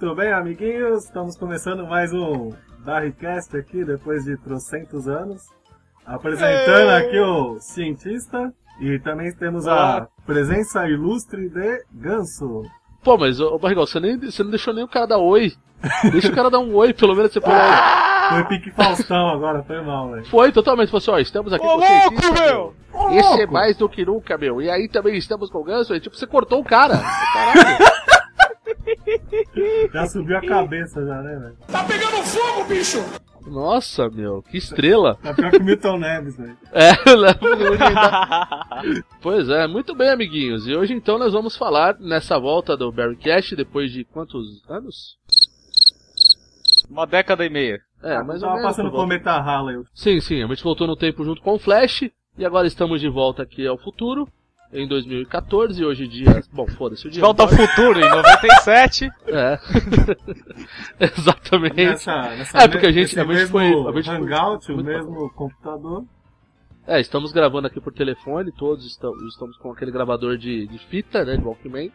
Muito 0.00 0.14
bem, 0.14 0.32
amiguinhos, 0.32 1.06
estamos 1.06 1.36
começando 1.36 1.84
mais 1.84 2.12
um 2.12 2.52
Darrycast 2.84 3.56
aqui, 3.56 3.84
depois 3.84 4.24
de 4.24 4.36
trocentos 4.36 5.08
anos. 5.08 5.42
Apresentando 6.06 6.90
aqui 6.90 7.18
o 7.18 7.58
cientista 7.58 8.54
e 8.80 9.00
também 9.00 9.34
temos 9.34 9.66
a 9.66 10.06
presença 10.24 10.88
ilustre 10.88 11.48
de 11.48 11.82
Ganso. 11.92 12.62
Pô, 13.02 13.18
mas, 13.18 13.40
ô, 13.40 13.58
Barrigol, 13.58 13.88
você, 13.88 13.98
nem, 13.98 14.16
você 14.16 14.44
não 14.44 14.50
deixou 14.50 14.72
nem 14.72 14.84
o 14.84 14.88
cara 14.88 15.04
dar 15.04 15.18
oi. 15.18 15.54
Deixa 16.12 16.28
o 16.28 16.34
cara 16.34 16.48
dar 16.48 16.60
um 16.60 16.76
oi, 16.76 16.94
pelo 16.94 17.16
menos 17.16 17.32
você 17.32 17.40
falou. 17.40 17.58
Foi 18.30 18.44
pique 18.44 18.70
Faustão 18.70 19.30
agora, 19.30 19.64
foi 19.64 19.80
mal, 19.80 20.10
velho. 20.10 20.26
Foi 20.26 20.52
totalmente, 20.52 20.90
falou 20.90 20.98
assim, 20.98 21.10
ó, 21.10 21.18
estamos 21.18 21.50
aqui 21.50 21.64
Ô, 21.64 21.70
com 21.70 21.76
o 21.76 21.80
louco, 21.80 22.20
cientista, 22.20 22.44
meu! 22.44 22.74
Esse 23.18 23.32
é 23.32 23.36
louco! 23.36 23.52
mais 23.54 23.76
do 23.76 23.88
que 23.88 24.04
nunca, 24.04 24.36
meu. 24.36 24.60
E 24.60 24.70
aí 24.70 24.86
também 24.86 25.16
estamos 25.16 25.50
com 25.50 25.58
o 25.58 25.64
Ganso, 25.64 25.94
e 25.94 26.00
tipo, 26.00 26.14
você 26.14 26.26
cortou 26.26 26.60
o 26.60 26.64
cara. 26.64 26.98
Caralho. 26.98 27.78
Já 29.92 30.06
subiu 30.06 30.38
a 30.38 30.42
cabeça 30.42 31.04
já, 31.04 31.22
né, 31.22 31.36
velho? 31.38 31.56
Tá 31.70 31.84
pegando 31.84 32.22
fogo, 32.24 32.64
bicho! 32.68 32.98
Nossa, 33.46 34.08
meu, 34.10 34.42
que 34.42 34.58
estrela. 34.58 35.14
Tá 35.22 35.32
pior 35.32 35.50
que 35.50 35.56
o 35.58 35.64
Milton 35.64 35.96
Neves, 35.98 36.36
velho. 36.36 36.56
É, 36.72 36.90
Pois 39.22 39.48
é, 39.48 39.66
muito 39.66 39.94
bem, 39.94 40.10
amiguinhos. 40.10 40.66
E 40.68 40.76
hoje 40.76 40.92
então 40.92 41.18
nós 41.18 41.32
vamos 41.32 41.56
falar 41.56 41.96
nessa 41.98 42.38
volta 42.38 42.76
do 42.76 42.92
Barry 42.92 43.16
Cash 43.16 43.54
depois 43.56 43.90
de 43.90 44.04
quantos 44.04 44.62
anos? 44.68 45.16
Uma 46.90 47.06
década 47.06 47.44
e 47.44 47.50
meia. 47.50 47.80
É, 48.02 48.22
mais 48.22 48.42
ou 48.42 48.48
Tava 48.48 48.60
menos. 48.60 48.70
passando 48.70 48.90
por 48.90 48.96
cometa 48.98 49.32
Halley. 49.38 49.82
Sim, 49.94 50.20
sim, 50.20 50.42
a 50.42 50.46
gente 50.46 50.62
voltou 50.62 50.86
no 50.86 50.96
tempo 50.96 51.24
junto 51.24 51.40
com 51.42 51.54
o 51.54 51.58
Flash 51.58 52.02
e 52.36 52.44
agora 52.44 52.66
estamos 52.66 53.00
de 53.00 53.08
volta 53.08 53.42
aqui 53.42 53.66
ao 53.66 53.78
futuro. 53.78 54.28
Em 54.70 54.86
2014, 54.86 55.80
e 55.80 55.84
hoje 55.84 56.04
em 56.04 56.08
dia. 56.08 56.42
Bom, 56.52 56.66
foda-se 56.66 57.06
o 57.06 57.10
dia. 57.10 57.22
volta 57.22 57.42
ao 57.44 57.48
futuro, 57.48 57.98
em 58.00 58.08
97. 58.08 59.10
É. 59.26 59.58
Exatamente. 61.16 61.76
Nessa, 61.76 62.22
nessa 62.36 62.58
É, 62.58 62.68
porque 62.68 62.86
a 62.86 62.92
gente- 62.92 63.18
a 63.18 63.22
gente 63.24 63.28
mesmo 63.34 63.48
foi- 63.50 63.72
a 63.72 63.92
gente 63.92 64.04
foi- 64.06 64.16
Hangout, 64.16 64.70
o 64.70 64.74
muito 64.74 64.86
mesmo 64.86 65.30
computador. 65.30 66.04
É, 66.86 67.00
estamos 67.00 67.32
gravando 67.32 67.66
aqui 67.66 67.80
por 67.80 67.92
telefone, 67.92 68.50
todos 68.52 68.86
estamos, 68.86 69.22
estamos 69.32 69.56
com 69.58 69.70
aquele 69.72 69.90
gravador 69.90 70.36
de, 70.38 70.66
de 70.66 70.78
fita, 70.86 71.24
né, 71.24 71.36
de 71.36 71.44
Walkman. 71.44 71.90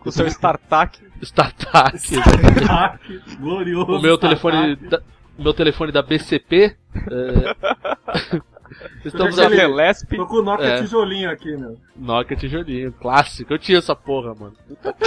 Com 0.00 0.10
seu 0.10 0.26
StarTAC. 0.26 1.00
StarTAC. 1.22 2.16
Hack, 2.66 3.00
glorioso. 3.40 3.92
o 3.92 4.00
meu 4.02 4.16
telefone 4.18 4.72
Startup. 4.76 4.88
da, 4.88 5.02
o 5.38 5.42
meu 5.42 5.54
telefone 5.54 5.92
da 5.92 6.02
BCP. 6.02 6.76
é, 6.94 8.36
estamos 9.04 9.38
aqui. 9.38 9.56
Telesp. 9.56 10.16
Tô 10.16 10.26
com 10.26 10.36
o 10.36 10.42
Nokia 10.42 10.66
É. 10.66 10.80
tijolinho 10.82 11.30
aqui, 11.30 11.56
meu. 11.56 11.76
Nokia 11.96 12.36
tijolinho, 12.36 12.92
clássico. 12.92 13.52
Eu 13.52 13.58
tinha 13.58 13.78
essa 13.78 13.94
porra, 13.96 14.34
mano. 14.34 14.54
Puta 14.66 14.92
que 14.92 15.00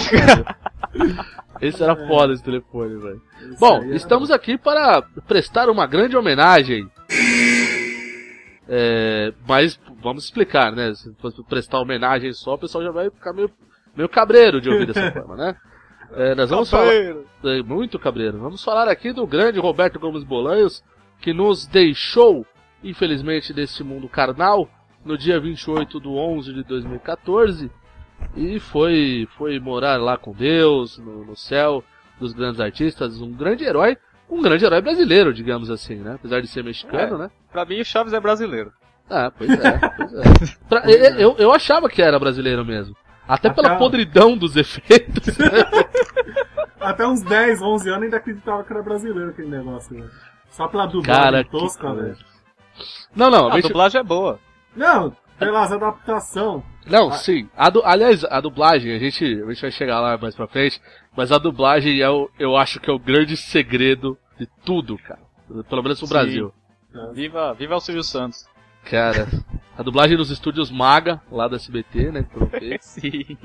pariu. 0.96 1.16
Esse 1.62 1.84
era 1.84 1.96
foda 2.08 2.34
esse 2.34 2.44
telefone, 2.44 2.98
velho. 2.98 3.22
Bom, 3.60 3.78
era 3.84 3.96
estamos 3.96 4.32
aqui 4.32 4.58
para 4.58 5.02
prestar 5.28 5.70
uma 5.70 5.86
grande 5.86 6.18
homenagem. 6.18 6.90
É, 8.68 9.34
mas 9.48 9.80
vamos 10.02 10.24
explicar, 10.26 10.72
né? 10.72 10.94
Se 10.96 11.14
prestar 11.50 11.80
homenagem 11.80 12.32
só, 12.34 12.54
o 12.54 12.58
pessoal 12.58 12.84
já 12.84 12.92
vai 12.92 13.10
ficar 13.10 13.34
meio, 13.34 13.52
meio 13.96 14.08
cabreiro 14.10 14.62
de 14.62 14.70
ouvir 14.70 14.88
dessa 14.88 15.12
forma, 15.12 15.36
né? 15.36 15.56
É, 16.14 16.36
nós 16.36 16.50
vamos 16.50 16.70
falar. 16.70 16.94
É, 16.94 17.62
muito 17.64 17.98
cabreiro. 18.00 18.38
Vamos 18.40 18.64
falar 18.64 18.88
aqui 18.88 19.14
do 19.14 19.26
grande 19.26 19.60
Roberto 19.60 20.00
Gomes 20.00 20.24
Bolanhos, 20.24 20.84
que 21.22 21.34
nos 21.34 21.66
deixou, 21.66 22.46
infelizmente, 22.84 23.54
desse 23.54 23.84
mundo 23.84 24.08
carnal, 24.10 24.70
no 25.06 25.18
dia 25.18 25.40
28 25.40 26.00
de 26.00 26.08
11 26.08 26.54
de 26.54 26.64
2014, 26.64 27.72
e 28.36 28.60
foi, 28.60 29.28
foi 29.38 29.60
morar 29.60 30.00
lá 30.00 30.18
com 30.18 30.32
Deus, 30.32 30.98
no, 30.98 31.26
no 31.26 31.36
céu 31.36 31.84
dos 32.20 32.34
grandes 32.34 32.60
artistas, 32.60 33.20
um 33.20 33.32
grande 33.32 33.64
herói, 33.64 33.98
um 34.30 34.42
grande 34.42 34.64
herói 34.64 34.80
brasileiro, 34.82 35.34
digamos 35.34 35.70
assim, 35.72 35.96
né? 35.96 36.14
Apesar 36.16 36.40
de 36.42 36.48
ser 36.48 36.64
mexicano, 36.64 37.18
né? 37.18 37.32
Pra 37.52 37.66
mim, 37.66 37.82
o 37.82 37.86
Chaves 37.86 38.14
é 38.14 38.20
brasileiro. 38.20 38.72
Ah, 39.10 39.32
pois 39.36 39.50
é, 39.50 39.80
pois 39.98 40.14
é. 40.14 40.24
Pra- 40.70 40.90
eu, 40.90 41.16
eu, 41.16 41.36
eu 41.38 41.52
achava 41.52 41.90
que 41.90 42.02
era 42.02 42.18
brasileiro 42.20 42.64
mesmo. 42.64 42.96
Até 43.28 43.50
pela 43.50 43.70
Até- 43.70 43.78
podridão 43.80 44.38
dos 44.38 44.56
efeitos. 44.56 45.38
Até 46.80 47.06
uns 47.06 47.22
10, 47.22 47.62
11 47.62 47.90
anos 47.90 48.04
ainda 48.04 48.18
acreditava 48.18 48.64
que 48.64 48.72
era 48.74 48.82
brasileiro 48.82 49.30
aquele 49.30 49.50
negócio, 49.50 49.96
velho. 49.96 50.10
Só 50.50 50.68
pela 50.68 50.86
dublagem 50.86 51.24
Cara, 51.24 51.44
que 51.44 51.52
tosca, 51.52 51.88
coisa. 51.88 52.02
velho. 52.04 52.18
Não, 53.16 53.30
não, 53.30 53.48
A 53.48 53.54
deixa- 53.54 53.68
dublagem 53.68 54.00
é 54.02 54.04
boa. 54.04 54.40
Não, 54.76 55.16
pelas 55.38 55.72
adaptação. 55.72 56.64
Não, 56.86 57.12
sim. 57.12 57.50
A 57.56 57.70
du- 57.70 57.84
aliás, 57.86 58.24
a 58.26 58.40
dublagem, 58.42 58.94
a 58.96 59.00
gente, 59.00 59.24
a 59.24 59.48
gente 59.52 59.62
vai 59.62 59.72
chegar 59.72 60.00
lá 60.00 60.18
mais 60.18 60.36
pra 60.36 60.48
frente, 60.48 60.82
mas 61.16 61.32
a 61.32 61.38
dublagem 61.38 62.00
é 62.02 62.10
o, 62.10 62.30
eu 62.40 62.56
acho 62.58 62.80
que 62.80 62.90
é 62.90 62.94
o 62.94 63.00
grande 63.00 63.36
segredo 63.38 64.18
de 64.40 64.48
tudo, 64.66 64.98
cara. 64.98 65.20
Pelo 65.70 65.84
menos 65.84 66.00
no 66.02 66.08
Sim. 66.08 66.14
Brasil. 66.14 66.54
Viva, 67.14 67.54
viva 67.54 67.76
o 67.76 67.80
Silvio 67.80 68.04
Santos. 68.04 68.46
Cara, 68.90 69.28
a 69.78 69.84
dublagem 69.84 70.18
nos 70.18 70.32
estúdios 70.32 70.72
Maga, 70.72 71.22
lá 71.32 71.48
da 71.48 71.56
SBT, 71.58 72.12
né. 72.12 72.26
Sim. 72.82 73.38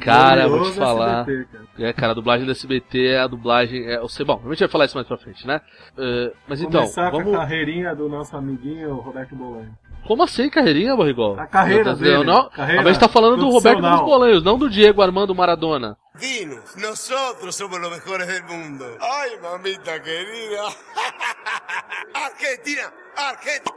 Cara, 0.00 0.48
vou 0.48 0.70
te 0.70 0.76
falar. 0.76 1.20
SBT, 1.20 1.48
cara. 1.52 1.88
É, 1.88 1.92
cara, 1.92 2.12
a 2.12 2.14
dublagem 2.14 2.46
da 2.46 2.52
SBT 2.52 3.06
é 3.08 3.20
a 3.20 3.26
dublagem. 3.26 3.86
É, 3.86 3.96
eu 3.96 4.08
sei, 4.08 4.24
bom, 4.24 4.40
a 4.44 4.48
gente 4.50 4.60
vai 4.60 4.68
falar 4.68 4.84
isso 4.84 4.96
mais 4.96 5.06
pra 5.06 5.16
frente, 5.18 5.46
né? 5.46 5.60
É, 5.98 6.32
mas 6.48 6.60
então, 6.60 6.82
Começar 6.82 7.10
com 7.10 7.18
vamos. 7.18 7.34
a 7.34 7.38
carreirinha 7.38 7.94
do 7.94 8.08
nosso 8.08 8.36
amiguinho 8.36 8.94
Roberto 8.96 9.34
Bolanho. 9.34 9.76
Como 10.06 10.22
assim, 10.22 10.48
carreirinha, 10.48 10.96
Barrigol? 10.96 11.38
A 11.38 11.46
carreira 11.46 11.90
Eu 11.90 11.96
dele, 11.96 12.24
Não, 12.24 12.48
carreira 12.48 12.80
a 12.82 12.92
gente 12.92 13.00
tá 13.00 13.08
falando 13.08 13.36
do 13.36 13.50
Roberto. 13.50 13.80
Gomes 13.82 14.00
Bolanhos, 14.00 14.42
não 14.42 14.58
do 14.58 14.70
Diego 14.70 15.02
Armando 15.02 15.34
Maradona. 15.34 15.96
Dinos, 16.18 16.74
nosotros 16.76 17.54
somos 17.54 17.78
los 17.78 17.90
mejores 17.90 18.26
del 18.26 18.44
mundo. 18.44 18.84
Ay, 18.98 19.38
mamita 19.40 20.00
querida. 20.00 20.62
Argentina, 22.14 22.92
Argentina. 23.16 23.76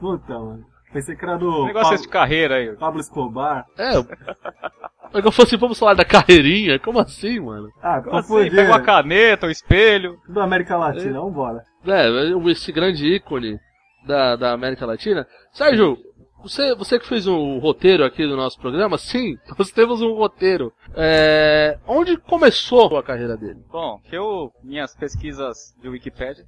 Puta, 0.00 0.32
mano. 0.38 0.66
Pensei 0.92 1.14
que 1.16 1.24
era 1.24 1.36
O 1.36 1.38
do 1.38 1.64
negócio 1.66 1.92
é 1.92 1.94
esse 1.94 2.02
de 2.04 2.08
Pablo, 2.08 2.20
carreira 2.20 2.54
aí. 2.56 2.76
Pablo 2.76 3.00
Escobar. 3.00 3.64
É. 3.78 3.96
eu- 3.96 4.04
Mas 5.12 5.24
eu 5.24 5.32
fosse, 5.32 5.56
vamos 5.56 5.76
falar 5.78 5.94
da 5.94 6.04
carreirinha? 6.04 6.78
Como 6.78 7.00
assim, 7.00 7.40
mano? 7.40 7.68
Ah, 7.82 8.00
Como 8.00 8.16
assim? 8.16 8.48
uma 8.60 8.80
caneta, 8.80 9.46
um 9.46 9.50
espelho. 9.50 10.16
Do 10.28 10.40
América 10.40 10.76
Latina, 10.76 11.20
vambora. 11.20 11.64
É, 11.84 12.06
esse 12.50 12.70
grande 12.70 13.06
ícone 13.16 13.58
da, 14.06 14.36
da 14.36 14.52
América 14.52 14.86
Latina. 14.86 15.26
Sérgio, 15.52 15.98
você, 16.44 16.76
você 16.76 16.96
que 16.98 17.08
fez 17.08 17.26
o 17.26 17.58
roteiro 17.58 18.04
aqui 18.04 18.24
do 18.24 18.36
nosso 18.36 18.60
programa, 18.60 18.96
sim, 18.98 19.36
nós 19.58 19.72
temos 19.72 20.00
um 20.00 20.14
roteiro. 20.14 20.72
É, 20.94 21.76
onde 21.88 22.16
começou 22.16 22.96
a 22.96 23.02
carreira 23.02 23.36
dele? 23.36 23.58
Bom, 23.68 23.98
eu, 24.12 24.52
minhas 24.62 24.94
pesquisas 24.94 25.74
de 25.82 25.88
Wikipedia, 25.88 26.44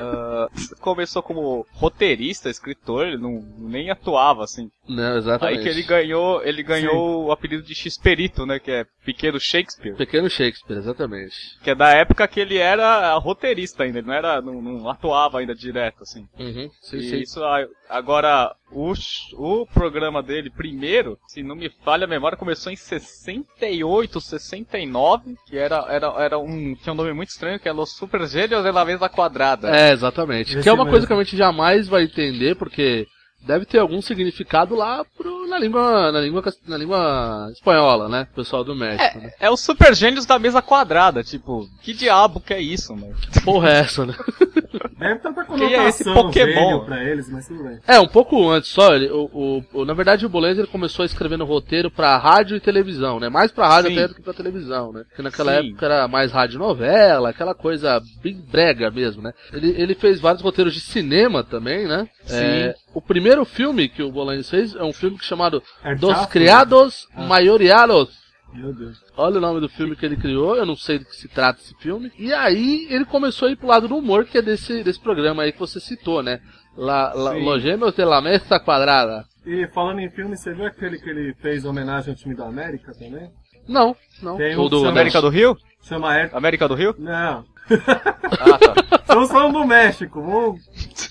ah, 0.00 0.48
começou 0.80 1.22
como 1.22 1.66
roteirista, 1.72 2.48
escritor, 2.50 3.06
ele 3.06 3.18
não, 3.18 3.42
nem 3.58 3.90
atuava, 3.90 4.44
assim. 4.44 4.70
Né, 4.88 5.16
exatamente. 5.16 5.58
Aí 5.58 5.62
que 5.62 5.68
ele 5.68 5.82
ganhou, 5.82 6.42
ele 6.42 6.62
ganhou 6.62 7.26
o 7.26 7.32
apelido 7.32 7.62
de 7.62 7.74
X-Perito, 7.74 8.44
né, 8.44 8.58
que 8.58 8.70
é 8.70 8.84
Pequeno 9.04 9.38
Shakespeare. 9.38 9.94
Pequeno 9.94 10.28
Shakespeare, 10.28 10.76
exatamente. 10.78 11.34
Que 11.62 11.70
é 11.70 11.74
da 11.74 11.90
época 11.90 12.26
que 12.26 12.40
ele 12.40 12.56
era 12.58 13.14
roteirista 13.18 13.84
ainda, 13.84 13.98
ele 13.98 14.06
não 14.08 14.14
era, 14.14 14.40
não, 14.42 14.60
não 14.60 14.88
atuava 14.88 15.38
ainda 15.38 15.54
direto, 15.54 16.02
assim. 16.02 16.26
Uhum, 16.38 16.68
sim, 16.80 16.96
E 16.96 17.02
sim. 17.10 17.18
isso, 17.20 17.42
a- 17.44 17.66
agora, 17.88 18.54
o, 18.72 18.92
o 19.34 19.66
programa 19.66 20.20
dele, 20.22 20.50
primeiro, 20.50 21.16
se 21.28 21.42
não 21.42 21.54
me 21.54 21.70
falha 21.84 22.04
a 22.04 22.08
memória, 22.08 22.36
começou 22.36 22.72
em 22.72 22.76
68, 22.76 24.20
69, 24.20 25.36
que 25.46 25.56
era, 25.56 25.86
era, 25.88 26.06
era 26.18 26.38
um, 26.38 26.74
tinha 26.74 26.92
um 26.92 26.96
nome 26.96 27.12
muito 27.12 27.28
estranho, 27.30 27.60
que 27.60 27.68
é 27.68 27.72
Los 27.72 27.94
Super 27.96 28.26
Gênios 28.26 28.64
de 28.64 28.70
la 28.72 28.84
Mesa 28.84 29.08
Quadrada. 29.32 29.74
É, 29.74 29.92
exatamente. 29.92 30.52
Esse 30.52 30.62
que 30.62 30.68
é 30.68 30.72
uma 30.72 30.84
mesmo. 30.84 30.92
coisa 30.92 31.06
que 31.06 31.12
a 31.12 31.16
gente 31.16 31.36
jamais 31.36 31.88
vai 31.88 32.04
entender, 32.04 32.54
porque 32.56 33.06
deve 33.46 33.64
ter 33.64 33.78
algum 33.78 34.00
significado 34.02 34.74
lá 34.74 35.04
pro, 35.16 35.46
na 35.48 35.58
língua 35.58 36.10
na 36.12 36.20
língua 36.20 36.42
na 36.66 36.76
língua 36.76 37.48
espanhola, 37.52 38.08
né? 38.08 38.26
O 38.32 38.34
pessoal 38.36 38.64
do 38.64 38.74
México, 38.74 39.18
né? 39.18 39.32
É 39.40 39.50
os 39.50 39.60
Super 39.60 39.94
Gênios 39.94 40.26
da 40.26 40.38
Mesa 40.38 40.62
Quadrada, 40.62 41.22
tipo, 41.22 41.68
que 41.82 41.92
diabo 41.92 42.40
que 42.40 42.54
é 42.54 42.60
isso, 42.60 42.94
mano? 42.94 43.14
Que 43.32 43.40
porra 43.42 43.70
é 43.70 43.78
essa, 43.80 44.06
né? 44.06 44.14
Deve 44.98 45.20
Quem 45.58 45.74
é 45.74 45.88
esse 45.88 46.04
Pokémon? 46.04 46.84
pra 46.84 47.02
eles, 47.02 47.28
mas 47.28 47.48
tudo 47.48 47.64
bem. 47.64 47.78
É, 47.88 47.98
um 47.98 48.06
pouco 48.06 48.48
antes 48.50 48.70
só, 48.70 48.94
ele, 48.94 49.10
o, 49.10 49.28
o, 49.72 49.80
o- 49.80 49.84
na 49.84 49.94
verdade 49.94 50.24
o 50.24 50.28
Bolenz 50.28 50.56
ele 50.58 50.68
começou 50.68 51.02
a 51.02 51.06
escrever 51.06 51.36
no 51.36 51.44
roteiro 51.44 51.90
pra 51.90 52.16
rádio 52.18 52.56
e 52.56 52.60
televisão, 52.60 53.18
né? 53.18 53.28
Mais 53.28 53.50
pra 53.50 53.66
rádio 53.68 53.90
Sim. 53.90 53.98
até 53.98 54.08
do 54.08 54.14
que 54.14 54.22
pra 54.22 54.32
televisão, 54.32 54.92
né? 54.92 55.02
Porque 55.08 55.22
naquela 55.22 55.60
Sim. 55.60 55.68
época 55.70 55.86
era 55.86 56.06
mais 56.08 56.30
rádio 56.30 56.58
novela, 56.58 57.30
aquela 57.30 57.52
coisa 57.54 58.00
bem 58.22 58.34
brega 58.50 58.90
mesmo, 58.92 59.22
né? 59.22 59.32
Ele, 59.52 59.74
ele 59.76 59.94
fez 59.94 60.20
vários 60.20 60.42
roteiros 60.42 60.72
de 60.72 60.80
cinema 60.80 61.42
também, 61.42 61.86
né? 61.88 62.08
Sim. 62.24 62.36
É, 62.36 62.74
o 62.94 63.00
primeiro 63.00 63.44
filme 63.44 63.88
que 63.88 64.02
o 64.02 64.10
Bolenz 64.12 64.48
fez 64.50 64.74
é 64.74 64.82
um 64.82 64.92
filme 64.92 65.18
chamado 65.20 65.62
É 65.82 65.94
Dos? 65.94 66.26
Criados 66.26 67.08
Ah. 67.14 67.22
Maiorianos. 67.24 68.20
Meu 68.52 68.72
Deus. 68.74 68.98
Olha 69.16 69.38
o 69.38 69.40
nome 69.40 69.60
do 69.60 69.68
filme 69.68 69.96
que 69.96 70.04
ele 70.04 70.16
criou, 70.16 70.56
eu 70.56 70.66
não 70.66 70.76
sei 70.76 70.98
do 70.98 71.06
que 71.06 71.16
se 71.16 71.26
trata 71.26 71.60
esse 71.60 71.74
filme. 71.78 72.12
E 72.18 72.32
aí 72.34 72.86
ele 72.90 73.04
começou 73.06 73.48
a 73.48 73.50
ir 73.50 73.56
pro 73.56 73.66
lado 73.66 73.88
do 73.88 73.96
humor, 73.96 74.26
que 74.26 74.36
é 74.38 74.42
desse, 74.42 74.82
desse 74.84 75.00
programa 75.00 75.42
aí 75.42 75.52
que 75.52 75.58
você 75.58 75.80
citou, 75.80 76.22
né? 76.22 76.40
La, 76.76 77.12
la. 77.14 77.32
Los 77.32 77.62
Gêmeos 77.62 77.94
de 77.94 78.04
la 78.04 78.20
Mesa 78.20 78.60
Quadrada. 78.60 79.24
E 79.46 79.66
falando 79.68 80.00
em 80.00 80.10
filme, 80.10 80.36
você 80.36 80.52
viu 80.54 80.66
aquele 80.66 80.98
que 80.98 81.08
ele 81.08 81.34
fez 81.40 81.64
homenagem 81.64 82.10
ao 82.10 82.16
time 82.16 82.34
da 82.34 82.46
América 82.46 82.92
também? 82.92 83.30
Não, 83.66 83.96
não. 84.22 84.36
Tem 84.36 84.54
O 84.56 84.66
um 84.66 84.68
do, 84.68 84.86
América 84.86 85.20
do 85.20 85.28
Rio? 85.28 85.56
Chama 85.82 86.12
Air... 86.12 86.30
América 86.34 86.68
do 86.68 86.74
Rio? 86.74 86.94
Não. 86.98 87.44
Ah, 87.70 88.58
tá. 88.58 88.74
Estamos 89.00 89.30
falando 89.30 89.52
do 89.60 89.64
México. 89.66 90.22
Vamos 90.22 90.60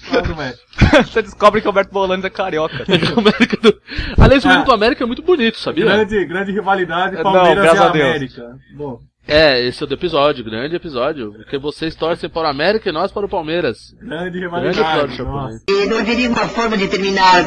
falar 0.03 0.21
do 0.23 0.35
México. 0.37 0.61
Você 1.05 1.21
descobre 1.21 1.61
que 1.61 1.67
o 1.67 1.69
Alberto 1.69 1.91
Bolanes 1.93 2.25
é 2.25 2.29
carioca. 2.29 2.83
América 3.17 3.57
do... 3.61 3.81
Aliás, 4.21 4.43
o 4.43 4.47
Ah. 4.49 4.53
hino 4.55 4.65
do 4.65 4.71
América 4.71 5.03
é 5.03 5.07
muito 5.07 5.21
bonito, 5.21 5.57
sabia? 5.57 5.85
Grande, 5.85 6.25
grande 6.25 6.51
rivalidade 6.51 7.15
Não, 7.15 7.23
Palmeiras 7.23 7.63
graças 7.63 7.79
e 7.79 7.83
a 7.83 7.89
Deus. 7.89 8.05
América. 8.09 8.43
Bom, 8.75 8.99
É, 9.27 9.61
esse 9.65 9.81
é 9.81 9.85
o 9.85 9.87
do 9.87 9.93
episódio, 9.93 10.43
grande 10.43 10.75
episódio. 10.75 11.33
Porque 11.33 11.57
vocês 11.57 11.95
torcem 11.95 12.29
para 12.29 12.47
o 12.47 12.51
América 12.51 12.89
e 12.89 12.91
nós 12.91 13.11
para 13.11 13.25
o 13.25 13.29
Palmeiras. 13.29 13.93
grande 14.01 14.39
Grande 14.39 14.39
rivalidade. 14.39 15.15
Chapolin. 15.15 15.31
Nossa. 15.43 15.63
E 15.69 15.85
não 15.85 15.99
haveria 15.99 16.29
uma 16.29 16.47
forma 16.47 16.77
de 16.77 16.87
terminar 16.87 17.43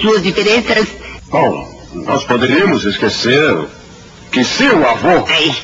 suas 0.00 0.22
diferenças? 0.22 0.88
Bom, 1.30 1.68
nós 2.06 2.24
poderíamos 2.24 2.84
esquecer 2.84 3.54
que 4.32 4.42
seu 4.42 4.88
avô 4.88 5.28
Ei, 5.30 5.54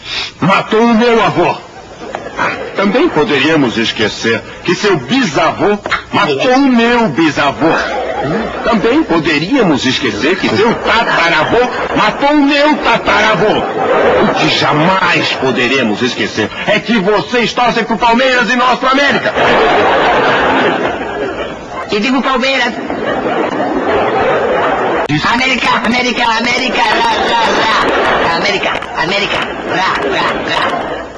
matou 0.41 0.83
o 0.83 0.95
meu 0.95 1.21
avô. 1.23 1.70
Também 2.77 3.09
poderíamos 3.09 3.77
esquecer 3.77 4.41
que 4.65 4.75
seu 4.75 4.97
bisavô 4.97 5.79
matou 6.13 6.55
o 6.55 6.69
meu 6.69 7.09
bisavô. 7.09 7.69
Também 8.65 9.03
poderíamos 9.03 9.85
esquecer 9.87 10.37
que 10.37 10.49
seu 10.49 10.75
tataravô 10.75 11.59
matou 11.97 12.31
o 12.31 12.43
meu 12.43 12.77
tataravô. 12.77 13.59
O 14.23 14.35
que 14.35 14.49
jamais 14.49 15.33
poderemos 15.35 16.03
esquecer 16.03 16.51
é 16.67 16.79
que 16.79 16.99
vocês 16.99 17.53
torcem 17.53 17.85
pro 17.85 17.97
Palmeiras 17.97 18.51
e 18.51 18.57
nós 18.57 18.79
pro 18.79 18.91
América. 18.91 19.33
e 21.91 22.01
digo 22.01 22.23
Palmeiras. 22.23 22.73
América, 25.33 25.69
América, 25.85 26.25
América, 26.25 26.83
lá, 26.83 27.13
lá, 27.31 27.43
lá. 27.59 28.37
América, 28.37 28.71
América, 28.97 29.39
lá, 29.69 29.95
lá, 30.09 30.23
lá. 30.49 31.10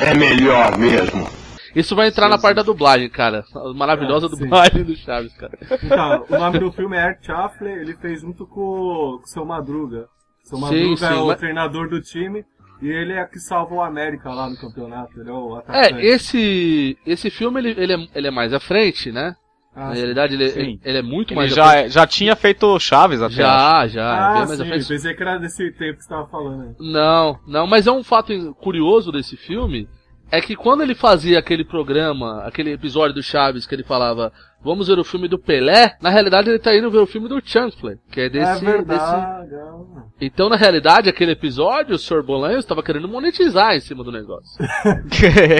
É 0.00 0.14
melhor 0.14 0.76
mesmo. 0.78 1.28
Isso 1.74 1.94
vai 1.94 2.08
entrar 2.08 2.28
na 2.28 2.38
parte 2.38 2.56
da 2.56 2.62
dublagem, 2.62 3.08
cara. 3.08 3.44
A 3.54 3.72
maravilhosa 3.72 4.26
Ah, 4.26 4.30
sim. 4.30 4.36
dublagem 4.38 4.82
do 4.84 4.96
Chaves, 4.96 5.32
cara. 5.36 5.56
Então, 5.82 6.24
o 6.28 6.38
nome 6.38 6.58
do 6.58 6.72
filme 6.72 6.96
é 6.96 7.00
Art 7.02 7.24
Chaffley, 7.24 7.72
ele 7.72 7.94
fez 7.96 8.20
junto 8.22 8.46
com 8.46 8.60
o 8.60 9.18
com 9.18 9.24
o 9.24 9.26
seu 9.28 9.44
Madruga. 9.44 10.06
Seu 10.42 10.58
Sim, 10.58 10.64
Madruga 10.64 10.96
sim, 10.96 11.04
é 11.14 11.16
o 11.16 11.26
mas- 11.28 11.38
treinador 11.38 11.88
do 11.88 12.00
time 12.00 12.44
e 12.82 12.88
ele 12.88 13.12
é 13.12 13.24
que 13.24 13.38
salva 13.38 13.74
o 13.74 13.82
América 13.82 14.30
lá 14.30 14.48
no 14.50 14.56
campeonato, 14.56 15.20
ele 15.20 15.28
é 15.28 15.32
o 15.32 15.56
É, 15.56 15.58
atacante. 15.60 16.06
esse, 16.06 16.98
esse 17.06 17.30
filme 17.30 17.60
ele, 17.60 17.74
ele, 17.80 17.92
é, 17.92 18.06
ele 18.14 18.26
é 18.26 18.30
mais 18.30 18.52
à 18.52 18.58
frente, 18.58 19.12
né? 19.12 19.36
Ah, 19.74 19.88
Na 19.88 19.94
realidade, 19.94 20.34
ele, 20.34 20.44
ele, 20.44 20.80
ele 20.84 20.98
é 20.98 21.02
muito 21.02 21.30
Ele 21.32 21.40
mais 21.40 21.54
já, 21.54 21.70
frente. 21.70 21.90
já 21.90 22.06
tinha 22.06 22.34
feito 22.34 22.78
Chaves 22.80 23.22
até. 23.22 23.34
Já, 23.34 23.86
já. 23.86 24.02
é 24.02 24.18
Ah, 24.18 24.32
bem 24.32 24.46
mais 24.48 24.60
à 24.60 24.64
sim, 24.64 24.70
frente. 24.70 24.88
pensei 24.88 25.14
que 25.14 25.22
era 25.22 25.38
desse 25.38 25.70
tempo 25.72 25.96
que 25.98 26.02
você 26.02 26.08
tava 26.08 26.26
falando 26.26 26.62
aí. 26.62 26.74
Não, 26.80 27.38
não, 27.46 27.66
mas 27.66 27.86
é 27.86 27.92
um 27.92 28.02
fato 28.02 28.32
curioso 28.54 29.12
desse 29.12 29.36
filme. 29.36 29.88
É 30.32 30.40
que 30.40 30.54
quando 30.54 30.82
ele 30.82 30.94
fazia 30.94 31.38
aquele 31.40 31.64
programa, 31.64 32.42
aquele 32.44 32.72
episódio 32.72 33.14
do 33.14 33.22
Chaves 33.22 33.66
que 33.66 33.74
ele 33.74 33.82
falava, 33.82 34.32
vamos 34.62 34.86
ver 34.86 34.96
o 34.96 35.02
filme 35.04 35.26
do 35.26 35.36
Pelé, 35.38 35.96
na 36.00 36.08
realidade 36.08 36.48
ele 36.48 36.58
tá 36.60 36.72
indo 36.76 36.88
ver 36.88 36.98
o 36.98 37.06
filme 37.06 37.28
do 37.28 37.40
Chancellor, 37.44 37.96
que 38.12 38.20
é 38.20 38.28
desse, 38.28 38.48
é 38.48 38.52
desse... 38.54 38.64
verdade. 38.64 39.54
ah. 39.56 40.04
Então, 40.20 40.48
na 40.48 40.54
realidade, 40.54 41.08
aquele 41.08 41.32
episódio, 41.32 41.96
o 41.96 41.98
Sr. 41.98 42.22
Bolanhos 42.22 42.60
estava 42.60 42.80
querendo 42.82 43.08
monetizar 43.08 43.74
em 43.74 43.80
cima 43.80 44.04
do 44.04 44.12
negócio. 44.12 44.56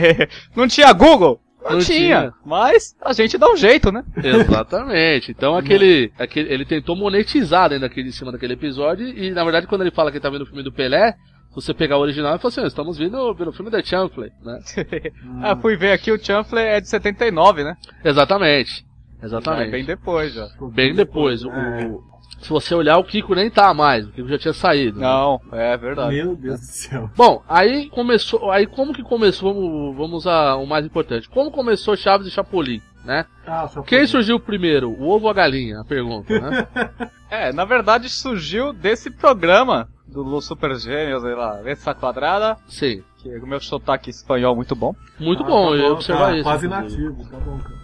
não 0.54 0.68
tinha 0.68 0.92
Google? 0.92 1.40
Não, 1.62 1.72
Não 1.72 1.78
tinha. 1.80 2.20
tinha. 2.20 2.34
Mas 2.44 2.96
a 3.02 3.12
gente 3.12 3.36
dá 3.38 3.50
um 3.50 3.56
jeito, 3.56 3.90
né? 3.92 4.02
Exatamente. 4.22 5.30
Então 5.30 5.56
aquele, 5.56 6.12
aquele. 6.18 6.52
Ele 6.52 6.64
tentou 6.64 6.96
monetizar 6.96 7.68
dentro 7.68 7.88
daquele, 7.88 8.08
em 8.08 8.12
cima 8.12 8.32
daquele 8.32 8.54
episódio. 8.54 9.06
E 9.06 9.30
na 9.30 9.42
verdade, 9.44 9.66
quando 9.66 9.82
ele 9.82 9.90
fala 9.90 10.10
que 10.10 10.16
ele 10.16 10.22
tá 10.22 10.30
vendo 10.30 10.42
o 10.42 10.46
filme 10.46 10.62
do 10.62 10.72
Pelé, 10.72 11.14
você 11.54 11.74
pegar 11.74 11.96
o 11.98 12.00
original, 12.00 12.32
ele 12.32 12.38
fala 12.38 12.50
assim, 12.52 12.60
"Ah, 12.62 12.66
estamos 12.66 12.96
vendo, 12.96 13.34
vendo 13.34 13.48
o 13.50 13.52
filme 13.52 13.70
da 13.70 13.82
Champlin, 13.82 14.30
né? 14.44 14.58
Ah, 15.42 15.56
fui 15.56 15.76
ver 15.76 15.92
aqui, 15.92 16.10
o 16.12 16.18
Chanfler 16.22 16.64
é 16.64 16.80
de 16.80 16.88
79, 16.88 17.64
né? 17.64 17.76
Exatamente. 18.04 18.84
Exatamente. 19.22 19.68
é 19.68 19.70
bem 19.70 19.84
depois 19.84 20.32
já. 20.32 20.48
Bem 20.72 20.94
depois. 20.94 21.42
É. 21.42 21.46
o- 21.46 22.02
se 22.38 22.48
você 22.48 22.74
olhar, 22.74 22.96
o 22.98 23.04
Kiko 23.04 23.34
nem 23.34 23.50
tá 23.50 23.72
mais. 23.74 24.06
O 24.06 24.12
Kiko 24.12 24.28
já 24.28 24.38
tinha 24.38 24.52
saído. 24.54 24.98
né? 25.00 25.06
Não, 25.06 25.40
é 25.52 25.76
verdade. 25.76 26.14
Meu 26.16 26.34
Deus 26.36 26.60
do 26.60 26.64
céu. 26.66 27.10
Bom, 27.16 27.42
aí 27.48 27.88
começou. 27.90 28.50
Aí 28.50 28.66
como 28.66 28.92
que 28.94 29.02
começou? 29.02 29.52
Vamos, 29.52 29.96
vamos 29.96 30.26
a 30.26 30.56
o 30.56 30.66
mais 30.66 30.84
importante. 30.86 31.28
Como 31.28 31.50
começou 31.50 31.96
Chaves 31.96 32.26
e 32.26 32.30
Chapolin, 32.30 32.80
né? 33.04 33.26
Ah, 33.46 33.68
Quem 33.86 34.06
surgiu 34.06 34.38
primeiro? 34.40 34.90
O 34.90 35.08
ovo 35.08 35.24
ou 35.26 35.30
a 35.30 35.34
galinha? 35.34 35.80
A 35.80 35.84
pergunta, 35.84 36.38
né? 36.38 36.66
É, 37.30 37.52
na 37.52 37.64
verdade 37.64 38.08
surgiu 38.08 38.72
desse 38.72 39.08
programa 39.08 39.88
do 40.04 40.20
Lu 40.20 40.40
Super 40.42 40.74
Gêmeos, 40.74 41.22
sei 41.22 41.32
lá, 41.36 41.60
essa 41.64 41.94
quadrada, 41.94 42.56
Sim. 42.66 43.04
que 43.18 43.28
o 43.38 43.46
meu 43.46 43.60
sotaque 43.60 44.10
espanhol 44.10 44.56
muito 44.56 44.74
bom. 44.74 44.96
Muito 45.16 45.44
Ah, 45.44 45.46
bom, 45.46 45.70
tá 45.70 45.76
eu 45.76 45.80
ia 45.80 45.92
observar 45.92 46.26
tá 46.30 46.34
isso. 46.34 46.42
Quase 46.42 46.66
inclusive. 46.66 47.02
nativo, 47.04 47.30
tá 47.30 47.36
bom, 47.38 47.58
cara. 47.58 47.78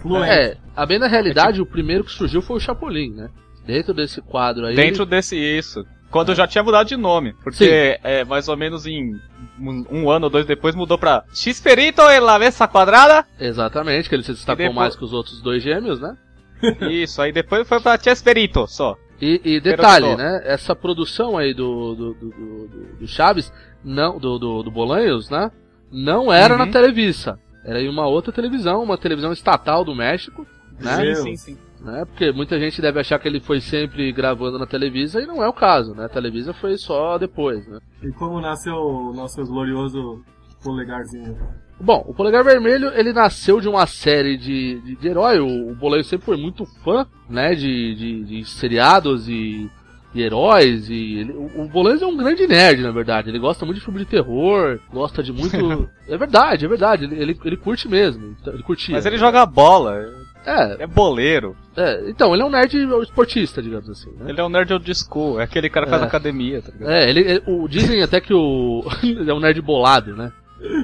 Fluente. 0.00 0.30
É, 0.32 0.56
a 0.74 0.86
bem 0.86 0.98
na 0.98 1.08
realidade, 1.08 1.60
o 1.60 1.66
primeiro 1.66 2.04
que 2.04 2.10
surgiu 2.10 2.40
foi 2.40 2.56
o 2.56 2.60
Chapolin, 2.60 3.10
né? 3.10 3.28
Dentro 3.66 3.92
desse 3.92 4.20
quadro 4.22 4.66
aí. 4.66 4.74
Dentro 4.76 5.04
desse 5.04 5.36
isso. 5.36 5.84
Quando 6.10 6.34
já 6.34 6.46
tinha 6.46 6.62
mudado 6.62 6.86
de 6.86 6.96
nome. 6.96 7.34
Porque 7.42 7.98
é 8.02 8.24
mais 8.24 8.48
ou 8.48 8.56
menos 8.56 8.86
em 8.86 9.12
um, 9.58 9.84
um 9.90 10.10
ano 10.10 10.26
ou 10.26 10.30
dois 10.30 10.46
depois 10.46 10.74
mudou 10.74 10.96
pra 10.96 11.24
Xperito 11.34 12.00
e 12.02 12.20
la 12.20 12.38
mesa 12.38 12.66
quadrada. 12.68 13.26
Exatamente, 13.40 14.08
que 14.08 14.14
ele 14.14 14.22
se 14.22 14.32
destacou 14.32 14.56
depois- 14.56 14.74
mais 14.76 14.96
que 14.96 15.04
os 15.04 15.12
outros 15.12 15.40
dois 15.42 15.62
gêmeos, 15.62 16.00
né? 16.00 16.16
Isso, 16.90 17.20
aí 17.20 17.32
depois 17.32 17.66
foi 17.68 17.80
pra 17.80 17.98
Chesperito 17.98 18.66
só. 18.68 18.96
E, 19.20 19.40
e 19.44 19.60
detalhe, 19.60 20.14
né? 20.14 20.42
Essa 20.44 20.76
produção 20.76 21.36
aí 21.36 21.52
do, 21.52 21.94
do, 21.94 22.14
do, 22.14 22.28
do- 22.30 22.96
do 23.00 23.08
Chaves, 23.08 23.52
não, 23.84 24.18
do, 24.18 24.38
do, 24.38 24.62
do 24.62 24.70
Bolanhos, 24.70 25.28
né? 25.28 25.50
Não 25.90 26.32
era 26.32 26.54
Uhum. 26.54 26.66
na 26.66 26.70
Televisa. 26.70 27.38
Era 27.64 27.80
em 27.80 27.88
uma 27.88 28.06
outra 28.06 28.30
televisão, 28.32 28.82
uma 28.82 28.96
televisão 28.98 29.32
estatal 29.32 29.84
do 29.84 29.94
México, 29.94 30.46
né? 30.80 30.98
Deus. 30.98 31.18
Sim, 31.18 31.36
sim. 31.36 31.58
Né? 31.80 32.04
Porque 32.04 32.32
muita 32.32 32.58
gente 32.58 32.80
deve 32.80 33.00
achar 33.00 33.18
que 33.18 33.28
ele 33.28 33.40
foi 33.40 33.60
sempre 33.60 34.12
gravando 34.12 34.58
na 34.58 34.66
Televisa 34.66 35.20
e 35.20 35.26
não 35.26 35.42
é 35.42 35.48
o 35.48 35.52
caso, 35.52 35.94
né? 35.94 36.04
A 36.06 36.08
Televisa 36.08 36.52
foi 36.52 36.76
só 36.76 37.18
depois, 37.18 37.66
né? 37.68 37.78
E 38.02 38.10
como 38.12 38.40
nasceu 38.40 38.74
o 38.74 39.12
nosso 39.12 39.42
glorioso 39.44 40.22
polegarzinho? 40.62 41.36
Bom, 41.78 42.04
o 42.08 42.14
Polegar 42.14 42.42
Vermelho, 42.42 42.90
ele 42.94 43.12
nasceu 43.12 43.60
de 43.60 43.68
uma 43.68 43.86
série 43.86 44.36
de, 44.38 44.80
de, 44.80 44.96
de 44.96 45.08
herói. 45.08 45.38
O, 45.38 45.72
o 45.72 45.74
Bolanho 45.74 46.02
sempre 46.02 46.24
foi 46.24 46.36
muito 46.36 46.64
fã, 46.82 47.06
né, 47.28 47.54
de, 47.54 47.94
de, 47.94 48.24
de 48.24 48.44
seriados 48.46 49.28
e, 49.28 49.70
e 50.14 50.22
heróis. 50.22 50.88
E 50.88 51.18
ele- 51.18 51.32
o, 51.34 51.70
o 51.70 51.88
é 51.88 52.06
um 52.06 52.16
grande 52.16 52.46
nerd, 52.46 52.82
na 52.82 52.90
verdade. 52.90 53.28
Ele 53.28 53.38
gosta 53.38 53.66
muito 53.66 53.78
de 53.78 53.84
filme 53.84 54.00
de 54.00 54.06
terror, 54.06 54.80
gosta 54.90 55.22
de 55.22 55.32
muito... 55.32 55.88
é 56.08 56.16
verdade, 56.16 56.64
é 56.64 56.68
verdade. 56.68 57.04
Ele, 57.04 57.20
ele, 57.20 57.38
ele 57.44 57.56
curte 57.58 57.86
mesmo. 57.88 58.34
Ele 58.46 58.62
curtia. 58.62 58.94
Mas 58.94 59.04
ele 59.04 59.18
joga 59.18 59.44
bola, 59.44 60.02
É, 60.46 60.84
é 60.84 60.86
boleiro. 60.86 61.56
é, 61.76 62.08
então, 62.08 62.32
ele 62.32 62.42
é 62.42 62.46
um 62.46 62.50
nerd 62.50 62.74
esportista, 63.02 63.60
digamos 63.60 63.90
assim, 63.90 64.10
né? 64.18 64.26
Ele 64.30 64.40
é 64.40 64.44
um 64.44 64.48
nerd 64.48 64.72
old 64.72 64.94
school, 64.94 65.40
é 65.40 65.44
aquele 65.44 65.68
cara 65.68 65.86
que 65.86 65.90
faz 65.90 66.02
É. 66.02 66.06
academia, 66.06 66.62
tá 66.62 66.70
ligado? 66.72 66.90
É, 66.90 67.10
ele, 67.10 67.20
ele- 67.20 67.42
o, 67.46 67.66
dizem 67.68 68.00
até 68.02 68.20
que 68.20 68.32
o... 68.32 68.84
ele 69.02 69.28
é 69.30 69.34
um 69.34 69.40
nerd 69.40 69.60
bolado, 69.60 70.14
né? 70.14 70.32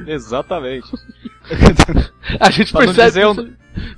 Exatamente. 0.06 0.86
A 2.40 2.50
gente 2.50 2.72
Pra 2.72 2.82
percebe, 2.84 3.08
dizer 3.08 3.26
um- 3.26 3.34
perce- 3.34 3.52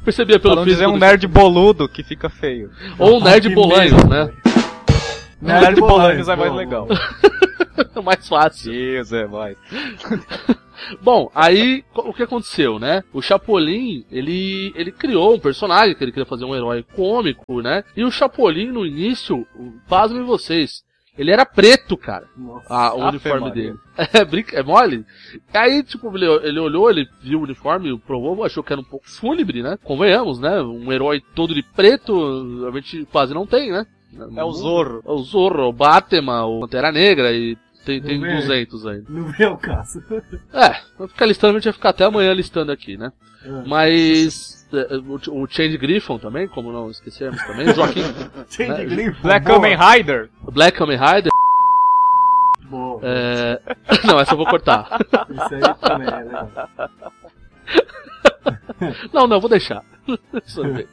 percebia 0.04 0.38
Pra 0.38 0.50
pelo 0.50 0.56
não 0.60 0.64
dizer 0.66 0.86
um 0.86 0.96
nerd 0.96 1.26
boludo 1.26 1.88
que 1.88 2.02
fica 2.02 2.28
feio. 2.28 2.70
Ou 2.98 3.18
um 3.18 3.24
nerd 3.24 3.48
bolanhos, 3.54 3.92
mesmo. 3.92 4.08
né? 4.10 4.30
Um 5.42 5.46
nerd 5.46 5.80
bolanhos 5.80 6.28
é 6.28 6.36
mais 6.36 6.52
legal. 6.54 6.86
É 7.96 8.00
mais 8.00 8.28
fácil. 8.28 8.72
Isso, 8.72 9.16
é 9.16 9.26
mais. 9.26 9.56
Bom, 11.02 11.30
aí 11.34 11.84
o 11.94 12.12
que 12.12 12.22
aconteceu, 12.22 12.78
né? 12.78 13.02
O 13.12 13.20
Chapolin, 13.22 14.04
ele, 14.10 14.72
ele 14.76 14.92
criou 14.92 15.34
um 15.34 15.40
personagem 15.40 15.94
que 15.94 16.02
ele 16.04 16.12
queria 16.12 16.26
fazer 16.26 16.44
um 16.44 16.54
herói 16.54 16.82
cômico, 16.94 17.60
né? 17.62 17.84
E 17.96 18.04
o 18.04 18.10
Chapolin, 18.10 18.66
no 18.72 18.84
início, 18.86 19.46
pasmem 19.88 20.22
vocês, 20.24 20.82
ele 21.16 21.30
era 21.30 21.46
preto, 21.46 21.96
cara, 21.96 22.26
Nossa. 22.36 22.66
a- 22.74 22.94
o 22.94 23.02
Ave 23.02 23.08
uniforme 23.16 23.50
dele. 23.52 23.74
É, 24.12 24.24
brinca, 24.24 24.58
é 24.58 24.62
mole? 24.64 25.04
Aí, 25.52 25.82
tipo, 25.84 26.12
ele, 26.16 26.26
ele 26.42 26.58
olhou, 26.58 26.90
ele 26.90 27.06
viu 27.22 27.38
o 27.38 27.42
uniforme, 27.44 27.96
provou, 28.00 28.42
achou 28.44 28.62
que 28.64 28.72
era 28.72 28.80
um 28.80 28.84
pouco 28.84 29.08
fúnebre, 29.08 29.62
né? 29.62 29.78
Convenhamos, 29.84 30.40
né? 30.40 30.60
Um 30.60 30.90
herói 30.92 31.22
todo 31.36 31.54
de 31.54 31.62
preto, 31.62 32.66
a 32.66 32.72
gente 32.76 33.06
quase 33.12 33.32
não 33.32 33.46
tem, 33.46 33.70
né? 33.70 33.86
É 34.36 34.42
o 34.44 34.50
Zorro. 34.52 35.00
É 35.06 35.10
o 35.10 35.18
Zorro, 35.18 35.68
o 35.68 35.72
Batman, 35.72 36.44
o 36.44 36.60
Pantera 36.60 36.90
Negra 36.92 37.32
e 37.32 37.56
tem, 37.84 38.00
tem 38.00 38.18
Não 38.18 38.26
é? 38.26 38.40
200 38.40 38.86
aí. 38.86 39.02
Não 39.08 39.24
vê 39.26 39.46
o 39.46 39.56
caso. 39.56 40.02
É, 40.52 40.76
vai 40.98 41.08
ficar 41.08 41.26
listando, 41.26 41.56
a 41.56 41.60
gente 41.60 41.64
vai 41.64 41.72
ficar 41.72 41.88
até 41.90 42.04
amanhã 42.04 42.32
listando 42.32 42.72
aqui, 42.72 42.96
né? 42.96 43.12
É. 43.44 43.48
Mas 43.66 44.66
é, 44.72 44.96
o, 44.96 45.42
o 45.42 45.46
Change 45.48 45.76
Griffon 45.76 46.18
também, 46.18 46.48
como 46.48 46.72
não 46.72 46.90
esquecermos 46.90 47.42
também, 47.42 47.68
o 47.68 47.74
Joaquim, 47.74 48.02
Change 48.48 48.70
né? 48.70 48.84
Grifo, 48.84 49.22
Black 49.22 49.46
Kamen 49.46 49.76
Rider. 49.76 50.30
Black 50.52 50.78
Kamen 50.78 50.98
Rider, 50.98 51.32
boa. 52.64 53.00
é... 53.02 53.60
não, 54.06 54.18
essa 54.18 54.32
eu 54.32 54.38
vou 54.38 54.46
cortar. 54.46 54.98
Isso 55.30 55.54
aí 55.54 55.74
também 55.80 56.08
é 56.08 56.16
legal. 56.22 56.50
Não, 59.12 59.26
não, 59.26 59.40
vou 59.40 59.50
deixar. 59.50 59.82
Deixa 60.32 60.60
eu 60.60 60.74
ver. 60.74 60.88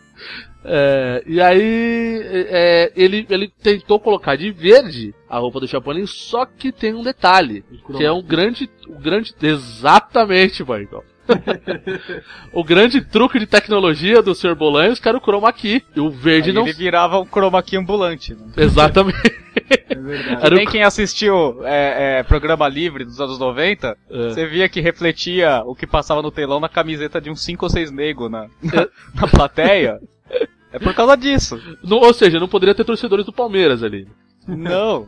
É, 0.64 1.24
e 1.26 1.42
aí 1.42 2.22
é, 2.24 2.92
ele, 2.96 3.26
ele 3.30 3.52
tentou 3.62 4.00
colocar 4.00 4.36
de 4.36 4.52
verde 4.52 5.14
a 5.28 5.40
roupa 5.40 5.60
do 5.60 5.68
Chapolin, 5.68 6.06
só 6.06 6.46
que 6.46 6.72
tem 6.72 6.94
um 6.94 7.02
detalhe, 7.02 7.64
que 7.96 8.04
é 8.04 8.12
um 8.12 8.22
grande, 8.22 8.70
um 8.88 9.00
grande, 9.00 9.34
exatamente, 9.42 10.62
Michael. 10.62 11.04
o 12.54 12.64
grande 12.64 13.02
truque 13.02 13.40
de 13.40 13.46
tecnologia 13.46 14.22
do 14.22 14.36
Sr. 14.36 14.56
Bolanhos 14.56 15.00
que 15.00 15.08
era 15.08 15.18
o 15.18 15.22
chroma 15.22 15.52
key. 15.54 15.84
E 15.96 16.00
o 16.00 16.10
verde 16.10 16.50
Aí 16.50 16.56
não. 16.56 16.64
Ele 16.64 16.74
virava 16.74 17.20
um 17.20 17.26
chroma 17.26 17.62
key 17.64 17.78
ambulante. 17.78 18.34
Né? 18.34 18.42
Exatamente. 18.58 19.42
É 19.90 19.96
verdade. 19.96 20.46
Era 20.46 20.56
Nem 20.56 20.66
quem 20.68 20.84
assistiu 20.84 21.60
é, 21.66 22.20
é, 22.20 22.24
programa 22.24 22.68
livre 22.68 23.04
dos 23.06 23.20
anos 23.20 23.38
90, 23.40 23.98
É. 24.10 24.30
você 24.30 24.46
via 24.46 24.68
que 24.70 24.82
refletia 24.82 25.62
o 25.66 25.76
que 25.76 25.88
passava 25.88 26.22
no 26.22 26.32
telão 26.32 26.60
na 26.60 26.70
camiseta 26.70 27.20
de 27.22 27.30
uns 27.30 27.44
5 27.44 27.66
ou 27.66 27.70
6 27.70 27.92
negros 27.92 28.30
na, 28.30 28.48
na, 28.62 28.88
na 29.16 29.28
plateia. 29.28 30.00
É 30.74 30.80
por 30.80 30.94
causa 30.94 31.16
disso. 31.18 31.60
Não- 31.84 31.98
ou 32.00 32.14
seja, 32.14 32.40
não 32.40 32.48
poderia 32.48 32.74
ter 32.76 32.84
torcedores 32.86 33.26
do 33.26 33.34
Palmeiras 33.34 33.84
ali. 33.84 34.08
Não. 34.48 35.08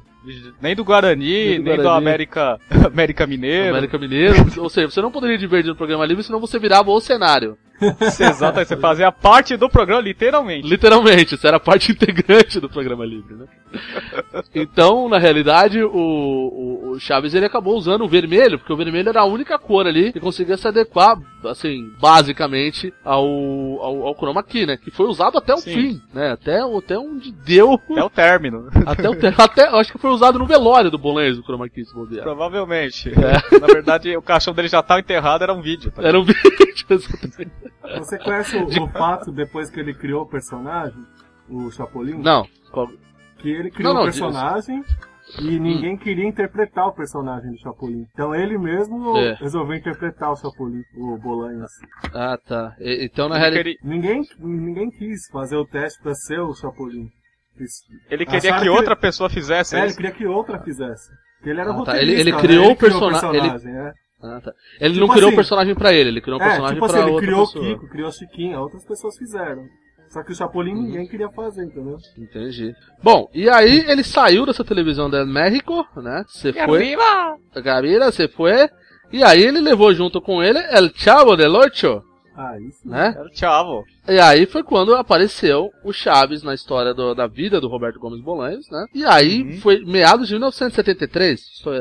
Nem 0.61 0.73
do 0.73 0.85
Guarani, 0.85 1.25
Nem 1.25 1.59
nem 1.59 1.59
do 1.59 1.63
do, 1.77 1.83
Guarani. 1.83 1.97
América, 2.07 2.57
América 2.85 3.27
Mineiro. 3.27 3.71
América 3.71 3.97
Mineiro. 3.97 4.35
ou 4.61 4.69
seja, 4.69 4.89
você 4.89 5.01
não 5.01 5.11
poderia 5.11 5.37
divertir 5.37 5.67
no 5.69 5.75
programa 5.75 6.05
livre, 6.05 6.23
senão 6.23 6.39
você 6.39 6.57
virava 6.57 6.91
o 6.91 6.99
cenário. 7.01 7.57
Exato, 7.99 8.63
você 8.63 8.77
fazia 8.77 9.11
parte 9.11 9.57
do 9.57 9.67
programa, 9.67 10.01
literalmente. 10.01 10.65
Literalmente, 10.65 11.35
isso 11.35 11.45
era 11.45 11.59
parte 11.59 11.91
integrante 11.91 12.59
do 12.61 12.69
programa 12.69 13.05
livre, 13.05 13.33
né? 13.35 13.45
Então, 14.55 15.09
na 15.09 15.17
realidade, 15.17 15.81
o, 15.83 15.89
o, 15.91 16.91
o 16.91 16.99
Chaves 16.99 17.33
ele 17.33 17.45
acabou 17.45 17.75
usando 17.75 18.03
o 18.03 18.07
vermelho, 18.07 18.57
porque 18.59 18.71
o 18.73 18.77
vermelho 18.77 19.09
era 19.09 19.21
a 19.21 19.25
única 19.25 19.57
cor 19.57 19.87
ali 19.87 20.11
que 20.13 20.19
conseguia 20.19 20.57
se 20.57 20.67
adequar, 20.67 21.17
assim, 21.45 21.91
basicamente 21.99 22.93
ao, 23.03 23.25
ao, 23.81 24.07
ao 24.07 24.15
chroma 24.15 24.43
key, 24.43 24.65
né? 24.65 24.77
Que 24.77 24.91
foi 24.91 25.07
usado 25.07 25.37
até 25.37 25.53
o 25.53 25.57
Sim. 25.57 25.73
fim, 25.73 26.01
né? 26.13 26.31
Até, 26.31 26.59
até 26.61 26.97
onde 26.97 27.31
deu. 27.31 27.79
É 27.95 28.03
o 28.03 28.09
término. 28.09 28.69
Até 28.85 29.09
o 29.09 29.15
te- 29.15 29.33
até, 29.37 29.67
eu 29.69 29.77
acho 29.77 29.91
que 29.91 29.97
foi 29.97 30.11
usado 30.11 30.37
no 30.37 30.45
velório 30.45 30.91
do 30.91 30.97
Bolanhos 30.97 31.37
o 31.39 31.43
chroma 31.43 31.67
key, 31.69 31.85
se 31.85 31.93
bobear. 31.93 32.23
Provavelmente. 32.23 33.09
É. 33.09 33.57
Na 33.59 33.67
verdade, 33.67 34.15
o 34.15 34.21
caixão 34.21 34.53
dele 34.53 34.67
já 34.67 34.83
tava 34.83 34.99
enterrado, 34.99 35.43
era 35.43 35.53
um 35.53 35.61
vídeo. 35.61 35.91
tá? 35.91 36.03
Era 36.03 36.19
um 36.19 36.23
vídeo, 36.23 36.85
exatamente. 36.89 37.51
Você 37.99 38.17
conhece 38.19 38.57
o, 38.57 38.65
o 38.83 38.87
fato 38.89 39.31
depois 39.31 39.69
que 39.69 39.79
ele 39.79 39.93
criou 39.93 40.23
o 40.23 40.25
personagem, 40.27 40.97
o 41.49 41.71
Chapolin? 41.71 42.17
Não, 42.17 42.45
qual- 42.71 42.89
Que 43.43 43.49
ele 43.51 43.69
criou 43.69 43.93
Não, 43.93 43.99
não, 44.01 44.01
o 44.01 44.11
personagem 44.11 44.83
e 45.41 45.59
ninguém 45.59 45.97
queria 45.97 46.25
interpretar 46.27 46.87
o 46.87 46.93
personagem 46.93 47.51
do 47.51 47.59
Chapolin. 47.59 48.05
Então 48.13 48.33
ele 48.33 48.57
mesmo 48.57 49.17
É. 49.17 49.33
resolveu 49.35 49.75
interpretar 49.77 50.31
o 50.31 50.35
Chapolin, 50.35 50.81
o 50.95 51.17
Bolanhos. 51.17 51.71
Ah, 52.13 52.37
tá. 52.37 52.75
E- 52.79 53.05
Então, 53.05 53.27
na 53.29 53.35
Ele 53.35 53.41
realidade. 53.41 53.77
queria, 53.77 53.95
Ninguém, 53.95 54.21
ninguém 54.39 54.89
quis 54.89 55.27
fazer 55.31 55.57
o 55.57 55.65
teste 55.65 56.01
pra 56.01 56.15
ser 56.15 56.39
o 56.39 56.53
Chapolin. 56.55 57.09
Ele 58.09 58.25
queria 58.25 58.39
Acharam 58.39 58.57
que 58.57 58.63
que 58.63 58.69
outra 58.69 58.95
pessoa 58.95 59.29
fizesse 59.29 59.75
É, 59.75 59.79
ele 59.79 59.87
isso. 59.87 59.95
queria 59.97 60.11
que 60.11 60.25
outra 60.25 60.59
fizesse. 60.59 61.09
Porque 61.37 61.49
ele 61.51 61.59
era 61.61 61.71
Ah, 61.71 61.83
tá. 61.83 62.01
Ele- 62.01 62.13
ele 62.19 62.31
né? 62.31 62.39
criou 62.39 62.71
o 62.71 62.75
criou 62.75 62.99
persona- 62.99 63.19
personagem, 63.19 63.71
é. 63.75 63.93
Ah, 64.23 64.41
tá. 64.41 64.53
Ele 64.79 64.93
Tipo 64.93 65.05
não 65.05 65.13
criou 65.13 65.25
o 65.25 65.27
assim- 65.27 65.35
personagem 65.35 65.75
pra 65.75 65.93
ele, 65.93 66.09
ele 66.09 66.21
criou 66.21 66.39
um 66.39 66.41
É, 66.41 66.45
personagem 66.47 66.75
tipo 66.75 66.87
pra 66.87 66.95
assim, 66.95 67.03
ele 67.05 67.11
outra 67.13 67.27
criou 67.27 67.45
pessoa. 67.45 67.65
o 67.65 67.67
Kiko, 67.79 67.87
criou 67.89 68.07
o 68.07 68.11
Chiquinho, 68.13 68.59
outras 68.59 68.85
pessoas 68.85 69.17
fizeram. 69.17 69.67
Só 70.13 70.21
que 70.23 70.31
o 70.31 70.35
Chapolin 70.35 70.75
Uhum. 70.75 70.83
ninguém 70.83 71.07
queria 71.07 71.27
fazer, 71.29 71.65
entendeu? 71.65 71.97
Entendi. 72.15 72.75
Bom, 73.01 73.27
e 73.33 73.49
aí 73.49 73.83
ele 73.89 74.03
saiu 74.03 74.45
dessa 74.45 74.63
televisão 74.63 75.09
del 75.09 75.25
México, 75.25 75.83
né? 75.97 76.23
Você 76.27 76.53
foi. 76.53 76.95
Gabira, 77.63 78.11
você 78.11 78.27
foi. 78.27 78.69
E 79.11 79.23
aí 79.23 79.41
ele 79.41 79.59
levou 79.59 79.91
junto 79.91 80.21
com 80.21 80.43
ele 80.43 80.59
El 80.69 80.91
Chavo 80.95 81.35
del 81.35 81.55
Ocho, 81.55 82.03
Ah, 82.35 82.59
isso. 82.59 82.87
né? 82.87 83.13
Era 83.15 83.27
o 83.29 83.35
Chavo. 83.35 83.83
E 84.07 84.19
aí 84.19 84.45
foi 84.45 84.63
quando 84.63 84.95
apareceu 84.95 85.69
o 85.83 85.93
Chaves 85.93 86.41
na 86.43 86.53
história 86.53 86.93
do- 86.93 87.13
da 87.13 87.27
vida 87.27 87.61
do 87.61 87.67
Roberto 87.67 87.99
Gomes 87.99 88.21
Bolanhos, 88.21 88.69
né? 88.71 88.85
E 88.93 89.05
aí 89.05 89.43
Uhum. 89.43 89.57
foi 89.61 89.85
meados 89.85 90.27
de 90.27 90.33
1973, 90.33 91.39
estou- 91.39 91.73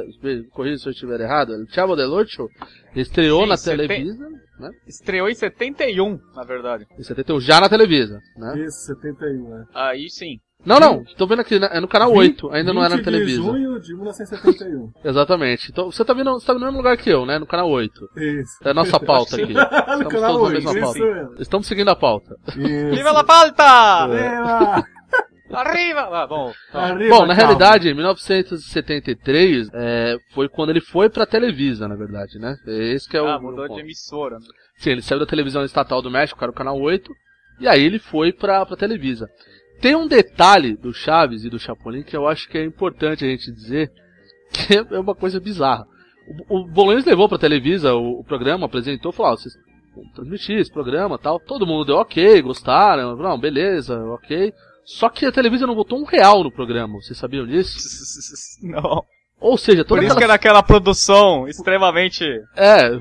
corrija 0.53 0.79
se 0.79 0.89
eu 0.89 0.93
estiver 0.93 1.21
errado, 1.21 1.55
El 1.55 1.67
Chavo 1.69 1.97
del 1.97 2.13
Ocho 2.13 2.49
estreou 2.95 3.43
Sim, 3.43 3.49
na 3.49 3.57
Televisa, 3.57 4.29
né? 4.61 4.71
Estreou 4.87 5.29
em 5.29 5.35
71, 5.35 6.19
na 6.35 6.45
verdade. 6.45 6.87
Em 6.99 7.03
71, 7.03 7.41
já 7.41 7.61
na 7.61 7.69
Televisa, 7.69 8.21
né? 8.37 8.65
Isso, 8.65 8.87
71, 8.87 9.49
né? 9.49 9.65
Aí 9.75 10.09
sim. 10.11 10.39
Não, 10.65 10.79
não, 10.79 11.05
tô 11.17 11.27
vendo 11.27 11.41
aqui, 11.41 11.59
né? 11.59 11.69
é 11.73 11.81
no 11.81 11.89
canal 11.89 12.13
8, 12.13 12.51
ainda 12.53 12.73
não 12.73 12.81
era 12.85 12.91
na 12.91 12.97
20 12.97 13.05
de 13.05 13.11
Televisa. 13.11 13.43
junho 13.43 13.81
de 13.81 13.95
1971. 13.95 14.93
Exatamente. 15.05 15.71
Então 15.71 15.91
você 15.91 16.05
tá 16.05 16.13
vendo, 16.15 16.33
você 16.33 16.47
tá 16.47 16.55
no 16.55 16.61
mesmo 16.61 16.77
lugar 16.77 16.97
que 16.97 17.11
eu, 17.11 17.27
né? 17.27 17.39
No 17.39 17.47
canal 17.47 17.69
8. 17.69 18.09
Isso. 18.17 18.59
É 18.65 18.71
a 18.71 18.75
nossa 18.75 19.01
pauta 19.01 19.37
aqui. 19.37 19.53
no 19.55 19.61
Estamos 19.61 20.07
canal 20.13 20.33
todos 20.39 20.41
na 20.41 20.45
8, 20.49 20.53
mesma 20.55 20.73
isso 20.73 20.81
pauta. 20.83 20.99
mesmo. 21.01 21.35
Estamos 21.43 21.67
seguindo 21.67 21.89
a 21.89 21.97
pauta. 21.97 22.37
Isso. 22.49 22.97
Viva 22.97 23.11
la 23.13 23.25
falta! 23.25 24.07
Viva! 24.09 24.85
Arriba! 25.53 26.09
Ah, 26.11 26.27
bom. 26.27 26.51
Arriba, 26.73 27.11
Bom, 27.17 27.27
na 27.27 27.27
calma. 27.27 27.35
realidade, 27.35 27.89
em 27.91 27.95
1973 27.95 29.69
é, 29.75 30.17
foi 30.33 30.49
quando 30.49 30.71
ele 30.71 30.81
foi 30.81 31.11
pra 31.11 31.27
Televisa, 31.27 31.87
na 31.87 31.95
verdade, 31.95 32.39
né? 32.39 32.57
Esse 32.67 33.07
que 33.09 33.17
é 33.17 33.23
o. 33.23 33.27
Ah, 33.27 33.37
o 33.37 33.43
mudou 33.43 33.69
de 33.69 33.81
emissora. 33.81 34.39
né? 34.39 34.47
Sim, 34.77 34.91
ele 34.93 35.03
saiu 35.03 35.21
da 35.21 35.27
televisão 35.27 35.63
estatal 35.65 36.01
do 36.01 36.11
México, 36.11 36.43
era 36.43 36.51
o 36.51 36.55
canal 36.55 36.81
8, 36.81 37.11
e 37.61 37.69
aí 37.69 37.83
ele 37.85 37.99
foi 37.99 38.33
pra, 38.33 38.65
pra 38.65 38.77
Televisa. 38.77 39.29
Tem 39.83 39.97
um 39.97 40.07
detalhe 40.07 40.77
do 40.77 40.95
Chaves 40.95 41.45
e 41.45 41.51
do 41.51 41.59
Chapolin 41.59 42.05
que 42.05 42.17
eu 42.17 42.29
acho 42.29 42.49
que 42.49 42.57
é 42.57 42.65
importante 42.65 43.25
a 43.25 43.29
gente 43.29 43.51
dizer, 43.51 43.91
que 44.55 44.77
é 44.77 45.01
uma 45.01 45.15
coisa 45.15 45.41
bizarra. 45.41 45.85
O, 46.49 46.61
o 46.61 46.69
Bolanhos 46.69 47.05
levou 47.05 47.29
pra 47.29 47.37
Televisa 47.37 47.93
o, 47.93 48.21
o 48.21 48.25
programa, 48.25 48.67
apresentou, 48.67 49.11
falou, 49.11 49.33
ó, 49.33 49.37
vocês 49.37 49.53
vão 49.93 50.05
transmitir 50.15 50.57
esse 50.57 50.73
programa 50.73 51.19
tal. 51.19 51.41
Todo 51.41 51.67
mundo 51.67 51.85
deu 51.85 51.97
ok, 51.97 52.41
gostaram, 52.43 53.17
não, 53.17 53.37
beleza, 53.37 53.99
ok. 54.05 54.55
Só 54.85 55.09
que 55.09 55.27
a 55.27 55.33
Televisa 55.33 55.67
não 55.67 55.75
botou 55.75 55.99
um 55.99 56.05
real 56.05 56.45
no 56.45 56.53
programa, 56.53 57.01
vocês 57.01 57.19
sabiam 57.19 57.45
disso? 57.45 57.79
Não. 58.63 59.05
Ou 59.43 59.59
seja, 59.59 59.85
toda 59.85 60.01
Por 60.01 60.07
isso 60.07 60.17
que 60.17 60.23
aquela... 60.23 60.33
era 60.33 60.35
aquela 60.35 60.63
produção 60.63 61.49
extremamente 61.49 62.25
É, 62.57 62.93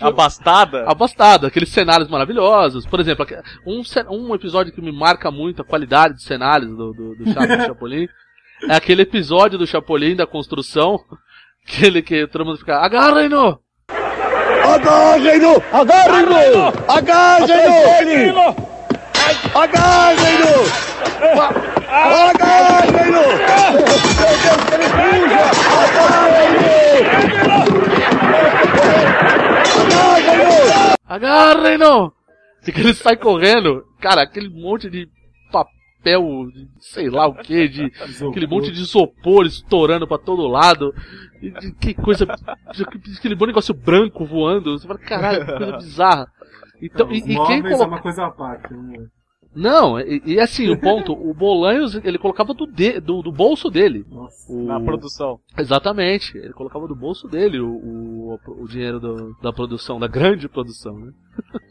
abastada. 0.00 0.84
abastada, 0.88 1.48
aqueles 1.48 1.68
cenários 1.68 2.08
maravilhosos. 2.08 2.86
Por 2.86 2.98
exemplo, 2.98 3.26
um, 3.66 3.82
um 4.10 4.34
episódio 4.34 4.72
que 4.72 4.80
me 4.80 4.90
marca 4.90 5.30
muito 5.30 5.60
a 5.60 5.64
qualidade 5.64 6.14
de 6.14 6.22
cenários 6.22 6.70
do, 6.70 6.94
do, 6.94 7.14
do 7.16 7.30
Chaves 7.32 7.58
do 7.58 7.66
Chapolin 7.66 8.08
é 8.68 8.74
aquele 8.74 9.02
episódio 9.02 9.58
do 9.58 9.66
Chapolin 9.66 10.16
da 10.16 10.26
construção 10.26 10.98
que 11.66 11.84
ele 11.84 12.00
que 12.00 12.26
todo 12.26 12.46
mundo 12.46 12.58
fica 12.58 12.78
agarrem-no! 12.78 13.60
Agarrem-no! 14.64 15.62
Agarrem-no! 15.70 16.72
Agarrem-no! 16.88 18.56
Agarrem-no! 19.54 21.81
Agarrem-no! 21.92 23.22
Agarrem-no! 31.06 32.12
E 32.66 32.72
que 32.72 32.80
ele 32.80 32.94
sai 32.94 33.16
correndo, 33.16 33.84
cara, 34.00 34.22
aquele 34.22 34.48
monte 34.48 34.88
de 34.88 35.08
papel, 35.50 36.22
de 36.52 36.68
sei 36.80 37.10
lá 37.10 37.26
o 37.26 37.34
que, 37.34 37.68
de 37.68 37.92
aquele 38.28 38.46
monte 38.46 38.70
de 38.70 38.80
isopor 38.80 39.44
estourando 39.46 40.06
pra 40.06 40.16
todo 40.18 40.46
lado. 40.46 40.94
E, 41.42 41.50
de- 41.50 41.72
que 41.72 41.92
coisa. 41.94 42.24
Aquele 43.18 43.34
bom 43.34 43.46
negócio 43.46 43.74
branco 43.74 44.24
voando. 44.24 44.78
Você 44.78 44.86
fala, 44.86 44.98
caralho, 45.00 45.44
que 45.44 45.52
coisa 45.56 45.76
bizarra. 45.78 46.26
Então, 46.80 47.10
e, 47.12 47.18
e 47.18 47.22
quem 47.46 47.58
é 47.58 47.62
coloca. 47.62 47.84
uma 47.86 48.00
coisa 48.00 48.24
à 48.26 48.30
parte. 48.30 48.72
Né? 48.72 49.06
Não, 49.54 50.00
e, 50.00 50.22
e 50.24 50.40
assim, 50.40 50.70
o 50.70 50.80
ponto, 50.80 51.12
o 51.12 51.34
Bolanhos, 51.34 51.94
ele 52.04 52.18
colocava 52.18 52.54
do, 52.54 52.66
de- 52.66 53.00
do, 53.00 53.20
do 53.22 53.30
bolso 53.30 53.68
dele. 53.70 54.04
Nossa. 54.10 54.50
O- 54.52 54.64
Na 54.64 54.80
produção. 54.80 55.38
Exatamente, 55.58 56.36
ele 56.38 56.52
colocava 56.54 56.86
do 56.88 56.94
bolso 56.94 57.28
dele 57.28 57.60
o, 57.60 57.68
o, 57.68 58.38
o 58.62 58.66
dinheiro 58.68 58.98
do- 58.98 59.36
da 59.42 59.52
produção, 59.52 60.00
da 60.00 60.06
grande 60.06 60.48
produção, 60.48 60.98
né? 60.98 61.12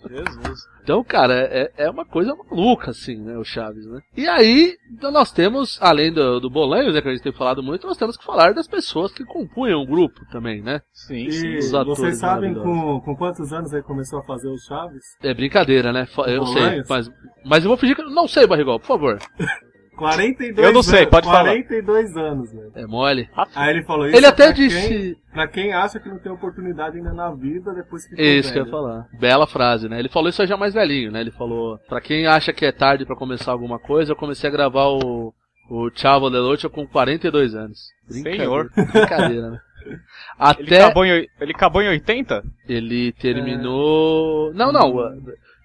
Jesus. 0.10 0.60
Então, 0.84 1.04
cara, 1.04 1.34
é, 1.34 1.72
é 1.78 1.90
uma 1.90 2.06
coisa 2.06 2.36
maluca, 2.36 2.92
assim, 2.92 3.16
né, 3.16 3.38
o 3.38 3.44
Chaves, 3.44 3.86
né? 3.86 4.02
E 4.16 4.28
aí, 4.28 4.76
então 4.92 5.12
nós 5.12 5.32
temos, 5.32 5.78
além 5.82 6.12
do, 6.12 6.40
do 6.40 6.50
Bolanhos, 6.50 6.94
né, 6.94 7.02
que 7.02 7.08
a 7.08 7.12
gente 7.12 7.24
tem 7.24 7.32
falado 7.32 7.62
muito, 7.62 7.88
nós 7.88 7.98
temos 7.98 8.18
que 8.18 8.26
falar 8.26 8.54
das 8.54 8.68
pessoas 8.68 9.12
que 9.12 9.24
compunham 9.24 9.82
o 9.82 9.86
grupo 9.86 10.26
também, 10.32 10.62
né? 10.62 10.82
Sim, 10.92 11.26
E 11.26 11.32
sim. 11.32 11.58
os 11.58 11.74
atores 11.74 12.00
vocês 12.00 12.18
sabem 12.18 12.54
com, 12.54 13.00
com 13.02 13.16
quantos 13.16 13.54
anos 13.54 13.72
ele 13.72 13.84
começou 13.84 14.20
a 14.20 14.24
fazer 14.24 14.50
os 14.50 14.64
Chaves? 14.66 15.04
É 15.22 15.34
brincadeira, 15.34 15.94
né? 15.94 16.08
Eu 16.28 16.46
sei, 16.46 16.84
mas, 16.90 17.12
mas 17.46 17.64
eu 17.64 17.70
vou 17.70 17.78
fingir 17.78 17.96
que 17.96 18.02
eu 18.02 18.10
não 18.10 18.28
sei, 18.28 18.48
Barrigol, 18.48 18.80
por 18.80 18.88
favor. 18.88 19.20
42 20.10 20.68
Eu 20.68 20.74
não 20.74 20.84
sei, 20.84 21.00
anos, 21.00 21.10
pode 21.10 21.26
falar. 21.28 21.44
42 21.50 22.18
anos, 22.18 22.52
velho. 22.52 22.72
É 22.76 22.86
mole. 22.86 23.30
Aí 23.56 23.70
ele 23.70 23.84
falou 23.84 24.08
isso 24.08 24.16
Ele 24.18 24.26
até 24.26 24.46
pra 24.46 24.54
disse... 24.54 24.88
Quem, 24.88 25.16
pra 25.34 25.48
quem 25.48 25.74
acha 25.74 26.00
que 26.00 26.10
não 26.10 26.20
tem 26.20 26.32
oportunidade 26.32 26.98
ainda 26.98 27.14
na 27.14 27.32
vida 27.32 27.74
depois 27.74 28.06
que 28.08 28.22
Isso 28.22 28.52
que 28.52 28.60
eu 28.60 28.66
ia 28.66 28.72
falar. 28.72 29.08
Bela 29.20 29.48
frase, 29.48 29.88
né? 29.88 30.00
Ele 30.00 30.10
falou 30.10 30.30
isso 30.30 30.46
já 30.46 30.58
mais 30.58 30.74
velhinho, 30.74 31.12
né? 31.12 31.22
Ele 31.22 31.32
falou, 31.32 31.78
pra 31.88 32.02
quem 32.02 32.28
acha 32.28 32.52
que 32.54 32.66
é 32.66 32.72
tarde 32.72 33.06
pra 33.06 33.16
começar 33.16 33.52
alguma 33.52 33.80
coisa, 33.80 34.12
eu 34.12 34.16
comecei 34.16 34.50
a 34.50 34.54
gravar 34.54 34.88
o, 34.88 35.34
o 35.70 35.90
Chavo 35.96 36.30
del 36.30 36.44
Ocho 36.44 36.70
com 36.70 36.86
42 36.88 37.56
anos. 37.56 37.80
Brincadeira. 38.10 38.44
Senhor. 38.44 38.70
Brincadeira, 38.76 39.50
né? 39.52 39.60
Ele 39.84 40.00
Até 40.38 40.84
acabou, 40.84 41.06
em, 41.06 41.28
ele 41.40 41.52
acabou 41.54 41.82
em 41.82 41.88
80? 41.90 42.44
ele 42.70 43.12
terminou... 43.14 44.54
Não, 44.54 44.72
não. 44.72 44.94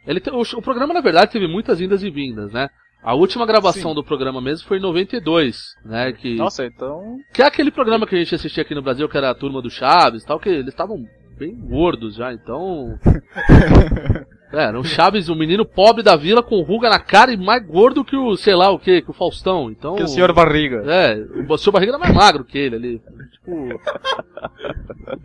Ele 0.06 0.20
te- 0.20 0.30
o, 0.30 0.40
o 0.40 0.62
programa, 0.62 0.94
na 0.94 1.00
verdade, 1.00 1.32
teve 1.32 1.46
muitas 1.46 1.80
indas 1.80 2.02
e 2.02 2.10
vindas, 2.10 2.52
né? 2.52 2.68
A 3.06 3.14
última 3.14 3.46
gravação 3.46 3.92
Sim. 3.92 3.94
do 3.94 4.02
programa 4.02 4.40
mesmo 4.40 4.66
foi 4.66 4.78
em 4.78 4.80
92, 4.80 5.76
né? 5.84 6.12
Que, 6.12 6.34
Nossa, 6.34 6.66
então. 6.66 7.18
que 7.32 7.40
é 7.40 7.46
aquele 7.46 7.70
programa 7.70 8.04
que 8.04 8.16
a 8.16 8.18
gente 8.18 8.34
assistia 8.34 8.64
aqui 8.64 8.74
no 8.74 8.82
Brasil, 8.82 9.08
que 9.08 9.16
era 9.16 9.30
a 9.30 9.34
turma 9.34 9.62
do 9.62 9.70
Chaves 9.70 10.24
e 10.24 10.26
tal, 10.26 10.40
que 10.40 10.48
eles 10.48 10.74
estavam 10.74 11.06
bem 11.38 11.54
gordos 11.54 12.16
já, 12.16 12.32
então. 12.32 12.98
É, 14.52 14.62
era 14.62 14.78
um 14.78 14.84
Chaves, 14.84 15.28
um 15.28 15.34
menino 15.34 15.66
pobre 15.66 16.04
da 16.04 16.14
vila 16.14 16.40
com 16.40 16.62
ruga 16.62 16.88
na 16.88 17.00
cara 17.00 17.32
e 17.32 17.36
mais 17.36 17.66
gordo 17.66 18.04
que 18.04 18.16
o, 18.16 18.36
sei 18.36 18.54
lá 18.54 18.70
o 18.70 18.78
que, 18.78 19.02
que 19.02 19.10
o 19.10 19.12
Faustão. 19.12 19.68
Então. 19.70 19.96
Que 19.96 20.04
o 20.04 20.08
senhor 20.08 20.32
barriga. 20.32 20.84
É, 20.86 21.18
o 21.48 21.58
seu 21.58 21.72
barriga 21.72 21.90
era 21.90 21.98
mais 21.98 22.14
magro 22.14 22.44
que 22.44 22.56
ele 22.56 22.76
ali. 22.76 23.02
Tipo. 23.32 23.50
Meu 23.66 23.80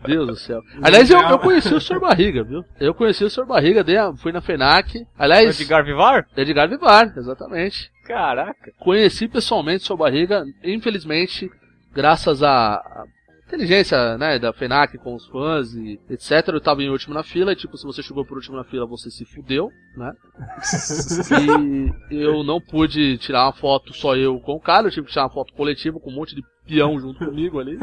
Deus 0.04 0.26
do 0.26 0.36
céu. 0.36 0.60
Aliás, 0.82 1.08
eu, 1.08 1.20
eu 1.20 1.38
conheci 1.38 1.72
o 1.72 1.80
Sr. 1.80 2.00
Barriga, 2.00 2.42
viu? 2.42 2.64
Eu 2.80 2.92
conheci 2.94 3.24
o 3.24 3.30
Sr. 3.30 3.46
Barriga, 3.46 3.84
dei 3.84 3.96
a- 3.96 4.12
fui 4.12 4.32
na 4.32 4.40
FENAC. 4.40 5.06
Aliás, 5.16 5.58
Edgar 5.60 5.84
Vivar? 5.84 6.26
Edgar 6.36 6.68
Vivar, 6.68 7.14
exatamente. 7.16 7.90
Caraca. 8.04 8.72
Conheci 8.80 9.28
pessoalmente 9.28 9.84
o 9.84 9.86
Sr. 9.86 9.96
Barriga, 9.96 10.44
infelizmente, 10.64 11.48
graças 11.94 12.42
à 12.42 13.04
inteligência, 13.52 14.16
né, 14.16 14.38
da 14.38 14.52
FENAC 14.52 14.96
com 14.98 15.14
os 15.14 15.26
fãs 15.26 15.74
e 15.74 16.00
etc. 16.08 16.48
Eu 16.48 16.60
tava 16.60 16.82
em 16.82 16.88
último 16.88 17.14
na 17.14 17.22
fila, 17.22 17.52
e 17.52 17.56
tipo, 17.56 17.76
se 17.76 17.84
você 17.84 18.02
chegou 18.02 18.24
por 18.24 18.36
último 18.38 18.56
na 18.56 18.64
fila, 18.64 18.86
você 18.86 19.10
se 19.10 19.24
fudeu, 19.24 19.70
né? 19.96 20.12
E 22.10 22.16
eu 22.16 22.42
não 22.42 22.60
pude 22.60 23.18
tirar 23.18 23.44
uma 23.44 23.52
foto 23.52 23.92
só 23.92 24.16
eu 24.16 24.38
com 24.40 24.54
o 24.54 24.60
cara, 24.60 24.86
eu 24.86 24.90
tive 24.90 25.06
que 25.06 25.12
tirar 25.12 25.24
uma 25.24 25.32
foto 25.32 25.52
coletiva 25.52 26.00
com 26.00 26.10
um 26.10 26.14
monte 26.14 26.34
de 26.34 26.42
peão 26.66 26.98
junto 26.98 27.24
comigo 27.24 27.58
ali. 27.60 27.76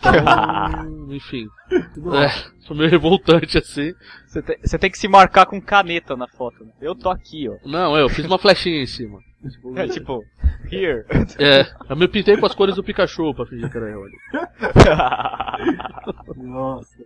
Então, 0.00 1.12
enfim. 1.14 1.46
É, 1.70 2.28
foi 2.66 2.76
meio 2.76 2.90
revoltante 2.90 3.58
assim. 3.58 3.92
Você 4.26 4.42
tem, 4.42 4.56
você 4.62 4.78
tem 4.78 4.90
que 4.90 4.98
se 4.98 5.08
marcar 5.08 5.46
com 5.46 5.60
caneta 5.60 6.16
na 6.16 6.26
foto. 6.26 6.64
né? 6.64 6.72
Eu 6.80 6.94
tô 6.94 7.10
aqui, 7.10 7.48
ó. 7.48 7.56
Não, 7.68 7.96
eu 7.96 8.08
fiz 8.08 8.24
uma 8.24 8.38
flechinha 8.38 8.82
em 8.82 8.86
cima. 8.86 9.18
Tipo, 9.48 9.78
É 9.78 9.88
tipo, 9.88 10.24
here. 10.70 11.04
é, 11.38 11.66
eu 11.88 11.96
me 11.96 12.06
pintei 12.06 12.36
com 12.36 12.44
as 12.46 12.54
cores 12.54 12.76
do 12.76 12.84
Pikachu 12.84 13.34
pra 13.34 13.46
fingir 13.46 13.70
que 13.70 13.76
era 13.78 13.88
eu 13.88 14.02
ali. 14.04 14.16
Nossa. 16.36 17.02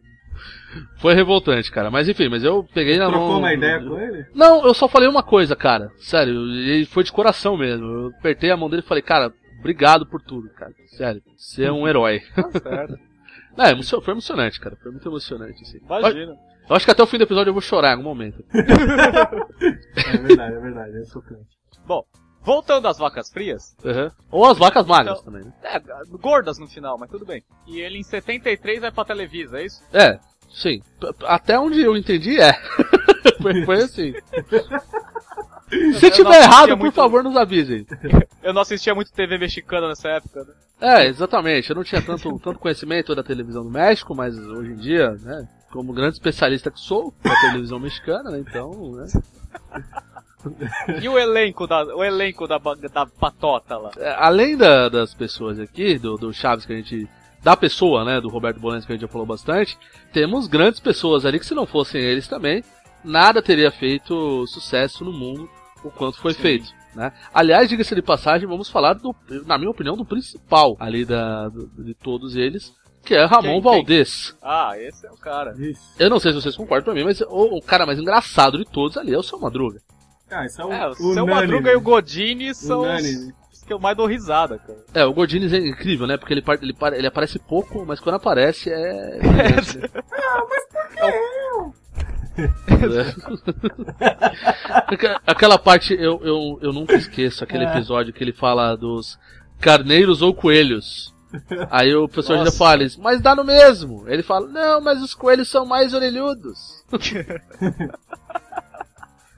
Foi 0.99 1.15
revoltante, 1.15 1.71
cara. 1.71 1.91
Mas 1.91 2.09
enfim, 2.09 2.29
mas 2.29 2.43
eu 2.43 2.65
peguei 2.75 2.99
na 2.99 3.05
mão. 3.05 3.13
Trocou 3.21 3.39
uma 3.39 3.55
ideia 3.55 3.81
com 3.81 3.99
ele? 3.99 4.27
Não, 4.35 4.67
eu 4.67 4.75
só 4.75 4.89
falei 4.89 5.09
uma 5.09 5.23
coisa, 5.23 5.55
cara. 5.55 5.91
Sério, 5.99 6.51
e 6.51 6.85
foi 6.87 7.05
de 7.05 7.13
coração 7.13 7.57
mesmo. 7.57 7.87
Eu 7.87 8.07
apertei 8.19 8.51
a 8.51 8.57
mão 8.57 8.69
dele 8.69 8.83
e 8.83 8.89
falei, 8.89 9.03
cara, 9.03 9.33
obrigado 9.61 10.05
por 10.05 10.21
tudo, 10.21 10.49
cara. 10.51 10.73
Sério, 10.87 11.23
você 11.37 11.65
é 11.67 11.73
um 11.73 11.87
herói. 11.87 12.21
certo. 12.63 12.99
É, 13.57 13.71
foi 14.01 14.13
emocionante, 14.15 14.59
cara. 14.59 14.75
Foi 14.83 14.91
muito 14.91 15.09
emocionante, 15.09 15.63
assim. 15.63 15.79
Imagina. 15.79 16.37
Eu 16.69 16.75
acho 16.75 16.85
que 16.85 16.91
até 16.91 17.01
o 17.05 17.07
fim 17.07 17.19
do 17.19 17.23
episódio 17.23 17.51
eu 17.51 17.55
vou 17.55 17.63
chorar 17.63 17.91
em 17.91 17.93
algum 17.93 18.03
momento. 18.03 18.45
É 18.53 18.63
verdade, 20.19 20.57
é 20.57 20.59
verdade, 20.59 20.97
é 20.99 21.05
chocante. 21.05 21.47
Bom, 21.87 22.03
voltando 22.45 22.87
às 22.87 22.99
vacas 22.99 23.31
frias. 23.31 23.75
Uhum. 23.85 24.11
Ou 24.31 24.47
as 24.47 24.59
vacas 24.59 24.87
magras 24.87 25.19
Então- 25.21 25.33
também, 25.33 25.45
né? 25.47 25.53
É, 25.63 25.81
gordas 26.19 26.59
no 26.59 26.69
final, 26.69 26.97
mas 26.99 27.11
tudo 27.11 27.25
bem. 27.25 27.43
E 27.67 27.81
ele 27.81 27.99
em 27.99 28.03
73 28.03 28.81
vai 28.81 28.93
pra 28.93 29.05
Televisa, 29.05 29.59
é 29.61 29.65
isso? 29.67 29.83
É, 29.93 30.19
sim. 30.53 30.81
Até 31.25 31.59
onde 31.59 31.81
eu 31.81 31.97
entendi 31.97 32.41
é. 32.41 32.53
foi, 33.41 33.65
foi 33.65 33.77
assim. 33.83 34.15
Se 35.99 36.07
eu 36.07 36.11
tiver 36.11 36.43
errado, 36.43 36.69
por 36.71 36.79
muito- 36.79 36.95
favor, 36.95 37.23
nos 37.25 37.37
avisem. 37.37 37.87
Eu 38.43 38.53
não 38.53 38.63
assistia 38.63 38.95
muito 38.95 39.11
TV 39.13 39.39
mexicana 39.39 39.89
nessa 39.89 40.09
época, 40.11 40.45
né? 40.45 40.53
É, 40.81 41.07
exatamente. 41.07 41.71
Eu 41.71 41.77
não 41.77 41.85
tinha 41.85 42.03
tanto, 42.03 42.39
tanto 42.39 42.59
conhecimento 42.59 43.15
da 43.15 43.23
televisão 43.23 43.63
do 43.65 43.71
México, 43.71 44.15
mas 44.15 44.37
hoje 44.39 44.73
em 44.73 44.77
dia, 44.77 45.13
né, 45.23 45.49
como 45.73 45.93
grande 45.95 46.15
especialista 46.15 46.71
que 46.71 46.79
sou 46.79 47.15
da 47.23 47.35
televisão 47.41 47.81
mexicana, 47.81 48.31
né, 48.31 48.39
então, 48.41 48.93
né, 48.93 49.07
E 51.03 51.09
o 51.09 51.19
elenco 51.19 51.67
da, 51.67 51.85
o 51.95 52.03
elenco 52.05 52.47
da, 52.47 52.59
da 52.93 53.07
patota 53.07 53.77
lá? 53.79 53.91
é, 53.99 54.15
além 54.19 54.57
da- 54.57 54.89
das 54.89 55.15
pessoas 55.15 55.59
aqui, 55.59 55.99
do, 55.99 56.17
do 56.17 56.33
Chaves 56.33 56.67
que 56.67 56.73
a 56.73 56.77
gente, 56.77 57.09
da 57.43 57.57
pessoa, 57.57 58.05
né, 58.05 58.21
do 58.21 58.29
Roberto 58.29 58.61
Bolanhos 58.61 58.85
que 58.87 58.93
a 58.93 58.95
gente 58.95 59.03
já 59.03 59.09
falou 59.09 59.27
bastante, 59.27 59.79
temos 60.13 60.47
grandes 60.47 60.81
pessoas 60.81 61.25
ali 61.25 61.39
que 61.39 61.47
se 61.47 61.55
não 61.55 61.67
fossem 61.67 62.01
eles 62.01 62.29
também, 62.29 62.63
nada 63.05 63.43
teria 63.43 63.71
feito 63.71 64.47
sucesso 64.47 65.05
no 65.05 65.13
mundo 65.13 65.49
o 65.83 65.91
quanto 65.91 66.19
foi 66.19 66.33
Sim. 66.35 66.41
feito. 66.43 66.73
Né? 66.95 67.13
Aliás, 67.35 67.69
diga-se 67.69 67.95
de 67.95 68.01
passagem, 68.03 68.47
vamos 68.47 68.69
falar, 68.71 68.95
do, 68.95 69.15
na 69.47 69.59
minha 69.59 69.71
opinião, 69.71 69.97
do 69.97 70.05
principal 70.05 70.77
ali 70.79 71.05
da, 71.05 71.49
do- 71.49 71.67
de 71.85 71.93
todos 71.95 72.37
eles, 72.37 72.73
que 73.05 73.15
é 73.15 73.25
Ramon 73.25 73.43
Quem, 73.43 73.53
quem? 73.53 73.61
Valdez. 73.63 74.35
Ah, 74.41 74.73
esse 74.79 75.07
é 75.07 75.11
o 75.11 75.17
cara. 75.17 75.53
Vixe. 75.53 75.83
Eu 75.99 76.09
não 76.09 76.19
sei 76.21 76.33
se 76.33 76.41
vocês 76.41 76.57
concordam 76.57 76.85
pra 76.85 76.95
mim, 76.95 77.05
mas 77.05 77.21
o, 77.21 77.59
o 77.59 77.61
cara 77.61 77.85
mais 77.85 77.99
engraçado 77.99 78.57
de 78.57 78.65
todos 78.65 78.97
ali 78.97 79.13
é 79.13 79.19
o 79.19 79.23
seu 79.23 79.39
Madruga. 79.39 79.81
Ah, 80.35 80.47
isso 80.47 80.61
é 80.61 80.65
o, 80.65 80.73
É, 80.73 80.89
o 80.89 80.95
seu 81.15 81.27
Madruga 81.27 81.71
e 81.73 81.77
o 81.77 81.81
Godini 81.81 82.55
são 82.55 82.81
os, 82.81 82.87
Unânime. 82.89 83.33
os 83.53 83.63
que 83.63 83.73
eu 83.73 83.79
mais 83.79 83.97
dou 83.97 84.07
risada, 84.07 84.59
cara. 84.59 84.79
É, 84.95 85.05
o 85.05 85.13
Godines 85.13 85.53
é 85.53 85.59
incrível, 85.59 86.07
né? 86.07 86.17
Porque 86.17 86.33
ele, 86.35 86.43
ele, 86.63 86.75
ele 86.97 87.07
aparece 87.07 87.39
pouco, 87.39 87.85
mas 87.87 88.01
quando 88.01 88.17
aparece 88.17 88.71
é. 88.71 89.21
É. 92.37 92.45
Aquela 95.27 95.59
parte 95.59 95.95
eu, 95.95 96.21
eu, 96.25 96.59
eu 96.63 96.73
nunca 96.73 96.95
esqueço, 96.97 97.45
aquele 97.45 97.65
É. 97.65 97.69
episódio 97.71 98.13
que 98.13 98.23
ele 98.25 98.33
fala 98.33 98.75
dos 98.77 99.19
carneiros 99.61 100.21
ou 100.21 100.35
coelhos. 100.35 101.15
Aí 101.71 101.95
o 101.95 102.09
professor 102.09 102.33
ainda 102.35 102.47
Nossa. 102.47 102.59
fala 102.59 102.83
isso, 102.85 103.01
mas 103.01 103.21
dá 103.21 103.35
no 103.35 103.45
mesmo. 103.45 104.05
Ele 104.09 104.23
fala, 104.23 104.47
não, 104.49 104.81
mas 104.81 105.03
os 105.03 105.15
coelhos 105.15 105.49
são 105.49 105.65
mais 105.67 105.93
orelhudos. 105.95 106.85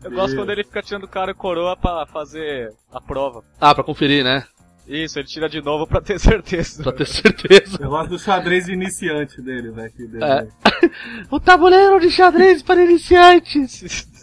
Eu 0.04 0.10
gosto 0.10 0.36
quando 0.36 0.50
ele 0.50 0.62
fica 0.64 0.82
tirando 0.82 1.08
cara 1.08 1.30
e 1.32 1.34
coroa 1.34 1.76
pra 1.76 2.06
fazer 2.06 2.72
a 2.92 3.00
prova. 3.00 3.42
Ah, 3.60 3.74
pra 3.74 3.82
conferir, 3.84 4.22
né? 4.22 4.44
Isso, 4.86 5.18
ele 5.18 5.26
tira 5.26 5.48
de 5.48 5.60
novo 5.60 5.84
pra 5.86 6.00
ter 6.00 6.18
certeza. 6.20 6.82
Pra 6.82 6.92
ter 6.92 7.06
certeza. 7.06 7.78
Eu 7.80 7.88
gosto 7.90 8.10
do 8.10 8.18
xadrez 8.18 8.66
de 8.66 8.72
iniciante 8.72 9.42
dele, 9.42 9.70
velho. 9.70 9.92
É. 10.22 10.46
O 11.30 11.40
tabuleiro 11.40 11.98
de 11.98 12.10
xadrez 12.10 12.62
para 12.62 12.82
iniciantes. 12.84 14.06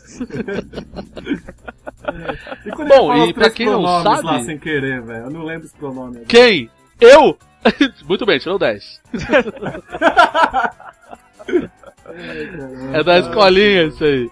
E 2.66 2.70
quando 2.72 2.90
Bom, 2.90 3.12
ele 3.14 3.20
fala 3.20 3.28
e 3.30 3.34
pra 3.34 3.50
quem 3.50 3.66
não 3.66 4.04
sabe- 4.04 4.24
lá 4.26 4.44
sem 4.44 4.60
querer, 4.60 5.02
velho. 5.02 5.24
Eu 5.26 5.32
não 5.32 5.44
lembro 5.44 5.66
os 5.66 5.74
pronomes. 5.74 6.28
Quem? 6.28 6.70
Eu? 7.00 7.38
Muito 8.08 8.26
bem, 8.26 8.38
tirou 8.40 8.60
10. 8.60 9.02
É 12.94 13.04
da 13.04 13.18
escolinha 13.20 13.84
isso 13.86 14.04
aí. 14.04 14.30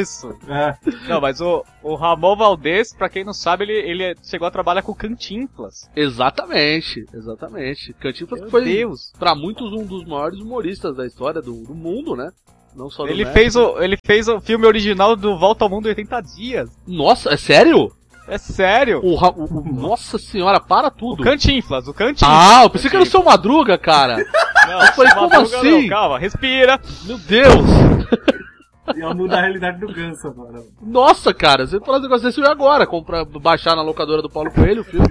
Isso. 0.00 0.28
É. 0.48 0.74
Não, 1.08 1.20
mas 1.20 1.40
o, 1.40 1.64
o 1.82 1.94
Ramon 1.94 2.36
Valdez, 2.36 2.92
pra 2.94 3.08
quem 3.08 3.24
não 3.24 3.32
sabe, 3.32 3.64
ele, 3.64 3.72
ele 3.72 4.16
chegou 4.22 4.46
a 4.48 4.50
trabalhar 4.50 4.82
com 4.82 4.92
o 4.92 4.94
Cantinflas. 4.96 5.88
Exatamente, 5.94 7.06
exatamente. 7.14 7.92
Cantinflas 7.94 8.40
Meu 8.40 8.50
foi, 8.50 8.64
Deus. 8.64 9.12
pra 9.18 9.34
muitos, 9.34 9.72
um 9.72 9.84
dos 9.86 10.04
maiores 10.06 10.38
humoristas 10.40 10.96
da 10.96 11.06
história 11.06 11.40
do, 11.40 11.52
do 11.64 11.74
mundo, 11.74 12.16
né? 12.16 12.30
Não 12.74 12.90
só 12.90 13.04
do 13.04 13.10
Ele 13.10 13.24
México. 13.24 13.34
fez, 13.38 13.56
o, 13.56 13.78
ele 13.80 13.96
fez 14.04 14.28
o 14.28 14.40
filme 14.40 14.66
original 14.66 15.14
do 15.14 15.38
Volta 15.38 15.64
ao 15.64 15.70
Mundo 15.70 15.86
em 15.86 15.90
80 15.90 16.20
Dias. 16.22 16.70
Nossa, 16.86 17.30
é 17.32 17.36
sério? 17.36 17.92
É 18.26 18.38
sério. 18.38 19.00
O, 19.04 19.14
o- 19.14 19.58
o- 19.60 19.72
nossa 19.72 20.18
senhora, 20.18 20.58
para 20.58 20.88
O 20.88 20.90
tudo. 20.90 21.22
Cantinflas, 21.22 21.86
o 21.86 21.94
Cantinflas. 21.94 22.30
Ah, 22.36 22.62
eu 22.64 22.70
pensei 22.70 22.88
que 22.90 22.96
era 22.96 23.02
o 23.02 23.06
seu 23.08 23.22
Madruga, 23.22 23.76
cara. 23.78 24.16
Não, 24.66 24.80
falei, 24.92 25.14
Madruga 25.14 25.36
como 25.36 25.56
assim? 25.56 25.82
Não, 25.82 25.88
calma, 25.88 26.18
respira. 26.18 26.80
Meu 27.04 27.18
Deus. 27.18 27.66
E 28.94 29.00
eu 29.00 29.14
mudo 29.14 29.34
a 29.34 29.40
realidade 29.40 29.78
do 29.78 29.92
Ganso 29.92 30.28
agora. 30.28 30.62
Nossa, 30.82 31.32
cara, 31.32 31.66
você 31.66 31.80
falou 31.80 31.98
um 31.98 32.02
negócio 32.02 32.26
desse 32.26 32.42
agora, 32.44 32.86
comprar, 32.86 33.24
baixar 33.24 33.74
na 33.74 33.82
locadora 33.82 34.20
do 34.20 34.28
Paulo 34.28 34.50
Coelho 34.50 34.82
o 34.82 34.84
filme. 34.84 35.08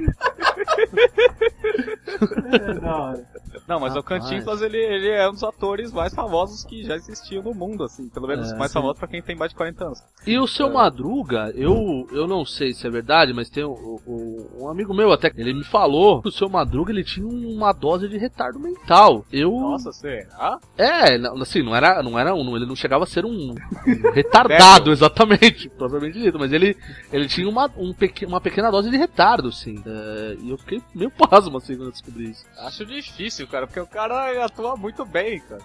É, 2.51 2.73
da 2.75 2.95
hora. 2.95 3.32
Não, 3.67 3.79
mas 3.79 3.93
o 3.93 4.01
Rapaz. 4.01 4.23
Cantinflas, 4.23 4.61
ele, 4.61 4.77
ele 4.77 5.09
é 5.09 5.27
um 5.29 5.31
dos 5.33 5.43
atores 5.43 5.91
mais 5.91 6.13
famosos 6.13 6.63
que 6.65 6.83
já 6.83 6.95
existiam 6.95 7.41
no 7.43 7.53
mundo, 7.53 7.83
assim. 7.83 8.09
Pelo 8.09 8.27
menos 8.27 8.51
É, 8.51 8.55
mais 8.57 8.71
sim. 8.71 8.75
famoso 8.79 8.95
pra 8.99 9.07
quem 9.07 9.21
tem 9.21 9.35
mais 9.35 9.51
de 9.51 9.55
40 9.57 9.85
anos. 9.85 9.99
E 10.27 10.37
o 10.37 10.47
seu 10.47 10.69
Madruga, 10.71 11.51
eu, 11.55 12.07
eu 12.11 12.27
não 12.27 12.45
sei 12.45 12.73
se 12.73 12.85
é 12.85 12.89
verdade, 12.89 13.33
mas 13.33 13.49
tem 13.49 13.63
um, 13.63 13.99
um- 14.07 14.47
um 14.63 14.69
amigo 14.69 14.93
meu 14.93 15.11
até, 15.11 15.31
ele 15.37 15.53
me 15.53 15.63
falou 15.63 16.21
que 16.21 16.27
o 16.29 16.31
seu 16.31 16.49
Madruga 16.49 16.91
ele 16.91 17.03
tinha 17.03 17.25
uma 17.27 17.71
dose 17.73 18.07
de 18.09 18.17
retardo 18.17 18.59
mental. 18.59 19.25
Eu. 19.31 19.51
Nossa, 19.51 19.91
você. 19.91 20.27
Ah? 20.33 20.57
É, 20.77 21.17
não- 21.17 21.41
assim, 21.41 21.61
não 21.63 21.75
era, 21.75 22.01
não 22.03 22.17
era 22.19 22.33
um, 22.35 22.55
ele 22.55 22.65
não 22.65 22.75
chegava 22.75 23.03
a 23.03 23.07
ser 23.07 23.25
um, 23.25 23.51
um 23.51 23.55
retardado, 24.13 24.91
exatamente, 24.91 25.69
propriamente 25.69 26.19
dito, 26.19 26.37
mas 26.39 26.51
ele, 26.51 26.75
ele 27.11 27.27
tinha 27.27 27.47
uma, 27.47 27.69
um 27.77 27.93
peque, 27.93 28.25
uma 28.25 28.41
pequena 28.41 28.69
dose 28.71 28.89
de 28.89 28.97
retardo, 28.97 29.51
sim. 29.51 29.81
É, 29.85 30.37
e 30.41 30.49
eu 30.49 30.57
fiquei 30.57 30.81
meio 30.93 31.11
pasmo, 31.17 31.57
assim, 31.57 31.75
quando 31.75 31.87
eu 31.87 31.91
descobri 31.91 32.29
isso. 32.31 32.45
Acho 32.57 32.85
difícil, 32.85 33.47
cara, 33.47 33.62
porque 33.65 33.79
o 33.79 33.87
cara 33.87 34.43
atua 34.45 34.75
muito 34.75 35.05
bem, 35.05 35.39
cara. 35.41 35.61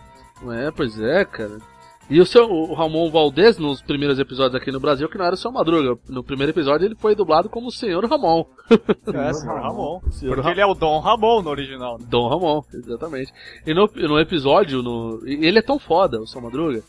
É, 0.66 0.70
pois 0.70 0.98
é, 1.00 1.24
cara. 1.24 1.58
E 2.10 2.20
o 2.22 2.24
seu 2.24 2.50
o 2.50 2.72
Ramon 2.72 3.10
Valdez, 3.10 3.58
nos 3.58 3.82
primeiros 3.82 4.18
episódios 4.18 4.54
aqui 4.54 4.72
no 4.72 4.80
Brasil, 4.80 5.08
que 5.10 5.18
não 5.18 5.26
era 5.26 5.34
o 5.34 5.38
seu 5.38 5.52
Madruga. 5.52 6.00
No 6.08 6.24
primeiro 6.24 6.52
episódio 6.52 6.86
ele 6.86 6.94
foi 6.94 7.14
dublado 7.14 7.50
como 7.50 7.66
o 7.66 7.72
Senhor 7.72 8.02
Ramon. 8.06 8.46
É, 9.12 9.32
senhor 9.34 9.60
Ramon. 9.60 10.00
Senhor 10.10 10.34
Porque 10.36 10.46
Ra- 10.46 10.52
ele 10.52 10.60
é 10.62 10.66
o 10.66 10.72
Dom 10.74 11.00
Ramon 11.00 11.42
no 11.42 11.50
original, 11.50 11.98
né? 11.98 12.06
Dom 12.08 12.28
Ramon, 12.28 12.62
exatamente. 12.72 13.30
E 13.66 13.74
no, 13.74 13.86
no 13.94 14.18
episódio, 14.18 14.82
no, 14.82 15.20
ele 15.26 15.58
é 15.58 15.62
tão 15.62 15.78
foda, 15.78 16.18
o 16.18 16.26
seu 16.26 16.40
Madruga, 16.40 16.82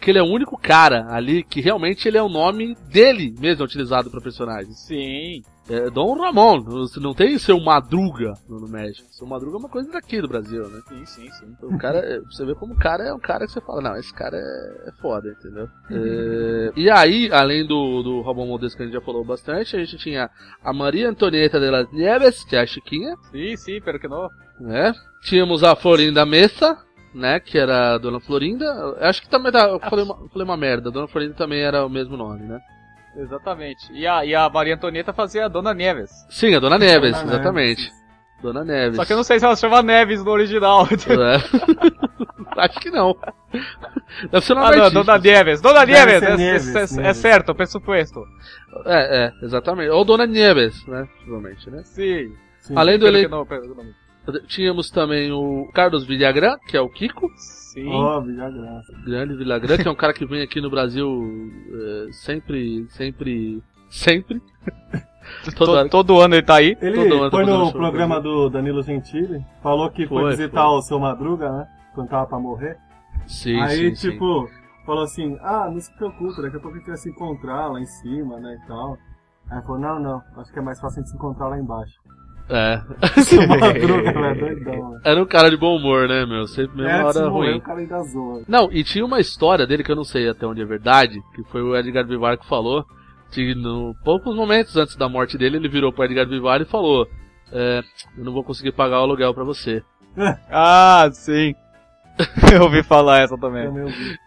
que 0.00 0.10
ele 0.10 0.18
é 0.18 0.22
o 0.22 0.26
único 0.26 0.58
cara 0.58 1.06
ali 1.08 1.44
que 1.44 1.60
realmente 1.60 2.08
ele 2.08 2.18
é 2.18 2.22
o 2.22 2.28
nome 2.28 2.74
dele 2.90 3.32
mesmo 3.38 3.64
utilizado 3.64 4.10
pra 4.10 4.20
personagem. 4.20 4.72
Sim. 4.72 5.44
É 5.68 5.88
Dom 5.88 6.20
Ramon, 6.20 6.62
você 6.62 7.00
não 7.00 7.14
tem 7.14 7.38
seu 7.38 7.58
Madruga 7.58 8.34
no 8.46 8.68
México. 8.68 9.08
Seu 9.10 9.26
Madruga 9.26 9.56
é 9.56 9.60
uma 9.60 9.68
coisa 9.68 9.90
daqui 9.90 10.20
do 10.20 10.28
Brasil, 10.28 10.68
né? 10.68 10.80
Sim, 10.88 11.06
sim, 11.06 11.30
sim. 11.30 11.56
O 11.62 11.78
cara, 11.78 12.00
é- 12.00 12.20
você 12.20 12.44
vê 12.44 12.54
como 12.54 12.74
o 12.74 12.78
cara 12.78 13.04
é 13.04 13.14
um 13.14 13.18
cara 13.18 13.46
que 13.46 13.52
você 13.52 13.62
fala, 13.62 13.80
não, 13.80 13.96
esse 13.96 14.12
cara 14.12 14.36
é, 14.36 14.88
é 14.88 14.92
foda, 15.00 15.28
entendeu? 15.28 15.66
É, 15.90 16.72
e 16.76 16.90
aí, 16.90 17.30
além 17.32 17.66
do, 17.66 18.02
do 18.02 18.20
Robão 18.20 18.46
Modesto 18.46 18.76
que 18.76 18.82
a 18.82 18.86
gente 18.86 18.94
já 18.94 19.00
falou 19.00 19.24
bastante, 19.24 19.74
a 19.74 19.78
gente 19.78 19.96
tinha 19.96 20.28
a 20.62 20.72
Maria 20.72 21.08
Antonieta 21.08 21.58
de 21.58 21.70
las 21.70 21.90
Nieves, 21.92 22.44
que 22.44 22.56
é 22.56 22.60
a 22.60 22.66
Chiquinha, 22.66 23.16
Sim, 23.30 23.56
sim, 23.56 23.80
pero 23.82 23.98
que 23.98 24.06
não. 24.06 24.28
né? 24.60 24.92
Tínhamos 25.22 25.64
a 25.64 25.74
Florinda 25.74 26.26
Messa, 26.26 26.76
né? 27.14 27.40
Que 27.40 27.56
era 27.56 27.94
a 27.94 27.98
Dona 27.98 28.20
Florinda. 28.20 28.66
Acho 29.00 29.22
que 29.22 29.30
também 29.30 29.50
tá, 29.50 29.66
eu 29.68 29.80
falei 29.80 30.04
uma, 30.04 30.28
falei 30.28 30.44
uma 30.44 30.56
merda. 30.58 30.90
Dona 30.90 31.08
Florinda 31.08 31.32
também 31.34 31.62
era 31.62 31.86
o 31.86 31.88
mesmo 31.88 32.18
nome, 32.18 32.42
né? 32.44 32.60
Exatamente. 33.16 33.92
E 33.92 34.06
a, 34.06 34.24
e 34.24 34.34
a 34.34 34.48
Maria 34.48 34.74
Antonieta 34.74 35.12
fazia 35.12 35.46
a 35.46 35.48
Dona 35.48 35.72
Neves. 35.74 36.10
Sim, 36.30 36.54
a 36.54 36.60
Dona 36.60 36.78
Neves, 36.78 37.12
Dona 37.12 37.32
exatamente. 37.32 37.82
Neves. 37.82 38.04
Dona 38.42 38.64
Neves. 38.64 38.96
Só 38.96 39.04
que 39.04 39.12
eu 39.12 39.16
não 39.16 39.24
sei 39.24 39.38
se 39.38 39.44
ela 39.46 39.56
chama 39.56 39.82
Neves 39.82 40.22
no 40.24 40.30
original. 40.30 40.86
É. 42.56 42.60
Acho 42.60 42.78
que 42.78 42.90
não. 42.90 43.16
Deve 44.30 44.44
ser 44.46 44.52
uma 44.52 44.68
Ah, 44.68 44.76
não, 44.76 44.84
artista. 44.84 44.90
Dona 45.04 45.18
Neves. 45.18 45.60
Dona 45.60 45.86
Neves! 45.86 46.18
ser 46.20 46.30
É, 46.30 46.36
Neves, 46.36 46.74
é- 46.74 46.78
é- 46.78 46.82
é 47.00 47.02
Neves. 47.02 47.16
certo, 47.16 47.54
pressuposto. 47.54 48.22
É, 48.86 49.24
é, 49.26 49.44
exatamente. 49.44 49.90
Ou 49.90 50.04
Dona 50.04 50.26
Nieves, 50.26 50.86
né? 50.86 51.08
Provavelmente, 51.24 51.68
né? 51.70 51.82
Sim. 51.84 52.32
Sim. 52.60 52.74
Além 52.76 52.98
do 52.98 53.06
elenco, 53.08 53.30
não. 53.30 53.46
tínhamos 54.46 54.88
também 54.90 55.32
o 55.32 55.68
Carlos 55.74 56.04
Villagrán, 56.06 56.56
que 56.68 56.76
é 56.76 56.80
o 56.80 56.88
Kiko. 56.88 57.28
Sim. 57.74 57.92
Ó, 57.92 58.20
Villagraça. 58.20 58.92
Grande 59.04 59.34
Villagrán, 59.34 59.76
que 59.76 59.88
é 59.88 59.90
um 59.90 59.96
cara 59.96 60.14
que 60.14 60.24
vem 60.24 60.42
aqui 60.42 60.60
no 60.60 60.70
Brasil 60.70 61.50
é, 61.72 62.12
sempre, 62.12 62.86
sempre, 62.88 63.60
sempre. 63.90 64.40
Toda 65.56 65.72
hora. 65.72 65.88
todo, 65.88 66.06
todo 66.06 66.20
ano 66.20 66.34
ele 66.34 66.42
tá 66.42 66.56
aí. 66.56 66.76
Ele 66.80 66.96
Todo 66.96 67.14
ano 67.14 67.30
tá 67.30 67.36
foi 67.36 67.46
no 67.46 67.72
programa 67.72 68.20
do 68.20 68.48
Danilo 68.48 68.82
Gentili, 68.82 69.44
falou 69.62 69.90
que 69.90 70.06
foi, 70.06 70.22
Foi, 70.22 70.30
visitar 70.32 70.66
foi. 70.66 70.78
o 70.78 70.82
seu 70.82 71.00
Madruga, 71.00 71.50
né? 71.50 71.66
Quando 71.94 72.10
tava 72.10 72.26
pra 72.26 72.38
morrer. 72.38 72.76
Sim, 73.26 73.58
Aí, 73.58 73.96
sim, 73.96 74.10
tipo, 74.10 74.48
falou 74.84 75.02
assim, 75.02 75.36
ah, 75.40 75.70
não 75.70 75.80
se 75.80 75.90
preocupe, 75.96 76.42
daqui 76.42 76.56
a 76.56 76.60
pouco 76.60 76.76
a 76.76 76.78
gente 76.78 76.88
vai 76.88 76.96
se 76.98 77.08
encontrar 77.08 77.68
lá 77.68 77.80
em 77.80 77.86
cima, 77.86 78.38
né, 78.38 78.60
e 78.62 78.68
tal. 78.68 78.98
Aí 79.50 79.62
falou, 79.62 79.78
não, 79.78 79.98
não, 79.98 80.22
acho 80.36 80.52
que 80.52 80.58
é 80.58 80.62
mais 80.62 80.78
fácil 80.78 80.98
a 80.98 81.02
gente 81.02 81.10
se 81.10 81.16
encontrar 81.16 81.48
lá 81.48 81.58
embaixo. 81.58 81.98
É. 82.48 82.82
É 83.64 84.34
doidão, 84.34 84.90
né? 84.90 85.00
Era 85.04 85.22
um 85.22 85.26
cara 85.26 85.50
de 85.50 85.56
bom 85.56 85.76
humor, 85.76 86.08
né, 86.08 86.26
meu? 86.26 86.46
Sempre 86.46 86.76
mesmo 86.76 86.90
É, 86.90 87.12
se 87.12 87.18
hora 87.18 87.30
morrer, 87.30 87.48
ruim. 87.50 87.58
o 87.58 87.60
cara 87.62 87.80
ainda 87.80 88.02
zoa. 88.02 88.42
Não, 88.46 88.70
e 88.72 88.84
tinha 88.84 89.04
uma 89.04 89.20
história 89.20 89.66
dele 89.66 89.82
que 89.82 89.90
eu 89.90 89.96
não 89.96 90.04
sei 90.04 90.28
até 90.28 90.46
onde 90.46 90.60
é 90.60 90.64
verdade, 90.64 91.20
que 91.34 91.42
foi 91.44 91.62
o 91.62 91.76
Edgar 91.76 92.06
Vivar 92.06 92.36
que 92.36 92.46
falou, 92.46 92.84
que 93.32 93.54
no 93.54 93.94
poucos 94.04 94.34
momentos 94.36 94.76
antes 94.76 94.96
da 94.96 95.08
morte 95.08 95.38
dele, 95.38 95.56
ele 95.56 95.68
virou 95.68 95.92
pro 95.92 96.04
Edgar 96.04 96.26
Vivar 96.28 96.60
e 96.60 96.66
falou, 96.66 97.08
é, 97.52 97.82
eu 98.16 98.24
não 98.24 98.32
vou 98.32 98.44
conseguir 98.44 98.72
pagar 98.72 99.00
o 99.00 99.04
aluguel 99.04 99.32
pra 99.34 99.44
você. 99.44 99.82
Ah, 100.50 101.08
sim. 101.12 101.54
eu 102.54 102.62
ouvi 102.62 102.82
falar 102.84 103.20
essa 103.22 103.36
também. 103.36 103.68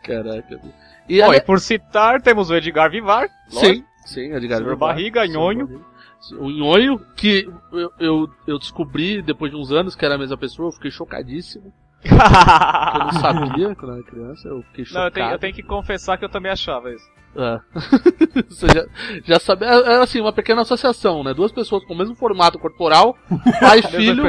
Caraca. 0.03 0.60
E 1.08 1.21
Bom, 1.21 1.34
e 1.34 1.39
por 1.39 1.60
citar, 1.62 2.21
temos 2.21 2.49
o 2.49 2.56
Edgar 2.56 2.91
Vivar. 2.91 3.30
Sim, 3.47 3.84
sim, 4.06 4.34
Edgar 4.34 4.60
Vivar. 4.60 4.75
Barriga, 4.75 5.25
Senhor 5.25 5.53
Nhonho. 5.53 5.86
O 6.39 6.49
Nhonho, 6.49 6.99
que 7.15 7.49
eu, 7.71 7.91
eu, 7.99 8.30
eu 8.45 8.60
descobri 8.60 9.21
depois 9.21 9.51
de 9.51 9.58
uns 9.58 9.71
anos 9.71 9.95
que 9.95 10.06
era 10.06 10.15
a 10.15 10.17
mesma 10.17 10.38
pessoa, 10.38 10.67
eu 10.67 10.71
fiquei 10.73 10.91
chocadíssimo. 10.91 11.73
Eu 12.03 13.06
não 13.06 13.12
sabia 13.13 13.75
quando 13.75 13.91
eu 13.91 13.95
era 13.95 14.03
criança, 14.03 14.47
eu 14.47 14.62
fiquei 14.63 14.84
Não, 14.84 14.88
chocado. 14.88 15.08
eu 15.08 15.12
tenho, 15.12 15.32
eu 15.32 15.39
tenho 15.39 15.53
que 15.53 15.63
confessar 15.63 16.17
que 16.17 16.25
eu 16.25 16.30
também 16.30 16.51
achava 16.51 16.91
isso. 16.91 17.06
É. 17.36 17.60
Você 18.49 18.67
já, 18.67 18.86
já 19.23 19.39
sabe, 19.39 19.65
é 19.65 19.69
é 19.69 20.01
assim, 20.01 20.19
uma 20.19 20.34
pequena 20.34 20.62
associação, 20.62 21.23
né? 21.23 21.34
Duas 21.34 21.51
pessoas 21.51 21.84
com 21.86 21.93
o 21.93 21.97
mesmo 21.97 22.15
formato 22.15 22.58
corporal, 22.58 23.15
pai 23.60 23.80
e 23.80 23.84
filho, 23.84 24.23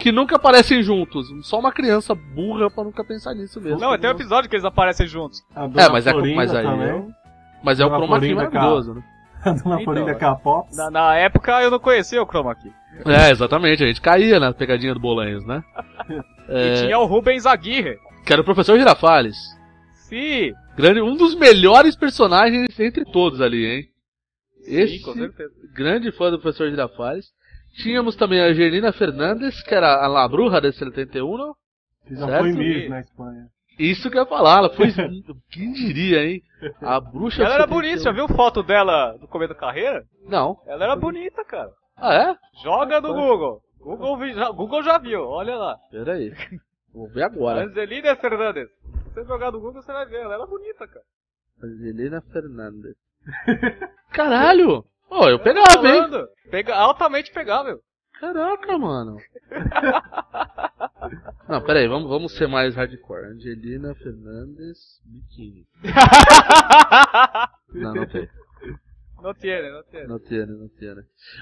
que 0.00 0.12
nunca 0.12 0.36
aparecem 0.36 0.82
juntos. 0.82 1.28
Só 1.42 1.58
uma 1.58 1.72
criança 1.72 2.14
burra 2.14 2.70
pra 2.70 2.84
nunca 2.84 3.04
pensar 3.04 3.34
nisso 3.34 3.60
mesmo. 3.60 3.80
Não, 3.80 3.96
tem 3.98 4.10
um 4.10 4.14
episódio 4.14 4.48
que 4.48 4.56
eles 4.56 4.64
aparecem 4.64 5.06
juntos. 5.06 5.42
É, 5.54 5.88
mas, 5.88 6.06
é, 6.06 6.12
mas 6.12 6.54
aí 6.54 6.64
também. 6.64 6.88
é, 6.88 7.04
mas 7.62 7.80
é 7.80 7.86
o 7.86 7.88
chroma 7.88 8.20
key 8.20 8.34
maravilhoso, 8.34 8.94
né? 8.94 9.02
A 9.44 9.52
Dona 9.52 9.80
Então, 9.80 9.84
Florinda 9.84 10.10
é. 10.12 10.34
Pops. 10.36 10.76
Na, 10.76 10.90
na 10.90 11.16
época 11.16 11.62
eu 11.62 11.70
não 11.70 11.78
conhecia 11.78 12.22
o 12.22 12.26
Chroma 12.26 12.54
Key. 12.54 12.72
É, 13.06 13.30
exatamente, 13.30 13.82
a 13.82 13.86
gente 13.86 14.00
caía 14.00 14.38
na 14.38 14.52
pegadinha 14.52 14.92
do 14.92 15.00
Bolanhos, 15.00 15.44
né? 15.46 15.62
É, 16.48 16.74
E 16.74 16.82
tinha 16.86 16.98
o 16.98 17.06
Rubens 17.06 17.46
Aguirre. 17.46 17.96
Que 18.26 18.32
era 18.32 18.42
o 18.42 18.44
professor 18.44 18.78
Girafales. 18.78 19.36
Sim, 19.94 20.52
Grande, 20.76 21.00
um 21.00 21.16
dos 21.16 21.34
melhores 21.34 21.94
personagens 21.96 22.78
entre 22.78 23.04
todos 23.04 23.40
ali, 23.40 23.64
hein? 23.66 23.84
Esse 24.66 24.98
sim, 24.98 25.02
com 25.04 25.14
certeza. 25.14 25.50
grande 25.74 26.12
fã 26.12 26.30
do 26.30 26.38
professor 26.38 26.68
Girafales. 26.68 27.26
Tínhamos 27.82 28.16
também 28.16 28.40
a 28.40 28.46
Angelina 28.46 28.92
Fernandes, 28.92 29.62
que 29.62 29.74
era 29.74 30.02
a 30.04 30.06
La 30.08 30.26
Bruja 30.28 30.60
de 30.60 30.72
71. 30.72 31.54
Que 32.06 32.14
já 32.16 32.26
Certo? 32.26 32.40
foi 32.40 32.52
Miss 32.52 32.90
na 32.90 33.00
Espanha. 33.00 33.46
Isso 33.80 34.10
que 34.10 34.18
eu 34.18 34.22
ia 34.22 34.28
falar, 34.28 34.58
ela 34.58 34.70
foi. 34.70 34.92
Quem 35.50 35.72
diria, 35.72 36.24
hein? 36.24 36.42
A 36.82 37.00
bruxa. 37.00 37.42
Ela 37.42 37.54
era 37.54 37.62
71. 37.64 37.74
bonita, 37.80 38.02
já 38.02 38.12
viu 38.12 38.28
foto 38.28 38.62
dela 38.62 39.16
no 39.18 39.26
começo 39.26 39.54
da 39.54 39.58
carreira? 39.58 40.04
Não. 40.26 40.60
Ela 40.66 40.84
era 40.84 40.96
bonita, 40.96 41.42
cara. 41.44 41.70
Ah, 41.96 42.14
é? 42.14 42.36
Joga 42.62 43.00
no 43.00 43.14
Google. 43.14 43.62
Google, 43.78 44.28
já, 44.34 44.50
Google 44.50 44.82
já 44.82 44.98
viu, 44.98 45.22
olha 45.26 45.56
lá. 45.56 45.76
Pera 45.90 46.12
aí. 46.12 46.30
Vou 46.92 47.08
ver 47.08 47.22
agora. 47.22 47.64
Angelina 47.64 48.14
Fernandes. 48.16 48.68
Se 48.68 49.14
você 49.14 49.24
jogar 49.24 49.50
no 49.50 49.60
Google, 49.60 49.82
você 49.82 49.92
vai 49.92 50.04
ver. 50.06 50.20
Ela 50.20 50.34
era 50.34 50.46
bonita, 50.46 50.86
cara. 50.86 51.04
Angelina 51.62 52.20
Fernandes. 52.32 52.96
Caralho! 54.12 54.84
Ô, 55.08 55.26
eu 55.26 55.38
pegava, 55.38 55.88
hein? 55.88 56.02
Falando. 56.02 56.28
Pega, 56.50 56.74
altamente 56.74 57.32
pegável. 57.32 57.80
Caraca, 58.20 58.78
mano. 58.78 59.16
Não, 61.48 61.60
pera 61.64 61.80
aí, 61.80 61.88
vamos, 61.88 62.08
vamos 62.08 62.36
ser 62.36 62.46
mais 62.46 62.74
hardcore. 62.76 63.26
Angelina 63.32 63.94
Fernandes 63.96 65.00
biquíni. 65.04 65.66
Não, 67.74 67.94
não 67.94 68.06
tem. 68.06 68.28
Não 69.22 69.34
tiene, 69.34 69.70
não 69.70 69.82
tiene. 69.84 70.06
Não 70.06 70.18
tem, 70.18 70.46
não 70.46 70.68
tem. 70.68 70.94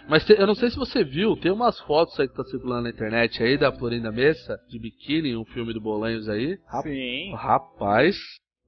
Mas 0.08 0.24
te- 0.24 0.32
eu 0.38 0.46
não 0.46 0.54
sei 0.54 0.68
se 0.70 0.76
você 0.76 1.04
viu, 1.04 1.36
tem 1.36 1.50
umas 1.52 1.78
fotos 1.80 2.18
aí 2.18 2.26
que 2.28 2.34
tá 2.34 2.42
circulando 2.44 2.82
na 2.82 2.90
internet 2.90 3.40
aí 3.42 3.56
da 3.56 3.72
Florinda 3.72 4.10
Messa, 4.10 4.58
de 4.68 4.78
biquíni, 4.80 5.36
um 5.36 5.44
filme 5.44 5.72
do 5.72 5.80
Bolanhos 5.80 6.28
aí. 6.28 6.58
Sim, 6.82 7.34
Rapaz, 7.36 8.16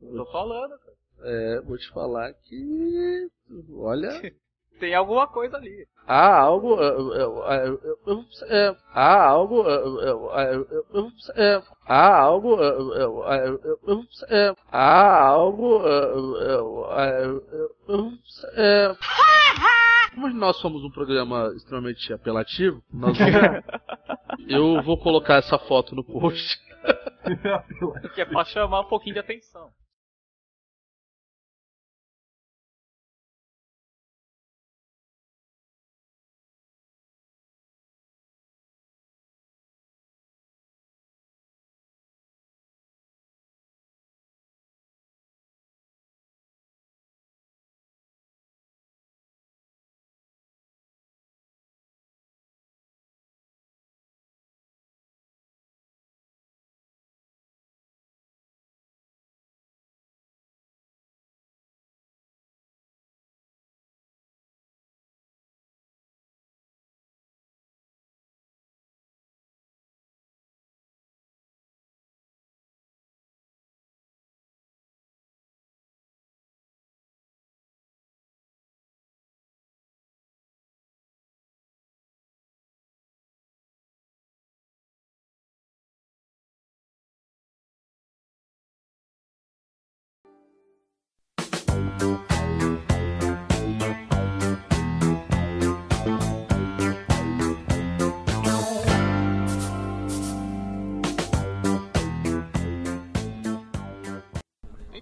eu 0.00 0.14
tô 0.14 0.26
falando, 0.30 0.70
cara. 0.78 0.94
é, 1.24 1.60
vou 1.62 1.76
te 1.76 1.88
falar 1.90 2.32
que. 2.34 3.28
Olha. 3.72 4.10
Tem 4.80 4.94
alguma 4.94 5.26
coisa 5.26 5.58
ali. 5.58 5.86
Há 6.08 6.38
algo. 6.40 6.76
é, 6.82 6.88
é, 6.88 7.68
é, 8.48 8.68
é, 8.68 8.76
Há 8.94 9.26
algo. 9.26 9.62
é, 9.68 9.74
é, 9.76 11.44
é, 11.44 11.56
é, 11.56 11.62
Há 11.86 12.18
algo. 12.18 12.56
é, 12.62 12.66
é, 12.66 13.44
é, 14.34 14.48
é, 14.48 14.54
Há 14.72 15.18
algo. 15.26 15.82
é, 15.86 15.98
é, 16.96 17.14
é, 18.56 18.88
é, 18.88 18.96
Como 20.14 20.30
nós 20.30 20.56
somos 20.56 20.82
um 20.82 20.90
programa 20.90 21.52
extremamente 21.54 22.10
apelativo, 22.12 22.82
vamos, 22.90 23.18
eu 24.48 24.82
vou 24.82 24.96
colocar 24.98 25.36
essa 25.36 25.58
foto 25.58 25.94
no 25.94 26.02
post. 26.02 26.58
Que 28.14 28.22
é 28.22 28.24
pra 28.24 28.44
chamar 28.46 28.80
um 28.80 28.88
pouquinho 28.88 29.14
de 29.14 29.20
atenção. 29.20 29.68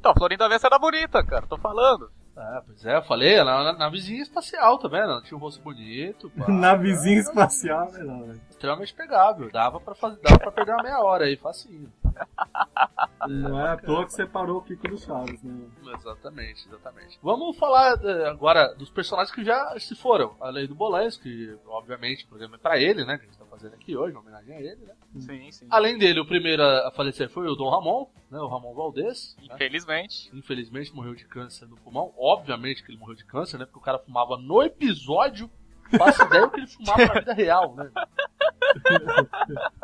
Então, 0.09 0.14
Florinda 0.16 0.49
Vessa 0.49 0.68
era 0.68 0.79
bonita, 0.79 1.23
cara, 1.23 1.47
tô 1.47 1.59
falando. 1.59 2.11
É, 2.35 2.62
pois 2.64 2.87
é, 2.87 2.97
eu 2.97 3.03
falei, 3.03 3.35
ela 3.35 3.62
na, 3.64 3.73
na 3.75 3.88
vizinha 3.90 4.23
espacial, 4.23 4.79
tá 4.79 4.88
vendo? 4.88 5.11
Ela 5.11 5.23
tinha 5.23 5.37
um 5.37 5.40
rosto 5.40 5.61
bonito, 5.61 6.31
pá, 6.31 6.47
Na 6.49 6.75
vizinha 6.75 7.18
espacial, 7.18 7.90
né, 7.92 7.99
velho. 7.99 8.40
extremamente 8.49 8.94
pegável. 8.94 9.51
Dava 9.51 9.79
pra, 9.79 9.94
fazer, 9.94 10.18
dava 10.23 10.38
pra 10.38 10.51
perder 10.51 10.73
uma 10.73 10.83
meia 10.83 11.01
hora 11.01 11.27
aí, 11.27 11.37
facinho. 11.37 11.92
Não 13.28 13.61
é 13.61 13.72
à 13.72 13.76
toa 13.76 14.07
que 14.07 14.12
separou 14.12 14.59
o 14.59 14.62
Kiko 14.62 14.88
do 14.88 14.96
Chaves, 14.98 15.42
né? 15.42 15.66
Exatamente, 15.94 16.66
exatamente. 16.66 17.18
Vamos 17.22 17.57
falar 17.59 18.02
eh, 18.04 18.28
agora 18.28 18.74
dos 18.74 18.90
personagens 18.90 19.35
que 19.35 19.44
já 19.44 19.78
se 19.78 19.94
foram. 19.94 20.35
Além 20.40 20.66
do 20.66 20.74
Bolanhos, 20.74 21.16
que 21.16 21.57
obviamente 21.66 22.24
o 22.24 22.28
programa 22.28 22.54
é 22.57 22.59
pra 22.59 22.78
ele, 22.78 23.04
né? 23.04 23.18
Que 23.18 23.24
a 23.24 23.26
gente 23.26 23.38
tá 23.38 23.44
fazendo 23.46 23.74
aqui 23.74 23.96
hoje, 23.96 24.12
uma 24.14 24.20
homenagem 24.22 24.54
a 24.54 24.61
ele, 24.61 24.76
né? 24.87 24.94
Sim, 25.18 25.50
sim. 25.50 25.66
Além 25.68 25.98
dele, 25.98 26.20
o 26.20 26.26
primeiro 26.26 26.62
a 26.62 26.90
falecer 26.92 27.28
foi 27.28 27.46
o 27.48 27.54
Dom 27.54 27.68
Ramon, 27.68 28.07
né? 28.31 28.38
O 28.38 28.46
Ramon 28.48 28.72
Valdez. 28.74 29.37
né? 29.40 29.54
Infelizmente. 29.54 30.31
Infelizmente 30.35 30.94
morreu 30.94 31.14
de 31.14 31.26
câncer 31.26 31.66
no 31.66 31.76
pulmão. 31.76 32.12
Obviamente 32.16 32.83
que 32.85 32.90
ele 32.92 32.98
morreu 32.98 33.16
de 33.16 33.24
câncer, 33.24 33.59
né? 33.59 33.64
Porque 33.66 33.78
o 33.78 33.83
cara 33.83 33.98
fumava 33.98 34.37
no 34.37 34.62
episódio. 34.62 35.50
Faço 35.96 36.22
ideia 36.22 36.46
do 36.46 36.50
que 36.52 36.61
ele 36.61 36.66
fumava 36.66 37.07
na 37.07 37.14
vida 37.14 37.33
real, 37.33 37.74
né? 37.74 37.90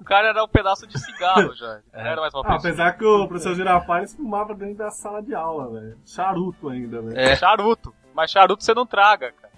O 0.00 0.04
cara 0.04 0.28
era 0.28 0.42
um 0.42 0.48
pedaço 0.48 0.86
de 0.86 0.98
cigarro 0.98 1.54
já. 1.54 1.80
É. 1.92 2.02
Não 2.02 2.10
era 2.10 2.20
mais 2.22 2.34
uma 2.34 2.40
Ah, 2.40 2.44
pessoa. 2.54 2.58
apesar 2.72 2.92
que 2.96 3.04
o 3.04 3.28
professor 3.28 3.54
Girafales 3.54 4.14
fumava 4.14 4.54
dentro 4.54 4.76
da 4.78 4.90
sala 4.90 5.22
de 5.22 5.34
aula, 5.34 5.70
velho. 5.80 5.98
Charuto 6.06 6.68
ainda, 6.68 7.00
velho. 7.02 7.18
É. 7.18 7.36
Charuto. 7.36 7.94
Mas 8.14 8.30
charuto 8.30 8.64
você 8.64 8.74
não 8.74 8.86
traga, 8.86 9.32
cara. 9.32 9.52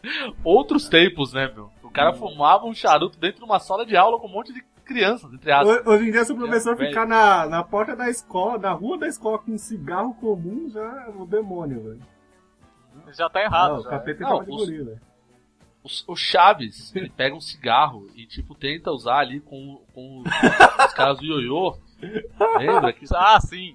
Outros 0.44 0.88
tempos, 0.88 1.32
né, 1.32 1.50
meu? 1.54 1.70
O 1.82 1.90
cara 1.90 2.12
fumava 2.12 2.66
um 2.66 2.74
charuto 2.74 3.18
dentro 3.18 3.38
de 3.38 3.44
uma 3.44 3.58
sala 3.58 3.86
de 3.86 3.96
aula 3.96 4.18
com 4.18 4.26
um 4.26 4.30
monte 4.30 4.52
de 4.52 4.62
crianças, 4.84 5.32
entre 5.32 5.50
aspas. 5.52 5.86
Ho- 5.86 5.90
Hoje 5.90 6.08
em 6.08 6.12
dia, 6.12 6.24
se 6.24 6.32
o 6.32 6.36
professor 6.36 6.76
ficar 6.76 7.06
na, 7.06 7.46
na 7.46 7.62
porta 7.62 7.94
da 7.94 8.08
escola, 8.10 8.58
na 8.58 8.72
rua 8.72 8.98
da 8.98 9.06
escola 9.06 9.38
com 9.38 9.52
um 9.52 9.58
cigarro 9.58 10.12
comum, 10.14 10.68
já 10.70 10.80
é 11.06 11.10
o 11.14 11.24
demônio, 11.24 11.82
velho. 11.82 12.00
Já 13.16 13.28
tá 13.30 13.40
errado. 13.42 13.72
Não, 13.74 13.78
o 13.80 13.82
já. 13.84 13.90
capeta 13.90 14.22
Não, 14.22 14.30
tava 14.38 14.44
de 14.44 14.50
os- 14.52 14.68
velho. 14.68 15.00
O, 15.84 16.12
o 16.12 16.16
Chaves, 16.16 16.94
ele 16.96 17.10
pega 17.10 17.34
um 17.34 17.40
cigarro 17.40 18.08
e, 18.14 18.26
tipo, 18.26 18.54
tenta 18.54 18.90
usar 18.92 19.18
ali 19.18 19.40
com, 19.40 19.80
com 19.92 20.22
os 20.86 20.92
caras 20.94 21.18
do 21.18 21.24
ioiô. 21.24 21.76
Lembra? 22.58 22.92
Que, 22.92 23.04
Ah, 23.14 23.40
sim. 23.40 23.74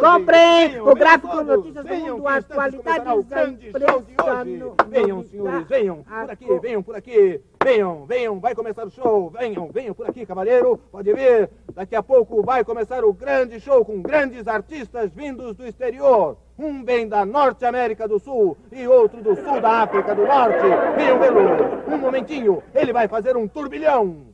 Comprem 0.00 0.80
o 0.80 0.94
gráfico 0.94 1.42
Notícias 1.42 1.84
do 1.84 1.94
Mundo, 1.94 2.28
atualidades 2.28 3.04
da 3.04 3.48
imprensa 3.48 3.78
no... 3.78 4.76
Venham, 4.88 5.24
senhores, 5.24 5.66
venham 5.66 6.02
por 6.02 6.30
aqui, 6.30 6.58
venham 6.60 6.82
por 6.82 6.96
aqui, 6.96 7.40
venham, 7.62 8.06
venham, 8.06 8.40
vai 8.40 8.54
começar 8.54 8.86
o 8.86 8.90
show, 8.90 9.30
venham, 9.30 9.70
venham 9.72 9.94
por 9.94 10.08
aqui, 10.08 10.26
cavaleiro, 10.26 10.76
pode 10.92 11.12
vir, 11.14 11.48
daqui 11.74 11.96
a 11.96 12.02
pouco 12.02 12.42
vai 12.42 12.62
começar 12.64 13.04
o 13.04 13.12
grande 13.12 13.58
show 13.60 13.84
com 13.84 14.02
grandes 14.02 14.46
artistas 14.46 15.10
vindos 15.14 15.56
do 15.56 15.66
exterior. 15.66 16.36
Um 16.56 16.84
vem 16.84 17.08
da 17.08 17.26
Norte 17.26 17.64
América 17.64 18.06
do 18.06 18.20
Sul 18.20 18.56
e 18.70 18.86
outro 18.86 19.20
do 19.20 19.34
Sul 19.34 19.60
da 19.60 19.82
África 19.82 20.14
do 20.14 20.24
Norte. 20.24 20.64
Venham 20.96 21.18
vê-lo, 21.18 21.82
um 21.88 21.98
momentinho, 21.98 22.62
ele 22.72 22.92
vai 22.92 23.08
fazer 23.08 23.36
um 23.36 23.48
turbilhão. 23.48 24.26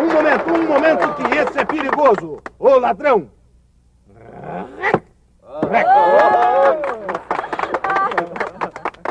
Um 0.00 0.12
momento, 0.12 0.52
um 0.52 0.66
momento 0.66 1.14
que 1.14 1.38
esse 1.38 1.58
é 1.60 1.64
perigoso. 1.64 2.42
Ô 2.58 2.76
ladrão! 2.78 3.30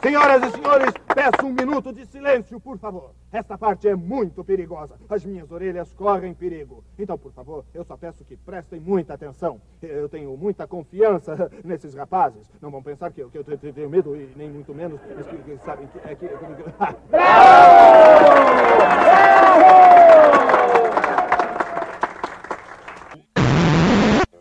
Senhoras 0.01 0.41
e 0.43 0.51
senhores, 0.51 0.93
peço 1.13 1.45
um 1.45 1.51
minuto 1.53 1.91
de 1.91 2.05
silêncio, 2.05 2.57
por 2.59 2.77
favor. 2.77 3.11
Esta 3.31 3.57
parte 3.57 3.87
é 3.87 3.95
muito 3.95 4.43
perigosa. 4.45 4.95
As 5.09 5.25
minhas 5.25 5.51
orelhas 5.51 5.91
correm 5.93 6.33
perigo. 6.33 6.83
Então, 6.97 7.17
por 7.17 7.33
favor, 7.33 7.65
eu 7.73 7.83
só 7.83 7.97
peço 7.97 8.23
que 8.23 8.37
prestem 8.37 8.79
muita 8.79 9.13
atenção. 9.13 9.59
Eu 9.81 10.07
tenho 10.07 10.35
muita 10.37 10.65
confiança 10.65 11.51
nesses 11.65 11.93
rapazes. 11.95 12.49
Não 12.61 12.71
vão 12.71 12.81
pensar 12.81 13.11
que 13.11 13.21
eu, 13.21 13.29
que 13.29 13.39
eu 13.39 13.43
te- 13.43 13.57
te- 13.57 13.73
tenho 13.73 13.89
medo 13.89 14.15
e 14.15 14.31
nem 14.37 14.49
muito 14.49 14.73
menos, 14.73 14.99
mas 15.15 15.27
que, 15.27 15.37
que 15.37 15.57
sabem 15.65 15.87
que 15.87 15.97
é 16.07 16.15
que. 16.15 16.29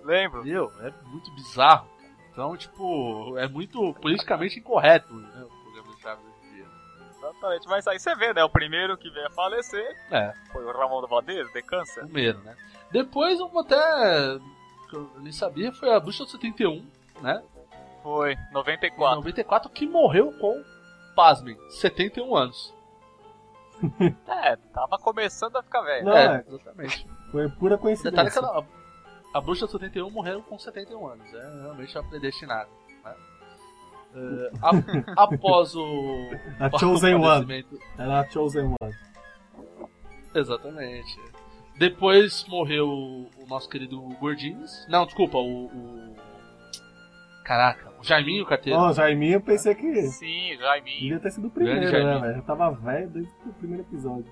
Lembro. 0.05 0.40
Entendeu? 0.40 0.71
É 0.81 0.92
muito 1.07 1.31
bizarro. 1.33 1.87
Então, 2.33 2.57
tipo, 2.57 3.37
é 3.37 3.49
muito 3.49 3.92
politicamente 3.94 4.59
incorreto 4.61 5.12
Exatamente. 7.38 7.68
Mas 7.68 7.87
aí 7.87 7.98
você 7.98 8.14
vê, 8.16 8.35
né? 8.35 8.42
O 8.44 8.51
primeiro 8.51 8.96
que 8.96 9.09
veio 9.11 9.27
a 9.27 9.31
falecer 9.31 9.96
É, 10.11 10.33
foi 10.53 10.64
o 10.64 10.72
Ramon 10.72 11.01
do 11.01 11.07
Valdez, 11.09 11.51
de 11.53 11.62
câncer. 11.62 12.03
primeiro, 12.05 12.38
né? 12.40 12.57
Depois, 12.90 13.38
eu 13.38 13.48
vou 13.48 13.61
até. 13.62 13.77
que 14.90 14.96
eu 14.96 15.11
nem 15.18 15.33
sabia, 15.33 15.72
foi 15.72 15.92
a 15.94 16.01
Bruxa 16.01 16.27
71, 16.27 16.85
né? 17.20 17.42
Foi, 18.03 18.33
Em 18.33 18.53
94. 18.53 19.16
94, 19.16 19.70
que 19.70 19.87
morreu 19.87 20.33
com, 20.38 20.62
pasmem, 21.14 21.57
71 21.70 22.35
anos. 22.37 22.74
É, 24.27 24.57
tava 24.74 24.98
começando 24.98 25.55
a 25.57 25.62
ficar 25.62 25.83
velho. 25.83 26.05
Não, 26.07 26.16
é, 26.16 26.37
é. 26.37 26.44
exatamente. 26.48 27.07
Foi 27.31 27.48
pura 27.48 27.77
Detalhe 27.77 27.96
que 27.96 28.03
coincidência. 28.03 28.38
ela, 28.40 28.66
a, 29.35 29.38
a 29.38 29.40
Bruxa 29.40 29.68
71 29.68 30.11
morreu 30.11 30.42
com 30.42 30.59
71 30.59 31.07
anos. 31.07 31.33
É 31.33 31.61
realmente 31.62 31.96
a 31.96 32.03
predestinada. 32.03 32.68
A- 34.62 35.23
após 35.25 35.75
o. 35.75 36.31
A 36.59 36.68
o 36.75 36.79
Chosen 36.79 37.14
One. 37.14 37.64
é 37.99 38.03
a 38.03 38.29
Chosen 38.29 38.75
One. 38.81 38.94
Exatamente. 40.35 41.18
Depois 41.79 42.44
morreu 42.49 42.88
o, 42.88 43.31
o 43.42 43.47
nosso 43.49 43.68
querido 43.68 44.01
Gordines. 44.21 44.87
Não, 44.88 45.05
desculpa, 45.07 45.38
o. 45.38 45.66
o- 45.66 46.16
Caraca, 47.44 47.90
o 47.99 48.05
Jaiminho 48.05 48.44
Carteiro. 48.44 48.79
Ó, 48.79 48.92
Jaiminho, 48.92 49.35
eu 49.35 49.40
pensei 49.40 49.75
que 49.75 50.03
Sim, 50.09 50.55
Jaiminho. 50.59 51.01
devia 51.01 51.21
ter 51.21 51.31
sido 51.31 51.47
o 51.49 51.51
primeiro, 51.51 51.81
né, 51.81 52.18
velho? 52.21 52.35
Já 52.35 52.42
tava 52.42 52.71
velho 52.73 53.09
desde 53.09 53.33
o 53.47 53.53
primeiro 53.55 53.85
episódio. 53.85 54.31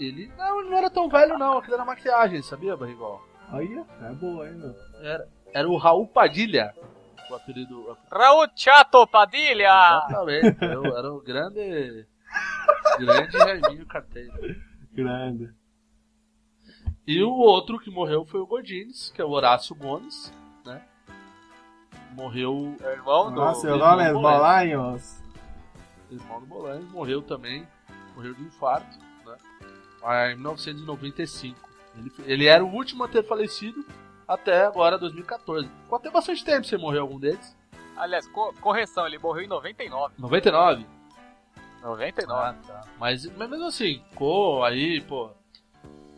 Ele. 0.00 0.32
Não, 0.38 0.60
ele 0.60 0.70
não 0.70 0.78
era 0.78 0.88
tão 0.90 1.08
velho, 1.08 1.36
não. 1.38 1.58
Aquilo 1.58 1.74
era 1.74 1.84
maquiagem, 1.84 2.40
sabia, 2.42 2.76
Barrigol? 2.76 3.20
Aí, 3.50 3.78
é 4.02 4.12
boa, 4.12 4.48
hein, 4.48 4.54
meu? 4.54 4.74
Era, 5.02 5.28
era 5.52 5.68
o 5.68 5.76
Raul 5.76 6.06
Padilha. 6.08 6.72
O 7.30 7.34
apelido. 7.34 7.96
Raul 8.10 8.46
Chato 8.54 9.06
Padilha! 9.06 10.04
Exatamente, 10.08 10.64
era, 10.64 10.80
o- 10.80 10.98
era 10.98 11.12
o 11.12 11.20
grande. 11.20 12.06
Grande 12.98 13.32
Jaiminho 13.38 13.86
Carteiro. 13.86 14.32
Grande. 14.92 15.52
E 17.06 17.22
o 17.22 17.30
outro 17.30 17.78
que 17.78 17.90
morreu 17.90 18.24
foi 18.24 18.40
o 18.40 18.46
Gordines, 18.46 19.10
que 19.14 19.20
é 19.20 19.24
o 19.24 19.30
Horácio 19.30 19.74
Gomes, 19.74 20.32
né? 20.64 20.82
Morreu. 22.12 22.76
É 22.80 22.88
o 22.88 22.92
irmão 22.92 23.30
do. 23.30 23.36
Nossa, 23.36 23.66
eu 23.68 23.74
Irmão 23.74 23.90
não 23.90 23.96
lembro. 23.96 24.20
Bolanhos. 24.22 25.22
Irmão 26.10 26.40
do 26.40 26.46
Bolanhos, 26.46 26.90
morreu 26.90 27.20
também, 27.22 27.66
morreu 28.14 28.34
de 28.34 28.42
infarto, 28.42 28.98
né? 29.26 29.36
Em 30.32 30.36
1995. 30.36 31.58
Ele, 31.96 32.12
ele 32.26 32.46
era 32.46 32.64
o 32.64 32.68
último 32.72 33.04
a 33.04 33.08
ter 33.08 33.22
falecido 33.24 33.84
até 34.26 34.64
agora, 34.64 34.98
2014. 34.98 35.68
Ficou 35.82 35.96
até 35.98 36.10
bastante 36.10 36.44
tempo 36.44 36.66
sem 36.66 36.78
morrer 36.78 36.98
algum 36.98 37.18
deles. 37.18 37.56
Aliás, 37.96 38.26
co- 38.28 38.52
correção, 38.60 39.06
ele 39.06 39.18
morreu 39.18 39.44
em 39.44 39.48
99. 39.48 40.14
99. 40.18 40.86
99. 41.82 42.42
Ah, 42.42 42.54
tá. 42.66 42.80
Mas, 42.98 43.24
mas 43.36 43.50
mesmo 43.50 43.66
assim, 43.66 44.02
ficou 44.10 44.64
aí, 44.64 45.00
pô, 45.02 45.30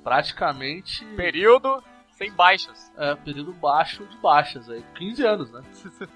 praticamente 0.02 1.04
Período 1.16 1.82
sem 2.12 2.30
baixas. 2.32 2.90
é, 2.96 3.14
período 3.16 3.52
baixo 3.52 4.04
de 4.06 4.16
baixas 4.18 4.70
aí. 4.70 4.82
15 4.94 5.26
anos, 5.26 5.50
né? 5.50 5.62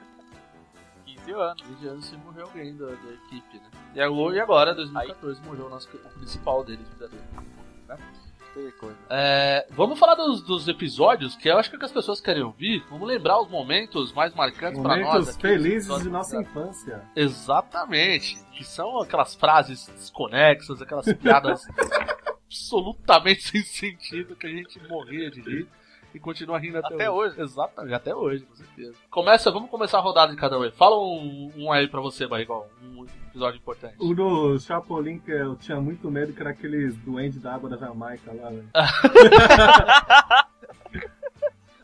15 1.04 1.32
anos. 1.32 1.62
15 1.62 1.88
anos 1.88 2.04
sem 2.06 2.18
morrer 2.20 2.42
alguém 2.42 2.76
da, 2.76 2.86
da 2.86 3.12
equipe, 3.26 3.58
né? 3.58 3.70
E 3.94 4.00
agora, 4.00 4.36
e 4.36 4.40
agora 4.40 4.74
2014, 4.74 5.40
morreu 5.42 5.66
o, 5.66 5.68
nosso, 5.68 5.88
o 5.94 6.10
principal 6.18 6.64
deles, 6.64 6.86
o. 6.98 7.08
Né? 7.88 7.98
Que 8.60 8.72
coisa. 8.72 8.98
É, 9.08 9.66
vamos 9.70 9.98
falar 9.98 10.14
dos, 10.14 10.42
dos 10.42 10.68
episódios, 10.68 11.34
que 11.34 11.48
eu 11.48 11.56
acho 11.56 11.70
que, 11.70 11.76
é 11.76 11.78
o 11.78 11.80
que 11.80 11.86
as 11.86 11.92
pessoas 11.92 12.20
querem 12.20 12.42
ouvir. 12.42 12.84
Vamos 12.90 13.08
lembrar 13.08 13.40
os 13.40 13.48
momentos 13.48 14.12
mais 14.12 14.34
marcantes 14.34 14.80
pra 14.80 14.96
nós. 14.96 15.06
Momentos 15.06 15.36
felizes 15.36 16.02
de 16.02 16.10
nossa 16.10 16.40
infância. 16.40 17.02
Exatamente. 17.16 18.38
Que 18.52 18.62
são 18.62 19.00
aquelas 19.00 19.34
frases 19.34 19.86
desconexas, 19.88 20.82
aquelas 20.82 21.10
piadas 21.14 21.66
absolutamente 22.46 23.42
sem 23.42 23.62
sentido 23.62 24.36
que 24.36 24.46
a 24.46 24.50
gente 24.50 24.80
morria 24.88 25.30
de 25.30 25.40
rir 25.40 25.68
e 26.14 26.18
continua 26.18 26.58
rindo 26.58 26.78
até, 26.78 26.94
Até 26.94 27.10
hoje. 27.10 27.40
Exatamente, 27.40 27.94
até 27.94 28.14
hoje, 28.14 28.44
com 28.44 28.54
certeza. 28.54 28.94
Começa, 29.10 29.50
vamos 29.50 29.70
começar 29.70 29.98
a 29.98 30.00
rodada 30.00 30.32
de 30.32 30.38
cada 30.38 30.58
um. 30.58 30.70
Fala 30.72 30.98
um, 30.98 31.52
um 31.56 31.72
aí 31.72 31.88
pra 31.88 32.00
você, 32.00 32.26
Barrigol. 32.26 32.66
Um 32.82 33.04
episódio 33.28 33.58
importante. 33.58 33.94
O 33.98 34.14
do 34.14 34.58
Chapolin, 34.58 35.18
que 35.18 35.30
eu 35.30 35.54
tinha 35.56 35.80
muito 35.80 36.10
medo, 36.10 36.32
que 36.32 36.40
era 36.40 36.50
aqueles 36.50 36.96
duendes 36.98 37.40
da 37.40 37.54
água 37.54 37.70
da 37.70 37.76
Jamaica 37.76 38.32
lá, 38.32 38.48
velho. 38.50 38.68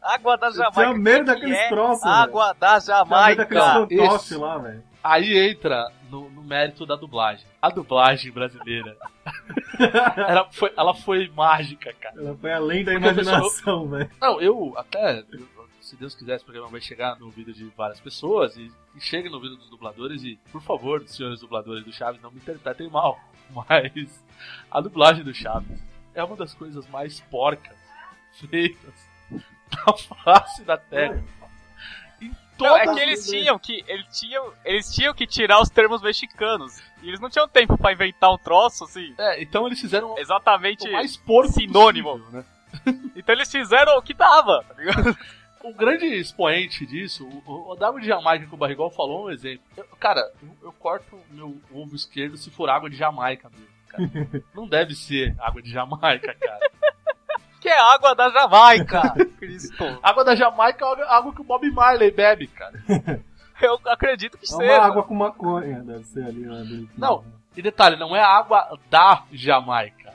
Água 0.03 0.37
da 0.37 0.47
Eu 0.49 0.53
Jamaica. 0.53 0.73
tinha 0.83 0.95
medo 0.95 1.19
que 1.19 1.25
daqueles 1.35 1.59
é 1.59 1.69
troços, 1.69 2.05
Água 2.05 2.53
da 2.55 2.81
Tinha 2.81 3.05
medo 3.05 3.37
daqueles 3.39 3.65
Jamaica. 3.65 4.07
fantoches 4.07 4.31
lá, 4.39 4.59
velho. 4.59 4.83
Aí 5.03 5.51
entra 5.51 5.91
no, 6.11 6.31
no 6.31 6.43
mérito 6.43 6.85
da 6.87 6.97
dublagem. 6.97 7.47
A 7.61 7.69
dublagem 7.71 8.31
brasileira 8.33 8.97
Era, 10.17 10.45
foi, 10.51 10.73
ela 10.77 10.95
foi 10.95 11.29
mágica, 11.35 11.93
cara. 11.95 12.21
Ela 12.21 12.37
foi 12.37 12.53
além 12.53 12.85
da 12.85 12.93
Porque 12.93 13.09
imaginação, 13.09 13.89
velho. 13.89 14.11
Não, 14.21 14.41
eu 14.41 14.75
até, 14.77 15.21
eu- 15.21 15.57
se 15.81 15.95
Deus 15.97 16.15
quiser, 16.17 16.35
esse 16.37 16.45
programa 16.45 16.69
vai 16.71 16.81
chegar 16.81 17.17
no 17.19 17.27
ouvido 17.27 17.53
de 17.53 17.65
várias 17.77 18.01
pessoas 18.01 18.57
e, 18.57 18.73
e 18.97 19.01
chegue 19.01 19.29
no 19.29 19.37
ouvido 19.37 19.57
dos 19.57 19.71
dubladores 19.71 20.23
e, 20.25 20.37
por 20.51 20.61
favor, 20.61 21.07
senhores 21.07 21.41
dubladores 21.41 21.85
do 21.85 21.93
Chaves, 21.93 22.21
não 22.21 22.31
me 22.33 22.39
interpretem 22.39 22.89
mal, 22.91 23.21
mas 23.69 24.25
a 24.69 24.81
dublagem 24.81 25.23
do 25.23 25.33
Chaves 25.33 25.79
é 26.13 26.25
uma 26.25 26.35
das 26.37 26.55
coisas 26.55 26.89
mais 26.89 27.21
porcas 27.21 27.77
feitas 28.51 28.95
da 29.71 29.93
face 29.97 30.65
da 30.65 30.77
Terra. 30.77 31.23
Não, 32.59 32.77
é 32.77 32.87
que 32.95 33.01
eles 33.01 33.27
tinham 33.29 33.59
que. 33.59 33.85
Eles 33.87 34.07
tinham, 34.19 34.53
eles 34.65 34.95
tinham 34.95 35.13
que 35.15 35.27
tirar 35.27 35.61
os 35.61 35.69
termos 35.69 36.01
mexicanos. 36.03 36.79
E 37.03 37.09
eles 37.09 37.21
não 37.21 37.29
tinham 37.31 37.47
tempo 37.49 37.77
pra 37.77 37.93
inventar 37.93 38.33
um 38.33 38.39
troço, 38.39 38.85
assim. 38.85 39.15
É, 39.19 39.43
então 39.43 39.67
eles 39.67 39.81
fizeram 39.81 40.17
Exatamente 40.19 40.89
o 40.89 40.93
mais 40.93 41.17
porco 41.17 41.53
sinônimo. 41.53 42.19
possível, 42.19 42.33
né? 42.33 42.45
Então 43.17 43.35
eles 43.35 43.51
fizeram 43.51 43.97
o 43.97 44.03
que 44.03 44.13
dava, 44.15 44.63
tá 44.69 44.75
ligado? 44.75 45.17
Um 45.65 45.73
grande 45.73 46.07
expoente 46.07 46.85
disso, 46.87 47.27
o, 47.47 47.73
o 47.73 47.75
Dago 47.75 47.99
de 48.01 48.07
Jamaica 48.07 48.47
que 48.47 48.55
o 48.55 48.57
Barrigol 48.57 48.91
falou 48.91 49.27
um 49.27 49.31
exemplo. 49.31 49.65
Eu- 49.77 49.85
cara, 49.99 50.21
eu, 50.43 50.57
eu 50.65 50.73
corto 50.73 51.19
meu 51.31 51.61
ovo 51.73 51.97
esquerdo 51.97 52.37
se 52.37 52.51
for 52.51 52.69
água 52.71 52.89
de 52.91 52.97
Jamaica 52.97 53.49
mesmo, 53.51 53.67
cara. 53.89 54.43
Não 54.55 54.69
deve 54.69 54.95
ser 54.95 55.35
água 55.41 55.61
de 55.63 55.71
Jamaica, 55.71 56.35
cara. 56.35 56.71
Que 57.67 57.71
é 57.71 57.81
água 57.81 58.15
da 58.15 58.31
Jamaica, 58.31 59.03
Cristo. 59.41 59.99
Água 60.01 60.23
da 60.25 60.37
Jamaica 60.37 60.85
é 60.85 60.89
água- 60.89 61.07
água 61.09 61.35
que 61.35 61.41
o 61.41 61.45
Bob 61.45 61.69
Marley 61.73 62.13
bebe, 62.13 62.47
cara. 62.47 62.81
Eu 63.61 63.77
acredito 63.87 64.39
que 64.39 64.45
É 64.45 64.47
seja. 64.49 64.63
uma 64.79 64.85
água 64.87 65.03
com 65.03 65.15
maconha, 65.17 65.81
deve 65.81 66.05
ser 66.05 66.25
ali. 66.27 66.43
Né. 66.47 66.87
Não, 66.97 67.25
e 67.57 67.63
detalhe, 67.63 67.97
não 67.97 68.15
é 68.15 68.23
água 68.23 68.79
da 68.89 69.25
Jamaica. 69.33 70.13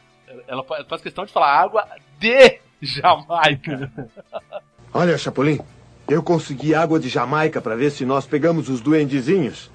Ela 0.48 0.64
faz 0.88 1.02
questão 1.02 1.26
de 1.26 1.34
falar 1.34 1.60
água 1.60 1.86
de 2.20 2.62
Jamaica. 2.82 3.92
Olha, 4.94 5.18
Chapolin, 5.18 5.60
eu 6.08 6.24
consegui 6.24 6.74
água 6.74 7.02
de 7.02 7.10
Jamaica 7.10 7.60
para 7.62 7.76
ver 7.76 7.90
se 7.90 8.06
nós 8.06 8.26
pegamos 8.26 8.70
os 8.70 8.80
duendezinhos. 8.80 9.70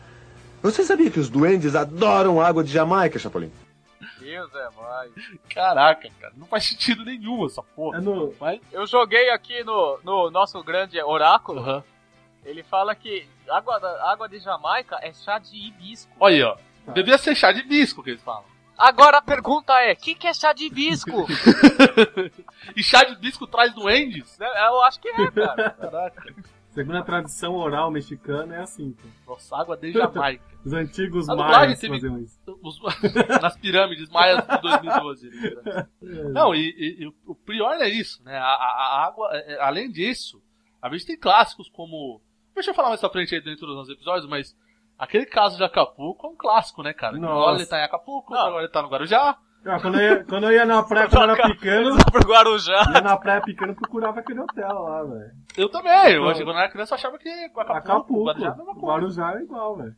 Você 0.62 0.82
sabia 0.82 1.10
que 1.10 1.20
os 1.20 1.28
duendes 1.28 1.74
adoram 1.74 2.40
água 2.40 2.64
de 2.64 2.72
Jamaica, 2.72 3.18
Chapolin? 3.18 3.50
Deus 4.36 4.54
é 4.54 4.68
mais. 4.80 5.12
Caraca, 5.48 6.10
cara, 6.20 6.32
não 6.36 6.46
faz 6.46 6.64
sentido 6.64 7.04
nenhum 7.04 7.46
essa 7.46 7.62
porra. 7.62 7.98
É 7.98 8.00
no... 8.00 8.34
Mas, 8.38 8.60
Eu 8.70 8.86
joguei 8.86 9.30
aqui 9.30 9.64
no, 9.64 9.98
no 10.04 10.30
nosso 10.30 10.62
grande 10.62 11.00
oráculo. 11.02 11.60
aham. 11.60 11.84
Ele 12.44 12.62
fala 12.62 12.94
que 12.94 13.26
água, 13.50 13.76
água 14.02 14.28
de 14.28 14.38
Jamaica 14.38 14.98
é 15.02 15.12
chá 15.12 15.38
de 15.38 15.56
hibisco. 15.56 16.12
Olha 16.20 16.34
aí, 16.34 16.42
ó. 16.42 16.92
Devia 16.92 17.18
ser 17.18 17.34
chá 17.34 17.50
de 17.50 17.62
bisco 17.62 18.02
que 18.02 18.10
eles 18.10 18.22
falam. 18.22 18.44
Agora 18.78 19.18
a 19.18 19.22
pergunta 19.22 19.72
é: 19.80 19.94
o 19.94 19.96
que, 19.96 20.14
que 20.14 20.28
é 20.28 20.34
chá 20.34 20.52
de 20.52 20.66
hibisco? 20.66 21.26
E 22.74 22.82
chá 22.82 23.04
de 23.04 23.16
bisco 23.16 23.46
traz 23.46 23.72
duendes? 23.72 24.38
Eu 24.38 24.82
acho 24.82 25.00
que 25.00 25.08
é, 25.08 25.30
cara. 25.30 25.70
Caraca. 25.70 26.34
Segundo 26.76 26.98
a 26.98 27.02
tradição 27.02 27.54
oral 27.54 27.90
mexicana, 27.90 28.54
é 28.56 28.60
assim. 28.60 28.94
Nossa, 29.26 29.56
água 29.56 29.76
de 29.76 29.92
Jamaica. 29.92 30.44
Os 30.64 30.72
antigos 30.74 31.26
A 31.28 31.32
dublagem 31.32 31.58
maias 31.60 31.80
teve- 31.80 31.94
faziam 31.94 32.18
isso. 32.18 32.38
Os- 32.62 32.78
nas 33.42 33.56
pirâmides 33.56 34.08
maias 34.10 34.46
de 34.46 34.60
2012. 34.60 35.30
né? 35.30 35.86
Não, 36.32 36.54
e, 36.54 36.68
e- 37.02 37.12
o 37.26 37.34
pior 37.34 37.80
é 37.80 37.88
isso, 37.88 38.22
né? 38.24 38.36
A, 38.36 38.44
a- 38.44 38.76
a 39.02 39.06
água, 39.06 39.28
é, 39.32 39.54
é, 39.54 39.60
além 39.62 39.90
disso, 39.90 40.42
a 40.82 40.90
gente 40.90 41.06
tem 41.06 41.18
clássicos 41.18 41.68
como. 41.70 42.20
Deixa 42.54 42.70
eu 42.70 42.74
falar 42.74 42.88
mais 42.88 43.00
pra 43.00 43.08
frente 43.10 43.34
aí 43.34 43.40
dentro 43.42 43.66
dos 43.66 43.74
nossos 43.74 43.92
episódios, 43.94 44.28
mas 44.28 44.54
aquele 44.98 45.24
caso 45.26 45.56
de 45.56 45.64
Acapulco 45.64 46.26
é 46.26 46.30
um 46.30 46.36
clássico, 46.36 46.82
né, 46.82 46.92
cara? 46.92 47.16
Nossa. 47.16 47.32
Agora 47.32 47.56
ele 47.56 47.66
tá 47.66 47.80
em 47.80 47.84
Acapulco, 47.84 48.34
Não. 48.34 48.40
agora 48.46 48.64
ele 48.64 48.72
tá 48.72 48.82
no 48.82 48.88
Guarujá. 48.88 49.38
Ah, 49.68 49.80
quando, 49.80 50.00
eu 50.00 50.00
ia, 50.18 50.24
quando 50.24 50.44
eu 50.44 50.52
ia 50.52 50.64
na 50.64 50.80
praia, 50.84 51.08
quando 51.08 51.30
eu 51.30 51.34
era 51.34 51.48
pequeno, 51.48 51.96
pro 52.12 52.28
Guarujá. 52.28 52.84
ia 52.94 53.00
na 53.00 53.16
praia 53.16 53.40
pequeno 53.40 53.74
procurava 53.74 54.20
aquele 54.20 54.38
hotel 54.40 54.68
lá, 54.72 55.02
velho. 55.02 55.32
Eu 55.56 55.70
também, 55.70 56.12
eu, 56.12 56.22
quando 56.22 56.40
eu 56.40 56.50
era 56.50 56.68
criança 56.68 56.92
eu 56.92 56.98
achava 56.98 57.16
que 57.18 57.30
Acapulco, 57.56 57.64
Acapulco. 57.72 58.26
Guarujá 58.26 58.44
era 58.44 58.52
a 58.52 58.56
mesma 58.56 58.74
coisa. 58.74 58.86
Guarujá 58.86 59.34
é 59.34 59.38
igual, 59.42 59.76
velho. 59.76 59.96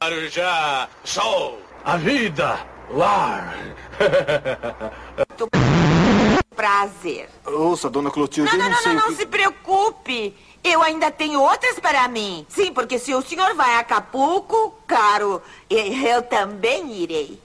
Arujá, 0.00 0.88
sol. 1.02 1.58
A 1.84 1.96
vida, 1.96 2.56
lar. 2.90 3.52
Prazer. 6.54 7.28
Ouça, 7.44 7.90
dona 7.90 8.12
Clotilde, 8.12 8.48
Não, 8.52 8.58
não, 8.58 8.66
não, 8.66 8.72
não, 8.76 8.82
sei 8.82 8.92
não, 8.94 9.08
que... 9.08 9.16
se 9.16 9.26
preocupe. 9.26 10.36
Eu 10.62 10.82
ainda 10.82 11.10
tenho 11.10 11.42
outras 11.42 11.80
para 11.80 12.06
mim. 12.06 12.46
Sim, 12.48 12.72
porque 12.72 12.96
se 12.98 13.12
o 13.12 13.20
senhor 13.22 13.54
vai 13.54 13.74
a 13.74 13.80
Acapulco, 13.80 14.72
claro, 14.86 15.42
eu 15.68 16.22
também 16.22 16.92
irei. 16.92 17.40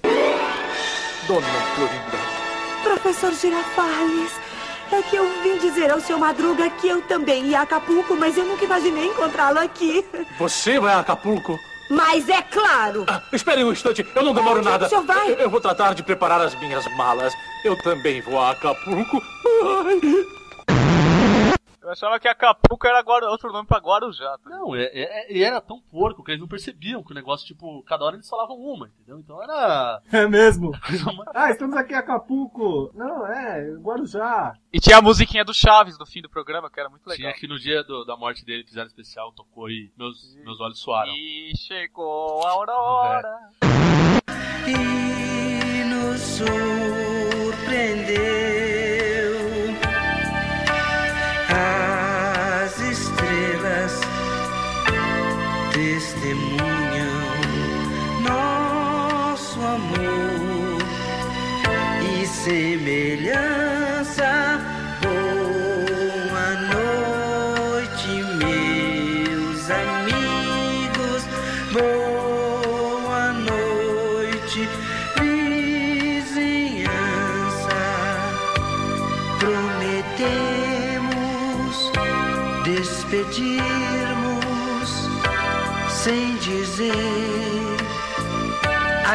Dona 1.27 1.47
Florinda. 1.75 2.19
Professor 2.83 3.33
Girafales, 3.33 4.31
é 4.95 5.01
que 5.01 5.15
eu 5.15 5.25
vim 5.41 5.57
dizer 5.57 5.91
ao 5.91 5.99
seu 5.99 6.17
Madruga 6.17 6.69
que 6.69 6.87
eu 6.87 7.01
também 7.03 7.45
ia 7.47 7.59
a 7.59 7.63
Acapulco, 7.63 8.15
mas 8.15 8.37
eu 8.37 8.45
nunca 8.45 8.65
imaginei 8.65 9.07
encontrá-lo 9.07 9.59
aqui. 9.59 10.05
Você 10.37 10.79
vai 10.79 10.93
a 10.93 10.99
Acapulco? 10.99 11.57
Mas 11.89 12.29
é 12.29 12.41
claro. 12.43 13.03
Ah, 13.07 13.21
espere 13.33 13.63
um 13.63 13.71
instante, 13.71 14.05
eu 14.15 14.23
não 14.23 14.33
demoro 14.33 14.59
Onde 14.59 14.69
nada. 14.69 14.85
o 14.85 14.89
senhor 14.89 15.03
vai? 15.03 15.31
Eu, 15.31 15.35
eu 15.37 15.49
vou 15.49 15.59
tratar 15.59 15.95
de 15.95 16.03
preparar 16.03 16.39
as 16.39 16.53
minhas 16.59 16.85
malas. 16.95 17.33
Eu 17.65 17.75
também 17.77 18.21
vou 18.21 18.39
a 18.39 18.51
Acapulco. 18.51 19.21
Ai. 19.85 20.38
Eu 21.89 21.93
achava 21.93 22.19
que 22.19 22.27
Acapulco 22.27 22.85
era 22.85 22.99
Guaru- 23.01 23.25
outro 23.31 23.51
nome 23.51 23.67
pra 23.67 23.79
Guarujá. 23.79 24.37
tá? 24.43 24.47
Não, 24.51 24.75
é, 24.75 24.83
é- 24.93 25.33
e 25.33 25.41
era 25.43 25.59
tão 25.59 25.81
porco 25.81 26.23
que 26.23 26.29
eles 26.29 26.39
não 26.39 26.47
percebiam 26.47 27.01
que 27.03 27.11
o 27.11 27.15
negócio, 27.15 27.47
tipo, 27.47 27.81
cada 27.81 28.05
hora 28.05 28.15
eles 28.15 28.29
falavam 28.29 28.57
uma, 28.57 28.87
entendeu? 28.89 29.17
Então 29.19 29.41
era. 29.41 29.99
É 30.13 30.27
mesmo. 30.27 30.69
Ah, 31.33 31.49
estamos 31.49 31.75
aqui 31.75 31.93
em 31.93 31.97
Acapulco. 31.97 32.91
Não, 32.93 33.25
é, 33.25 33.73
Guarujá. 33.81 34.53
E 34.71 34.79
tinha 34.79 34.97
a 34.97 35.01
musiquinha 35.01 35.43
do 35.43 35.51
Chaves 35.53 35.97
no 35.97 36.05
fim 36.05 36.21
do 36.21 36.29
programa, 36.29 36.69
que 36.69 36.79
era 36.79 36.89
muito 36.89 37.03
Tinha 37.05 37.27
legal. 37.29 37.33
que 37.39 37.47
no 37.47 37.57
dia 37.57 37.83
do- 37.83 38.05
da 38.05 38.15
morte 38.15 38.45
dele 38.45 38.63
fizeram 38.63 38.85
especial, 38.87 39.31
tocou 39.31 39.67
e 39.67 39.91
meus, 39.97 40.35
meus 40.43 40.59
olhos 40.61 40.77
suaram. 40.79 41.11
E 41.11 41.53
chegou 41.57 42.45
a 42.45 42.51
aurora. 42.51 43.39
e 44.67 45.83
nos 45.85 46.19
surpreendeu. 47.59 48.38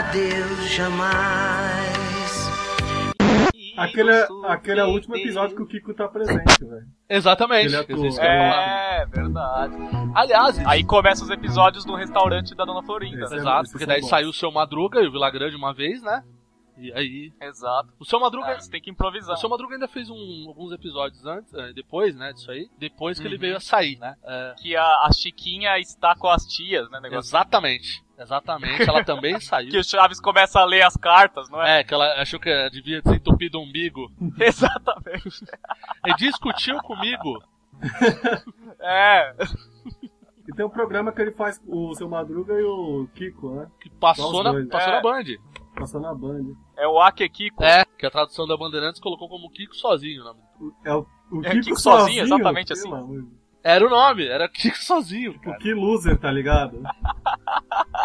Adeus 0.08 0.70
jamais. 0.70 2.44
Aquele, 3.76 4.10
é- 4.12 4.26
aquele 4.46 4.80
é 4.80 4.84
o 4.84 4.88
último 4.90 5.16
episódio 5.16 5.56
que 5.56 5.62
o 5.62 5.66
Kiko 5.66 5.92
tá 5.94 6.06
presente, 6.06 6.64
velho. 6.64 6.86
Exatamente. 7.08 7.74
Ele 7.74 8.12
falar. 8.12 8.22
É, 9.02 9.06
verdade. 9.06 9.74
Aliás, 10.14 10.58
Aí 10.66 10.84
começam 10.84 11.24
os 11.24 11.30
episódios 11.30 11.84
do 11.84 11.94
restaurante 11.96 12.54
da 12.54 12.64
Dona 12.64 12.82
Florinda. 12.84 13.24
Esse 13.24 13.32
né? 13.32 13.36
é- 13.38 13.40
exato, 13.40 13.62
esses 13.62 13.72
porque 13.72 13.86
daí 13.86 14.00
bons. 14.00 14.08
saiu 14.08 14.28
o 14.28 14.32
seu 14.32 14.52
Madruga 14.52 15.00
e 15.00 15.08
o 15.08 15.12
Vila 15.12 15.28
Grande 15.30 15.56
uma 15.56 15.74
vez, 15.74 16.00
né? 16.02 16.22
E 16.78 16.92
aí. 16.92 17.32
Exato. 17.40 17.88
O 17.98 18.04
seu 18.04 18.20
Madruga. 18.20 18.48
É, 18.50 18.60
você 18.60 18.70
tem 18.70 18.80
que 18.80 18.90
improvisar. 18.90 19.34
O 19.34 19.38
seu 19.38 19.48
Madruga 19.48 19.74
ainda 19.74 19.88
fez 19.88 20.08
um- 20.08 20.44
alguns 20.48 20.72
episódios 20.72 21.24
antes, 21.26 21.52
eh, 21.54 21.72
depois, 21.72 22.14
né, 22.16 22.32
disso 22.32 22.50
aí. 22.52 22.68
Depois 22.78 23.18
que 23.18 23.26
ele 23.26 23.34
Uhum. 23.36 23.40
veio 23.40 23.56
a 23.56 23.60
sair, 23.60 23.96
né? 23.98 24.14
É, 24.24 24.54
Que 24.58 24.76
a, 24.76 24.84
a 24.84 25.10
Chiquinha 25.12 25.78
está 25.80 26.14
com 26.16 26.28
as 26.28 26.44
tias, 26.46 26.88
né? 26.90 27.00
Negócio. 27.00 27.28
exatamente. 27.28 28.03
Exatamente. 28.18 28.82
Ela 28.88 29.02
também 29.04 29.38
saiu. 29.40 29.70
Que 29.70 29.78
o 29.78 29.84
Chaves 29.84 30.20
começa 30.20 30.60
a 30.60 30.64
ler 30.64 30.82
as 30.82 30.96
cartas, 30.96 31.48
não 31.50 31.62
é? 31.62 31.80
É, 31.80 31.84
que 31.84 31.92
ela 31.92 32.20
achou 32.20 32.38
que 32.38 32.70
devia 32.70 33.02
ter 33.02 33.16
entupido 33.16 33.58
o 33.58 33.62
umbigo. 33.62 34.10
Exatamente. 34.40 35.44
E 36.06 36.14
discutiu 36.16 36.78
comigo. 36.78 37.42
É. 38.80 39.34
E 40.46 40.52
tem 40.54 40.64
um 40.64 40.70
programa 40.70 41.10
que 41.10 41.20
ele 41.22 41.32
faz 41.32 41.58
com 41.58 41.88
o 41.88 41.94
seu 41.94 42.08
Madruga 42.08 42.52
e 42.54 42.62
o 42.62 43.08
Kiko, 43.14 43.54
né? 43.54 43.66
Que 43.80 43.88
passou, 43.90 44.42
na, 44.42 44.52
dois. 44.52 44.68
passou 44.68 44.92
É. 44.92 44.96
na 44.96 45.02
Band. 45.02 45.24
Passou 45.74 46.00
na 46.00 46.14
Band. 46.14 46.54
É 46.76 46.86
o 46.86 47.00
Ake 47.00 47.28
Kiko. 47.30 47.64
É, 47.64 47.84
que 47.98 48.04
a 48.06 48.10
tradução 48.10 48.46
da 48.46 48.56
Bandeirantes 48.56 49.00
colocou 49.00 49.28
como 49.28 49.50
Kiko 49.50 49.74
sozinho. 49.74 50.20
o 50.20 50.24
nome. 50.24 50.40
É 50.84 50.94
o, 50.94 51.06
o 51.32 51.44
É, 51.44 51.50
Kiko, 51.50 51.64
Kiko 51.64 51.80
sozinho, 51.80 52.00
sozinho, 52.20 52.24
exatamente 52.24 52.72
assim. 52.74 52.90
de- 52.90 53.43
Era 53.64 53.86
o 53.86 53.88
nome, 53.88 54.26
era 54.26 54.46
Kiko 54.46 54.76
sozinho, 54.76 55.32
O 55.32 55.40
cara. 55.40 55.56
que 55.58 55.72
loser, 55.72 56.18
tá 56.18 56.30
ligado? 56.30 56.82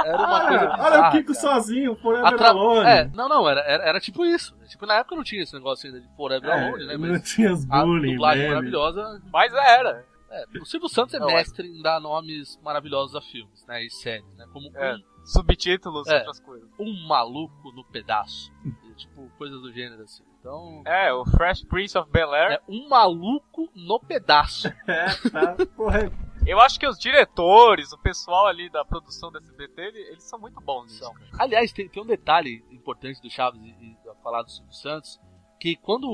era 0.06 0.18
uma 0.18 0.48
coisa 0.48 0.66
bizarra. 0.68 0.84
Olha 0.86 1.08
o 1.08 1.12
Kiko 1.12 1.34
cara. 1.34 1.40
sozinho, 1.40 1.96
Forever 1.98 2.26
Atra- 2.34 2.48
Alone. 2.50 2.90
É, 2.90 3.06
não, 3.14 3.28
não, 3.28 3.48
era, 3.50 3.60
era, 3.62 3.84
era 3.84 4.00
tipo 4.00 4.26
isso. 4.26 4.56
Tipo, 4.70 4.86
na 4.86 4.96
época 4.96 5.16
não 5.18 5.24
tinha 5.24 5.44
esse 5.44 5.54
negócio 5.54 5.88
ainda 5.88 6.00
de 6.02 6.08
Forever 6.16 6.50
É, 6.50 6.68
Alone, 6.68 6.86
né? 6.86 6.98
não 6.98 7.10
Mas 7.10 7.30
tinha 7.30 7.52
os 7.52 7.70
a 7.70 7.84
bullying, 7.84 8.12
dublagem 8.14 8.42
meme. 8.44 8.56
maravilhosa. 8.56 9.22
Mas 9.32 9.54
era. 9.54 10.06
É, 10.32 10.44
o 10.62 10.66
Silvio 10.66 10.88
Santos 10.88 11.14
é 11.16 11.20
Não, 11.20 11.30
é. 11.30 11.34
mestre 11.36 11.68
em 11.68 11.82
dar 11.82 12.00
nomes 12.00 12.58
maravilhosos 12.64 13.16
a 13.16 13.22
filmes, 13.22 13.66
né? 13.68 13.84
E 13.84 13.90
séries, 13.90 14.32
né? 14.38 14.46
Como 14.54 14.72
É. 14.78 14.96
um, 14.96 15.00
Subtítulos 15.26 16.08
e 16.08 16.12
É. 16.14 16.18
outras 16.20 16.40
coisas. 16.40 16.70
um 16.80 17.08
maluco 17.08 17.72
no 17.74 17.84
pedaço. 17.84 18.52
E, 18.64 18.94
tipo, 18.96 19.30
coisas 19.38 19.60
do 19.62 19.72
gênero 19.74 20.04
assim. 20.04 20.24
Então. 20.40 20.82
É, 20.86 21.14
o 21.14 21.26
Fresh 21.26 21.64
Prince 21.64 21.98
of 21.98 22.10
Bel-Air. 22.12 22.54
É 22.54 22.62
um 22.68 22.88
maluco 22.88 23.70
no 23.76 24.00
pedaço. 24.00 24.68
É, 24.88 25.06
tá 25.30 25.66
correto. 25.76 26.16
Eu 26.48 26.60
acho 26.62 26.80
que 26.80 26.88
os 26.88 26.98
diretores, 26.98 27.92
o 27.92 27.98
pessoal 27.98 28.48
ali 28.48 28.70
da 28.70 28.84
produção 28.86 29.32
desse 29.32 29.52
BT, 29.54 29.82
ele- 29.82 30.00
eles 30.00 30.24
são 30.24 30.40
muito 30.40 30.60
bons 30.62 30.86
nisso. 30.86 31.00
São. 31.00 31.14
Aliás, 31.38 31.72
tem, 31.74 31.88
tem 31.90 32.02
um 32.02 32.06
detalhe 32.06 32.64
importante 32.72 33.22
do 33.22 33.30
Chaves 33.30 33.62
e, 33.62 33.68
e 33.68 33.98
falar 34.24 34.42
do 34.44 34.50
Silvio 34.50 34.74
Santos, 34.74 35.20
que 35.60 35.76
quando 35.76 36.10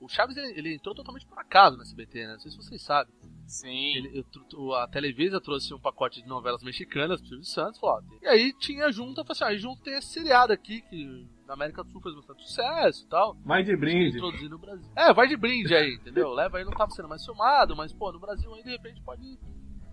o, 0.00 0.08
Chaves 0.08 0.36
ele, 0.36 0.58
ele 0.58 0.74
entrou 0.74 0.94
totalmente 0.94 1.26
por 1.26 1.38
acaso 1.38 1.76
no 1.76 1.82
SBT, 1.82 2.26
né? 2.26 2.32
Não 2.32 2.40
sei 2.40 2.50
se 2.50 2.56
vocês 2.56 2.82
sabem. 2.82 3.12
Sim. 3.46 3.96
Ele, 3.96 4.24
eu 4.54 4.74
a 4.74 4.88
Televisa 4.88 5.40
trouxe 5.40 5.72
um 5.74 5.78
pacote 5.78 6.22
de 6.22 6.28
novelas 6.28 6.62
mexicanas 6.62 7.20
pro 7.20 7.28
Silvio 7.28 7.44
Santos, 7.44 7.78
falou, 7.78 7.96
ó, 7.96 8.16
e 8.22 8.26
aí 8.26 8.52
tinha 8.58 8.90
junto, 8.90 9.20
eu 9.20 9.24
falei 9.26 9.32
assim, 9.32 9.44
ah, 9.44 9.52
e 9.52 9.58
junto 9.58 9.82
tem 9.82 9.94
esse 9.94 10.08
seriado 10.08 10.52
aqui 10.52 10.80
que 10.82 11.28
na 11.46 11.54
América 11.54 11.82
do 11.84 11.90
Sul 11.90 12.00
fez 12.02 12.14
bastante 12.14 12.42
sucesso 12.42 13.04
e 13.04 13.08
tal. 13.08 13.36
Vai 13.44 13.62
de 13.62 13.76
brinde. 13.76 14.16
Introduzir 14.16 14.48
no 14.50 14.58
Brasil. 14.58 14.90
É, 14.96 15.12
vai 15.14 15.26
de 15.28 15.36
brinde 15.36 15.74
aí, 15.74 15.94
entendeu? 15.94 16.30
Leva 16.34 16.58
aí, 16.58 16.64
não 16.64 16.72
tava 16.72 16.90
sendo 16.90 17.08
mais 17.08 17.24
filmado, 17.24 17.76
mas 17.76 17.92
pô, 17.92 18.10
no 18.12 18.18
Brasil 18.20 18.52
aí 18.54 18.62
de 18.62 18.70
repente 18.70 19.00
pode 19.02 19.38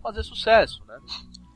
fazer 0.02 0.24
sucesso, 0.24 0.84
né? 0.86 0.98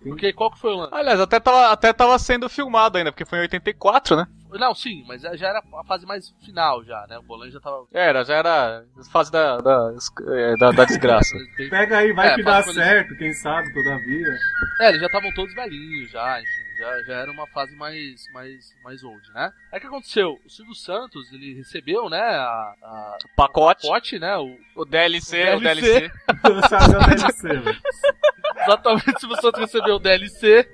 Porque 0.03 0.31
qual 0.31 0.51
que 0.51 0.59
foi 0.59 0.71
o 0.73 0.77
lance? 0.77 0.93
Aliás, 0.93 1.19
até 1.19 1.39
tava, 1.39 1.71
até 1.71 1.91
tava 1.91 2.17
sendo 2.19 2.47
filmado 2.47 2.97
ainda, 2.97 3.11
porque 3.11 3.25
foi 3.25 3.39
em 3.39 3.41
84, 3.41 4.15
né? 4.15 4.27
Não, 4.51 4.73
sim, 4.73 5.03
mas 5.05 5.21
já 5.21 5.49
era 5.49 5.59
a 5.59 5.83
fase 5.83 6.05
mais 6.05 6.29
final 6.45 6.81
já, 6.85 7.05
né? 7.09 7.17
O 7.17 7.23
Bolan 7.23 7.49
já 7.51 7.59
tava. 7.59 7.85
Era, 7.91 8.23
já 8.23 8.35
era 8.35 8.85
a 8.97 9.03
fase 9.11 9.29
da, 9.29 9.57
da, 9.57 9.93
é, 10.29 10.55
da, 10.55 10.71
da 10.71 10.85
desgraça. 10.85 11.35
Pega 11.69 11.97
aí, 11.97 12.13
vai 12.13 12.29
É, 12.29 12.35
que 12.35 12.43
dá 12.43 12.63
quando 12.63 12.77
eles- 12.77 12.87
certo, 12.87 13.17
quem 13.17 13.33
sabe, 13.33 13.73
todavia. 13.73 14.27
É, 14.79 14.89
eles 14.89 15.01
já 15.01 15.07
estavam 15.07 15.29
todos 15.33 15.53
velhinhos 15.53 16.09
já, 16.11 16.39
enfim, 16.39 16.49
já, 16.77 17.03
já 17.03 17.13
era 17.15 17.31
uma 17.31 17.47
fase 17.47 17.75
mais, 17.75 18.23
mais, 18.31 18.73
mais 18.83 19.03
old, 19.03 19.21
né? 19.33 19.51
Aí 19.71 19.77
o 19.77 19.81
que 19.81 19.87
aconteceu? 19.87 20.39
O 20.45 20.49
Silvio 20.49 20.75
Santos, 20.75 21.31
ele 21.33 21.55
recebeu, 21.55 22.09
né, 22.09 22.19
a, 22.21 22.75
a 22.81 23.17
Pacote. 23.35 23.87
pacote, 23.87 24.19
né, 24.19 24.37
o, 24.37 24.57
O 24.75 24.85
DLC, 24.85 25.53
O 25.53 25.57
o 25.57 25.59
DLC. 25.61 25.89
O 25.89 26.47
é 26.47 26.97
o 26.97 27.15
DLC, 27.15 27.47
velho. 27.47 27.81
exatamente 28.63 29.15
o 29.15 29.19
Silvio 29.19 29.41
Santos 29.41 29.61
recebeu 29.61 29.95
o 29.95 29.99
DLC. 29.99 30.69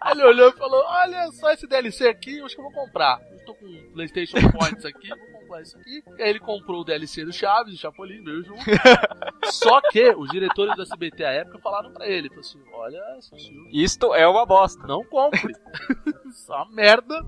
Aí 0.00 0.12
ele 0.12 0.24
olhou 0.24 0.50
e 0.50 0.56
falou, 0.56 0.82
olha 0.86 1.30
só 1.32 1.52
esse 1.52 1.66
DLC 1.66 2.08
aqui, 2.08 2.38
eu 2.38 2.46
acho 2.46 2.54
que 2.54 2.60
eu 2.60 2.70
vou 2.70 2.72
comprar. 2.72 3.20
Eu 3.30 3.44
tô 3.44 3.54
com 3.54 3.66
Playstation 3.92 4.38
Points 4.50 4.84
aqui, 4.84 5.08
vou 5.08 5.18
comprar 5.18 5.39
isso 5.58 5.76
aqui. 5.78 6.02
E 6.18 6.22
aí 6.22 6.30
ele 6.30 6.40
comprou 6.40 6.80
o 6.80 6.84
DLC 6.84 7.24
do 7.24 7.32
Chaves, 7.32 7.72
do 7.72 7.78
Chapolin, 7.78 8.22
veio 8.22 8.44
junto. 8.44 8.60
Só 9.50 9.80
que 9.90 10.10
os 10.10 10.30
diretores 10.30 10.74
do 10.76 10.82
SBT 10.82 11.24
à 11.24 11.32
época 11.32 11.58
falaram 11.58 11.92
pra 11.92 12.06
ele, 12.06 12.28
falaram 12.28 12.40
assim, 12.40 12.62
olha, 12.72 13.20
Silvio, 13.20 13.68
Isto 13.72 14.14
é 14.14 14.26
uma 14.26 14.46
bosta. 14.46 14.86
não 14.86 15.04
compre. 15.04 15.52
Isso 16.28 16.52
é 16.52 16.56
uma 16.56 16.70
merda. 16.70 17.26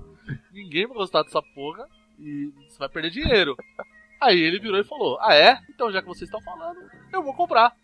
Ninguém 0.51 0.87
vai 0.87 0.97
gostar 0.97 1.23
dessa 1.23 1.41
porra. 1.41 1.87
E 2.19 2.51
você 2.69 2.77
vai 2.77 2.89
perder 2.89 3.09
dinheiro. 3.09 3.57
Aí 4.21 4.39
ele 4.39 4.59
virou 4.59 4.79
e 4.79 4.83
falou: 4.83 5.17
Ah, 5.19 5.35
é? 5.35 5.59
Então 5.69 5.91
já 5.91 6.01
que 6.01 6.07
vocês 6.07 6.29
estão 6.29 6.41
falando, 6.41 6.79
eu 7.11 7.21
vou 7.21 7.33
comprar. 7.33 7.75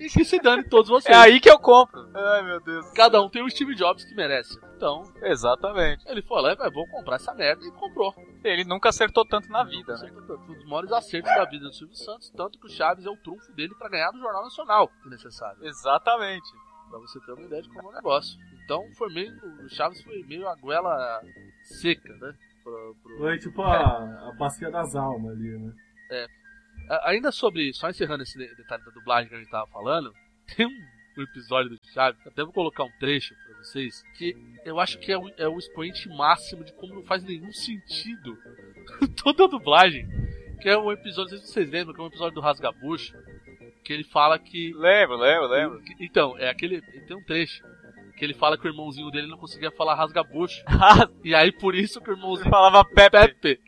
E 0.00 0.08
que 0.08 0.24
se 0.24 0.40
dane 0.40 0.64
todos 0.64 0.90
vocês. 0.90 1.14
É 1.14 1.18
aí 1.18 1.38
que 1.38 1.48
eu 1.48 1.58
compro. 1.58 2.10
Ai, 2.12 2.42
meu 2.42 2.60
Deus. 2.60 2.90
Cada 2.92 3.22
um 3.22 3.28
tem 3.28 3.42
o 3.42 3.48
Steve 3.48 3.74
Jobs 3.74 4.04
que 4.04 4.14
merece. 4.14 4.58
Então, 4.84 5.02
Exatamente. 5.22 6.04
ele 6.08 6.20
foi 6.22 6.42
lá 6.42 6.52
e 6.52 6.56
falou: 6.56 6.72
Vou 6.72 6.86
comprar 6.88 7.16
essa 7.16 7.32
merda. 7.34 7.64
E 7.64 7.70
comprou. 7.72 8.14
Ele 8.44 8.64
nunca 8.64 8.90
acertou 8.90 9.24
tanto 9.26 9.48
na 9.50 9.64
vida, 9.64 9.92
né? 9.92 9.94
Acertou 9.94 10.22
tanto. 10.26 10.42
Um 10.52 10.54
dos 10.54 10.64
maiores 10.66 10.92
acertos 10.92 11.34
da 11.34 11.44
vida 11.46 11.64
do 11.64 11.72
Silvio 11.72 11.96
Santos. 11.96 12.28
Tanto 12.30 12.58
que 12.58 12.66
o 12.66 12.70
Chaves 12.70 13.06
é 13.06 13.10
o 13.10 13.16
trunfo 13.16 13.50
dele 13.52 13.74
pra 13.76 13.88
ganhar 13.88 14.10
do 14.10 14.18
Jornal 14.20 14.42
Nacional, 14.44 14.90
se 15.02 15.08
necessário. 15.08 15.64
Exatamente. 15.64 16.46
Pra 16.90 16.98
você 16.98 17.18
ter 17.20 17.32
uma 17.32 17.42
ideia 17.46 17.62
de 17.62 17.68
como 17.70 17.88
é 17.88 17.92
o 17.92 17.94
negócio. 17.94 18.38
Então, 18.64 18.82
foi 18.94 19.12
meio. 19.12 19.32
O 19.64 19.68
Chaves 19.70 20.02
foi 20.02 20.22
meio 20.24 20.46
a 20.48 20.54
goela 20.54 21.22
seca, 21.62 22.12
né? 22.18 22.34
Pro, 22.62 22.96
pro- 23.02 23.18
Foi 23.18 23.38
tipo 23.38 23.62
a, 23.62 24.28
a 24.28 24.32
bacia 24.38 24.70
das 24.70 24.94
almas 24.94 25.32
ali, 25.32 25.58
né? 25.58 25.72
A- 26.90 27.08
Ainda 27.10 27.32
sobre, 27.32 27.72
só 27.72 27.88
encerrando 27.88 28.22
esse 28.22 28.36
de- 28.38 28.54
detalhe 28.54 28.84
da 28.84 28.90
dublagem 28.90 29.28
que 29.28 29.34
a 29.34 29.38
gente 29.38 29.50
tava 29.50 29.66
falando, 29.68 30.12
tem 30.56 30.66
um, 30.66 30.86
um 31.20 31.22
episódio 31.22 31.70
do 31.70 31.80
Chaves, 31.92 32.26
até 32.26 32.42
vou 32.42 32.52
colocar 32.52 32.84
um 32.84 32.90
trecho 32.98 33.34
pra 33.34 33.58
vocês, 33.58 34.02
que 34.16 34.36
eu 34.64 34.80
acho 34.80 34.98
que 34.98 35.12
é 35.12 35.18
o, 35.18 35.28
é 35.36 35.48
o 35.48 35.58
expoente 35.58 36.08
máximo 36.08 36.64
de 36.64 36.72
como 36.72 36.94
não 36.94 37.04
faz 37.04 37.22
nenhum 37.22 37.52
sentido 37.52 38.36
toda 39.22 39.44
a 39.44 39.48
dublagem. 39.48 40.06
Que 40.60 40.68
é 40.68 40.78
um 40.78 40.90
episódio, 40.90 41.32
não 41.32 41.38
sei 41.38 41.46
se 41.46 41.52
vocês 41.52 41.70
lembram, 41.70 41.94
que 41.94 42.00
é 42.00 42.04
um 42.04 42.08
episódio 42.08 42.34
do 42.34 42.40
Rasgabucho, 42.40 43.14
que 43.84 43.92
ele 43.92 44.04
fala 44.04 44.38
que. 44.38 44.72
Lembro, 44.74 45.16
lembro, 45.16 45.48
lembro. 45.48 45.82
Então, 46.00 46.36
é 46.38 46.48
aquele. 46.48 46.80
Tem 46.80 47.16
um 47.16 47.22
trecho. 47.22 47.62
Que 48.16 48.24
ele 48.24 48.32
fala 48.32 48.56
que 48.56 48.66
o 48.66 48.70
irmãozinho 48.70 49.10
dele 49.10 49.26
não 49.26 49.36
conseguia 49.36 49.70
falar 49.72 49.96
rasgabucho. 49.96 50.64
e 51.22 51.34
aí 51.34 51.52
por 51.52 51.74
isso 51.74 52.00
que 52.00 52.10
o 52.10 52.14
irmãozinho 52.14 52.48
Falava 52.48 52.84
Pepe. 52.84 53.34
Pepe. 53.34 53.60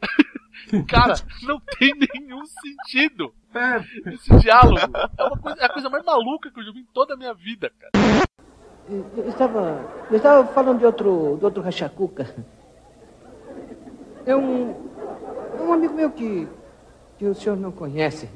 Cara, 0.88 1.14
não 1.42 1.61
tem 1.61 1.92
nenhum 2.14 2.44
sentido 2.47 3.34
Pepe. 3.57 4.14
esse 4.14 4.36
diálogo. 4.36 4.78
É, 5.16 5.24
uma 5.24 5.38
coisa, 5.38 5.61
é 5.62 5.64
a 5.64 5.68
coisa 5.68 5.88
mais 5.88 6.04
maluca 6.04 6.50
que 6.50 6.61
eu 6.61 6.64
já 6.64 6.72
vi 6.72 6.80
em 6.80 6.88
toda 6.92 7.14
a 7.14 7.16
minha 7.16 7.32
vida, 7.32 7.72
cara. 7.78 8.26
Eu 8.88 9.28
estava, 9.28 9.80
eu 10.11 10.16
estava 10.16 10.46
falando 10.48 10.78
de 10.78 10.86
outro, 10.86 11.36
de 11.38 11.44
outro 11.44 11.62
rachacuca. 11.62 12.34
É 14.26 14.36
um, 14.36 14.74
é 15.59 15.62
um 15.62 15.72
amigo 15.72 15.94
meu 15.94 16.11
que, 16.11 16.46
que 17.18 17.24
o 17.24 17.34
senhor 17.34 17.57
não 17.57 17.72
conhece. 17.72 18.28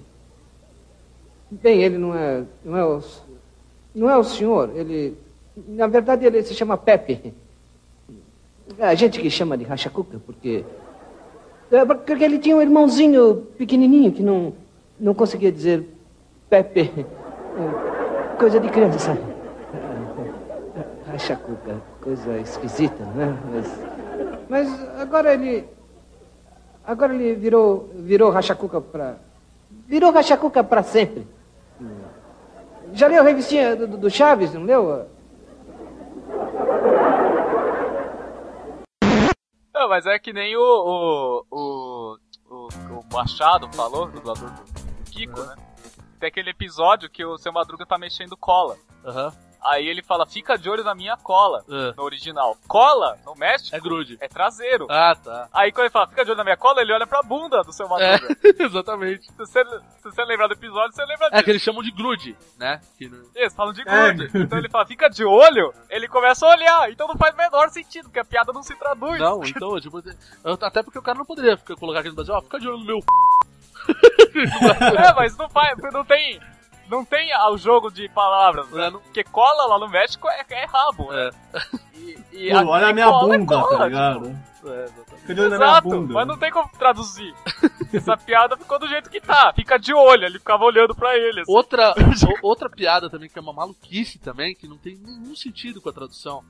Bem, 1.50 1.82
ele 1.82 1.98
não 1.98 2.14
é, 2.14 2.44
não 2.64 2.76
é 2.76 2.84
o, 2.84 3.02
não 3.94 4.08
é 4.08 4.16
o 4.16 4.24
senhor. 4.24 4.70
Ele, 4.74 5.18
na 5.68 5.86
verdade, 5.86 6.24
ele 6.24 6.42
se 6.42 6.54
chama 6.54 6.76
Pepe. 6.76 7.34
A 8.78 8.94
gente 8.94 9.20
que 9.20 9.28
chama 9.28 9.58
de 9.58 9.64
rachacuca 9.64 10.20
porque, 10.24 10.64
é 11.70 11.84
porque 11.84 12.24
ele 12.24 12.38
tinha 12.38 12.56
um 12.56 12.62
irmãozinho 12.62 13.48
pequenininho 13.58 14.12
que 14.12 14.22
não, 14.22 14.54
não 15.00 15.14
conseguia 15.14 15.50
dizer 15.50 15.88
Pepe. 16.48 17.06
É, 17.56 18.36
Coisa 18.36 18.58
de 18.58 18.68
criança, 18.68 18.98
sabe? 18.98 19.20
Rachacuca, 21.06 21.82
coisa 22.00 22.38
esquisita, 22.38 23.04
né? 23.04 23.36
Mas, 23.50 24.68
mas 24.68 25.00
agora 25.00 25.34
ele. 25.34 25.68
Agora 26.84 27.14
ele 27.14 27.34
virou, 27.34 27.90
virou 27.94 28.30
rachacuca 28.30 28.80
pra. 28.80 29.16
Virou 29.86 30.12
rachacuca 30.12 30.64
pra 30.64 30.82
sempre. 30.82 31.26
Já 32.92 33.06
leu 33.08 33.20
a 33.20 33.24
revistinha 33.24 33.76
do, 33.76 33.86
do 33.86 34.10
Chaves, 34.10 34.54
não 34.54 34.64
leu? 34.64 35.06
Não, 39.74 39.88
mas 39.88 40.06
é 40.06 40.18
que 40.18 40.32
nem 40.32 40.56
o, 40.56 40.60
o, 40.60 41.44
o, 41.50 42.16
o, 42.50 43.04
Machado 43.12 43.68
falou, 43.72 44.08
dublador 44.08 44.50
do, 44.50 44.79
Kiko, 45.26 45.40
né? 45.42 45.56
Tem 46.18 46.28
aquele 46.28 46.50
episódio 46.50 47.08
que 47.10 47.24
o 47.24 47.38
seu 47.38 47.52
Madruga 47.52 47.86
tá 47.86 47.96
mexendo 47.98 48.36
cola. 48.36 48.76
Aham. 49.04 49.32
Aí 49.62 49.86
ele 49.86 50.02
fala, 50.02 50.24
fica 50.26 50.56
de 50.56 50.70
olho 50.70 50.82
na 50.82 50.94
minha 50.94 51.18
cola, 51.18 51.62
É. 51.68 51.92
no 51.94 52.02
original. 52.02 52.56
Cola, 52.66 53.18
no 53.26 53.34
México, 53.34 53.76
É 53.76 53.78
grude. 53.80 54.16
é 54.18 54.26
traseiro. 54.26 54.86
Ah, 54.88 55.14
tá. 55.14 55.48
Aí 55.52 55.70
quando 55.70 55.84
ele 55.84 55.90
fala, 55.92 56.06
fica 56.08 56.24
de 56.24 56.30
olho 56.30 56.38
na 56.38 56.44
minha 56.44 56.56
cola, 56.56 56.80
ele 56.80 56.90
olha 56.94 57.06
pra 57.06 57.22
bunda 57.22 57.62
do 57.62 57.70
seu 57.70 57.86
Madruga. 57.86 58.38
É, 58.42 58.62
exatamente. 58.64 59.26
Se, 59.26 59.36
você, 59.36 59.62
se 59.98 60.02
você 60.04 60.24
lembrar 60.24 60.46
do 60.46 60.54
episódio, 60.54 60.94
você 60.94 61.04
lembra 61.04 61.26
É 61.26 61.30
disso. 61.32 61.44
que 61.44 61.50
eles 61.50 61.60
chamam 61.62 61.82
de 61.82 61.90
grude, 61.90 62.34
né? 62.58 62.80
Que 62.96 63.04
Eles 63.34 63.54
falam 63.54 63.74
de 63.74 63.82
É. 63.86 64.12
grude. 64.14 64.30
Então 64.38 64.58
ele 64.58 64.70
fala, 64.70 64.86
fica 64.86 65.10
de 65.10 65.24
olho, 65.26 65.74
ele 65.90 66.08
começa 66.08 66.46
a 66.46 66.50
olhar. 66.50 66.90
Então 66.90 67.06
não 67.06 67.16
faz 67.18 67.34
o 67.34 67.36
menor 67.36 67.68
sentido, 67.68 68.04
porque 68.04 68.20
a 68.20 68.24
piada 68.24 68.54
não 68.54 68.62
se 68.62 68.74
traduz. 68.76 69.18
Não, 69.20 69.42
então, 69.44 69.78
tipo, 69.78 70.02
até 70.64 70.82
porque 70.82 70.98
o 70.98 71.02
cara 71.02 71.18
não 71.18 71.26
poderia 71.26 71.58
ficar- 71.58 71.76
colocar 71.76 72.00
aqui 72.00 72.08
no 72.08 72.14
Brasil, 72.14 72.32
ó, 72.34 72.40
fica 72.40 72.58
de 72.58 72.66
olho 72.66 72.78
no 72.78 72.84
meu 72.86 72.98
c... 73.00 73.06
É, 74.98 75.12
mas 75.14 75.36
não 75.36 75.48
faz, 75.48 75.76
não 75.92 76.04
tem. 76.04 76.40
Não 76.88 77.04
tem 77.04 77.30
o 77.50 77.56
jogo 77.56 77.88
de 77.90 78.08
palavras, 78.08 78.68
né? 78.70 78.88
É, 78.88 78.90
Porque 78.90 79.22
cola 79.22 79.66
lá 79.66 79.78
no 79.78 79.88
México 79.88 80.28
é, 80.28 80.44
é 80.50 80.64
rabo, 80.66 81.12
né? 81.12 81.30
É, 81.54 81.60
E, 81.96 82.18
e 82.32 82.50
Pô, 82.50 82.56
aqui 82.58 82.68
olha 82.68 82.88
a 82.88 82.92
minha 82.92 83.06
cola 83.06 83.34
é 83.34 83.38
bunda, 83.38 83.54
cola, 83.54 83.68
tá 83.68 83.72
tipo. 83.74 83.84
ligado? 83.84 84.26
é, 84.64 84.84
exatamente. 84.84 85.28
Na 85.28 85.34
minha 85.34 85.46
Exato, 85.54 85.88
bunda. 85.88 86.14
mas 86.14 86.26
não 86.26 86.36
tem 86.38 86.50
como 86.50 86.68
traduzir. 86.76 87.32
Essa 87.92 88.16
piada 88.16 88.56
ficou 88.56 88.78
do 88.80 88.88
jeito 88.88 89.08
que 89.08 89.20
tá. 89.20 89.52
Fica 89.54 89.78
de 89.78 89.94
olho, 89.94 90.24
ele 90.24 90.38
ficava 90.40 90.64
olhando 90.64 90.92
pra 90.94 91.16
ele. 91.16 91.42
assim. 91.42 91.52
Outra, 91.52 91.94
o- 92.42 92.46
outra 92.48 92.68
piada 92.68 93.08
também, 93.08 93.28
que 93.28 93.38
é 93.38 93.42
uma 93.42 93.52
maluquice 93.52 94.18
também, 94.18 94.54
que 94.56 94.66
não 94.66 94.76
tem 94.76 94.96
nenhum 94.96 95.36
sentido 95.36 95.80
com 95.80 95.90
a 95.90 95.92
tradução, 95.92 96.42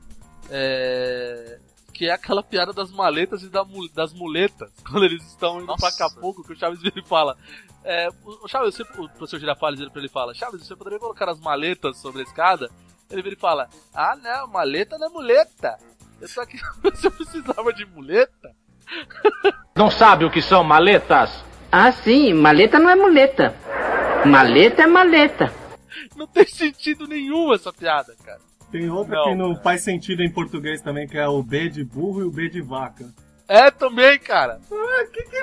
é... 0.48 1.58
Que 1.93 2.07
é 2.09 2.12
aquela 2.12 2.43
piada 2.43 2.72
das 2.72 2.91
maletas 2.91 3.43
e 3.43 3.49
da 3.49 3.64
mu- 3.64 3.88
das 3.91 4.12
muletas, 4.12 4.70
quando 4.88 5.05
eles 5.05 5.22
estão 5.26 5.59
indo 5.59 5.66
Nossa. 5.66 5.80
pra 5.80 6.07
Acapulco, 6.07 6.43
que 6.45 6.53
o 6.53 6.57
Chaves 6.57 6.80
vira 6.80 6.99
e 6.99 7.05
fala... 7.07 7.36
É, 7.82 8.09
o 8.24 8.47
Chaves, 8.47 8.74
você, 8.74 8.82
o 8.82 9.09
professor 9.09 9.38
Girafales 9.38 9.78
vira 9.78 9.91
pra 9.91 10.01
ele 10.01 10.09
e 10.09 10.12
fala, 10.12 10.34
Chaves, 10.34 10.66
você 10.66 10.76
poderia 10.76 10.99
colocar 10.99 11.28
as 11.30 11.41
maletas 11.41 11.97
sobre 11.99 12.20
a 12.20 12.24
escada? 12.24 12.70
Ele 13.11 13.22
vira 13.22 13.34
e 13.34 13.38
fala: 13.38 13.68
Ah, 13.93 14.14
não, 14.22 14.47
maleta 14.49 14.97
não 14.99 15.07
é 15.09 15.11
muleta. 15.11 15.78
Eu 16.20 16.28
tô 16.32 16.41
aqui, 16.43 16.59
você 16.82 17.11
precisava 17.11 17.72
de 17.72 17.84
muleta? 17.86 18.55
Não 19.74 19.91
sabe 19.91 20.24
o 20.24 20.30
que 20.30 20.43
são 20.43 20.62
maletas? 20.62 21.43
Ah, 21.72 21.91
sim, 21.91 22.34
maleta 22.34 22.78
não 22.78 22.91
é 22.91 22.97
muleta. 22.97 23.55
Maleta 24.26 24.82
é 24.82 24.86
maleta. 24.86 25.53
Não 26.16 26.26
tem 26.26 26.45
sentido 26.47 27.07
nenhum 27.07 27.55
essa 27.55 27.72
piada, 27.72 28.14
cara. 28.24 28.41
Tem 28.70 28.88
outra 28.90 29.16
Não, 29.16 29.24
que 29.24 29.34
não 29.34 29.56
faz 29.56 29.82
sentido 29.82 30.22
em 30.22 30.30
português 30.30 30.80
também, 30.80 31.08
que 31.08 31.18
é 31.18 31.26
o 31.26 31.42
B 31.42 31.68
de 31.68 31.82
burro 31.84 32.20
e 32.20 32.24
o 32.24 32.30
B 32.30 32.48
de 32.48 32.60
vaca. 32.60 33.06
É 33.48 33.68
também, 33.70 34.16
cara. 34.18 34.60
Ah, 34.70 35.04
que 35.12 35.22
que... 35.24 35.40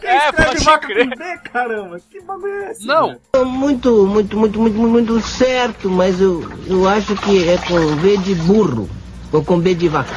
Quem 0.00 0.10
É, 0.10 0.28
escreve 0.30 0.48
pode 0.52 0.64
vaca 0.64 0.86
crer. 0.86 1.08
com 1.10 1.16
B, 1.16 1.38
caramba? 1.52 2.00
Que 2.10 2.20
bagulho 2.22 2.52
é 2.64 2.70
esse? 2.72 2.86
Não. 2.86 3.08
velho? 3.08 3.46
Muito, 3.46 4.06
muito, 4.06 4.36
muito, 4.38 4.58
muito, 4.58 4.78
muito 4.78 5.20
certo, 5.20 5.90
mas 5.90 6.18
eu, 6.20 6.42
eu 6.66 6.88
acho 6.88 7.14
que 7.16 7.46
é 7.48 7.58
com 7.58 7.94
V 7.96 8.16
de 8.18 8.34
burro 8.36 8.88
ou 9.30 9.44
com 9.44 9.60
B 9.60 9.74
de 9.74 9.86
vaca. 9.88 10.10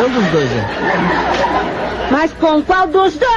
É 0.00 0.04
um 0.06 0.10
dos 0.12 0.24
dois, 0.32 0.50
é. 0.50 2.10
Mas 2.10 2.32
com 2.32 2.62
qual 2.62 2.86
dos 2.86 3.16
dois? 3.18 3.28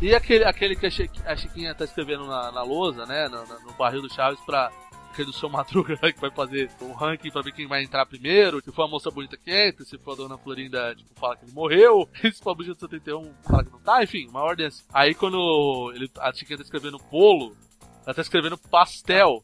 E 0.00 0.14
aquele, 0.14 0.44
aquele 0.44 0.76
que 0.76 0.86
a, 0.86 0.90
Chiqui- 0.90 1.20
a 1.26 1.34
Chiquinha 1.34 1.74
tá 1.74 1.84
escrevendo 1.84 2.26
na, 2.26 2.52
na 2.52 2.62
lousa, 2.62 3.04
né? 3.06 3.26
No, 3.28 3.38
no 3.66 3.72
barril 3.76 4.02
do 4.02 4.12
Chaves 4.12 4.38
pra. 4.46 4.70
Do 5.24 5.32
seu 5.32 5.48
Madruga 5.50 5.96
que 5.96 6.20
vai 6.20 6.30
fazer 6.30 6.70
um 6.80 6.92
ranking 6.92 7.30
pra 7.30 7.42
ver 7.42 7.52
quem 7.52 7.66
vai 7.66 7.82
entrar 7.82 8.06
primeiro. 8.06 8.62
Se 8.62 8.70
for 8.72 8.84
a 8.84 8.88
moça 8.88 9.10
bonita 9.10 9.36
que 9.36 9.50
entra, 9.50 9.84
se 9.84 9.98
for 9.98 10.12
a 10.12 10.16
dona 10.16 10.38
Florinda, 10.38 10.94
tipo, 10.94 11.10
fala 11.18 11.36
que 11.36 11.44
ele 11.44 11.52
morreu. 11.52 12.08
Se 12.22 12.42
for 12.42 12.50
a 12.50 12.54
bruxa 12.54 12.74
do 12.74 12.80
71, 12.80 13.34
fala 13.42 13.64
que 13.64 13.70
não 13.70 13.80
tá, 13.80 14.02
enfim, 14.02 14.28
uma 14.28 14.42
ordem 14.42 14.66
assim. 14.66 14.84
Aí 14.92 15.14
quando 15.14 15.92
ele, 15.94 16.10
a 16.18 16.32
Chiquinha 16.32 16.56
tá 16.56 16.62
escrevendo 16.62 16.98
bolo, 17.10 17.56
ela 18.04 18.14
tá 18.14 18.22
escrevendo 18.22 18.56
pastel. 18.56 19.42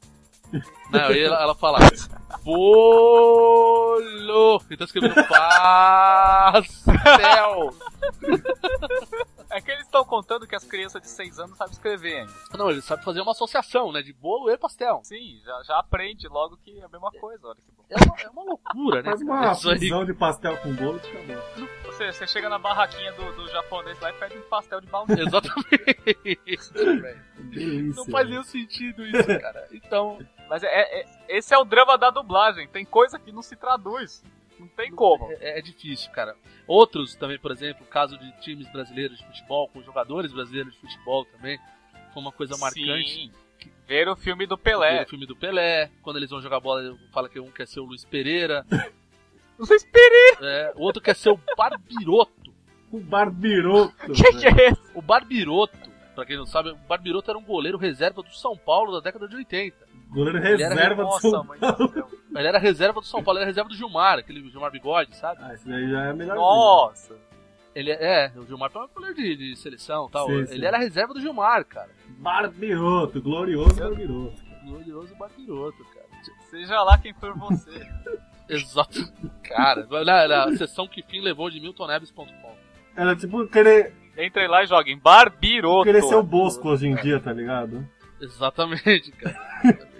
Né? 0.90 1.02
Aí 1.02 1.20
ela, 1.20 1.42
ela 1.42 1.54
fala 1.54 1.78
bolo. 2.44 3.98
Ele 4.70 4.76
tá 4.76 4.84
escrevendo 4.84 5.14
pastel. 5.26 6.84
É 9.54 9.60
que 9.60 9.70
eles 9.70 9.84
estão 9.84 10.04
contando 10.04 10.48
que 10.48 10.56
as 10.56 10.64
crianças 10.64 11.00
de 11.00 11.08
6 11.08 11.38
anos 11.38 11.56
sabem 11.56 11.72
escrever 11.72 12.18
ainda. 12.20 12.32
Não, 12.58 12.70
ele 12.70 12.82
sabe 12.82 13.04
fazer 13.04 13.20
uma 13.20 13.30
associação, 13.30 13.92
né? 13.92 14.02
De 14.02 14.12
bolo 14.12 14.50
e 14.50 14.58
pastel. 14.58 15.00
Sim, 15.04 15.40
já, 15.44 15.62
já 15.62 15.78
aprende 15.78 16.26
logo 16.26 16.56
que 16.56 16.76
é 16.80 16.84
a 16.84 16.88
mesma 16.88 17.12
coisa. 17.12 17.46
Olha 17.46 17.56
que 17.56 17.70
bom. 17.72 17.84
É 17.88 17.96
uma, 17.96 18.20
é 18.20 18.28
uma 18.30 18.42
loucura, 18.42 18.96
né? 19.02 19.10
Faz 19.10 19.22
uma 19.22 19.54
fusão 19.54 20.04
de 20.04 20.12
pastel 20.14 20.56
com 20.56 20.74
bolo, 20.74 20.98
fica 20.98 21.18
bom. 21.22 21.66
Você, 21.86 22.12
você 22.12 22.26
chega 22.26 22.48
na 22.48 22.58
barraquinha 22.58 23.12
do, 23.12 23.32
do 23.36 23.48
japonês 23.48 24.00
lá 24.00 24.10
e 24.10 24.14
pede 24.14 24.38
um 24.38 24.42
pastel 24.42 24.80
de 24.80 24.88
baunilha. 24.88 25.22
Exatamente. 25.22 26.38
Delícia. 27.38 27.94
Não 27.94 28.06
faz 28.06 28.28
nenhum 28.28 28.42
sentido 28.42 29.06
isso, 29.06 29.26
cara. 29.40 29.68
Então, 29.72 30.18
Mas 30.48 30.64
é, 30.64 31.00
é- 31.00 31.06
esse 31.28 31.54
é 31.54 31.58
o 31.58 31.64
drama 31.64 31.96
da 31.96 32.10
dublagem. 32.10 32.66
Tem 32.68 32.84
coisa 32.84 33.18
que 33.18 33.30
não 33.30 33.42
se 33.42 33.54
traduz. 33.54 34.22
Não 34.58 34.68
tem 34.68 34.90
como. 34.90 35.30
é, 35.32 35.58
é 35.58 35.62
difícil, 35.62 36.10
cara. 36.10 36.36
Outros 36.66 37.14
também, 37.14 37.38
por 37.38 37.50
exemplo, 37.50 37.84
o 37.84 37.88
caso 37.88 38.16
de 38.18 38.30
times 38.40 38.70
brasileiros 38.70 39.18
de 39.18 39.26
futebol, 39.26 39.68
com 39.68 39.82
jogadores 39.82 40.32
brasileiros 40.32 40.74
de 40.74 40.80
futebol 40.80 41.24
também, 41.26 41.58
foi 42.12 42.22
uma 42.22 42.32
coisa 42.32 42.56
marcante. 42.56 43.08
Sim. 43.08 43.32
Ver 43.86 44.08
o 44.08 44.16
filme 44.16 44.46
do 44.46 44.56
Ver 44.56 44.62
Pelé. 44.62 45.02
O 45.02 45.08
filme 45.08 45.26
do 45.26 45.36
Pelé, 45.36 45.90
quando 46.02 46.16
eles 46.16 46.30
vão 46.30 46.40
jogar 46.40 46.60
bola, 46.60 46.96
fala 47.12 47.28
que 47.28 47.40
um 47.40 47.50
quer 47.50 47.66
ser 47.66 47.80
o 47.80 47.84
Luiz 47.84 48.04
Pereira, 48.04 48.64
Luiz 49.58 49.84
Pereira! 49.84 50.38
é, 50.42 50.72
o 50.74 50.82
outro 50.82 51.02
quer 51.02 51.14
ser 51.14 51.30
o 51.30 51.40
Barbiroto. 51.56 52.52
O 52.90 53.00
barbiroto. 53.00 53.94
Que 54.14 54.32
que 54.38 54.46
é 54.46 54.68
esse? 54.68 54.80
O 54.94 55.02
Barbiroto, 55.02 55.76
pra 56.14 56.24
quem 56.24 56.36
não 56.36 56.46
sabe, 56.46 56.70
o 56.70 56.76
Barbiroto 56.76 57.30
era 57.30 57.38
um 57.38 57.44
goleiro 57.44 57.76
reserva 57.76 58.22
do 58.22 58.32
São 58.32 58.56
Paulo 58.56 58.92
da 58.92 59.00
década 59.00 59.26
de 59.26 59.34
80. 59.34 59.76
Goleiro 60.14 60.38
Ele 60.38 60.62
era 60.62 60.74
reserva 60.74 61.02
do 61.02 61.08
Nossa, 61.08 61.30
São 61.30 61.44
mãe 61.44 61.58
Paulo. 61.58 61.92
Ele 62.34 62.48
era 62.48 62.58
reserva 62.58 63.00
do 63.00 63.06
São 63.06 63.22
Paulo, 63.22 63.38
ele 63.38 63.42
era 63.42 63.50
reserva 63.50 63.68
do 63.68 63.76
Gilmar, 63.76 64.18
aquele 64.18 64.48
Gilmar 64.48 64.70
Bigode, 64.70 65.16
sabe? 65.16 65.40
Ah, 65.42 65.54
esse 65.54 65.68
daí 65.68 65.90
já 65.90 66.04
é 66.04 66.12
melhor. 66.12 66.36
Nossa. 66.36 67.16
Ele 67.74 67.90
é, 67.90 68.26
é, 68.26 68.32
o 68.38 68.46
Gilmar 68.46 68.70
foi 68.70 68.84
um 68.84 68.88
goleiro 68.94 69.16
de, 69.16 69.36
de 69.36 69.56
seleção 69.56 70.06
e 70.08 70.12
tal. 70.12 70.28
Sim, 70.28 70.34
ele 70.34 70.46
sim. 70.46 70.64
era 70.64 70.78
reserva 70.78 71.12
do 71.12 71.20
Gilmar, 71.20 71.64
cara. 71.64 71.90
Barbiroto, 72.18 73.20
glorioso 73.20 73.74
barbiroto. 73.74 74.42
Glorioso 74.64 75.14
Barbiroto, 75.16 75.84
cara. 75.92 76.06
Seja 76.48 76.82
lá 76.82 76.96
quem 76.96 77.12
for 77.14 77.36
você. 77.36 77.70
Exato. 78.48 79.12
Cara, 79.42 79.86
na, 80.04 80.28
na 80.28 80.56
sessão 80.56 80.86
que 80.86 81.02
fim 81.02 81.20
levou 81.20 81.50
de 81.50 81.60
miltoneves.com. 81.60 82.54
Era 82.96 83.16
tipo 83.16 83.46
querer, 83.48 83.92
Entrem 84.16 84.46
lá 84.46 84.62
e 84.62 84.66
joguem 84.66 84.98
Barbiroto. 84.98 85.84
querer 85.84 86.02
ser 86.02 86.14
o 86.14 86.22
Bosco 86.22 86.68
hoje 86.68 86.86
em 86.86 86.94
dia, 86.94 87.18
tá 87.18 87.32
ligado? 87.32 87.86
Exatamente, 88.20 89.10
cara. 89.12 89.36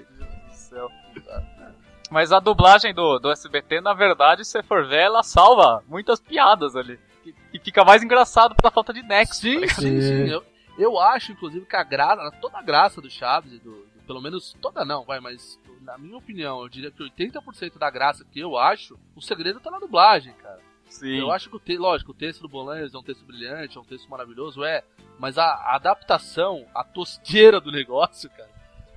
Mas 2.14 2.30
a 2.30 2.38
dublagem 2.38 2.94
do, 2.94 3.18
do 3.18 3.28
SBT, 3.28 3.80
na 3.80 3.92
verdade, 3.92 4.44
se 4.44 4.52
você 4.52 4.62
for 4.62 4.86
ver, 4.86 5.00
ela 5.00 5.24
salva 5.24 5.82
muitas 5.88 6.20
piadas 6.20 6.76
ali. 6.76 6.96
E, 7.26 7.34
e 7.54 7.58
fica 7.58 7.84
mais 7.84 8.04
engraçado 8.04 8.54
pela 8.54 8.70
falta 8.70 8.92
de 8.92 9.02
nexo. 9.02 9.40
Sim, 9.40 9.54
tá 9.54 9.60
ligado? 9.62 9.80
sim, 9.80 10.00
sim. 10.00 10.28
Eu, 10.28 10.44
eu 10.78 11.00
acho, 11.00 11.32
inclusive, 11.32 11.66
que 11.66 11.74
a 11.74 11.82
graça, 11.82 12.30
toda 12.40 12.56
a 12.56 12.62
graça 12.62 13.00
do 13.00 13.10
Chaves, 13.10 13.58
do, 13.58 13.72
do- 13.72 13.86
pelo 14.06 14.20
menos 14.20 14.56
toda 14.62 14.84
não, 14.84 15.02
vai, 15.04 15.18
mas 15.18 15.58
na 15.80 15.98
minha 15.98 16.16
opinião, 16.16 16.62
eu 16.62 16.68
diria 16.68 16.92
que 16.92 17.02
80% 17.02 17.78
da 17.78 17.90
graça 17.90 18.24
que 18.24 18.38
eu 18.38 18.56
acho, 18.56 18.96
o 19.16 19.20
segredo 19.20 19.58
tá 19.58 19.68
na 19.68 19.80
dublagem, 19.80 20.34
cara. 20.34 20.60
Sim. 20.88 21.18
Eu 21.18 21.32
acho 21.32 21.50
que 21.50 21.56
o 21.56 21.58
texto, 21.58 21.80
lógico, 21.80 22.12
o 22.12 22.14
texto 22.14 22.42
do 22.42 22.48
Bolanhos 22.48 22.94
é 22.94 22.98
um 22.98 23.02
texto 23.02 23.24
brilhante, 23.24 23.76
é 23.76 23.80
um 23.80 23.84
texto 23.84 24.08
maravilhoso, 24.08 24.62
é, 24.62 24.84
mas 25.18 25.36
a, 25.36 25.46
a 25.46 25.74
adaptação, 25.74 26.64
a 26.72 26.84
tosqueira 26.84 27.60
do 27.60 27.72
negócio, 27.72 28.30
cara, 28.30 28.50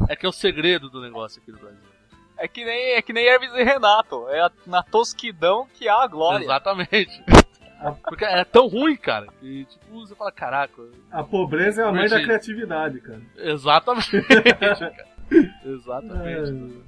é 0.08 0.16
que 0.16 0.24
é 0.24 0.30
o 0.30 0.32
segredo 0.32 0.88
do 0.88 1.02
negócio 1.02 1.42
aqui 1.42 1.52
no 1.52 1.58
Brasil. 1.58 1.80
É 2.38 2.48
que 2.48 2.64
nem, 2.64 2.94
é 2.94 3.02
que 3.02 3.14
nem 3.14 3.26
Hermes 3.26 3.52
e 3.54 3.64
Renato. 3.64 4.28
É 4.30 4.50
na 4.66 4.84
tosquidão 4.84 5.68
que 5.74 5.90
há 5.90 6.04
a 6.04 6.08
glória. 6.08 6.44
Exatamente. 6.46 7.24
Porque 8.04 8.26
é 8.26 8.44
tão 8.44 8.68
ruim, 8.68 8.96
cara, 8.96 9.28
que 9.40 9.66
tipo, 9.66 10.00
você 10.00 10.16
fala, 10.16 10.32
caraca. 10.32 10.82
A 11.12 11.24
pobreza 11.24 11.84
é 11.84 11.86
a 11.86 11.92
mãe 11.92 12.10
da 12.10 12.22
criatividade, 12.22 13.00
cara. 13.02 13.22
Exatamente, 13.38 14.10
cara. 14.60 15.08
Exatamente. 15.64 16.84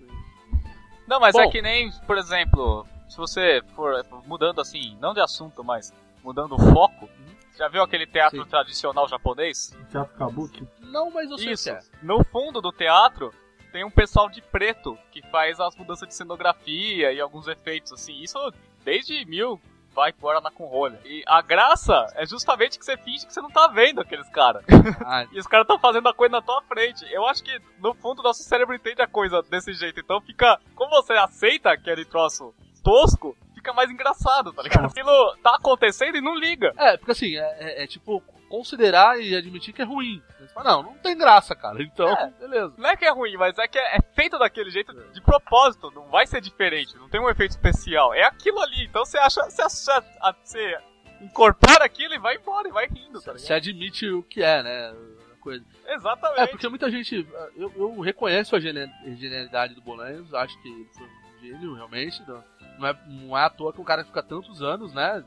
Não, 1.08 1.20
mas 1.20 1.34
Bom. 1.34 1.42
é 1.42 1.50
que 1.50 1.62
nem, 1.62 1.92
por 2.08 2.18
exemplo, 2.18 2.88
se 3.08 3.18
você 3.18 3.62
for 3.76 4.04
mudando 4.26 4.62
assim, 4.62 4.98
não 5.00 5.14
de 5.14 5.20
assunto, 5.20 5.64
mas 5.64 5.94
mudando 6.24 6.56
o 6.56 6.60
foco. 6.60 7.10
Já 7.58 7.68
viu 7.68 7.84
aquele 7.84 8.08
teatro 8.08 8.42
Sim. 8.42 8.50
tradicional 8.50 9.08
japonês? 9.08 9.76
Teatro 9.92 10.18
Kabuki. 10.18 10.66
Não, 10.80 11.12
mas 11.12 11.30
eu 11.30 11.38
sei 11.38 11.50
o 11.50 11.52
Isso. 11.52 11.64
que 11.66 11.70
é. 11.72 11.80
No 12.02 12.24
fundo 12.24 12.62
do 12.62 12.72
teatro 12.72 13.34
tem 13.72 13.84
um 13.84 13.92
pessoal 13.92 14.30
de 14.30 14.42
preto 14.42 14.98
que 15.12 15.22
faz 15.30 15.60
as 15.60 15.76
mudanças 15.76 16.08
de 16.08 16.14
cenografia 16.16 17.12
e 17.12 17.20
alguns 17.22 17.48
efeitos 17.48 17.92
assim. 17.94 18.14
Isso 18.22 18.38
desde 18.84 19.26
mil 19.26 19.60
vai 19.94 20.12
Guaraná 20.14 20.50
com 20.52 20.66
rolha. 20.68 21.00
E 21.04 21.24
a 21.28 21.42
graça 21.42 22.06
é 22.16 22.26
justamente 22.26 22.78
que 22.80 22.86
você 22.86 22.96
finge 22.98 23.26
que 23.26 23.34
você 23.34 23.42
não 23.42 23.50
tá 23.50 23.68
vendo 23.68 24.00
aqueles 24.00 24.30
caras. 24.30 24.64
Ah, 25.06 25.26
E 25.34 25.40
os 25.40 25.48
caras 25.48 25.64
estão 25.66 25.80
fazendo 25.80 26.08
a 26.08 26.14
coisa 26.14 26.34
na 26.34 26.42
tua 26.42 26.62
frente. 26.62 27.06
Eu 27.12 27.26
acho 27.28 27.44
que, 27.44 27.60
no 27.80 27.94
fundo, 27.96 28.22
nosso 28.24 28.44
cérebro 28.44 28.76
entende 28.76 29.02
a 29.02 29.08
coisa 29.08 29.42
desse 29.44 29.74
jeito. 29.74 30.00
Então 30.00 30.22
fica. 30.22 30.60
Como 30.76 30.90
você 30.92 31.14
aceita 31.14 31.72
aquele 31.72 32.06
troço 32.06 32.54
tosco, 32.84 33.36
fica 33.54 33.74
mais 33.74 33.90
engraçado, 33.90 34.54
tá 34.54 34.62
ligado? 34.64 34.86
Aquilo 34.86 35.36
tá 35.44 35.56
acontecendo 35.56 36.16
e 36.18 36.22
não 36.22 36.36
liga. 36.36 36.72
É, 36.78 36.96
porque 36.96 37.12
assim, 37.12 37.36
é, 37.36 37.58
é- 37.60 37.84
é 37.84 37.88
tipo 37.88 38.22
considerar 38.48 39.20
e 39.20 39.36
admitir 39.36 39.74
que 39.74 39.82
é 39.82 39.86
ruim. 39.86 40.22
Não, 40.64 40.84
não 40.84 40.94
tem 40.98 41.18
graça, 41.18 41.56
cara. 41.56 41.82
Então, 41.82 42.08
É. 42.10 42.32
beleza. 42.40 42.74
Não 42.78 42.90
é 42.90 42.96
que 42.96 43.06
é 43.06 43.12
ruim, 43.12 43.36
mas 43.38 43.58
é 43.58 43.68
que 43.68 43.78
é, 43.78 43.98
é 43.98 44.02
feito 44.14 44.38
daquele 44.38 44.70
jeito 44.70 44.94
de 45.12 45.22
propósito. 45.22 45.92
Não 45.92 46.08
vai 46.10 46.26
ser 46.28 46.42
diferente. 46.42 46.96
Não 46.98 47.10
tem 47.10 47.20
um 47.22 47.30
efeito 47.30 47.52
especial. 47.52 48.14
É 48.14 48.24
aquilo 48.24 48.60
ali. 48.60 48.86
Então 48.86 49.06
você 49.06 49.18
acha. 49.18 49.44
Você, 49.50 49.62
acha, 49.62 50.04
você 50.44 50.78
incorpora 51.22 51.86
aquilo 51.86 52.14
e 52.14 52.20
vai 52.20 52.36
embora 52.36 52.68
e 52.68 52.72
vai 52.72 52.88
rindo, 52.88 53.22
tá 53.22 53.32
ligado? 53.34 53.40
Você 53.40 53.54
admite 53.54 54.08
o 54.10 54.24
que 54.24 54.42
é, 54.44 54.64
né? 54.64 54.96
Coisa. 55.42 55.64
Exatamente. 55.88 56.42
É, 56.42 56.48
porque 56.48 56.68
muita 56.68 56.90
gente. 56.92 57.28
Eu, 57.56 57.72
eu 57.76 58.00
reconheço 58.02 58.56
a 58.56 58.60
genialidade 58.60 59.74
do 59.74 59.82
Bolanhos, 59.82 60.34
acho 60.34 60.62
que 60.62 60.68
ele 60.68 60.90
foi 60.94 61.06
um 61.08 61.40
gênio, 61.42 61.74
realmente. 61.76 62.22
Não, 62.28 62.44
não, 62.78 62.88
é, 62.88 63.00
não 63.08 63.38
é 63.38 63.44
à 63.46 63.50
toa 63.50 63.72
que 63.74 63.80
o 63.80 63.86
cara 63.86 64.04
fica 64.04 64.22
tantos 64.22 64.62
anos, 64.62 64.94
né? 64.94 65.24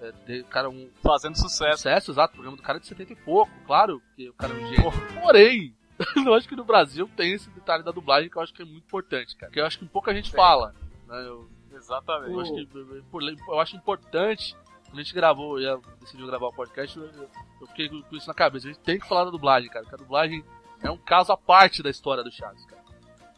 É, 0.00 0.12
de- 0.26 0.42
cara 0.44 0.68
um 0.70 0.88
Fazendo 1.02 1.36
sucesso. 1.36 1.78
sucesso, 1.78 2.10
exato. 2.12 2.32
O 2.32 2.34
programa 2.36 2.56
do 2.56 2.62
cara 2.62 2.78
é 2.78 2.80
de 2.80 2.86
70 2.86 3.12
e 3.12 3.16
pouco, 3.16 3.50
claro, 3.66 4.00
que 4.14 4.28
o 4.28 4.32
cara 4.34 4.52
é 4.54 4.56
um 4.56 4.68
gênio. 4.68 4.92
Porém, 5.20 5.74
eu 6.24 6.34
acho 6.34 6.48
que 6.48 6.54
no 6.56 6.64
Brasil 6.64 7.10
tem 7.16 7.32
esse 7.32 7.50
detalhe 7.50 7.82
da 7.82 7.90
dublagem 7.90 8.30
que 8.30 8.36
eu 8.36 8.42
acho 8.42 8.54
que 8.54 8.62
é 8.62 8.64
muito 8.64 8.84
importante, 8.84 9.36
cara. 9.36 9.50
Que 9.52 9.60
eu 9.60 9.66
acho 9.66 9.78
que 9.78 9.86
pouca 9.86 10.14
gente 10.14 10.30
fala. 10.30 10.74
Né? 11.08 11.26
Eu, 11.26 11.48
Exatamente. 11.72 12.32
eu 12.32 12.40
acho 12.40 12.52
que 12.54 12.68
eu 13.48 13.60
acho 13.60 13.76
importante. 13.76 14.56
Quando 14.86 15.00
a 15.00 15.02
gente 15.02 15.14
gravou, 15.14 15.60
ia, 15.60 15.78
decidiu 16.00 16.26
gravar 16.26 16.46
o 16.46 16.52
podcast, 16.52 16.98
eu, 16.98 17.66
fiquei 17.66 17.88
com 17.90 18.00
com 18.02 18.16
isso 18.16 18.26
na 18.28 18.34
cabeça. 18.34 18.68
A 18.68 18.72
gente 18.72 18.80
tem 18.82 18.98
que 18.98 19.06
falar 19.08 19.24
da 19.24 19.30
dublagem, 19.30 19.68
cara. 19.68 19.84
Porque 19.84 19.96
a 19.96 19.98
dublagem 19.98 20.42
é 20.82 20.90
um 20.90 20.96
caso 20.96 21.30
à 21.32 21.36
parte 21.36 21.82
da 21.82 21.90
história 21.90 22.22
do 22.24 22.30
Chaves, 22.30 22.64
cara. 22.66 22.82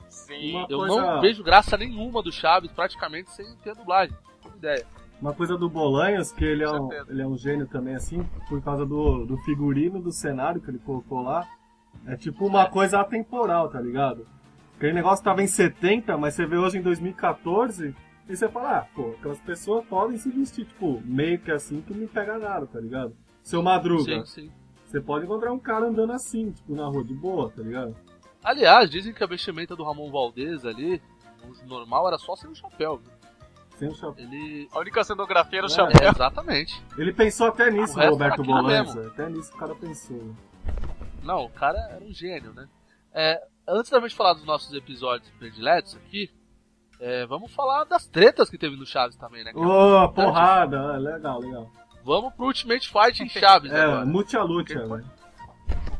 Sim. 0.08 0.52
Uma 0.56 0.66
Eu 0.68 0.78
coisa- 0.78 1.00
não 1.00 1.20
vejo 1.20 1.42
graça 1.42 1.76
nenhuma 1.76 2.22
do 2.22 2.30
Chaves 2.30 2.70
praticamente 2.70 3.30
sem 3.32 3.46
ter 3.56 3.70
a 3.70 3.74
dublagem. 3.74 4.14
Não 4.44 4.50
tenho 4.50 4.56
ideia. 4.56 4.86
Uma 5.20 5.34
coisa 5.34 5.56
do 5.56 5.68
Bolanhos, 5.68 6.32
que 6.32 6.44
ele 6.44 6.64
é, 6.64 6.70
um, 6.70 6.92
ele 7.08 7.20
é 7.20 7.26
um 7.26 7.36
gênio 7.36 7.66
também, 7.66 7.94
assim, 7.94 8.22
por 8.48 8.62
causa 8.62 8.86
do, 8.86 9.26
do 9.26 9.36
figurino 9.38 10.00
do 10.00 10.10
cenário 10.10 10.60
que 10.60 10.70
ele 10.70 10.78
colocou 10.78 11.20
lá. 11.22 11.46
É 12.06 12.16
tipo 12.16 12.46
uma 12.46 12.66
coisa 12.70 13.00
atemporal, 13.00 13.68
tá 13.68 13.78
ligado? 13.80 14.26
Aquele 14.76 14.94
negócio 14.94 15.22
tava 15.22 15.42
em 15.42 15.46
70, 15.46 16.16
mas 16.16 16.34
você 16.34 16.46
vê 16.46 16.56
hoje 16.56 16.78
em 16.78 16.82
2014, 16.82 17.94
e 18.26 18.36
você 18.36 18.48
fala, 18.48 18.78
ah, 18.78 18.86
pô, 18.94 19.10
aquelas 19.18 19.40
pessoas 19.40 19.84
podem 19.84 20.16
se 20.16 20.30
vestir, 20.30 20.64
tipo, 20.64 21.02
meio 21.04 21.38
que 21.38 21.50
assim 21.50 21.82
que 21.82 21.92
não 21.92 22.00
me 22.00 22.06
pega 22.06 22.38
nada, 22.38 22.66
tá 22.66 22.80
ligado? 22.80 23.14
Seu 23.42 23.62
Madruga, 23.62 24.24
Sim, 24.24 24.24
sim. 24.24 24.50
você 24.86 25.00
pode 25.02 25.26
encontrar 25.26 25.52
um 25.52 25.58
cara 25.58 25.88
andando 25.88 26.12
assim, 26.12 26.50
tipo, 26.52 26.74
na 26.74 26.86
rua 26.86 27.04
de 27.04 27.12
boa, 27.12 27.50
tá 27.50 27.62
ligado? 27.62 27.94
Aliás, 28.42 28.88
dizem 28.88 29.12
que 29.12 29.22
a 29.22 29.26
vestimenta 29.26 29.76
do 29.76 29.84
Ramon 29.84 30.10
Valdez 30.10 30.64
ali, 30.64 31.02
o 31.44 31.68
normal 31.68 32.08
era 32.08 32.16
só 32.16 32.34
sem 32.34 32.48
o 32.48 32.54
chapéu. 32.54 32.98
viu? 32.98 33.19
Sem 33.80 33.88
o 33.88 33.94
chapéu. 33.94 34.24
Ele. 34.24 34.68
A 34.72 34.78
única 34.78 35.02
cenografia 35.02 35.58
era 35.58 35.66
o 35.66 35.70
É, 35.70 35.74
chapéu. 35.74 36.06
É, 36.06 36.10
exatamente. 36.10 36.84
Ele 36.96 37.12
pensou 37.12 37.48
até 37.48 37.70
nisso, 37.70 37.98
O 37.98 38.10
Roberto 38.10 38.42
Bolanza. 38.44 38.94
mesmo. 38.94 39.10
Até 39.10 39.28
nisso 39.28 39.52
o 39.54 39.56
cara 39.58 39.74
pensou. 39.74 40.34
Não, 41.22 41.44
o 41.44 41.50
cara 41.50 41.78
era 41.90 42.04
um 42.04 42.12
gênio, 42.12 42.52
né? 42.52 42.68
É, 43.12 43.40
antes 43.68 43.90
da 43.90 43.98
gente 44.00 44.14
falar 44.14 44.34
dos 44.34 44.44
nossos 44.44 44.72
episódios 44.74 45.28
prediletos 45.38 45.96
aqui, 45.96 46.30
é, 47.00 47.26
vamos 47.26 47.52
falar 47.54 47.84
das 47.84 48.06
tretas 48.06 48.48
que 48.50 48.58
teve 48.58 48.76
no 48.76 48.86
Chaves 48.86 49.16
também, 49.16 49.42
né? 49.42 49.50
é 49.54 49.58
Ô, 49.58 49.60
importante. 50.04 50.14
porrada, 50.14 50.78
ah, 50.80 50.96
legal, 50.98 51.40
legal. 51.40 51.70
Vamos 52.04 52.32
pro 52.34 52.46
Ultimate 52.46 52.88
Fight 52.88 53.22
em 53.22 53.28
Chaves 53.28 53.72
É, 53.72 53.80
agora. 53.82 54.04
Mucha 54.06 54.42
Lucha, 54.42 54.86
velho. 54.86 55.04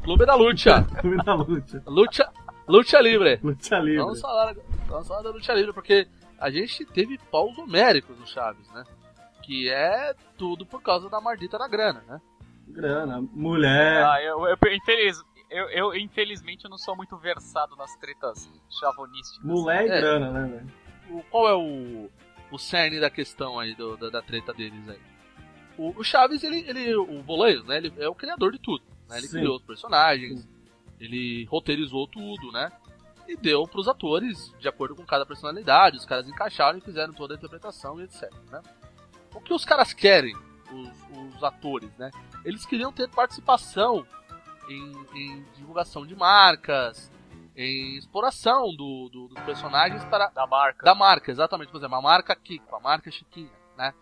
Clube 0.03 0.25
da 0.27 0.35
Lucha. 0.35 0.83
Clube 1.01 1.17
da 1.25 1.35
Lucha. 1.35 1.83
Lucha, 1.87 2.33
Lucha 2.69 3.01
Livre. 3.01 3.41
Lucha 3.43 3.79
Livre. 3.79 3.99
Vamos 4.03 4.21
falar, 4.21 4.55
vamos 4.89 5.09
falar 5.09 5.23
da 5.23 5.31
Lucha 5.31 5.53
Livre, 5.55 5.73
porque 5.73 6.07
a 6.41 6.51
gente 6.51 6.85
teve 6.87 7.19
paus 7.31 7.57
homéricos 7.59 8.19
no 8.19 8.27
Chaves, 8.27 8.69
né? 8.73 8.83
Que 9.43 9.69
é 9.69 10.15
tudo 10.39 10.65
por 10.67 10.83
causa 10.83 11.09
da 11.11 11.21
maldita 11.21 11.59
da 11.59 11.69
grana, 11.69 12.03
né? 12.09 12.21
Grana, 12.69 13.21
mulher. 13.21 14.05
Ah, 14.05 14.23
eu, 14.23 14.47
eu, 14.47 14.57
infeliz, 14.73 15.21
eu, 15.51 15.69
eu, 15.71 15.95
infelizmente, 15.97 16.65
eu 16.65 16.71
não 16.71 16.79
sou 16.79 16.97
muito 16.97 17.17
versado 17.17 17.75
nas 17.77 17.95
tretas 17.97 18.49
chavonísticas. 18.79 19.45
Mulher 19.45 19.87
e 19.87 19.91
É. 19.91 20.01
grana, 20.01 20.31
né, 20.31 20.49
velho? 20.49 20.73
O- 21.19 21.23
qual 21.25 21.49
é 21.49 21.55
o, 21.55 22.09
o 22.53 22.59
cerne 22.59 23.01
da 23.01 23.11
questão 23.11 23.59
aí, 23.59 23.75
do- 23.75 23.97
da, 23.97 24.09
da 24.11 24.23
treta 24.23 24.53
deles 24.55 24.89
aí? 24.89 25.01
O, 25.77 25.99
o 25.99 26.05
Chaves, 26.05 26.45
ele, 26.45 26.59
ele, 26.69 26.95
o 26.95 27.23
Bolanhos, 27.23 27.65
né? 27.67 27.79
Ele 27.79 27.93
é 27.99 28.09
o 28.09 28.15
criador 28.15 28.53
de 28.53 28.59
tudo. 28.61 28.85
Né? 29.09 29.19
Ele 29.19 29.27
Sim. 29.27 29.39
criou 29.39 29.57
os 29.57 29.63
personagens, 29.63 30.49
ele 31.01 31.45
roteirizou 31.47 32.07
tudo, 32.07 32.53
né? 32.53 32.71
E 33.33 33.37
deu 33.37 33.67
pros 33.69 33.87
atores 33.87 34.53
de 34.59 34.69
acordo 34.69 34.97
com 34.97 35.05
cada 35.07 35.25
personalidade. 35.25 35.97
Os 35.97 36.05
caras 36.05 36.27
encaixaram 36.29 36.79
e 36.79 36.81
fizeram 36.81 37.13
toda 37.13 37.35
a 37.35 37.37
interpretação 37.37 38.01
e 38.01 38.05
etc. 38.05 38.29
Né? 38.51 38.61
O 39.35 39.41
que 39.41 39.55
os 39.55 39.65
caras 39.65 39.93
querem, 39.93 40.35
os, 40.73 41.35
os 41.37 41.45
atores, 41.45 41.91
né? 41.97 42.11
Eles 42.45 42.67
queriam 42.67 42.93
ter 42.93 43.09
participação 43.09 44.05
em, 44.69 44.93
em 45.15 45.47
divulgação 45.57 46.05
de 46.05 46.17
marcas, 46.17 47.11
em 47.57 47.97
exploração 47.97 48.75
do, 48.75 49.09
do- 49.11 49.29
dos 49.29 49.41
personagens 49.45 50.03
para 50.07 50.29
Da 50.31 50.47
marca. 50.47 50.85
da 50.85 50.95
marca, 50.95 51.31
exatamente. 51.31 51.71
Por 51.71 51.79
exemplo, 51.79 51.97
a 51.97 52.03
marca 52.03 52.35
Kiko, 52.35 52.75
a 52.75 52.81
marca 52.81 53.11
Chiquinha, 53.13 53.51
né? 53.77 53.95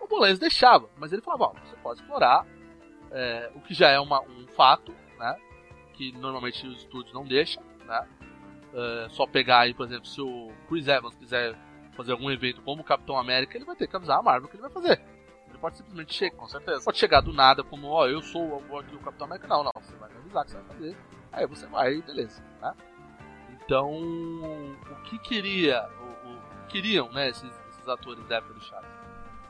O 0.00 0.06
Bolanhos 0.06 0.38
deixava, 0.38 0.90
mas 0.98 1.10
ele 1.12 1.22
falava, 1.22 1.44
ó, 1.44 1.52
você 1.54 1.76
pode 1.82 2.00
explorar, 2.00 2.46
é, 3.10 3.50
o 3.54 3.60
que 3.60 3.72
já 3.72 3.88
é 3.88 3.98
uma- 3.98 4.20
um 4.20 4.46
fato, 4.48 4.94
né? 5.18 5.38
Que 5.94 6.12
normalmente 6.12 6.66
os 6.66 6.78
estúdios 6.80 7.14
não 7.14 7.24
deixam, 7.24 7.62
né? 7.86 8.06
É, 8.74 9.08
só 9.10 9.26
pegar 9.26 9.60
aí, 9.60 9.72
por 9.74 9.86
exemplo, 9.86 10.06
se 10.06 10.20
o 10.20 10.50
Chris 10.68 10.88
Evans 10.88 11.14
quiser 11.14 11.54
fazer 11.96 12.10
algum 12.12 12.28
evento 12.30 12.60
como 12.62 12.82
o 12.82 12.84
Capitão 12.84 13.16
América, 13.16 13.56
ele 13.56 13.64
vai 13.64 13.76
ter 13.76 13.86
que 13.86 13.94
avisar 13.94 14.18
a 14.18 14.22
Marvel 14.22 14.48
que 14.48 14.56
ele 14.56 14.62
vai 14.62 14.70
fazer. 14.70 15.00
Ele 15.48 15.58
pode 15.58 15.76
simplesmente 15.76 16.12
chegar, 16.12 16.36
Com 16.36 16.48
certeza. 16.48 16.84
pode 16.84 16.98
chegar 16.98 17.20
do 17.20 17.32
nada 17.32 17.62
como, 17.62 17.86
ó, 17.88 18.08
eu 18.08 18.20
sou 18.20 18.56
aqui 18.80 18.96
o 18.96 18.98
Capitão 18.98 19.26
América. 19.28 19.46
Não, 19.46 19.62
não, 19.62 19.70
você 19.80 19.94
vai 19.96 20.10
me 20.10 20.16
avisar 20.18 20.44
que 20.44 20.50
você 20.50 20.56
vai 20.58 20.66
fazer. 20.66 20.96
Aí 21.32 21.46
você 21.46 21.66
vai, 21.66 22.02
beleza, 22.02 22.42
né? 22.60 22.74
Então, 23.64 23.92
o 23.92 25.02
que 25.04 25.18
queria, 25.20 25.88
o, 26.00 26.28
o- 26.30 26.66
queriam, 26.68 27.10
né, 27.12 27.28
esses, 27.28 27.50
esses 27.70 27.88
atores 27.88 28.26
da 28.26 28.36
época 28.36 28.54
do 28.54 28.60
Chaves? 28.60 28.90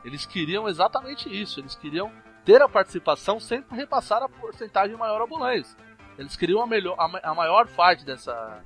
Eles 0.03 0.25
queriam 0.25 0.67
exatamente 0.69 1.27
isso, 1.29 1.59
eles 1.59 1.75
queriam 1.75 2.11
ter 2.45 2.61
a 2.61 2.69
participação 2.69 3.39
sem 3.39 3.65
repassar 3.71 4.21
a 4.21 4.29
porcentagem 4.29 4.95
maior 4.95 5.19
ao 5.19 5.27
Bolanhos. 5.27 5.75
Eles 6.17 6.35
queriam 6.37 6.61
a, 6.61 6.67
melhor, 6.67 6.95
a, 6.99 7.31
a 7.31 7.33
maior 7.33 7.67
parte 7.69 8.05
dessa 8.05 8.61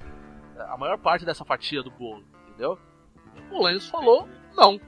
a 0.64 0.78
maior 0.78 0.98
parte 0.98 1.26
dessa 1.26 1.46
fatia 1.46 1.82
do 1.84 1.92
bolo, 1.92 2.24
entendeu? 2.48 2.78
O 3.38 3.50
Bolanhos 3.50 3.88
falou, 3.90 4.28
não, 4.56 4.80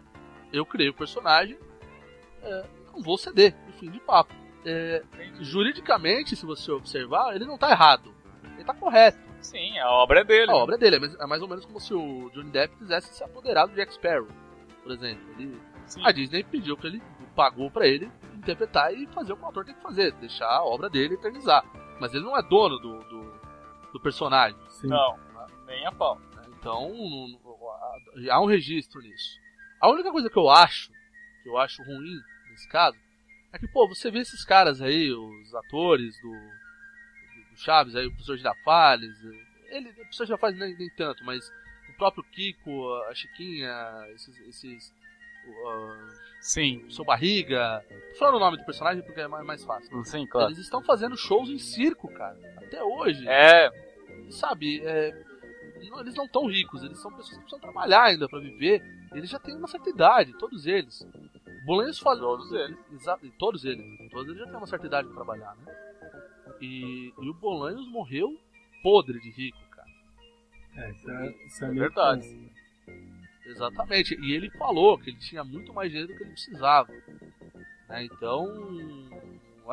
eu 0.52 0.66
criei 0.66 0.90
o 0.90 0.94
personagem, 0.94 1.58
é, 2.44 2.66
não 2.94 3.02
vou 3.02 3.18
ceder, 3.18 3.56
no 3.68 3.74
fim 3.74 3.90
de 3.90 4.00
papo. 4.00 4.34
É, 4.66 5.04
juridicamente, 5.40 6.36
se 6.36 6.46
você 6.46 6.72
observar, 6.72 7.36
ele 7.36 7.46
não 7.46 7.58
tá 7.58 7.72
errado, 7.72 8.14
ele 8.56 8.64
tá 8.64 8.74
correto. 8.74 9.20
Sim, 9.42 9.80
a 9.80 9.90
obra 9.90 10.20
é 10.22 10.24
dele. 10.24 10.52
A 10.52 10.56
obra 10.56 10.76
é 10.76 10.78
dele, 10.78 10.98
é 10.98 11.00
mais, 11.00 11.16
é 11.20 11.26
mais 11.26 11.42
ou 11.42 11.48
menos 11.48 11.66
como 11.66 11.80
se 11.80 11.94
o 11.94 12.30
Johnny 12.32 12.52
Depp 12.52 12.76
quisesse 12.78 13.14
se 13.14 13.24
apoderar 13.24 13.68
do 13.68 13.74
Jack 13.74 13.94
Sparrow, 13.94 14.28
por 14.84 14.92
exemplo. 14.92 15.24
Ele- 15.40 15.60
a 16.04 16.12
Disney 16.12 16.44
pediu 16.44 16.78
que 16.78 16.88
ele 16.88 17.02
pagou 17.36 17.70
pra 17.72 17.88
ele 17.88 18.10
interpretar 18.36 18.94
e 18.94 19.08
fazer 19.08 19.34
o 19.34 19.38
que 19.38 19.44
o 19.44 19.48
ator 19.48 19.66
tem 19.66 19.74
que 19.74 19.82
fazer, 19.82 20.12
deixar 20.14 20.48
a 20.48 20.64
obra 20.64 20.90
dele 20.90 21.16
eternizar. 21.16 21.66
Mas 22.00 22.14
ele 22.14 22.24
não 22.24 22.38
é 22.38 22.42
dono 22.44 22.78
do, 22.78 23.00
do, 23.00 23.34
do 23.94 24.00
personagem. 24.00 24.58
Sim. 24.70 24.88
Não, 24.88 25.18
nem 25.72 25.86
a 25.86 25.92
pau. 25.92 26.20
né? 26.20 26.44
Então 26.60 26.90
não- 26.90 27.28
não- 27.28 28.32
há 28.34 28.40
um 28.42 28.46
registro 28.46 29.02
nisso. 29.02 29.40
A 29.80 29.90
única 29.90 30.12
coisa 30.12 30.30
que 30.30 30.38
eu 30.38 30.50
acho, 30.50 30.92
que 31.42 31.50
eu 31.50 31.58
acho 31.58 31.82
ruim 31.84 32.20
nesse 32.52 32.68
caso, 32.70 32.98
é 33.52 33.58
que, 33.58 33.68
pô, 33.68 33.88
você 33.88 34.12
vê 34.12 34.20
esses 34.20 34.46
caras 34.46 34.82
aí, 34.82 35.12
os 35.12 35.56
atores 35.56 36.16
do, 36.22 36.32
do 36.32 37.58
Chaves, 37.58 37.96
aí, 37.96 38.06
o 38.06 38.12
professor 38.12 38.38
Girafales, 38.38 39.16
ele, 39.70 39.90
o 39.90 39.96
professor 39.96 40.26
Girafales 40.26 40.60
nem, 40.60 40.78
nem 40.78 40.90
tanto, 40.92 41.24
mas 41.26 41.44
o 41.90 41.98
próprio 41.98 42.24
Kiko, 42.32 42.94
a 43.10 43.16
Chiquinha, 43.16 43.74
esses, 44.14 44.38
esses 44.48 44.94
ah, 45.68 46.08
Sim. 46.40 46.78
o 46.86 46.92
seu 46.92 47.04
Barriga, 47.04 47.84
tô 48.14 48.20
falando 48.20 48.36
o 48.36 48.40
nome 48.40 48.58
do 48.58 48.66
personagem 48.66 49.04
porque 49.04 49.22
é 49.22 49.28
mais, 49.28 49.46
mais 49.46 49.64
fácil. 49.64 50.04
Sim, 50.06 50.26
claro. 50.28 50.50
Eles 50.50 50.60
estão 50.60 50.84
fazendo 50.84 51.18
shows 51.18 51.50
em 51.50 51.58
circo, 51.58 52.08
cara, 52.14 52.38
até 52.58 52.84
hoje 52.84 53.28
É, 53.28 53.70
sabe, 54.30 54.82
é, 54.86 55.12
não- 55.90 56.00
eles 56.02 56.16
não 56.16 56.26
estão 56.26 56.46
ricos, 56.48 56.84
eles 56.84 57.00
são 57.00 57.12
pessoas 57.12 57.30
que 57.38 57.42
precisam 57.44 57.60
trabalhar 57.60 58.04
ainda 58.04 58.28
pra 58.28 58.40
viver. 58.40 58.82
Eles 59.14 59.30
já 59.30 59.40
têm 59.40 59.56
uma 59.56 59.68
certa 59.68 59.90
idade, 59.90 60.34
todos 60.38 60.66
eles. 60.68 61.06
Bolanhos 61.66 62.00
falou. 62.00 62.38
Todos 62.38 62.52
eles. 62.52 62.78
Exato, 62.94 63.30
todos 63.38 63.66
eles. 63.66 63.86
Todos 64.12 64.28
eles 64.28 64.40
já 64.40 64.46
têm 64.46 64.56
uma 64.56 64.68
certa 64.68 64.88
idade 64.88 65.08
pra 65.08 65.16
trabalhar, 65.16 65.56
né? 65.58 65.76
E, 66.62 67.14
e 67.20 67.30
o 67.30 67.34
Bolanhos 67.34 67.88
morreu 67.88 68.40
podre 68.84 69.20
de 69.20 69.30
rico, 69.32 69.58
cara. 69.72 69.88
É, 70.78 70.92
isso 70.92 71.10
é, 71.12 71.30
isso 71.46 71.66
é, 71.66 71.68
É 71.68 71.72
verdade. 71.72 72.22
tenso. 72.28 72.52
Exatamente. 73.46 74.16
E 74.22 74.34
ele 74.34 74.50
falou 74.52 74.98
que 74.98 75.10
ele 75.10 75.20
tinha 75.20 75.44
muito 75.44 75.74
mais 75.74 75.90
dinheiro 75.92 76.12
do 76.12 76.18
que 76.18 76.24
ele 76.24 76.32
precisava. 76.32 76.92
né? 77.90 78.06
Então, 78.06 78.48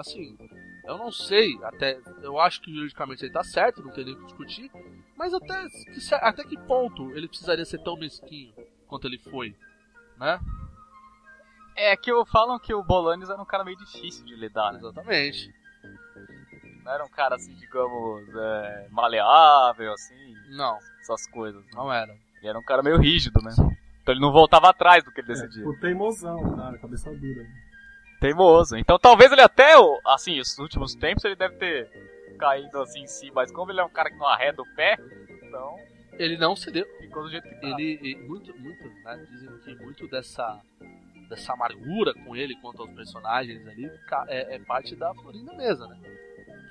assim, 0.00 0.36
eu 0.84 0.96
não 0.98 1.10
sei, 1.12 1.58
até 1.64 2.00
eu 2.22 2.38
acho 2.40 2.60
que 2.62 2.72
juridicamente 2.74 3.24
ele 3.24 3.32
tá 3.32 3.42
certo, 3.44 3.82
não 3.82 3.90
tem 3.92 4.04
nem 4.04 4.14
o 4.14 4.18
que 4.18 4.26
discutir, 4.26 4.70
mas 5.16 5.32
até 5.34 5.68
que, 5.68 6.14
até 6.14 6.44
que 6.44 6.56
ponto 6.66 7.10
ele 7.16 7.28
precisaria 7.28 7.64
ser 7.64 7.78
tão 7.82 7.96
mesquinho 7.96 8.52
quanto 8.86 9.06
ele 9.06 9.18
foi, 9.18 9.54
né? 10.16 10.38
é 11.76 11.96
que 11.96 12.10
eu- 12.10 12.26
falam 12.26 12.58
que 12.58 12.74
o 12.74 12.82
Bolanes 12.82 13.30
era 13.30 13.40
um 13.40 13.44
cara 13.46 13.62
meio 13.64 13.76
difícil 13.76 14.24
de 14.24 14.34
lidar, 14.34 14.72
né? 14.72 14.78
Exatamente. 14.80 15.54
Não 16.84 16.92
era 16.92 17.04
um 17.04 17.08
cara 17.08 17.36
assim, 17.36 17.54
digamos, 17.54 18.28
é, 18.34 18.88
maleável, 18.90 19.92
assim, 19.92 20.34
Não, 20.56 20.76
essas 21.00 21.26
coisas. 21.28 21.62
né? 21.66 21.70
não 21.74 21.92
era. 21.92 22.12
Ele 22.38 22.48
era 22.48 22.58
um 22.58 22.62
cara 22.64 22.82
meio 22.82 22.98
rígido, 22.98 23.40
né? 23.42 23.52
Então 24.02 24.12
ele 24.14 24.20
não 24.20 24.32
voltava 24.32 24.70
atrás 24.70 25.04
do 25.04 25.12
que 25.12 25.20
ele 25.20 25.30
É, 25.30 25.34
decidia. 25.34 25.68
o 25.68 25.78
teimosão, 25.78 26.56
cara, 26.56 26.78
cabeça 26.78 27.12
dura. 27.14 27.46
Teimoso. 28.20 28.76
Então 28.76 28.98
talvez 28.98 29.30
ele 29.32 29.40
até, 29.42 29.72
assim, 30.06 30.38
os 30.40 30.58
últimos 30.58 30.94
tempos 30.94 31.24
ele 31.24 31.36
deve 31.36 31.56
ter 31.56 32.36
caído 32.38 32.80
assim 32.80 33.00
em 33.02 33.06
si, 33.06 33.30
mas 33.34 33.50
como 33.52 33.70
ele 33.72 33.80
é 33.80 33.84
um 33.84 33.88
cara 33.90 34.10
que 34.10 34.16
não 34.16 34.26
arreda 34.26 34.62
o 34.62 34.74
pé, 34.74 34.96
então 35.42 35.76
Ele 36.12 36.36
não 36.36 36.54
cedeu. 36.56 36.86
ficou 37.00 37.22
do 37.24 37.30
jeito 37.30 37.48
que 37.48 37.54
tá. 37.56 37.66
Ele, 37.68 38.16
muito, 38.26 38.56
muito, 38.58 38.84
né, 39.04 39.26
dizem 39.30 39.58
que 39.58 39.74
muito 39.84 40.06
dessa 40.08 40.60
dessa 41.28 41.52
amargura 41.52 42.14
com 42.24 42.34
ele 42.34 42.56
quanto 42.62 42.80
aos 42.82 42.90
personagens 42.94 43.66
ali 43.68 43.84
é, 44.28 44.54
é 44.54 44.58
parte 44.60 44.96
da 44.96 45.12
Florinda 45.14 45.52
Mesa, 45.54 45.86
né? 45.86 45.98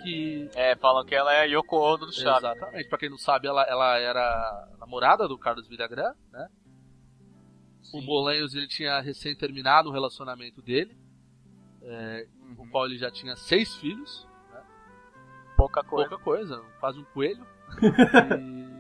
Que 0.02 0.50
É, 0.56 0.76
falam 0.76 1.06
que 1.06 1.14
ela 1.14 1.32
é 1.34 1.42
a 1.42 1.44
Yoko 1.44 1.76
Ono 1.78 2.06
do 2.08 2.12
Chaves. 2.14 2.44
Exatamente. 2.44 2.90
Pra 2.90 2.98
quem 2.98 3.10
não 3.10 3.18
sabe, 3.20 3.48
ela, 3.48 3.64
ela 3.64 3.98
era 4.00 4.68
namorada 4.80 5.28
do 5.28 5.38
Carlos 5.38 5.68
Villagrán, 5.68 6.14
né? 6.32 6.48
O 7.94 8.02
Bolanhos 8.02 8.54
ele 8.56 8.68
tinha 8.68 9.00
recém 9.00 9.36
terminado 9.36 9.90
o 9.90 9.94
relacionamento 9.94 10.62
dele, 10.62 10.98
é, 11.88 12.28
Uhum. 12.42 12.56
o 12.60 12.70
qual 12.70 12.86
ele 12.86 12.98
já 12.98 13.10
tinha 13.10 13.36
seis 13.36 13.76
filhos, 13.78 14.28
Pouca 15.56 15.84
coisa. 15.84 16.10
pouca 16.10 16.24
coisa, 16.24 16.64
quase 16.80 17.00
um 17.00 17.04
coelho. 17.06 17.46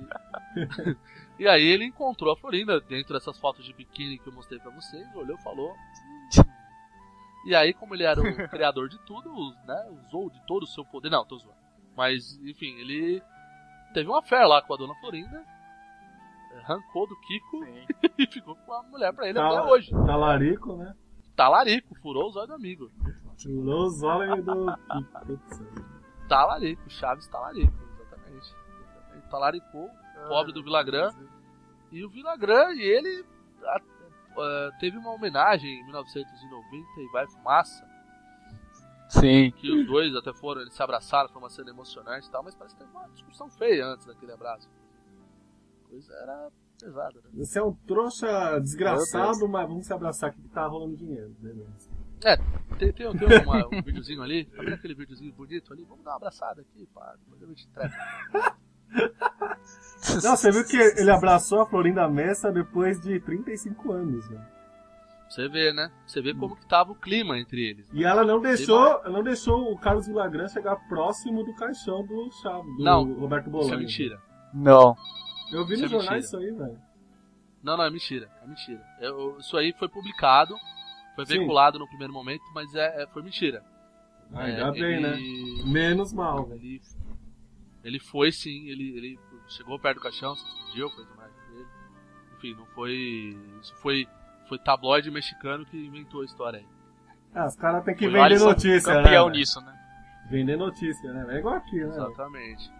E... 0.57 0.97
e 1.43 1.47
aí 1.47 1.63
ele 1.65 1.85
encontrou 1.85 2.33
a 2.33 2.37
Florinda 2.37 2.79
dentro 2.79 3.13
dessas 3.13 3.37
fotos 3.39 3.65
de 3.65 3.73
biquíni 3.73 4.17
que 4.17 4.27
eu 4.27 4.33
mostrei 4.33 4.59
pra 4.59 4.71
vocês, 4.71 5.05
olhou 5.15 5.37
e 5.37 5.43
falou. 5.43 5.71
"Hum." 5.73 6.43
E 7.45 7.55
aí, 7.55 7.73
como 7.73 7.93
ele 7.95 8.03
era 8.03 8.19
o 8.19 8.23
criador 8.49 8.89
de 8.89 8.97
tudo, 9.05 9.53
né, 9.65 9.87
usou 10.05 10.29
de 10.29 10.39
todo 10.47 10.63
o 10.63 10.67
seu 10.67 10.83
poder. 10.85 11.09
Não, 11.09 11.25
tô 11.25 11.37
zoando. 11.37 11.57
Mas, 11.95 12.37
enfim, 12.43 12.75
ele 12.79 13.21
teve 13.93 14.09
uma 14.09 14.21
fé 14.23 14.45
lá 14.45 14.61
com 14.61 14.73
a 14.73 14.77
dona 14.77 14.95
Florinda 14.95 15.43
arrancou 16.63 17.07
do 17.07 17.15
Kiko 17.21 17.65
e 18.17 18.27
ficou 18.27 18.55
com 18.55 18.73
a 18.73 18.81
mulher 18.83 19.13
pra 19.13 19.25
ele 19.29 19.37
Tá- 19.37 19.47
até 19.47 19.61
hoje. 19.71 19.91
Talarico, 19.91 20.75
né? 20.75 20.93
Talarico, 21.37 21.95
furou 22.01 22.27
os 22.29 22.35
olhos 22.35 22.47
do 22.49 22.55
amigo. 22.55 22.91
Tirou 23.37 23.85
os 23.85 24.01
olhos 24.03 24.43
do. 24.43 24.65
Talarico, 26.27 26.89
Chaves 26.89 27.27
Talarico, 27.27 27.73
exatamente. 28.01 28.55
exatamente. 28.81 29.29
Talaricou, 29.29 29.89
pobre 30.27 30.51
do 30.51 30.63
Villagrán. 30.63 31.11
E 31.91 32.03
o 32.03 32.09
Villagrán, 32.09 32.73
e 32.73 32.81
ele 32.81 33.23
a- 33.63 33.77
a- 33.77 34.71
teve 34.79 34.97
uma 34.97 35.11
homenagem 35.11 35.69
em 35.79 35.83
1990 35.85 37.01
e 37.01 37.07
vai 37.13 37.27
fumaça. 37.27 37.85
Sim. 39.09 39.51
Que 39.51 39.71
os 39.71 39.87
dois 39.87 40.13
até 40.15 40.33
foram, 40.33 40.61
eles 40.61 40.73
se 40.73 40.83
abraçaram, 40.83 41.29
foi 41.29 41.41
uma 41.41 41.49
cena 41.49 41.69
emocionante 41.69 42.27
e 42.27 42.31
tal, 42.31 42.43
mas 42.43 42.55
parece 42.55 42.75
que 42.75 42.81
teve 42.83 42.91
uma 42.97 43.07
discussão 43.09 43.49
feia 43.49 43.85
antes 43.85 44.05
daquele 44.05 44.33
abraço. 44.33 44.67
A 45.85 45.89
coisa 45.89 46.13
era 46.13 46.49
pesada, 46.79 47.15
né? 47.23 47.29
Você 47.33 47.59
é 47.59 47.63
um 47.63 47.73
trouxa 47.73 48.59
desgraçado, 48.59 49.47
mas 49.47 49.67
vamos 49.67 49.85
se 49.85 49.93
abraçar 49.93 50.29
aqui 50.29 50.41
que 50.41 50.49
tá 50.49 50.65
rolando 50.67 50.95
dinheiro, 50.95 51.35
beleza. 51.39 51.89
É, 52.23 52.35
tem, 52.79 52.91
tem, 52.93 53.15
tem 53.15 53.43
uma- 53.45 53.67
um 53.67 53.81
videozinho 53.83 54.21
ali, 54.23 54.45
tá 54.45 54.61
vendo 54.63 54.73
aquele 54.73 54.95
videozinho 54.95 55.31
bonito 55.33 55.71
ali? 55.73 55.83
Vamos 55.83 56.03
dar 56.03 56.11
uma 56.11 56.17
abraçada 56.17 56.61
aqui, 56.61 56.87
pá, 56.93 57.13
depois 57.19 57.43
a 57.43 57.45
gente 57.47 57.67
trepa. 57.69 58.57
Não, 60.23 60.35
você 60.35 60.51
viu 60.51 60.65
que 60.65 60.77
ele 60.77 61.11
abraçou 61.11 61.61
a 61.61 61.65
Florinda 61.67 62.07
Messa 62.07 62.51
depois 62.51 62.99
de 63.01 63.19
35 63.19 63.91
anos, 63.91 64.29
né? 64.29 64.47
Você 65.29 65.49
vê, 65.49 65.73
né? 65.73 65.91
Você 66.07 66.21
vê 66.21 66.33
como 66.33 66.55
que 66.55 66.65
tava 66.65 66.93
o 66.93 66.95
clima 66.95 67.37
entre 67.37 67.61
eles. 67.69 67.89
E 67.91 68.05
ela 68.05 68.23
não 68.23 68.39
deixou, 68.39 69.03
não 69.03 69.21
deixou 69.21 69.73
o 69.73 69.77
Carlos 69.77 70.07
Villagrán 70.07 70.47
chegar 70.47 70.77
próximo 70.87 71.43
do 71.43 71.53
caixão 71.53 72.05
do 72.05 72.31
Chaves, 72.41 72.77
do 72.77 72.83
Não, 72.83 73.13
Roberto 73.19 73.49
Bolanho. 73.49 73.67
Isso 73.67 73.73
é 73.75 73.77
mentira. 73.77 74.21
Não. 74.53 74.95
Eu 75.51 75.65
vi 75.65 75.73
Isso 75.75 75.83
no 75.83 75.87
é 75.87 75.89
jornal 75.89 76.13
mentira. 76.15 76.19
isso 76.19 76.37
aí, 76.37 76.51
velho. 76.51 76.79
Não, 77.63 77.77
não, 77.77 77.83
é 77.85 77.89
mentira. 77.89 78.29
É 78.43 78.47
mentira. 78.47 78.85
Eu- 78.99 79.37
isso 79.39 79.57
aí 79.57 79.73
foi 79.73 79.89
publicado, 79.89 80.55
foi 81.15 81.25
Sim. 81.25 81.37
veiculado 81.39 81.79
no 81.79 81.87
primeiro 81.87 82.13
momento, 82.13 82.43
mas 82.53 82.73
é, 82.75 83.03
é- 83.03 83.07
foi 83.07 83.21
mentira. 83.23 83.63
Ah, 84.33 84.47
É, 84.47 84.51
ainda 84.51 84.71
bem, 84.71 85.01
né? 85.01 85.13
ele- 85.19 85.63
Menos 85.65 86.11
mal, 86.13 86.45
velho. 86.45 86.61
Ele, 86.61 86.81
ele 87.83 87.99
foi 87.99 88.31
sim, 88.31 88.67
ele, 88.67 88.97
ele 88.97 89.19
chegou 89.47 89.79
perto 89.79 89.97
do 89.97 90.03
caixão, 90.03 90.35
se 90.35 90.43
despediu, 90.45 90.89
fez 90.89 91.07
homenagem 91.07 91.33
pra 91.45 91.55
ele. 91.55 91.65
Enfim, 92.37 92.53
não 92.55 92.65
foi. 92.67 93.37
Isso 93.61 93.73
foi, 93.77 94.07
foi 94.49 94.59
tabloide 94.59 95.09
mexicano 95.09 95.65
que 95.65 95.77
inventou 95.77 96.21
a 96.21 96.25
história 96.25 96.59
aí. 96.59 96.65
Ah, 97.33 97.45
os 97.45 97.55
caras 97.55 97.83
têm 97.85 97.95
que 97.95 98.07
O 98.07 98.11
vender 98.11 98.39
notícia, 98.39 98.93
campeão 98.93 99.27
né? 99.29 99.37
nisso, 99.37 99.61
né? 99.61 99.73
Vender 100.29 100.57
notícia, 100.57 101.13
né? 101.13 101.35
É 101.35 101.39
igual 101.39 101.55
aqui, 101.55 101.77
né? 101.77 101.85
Exatamente. 101.87 102.71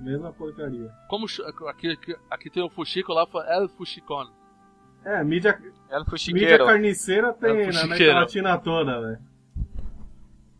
Mesma 0.00 0.32
porcaria. 0.32 0.90
Como 1.08 1.26
aqui, 1.68 1.90
aqui, 1.90 2.16
aqui 2.30 2.50
tem 2.50 2.62
o 2.62 2.70
Fuxico 2.70 3.12
lá, 3.12 3.26
foi 3.26 3.46
El 3.46 3.68
Fuxicon. 3.68 4.26
É, 5.04 5.22
mídia, 5.24 5.58
foi 6.08 6.18
mídia 6.32 6.58
carniceira 6.58 7.32
tem 7.32 7.48
na 7.48 7.54
América 7.54 7.82
fuxiqueiro. 7.82 8.14
Latina 8.14 8.58
toda, 8.58 9.00
velho. 9.00 9.18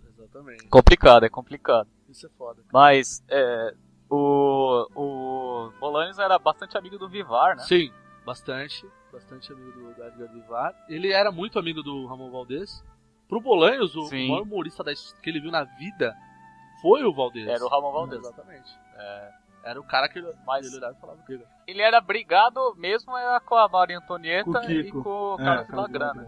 Exatamente. 0.09 0.67
Complicado, 0.69 1.25
é 1.25 1.29
complicado. 1.29 1.89
Isso 2.09 2.27
é 2.27 2.31
foda. 2.31 2.63
Mas, 2.73 3.23
é, 3.29 3.75
o, 4.09 4.87
o 4.95 5.73
Bolanes 5.79 6.19
era 6.19 6.39
bastante 6.39 6.77
amigo 6.77 6.99
do 6.99 7.09
Vivar, 7.09 7.57
né? 7.57 7.63
Sim, 7.63 7.93
bastante. 8.25 8.87
Bastante 9.13 9.53
amigo 9.53 9.73
do 9.73 9.95
do 9.95 10.05
Edgar 10.05 10.33
Vivar. 10.33 10.75
Ele 10.89 11.13
era 11.13 11.31
muito 11.31 11.59
amigo 11.59 11.83
do 11.83 12.07
Ramon 12.07 12.31
Valdez. 12.31 12.85
Pro 13.29 13.41
Bolanhos, 13.41 13.95
o 13.95 14.05
Sim. 14.05 14.29
maior 14.29 14.43
humorista 14.43 14.83
da 14.83 14.93
que 14.93 15.31
ele 15.31 15.41
viu 15.41 15.51
na 15.51 15.65
vida 15.65 16.15
foi 16.81 17.05
o 17.05 17.13
Valdez. 17.13 17.47
Era 17.47 17.65
o 17.65 17.69
Ramon 17.69 17.93
Valdez. 17.93 18.21
Exatamente. 18.23 18.79
É, 19.01 19.31
era 19.65 19.81
o 19.81 19.85
cara 19.85 20.09
que 20.09 20.19
ele, 20.19 20.33
Mas- 20.47 20.67
ele 20.67 20.77
olhava 20.77 20.97
e 20.97 21.01
falava 21.01 21.23
comigo. 21.23 21.45
Ele 21.67 21.83
era 21.83 22.01
brigado 22.01 22.75
mesmo 22.77 23.17
era 23.17 23.39
com 23.41 23.55
a 23.55 23.69
Maria 23.69 23.99
Antonieta 23.99 24.51
Com 24.51 24.71
e 24.71 24.91
com 24.93 25.09
o 25.09 25.35
É, 25.41 25.45
Carlos. 25.45 25.67
Villagrán. 25.69 26.27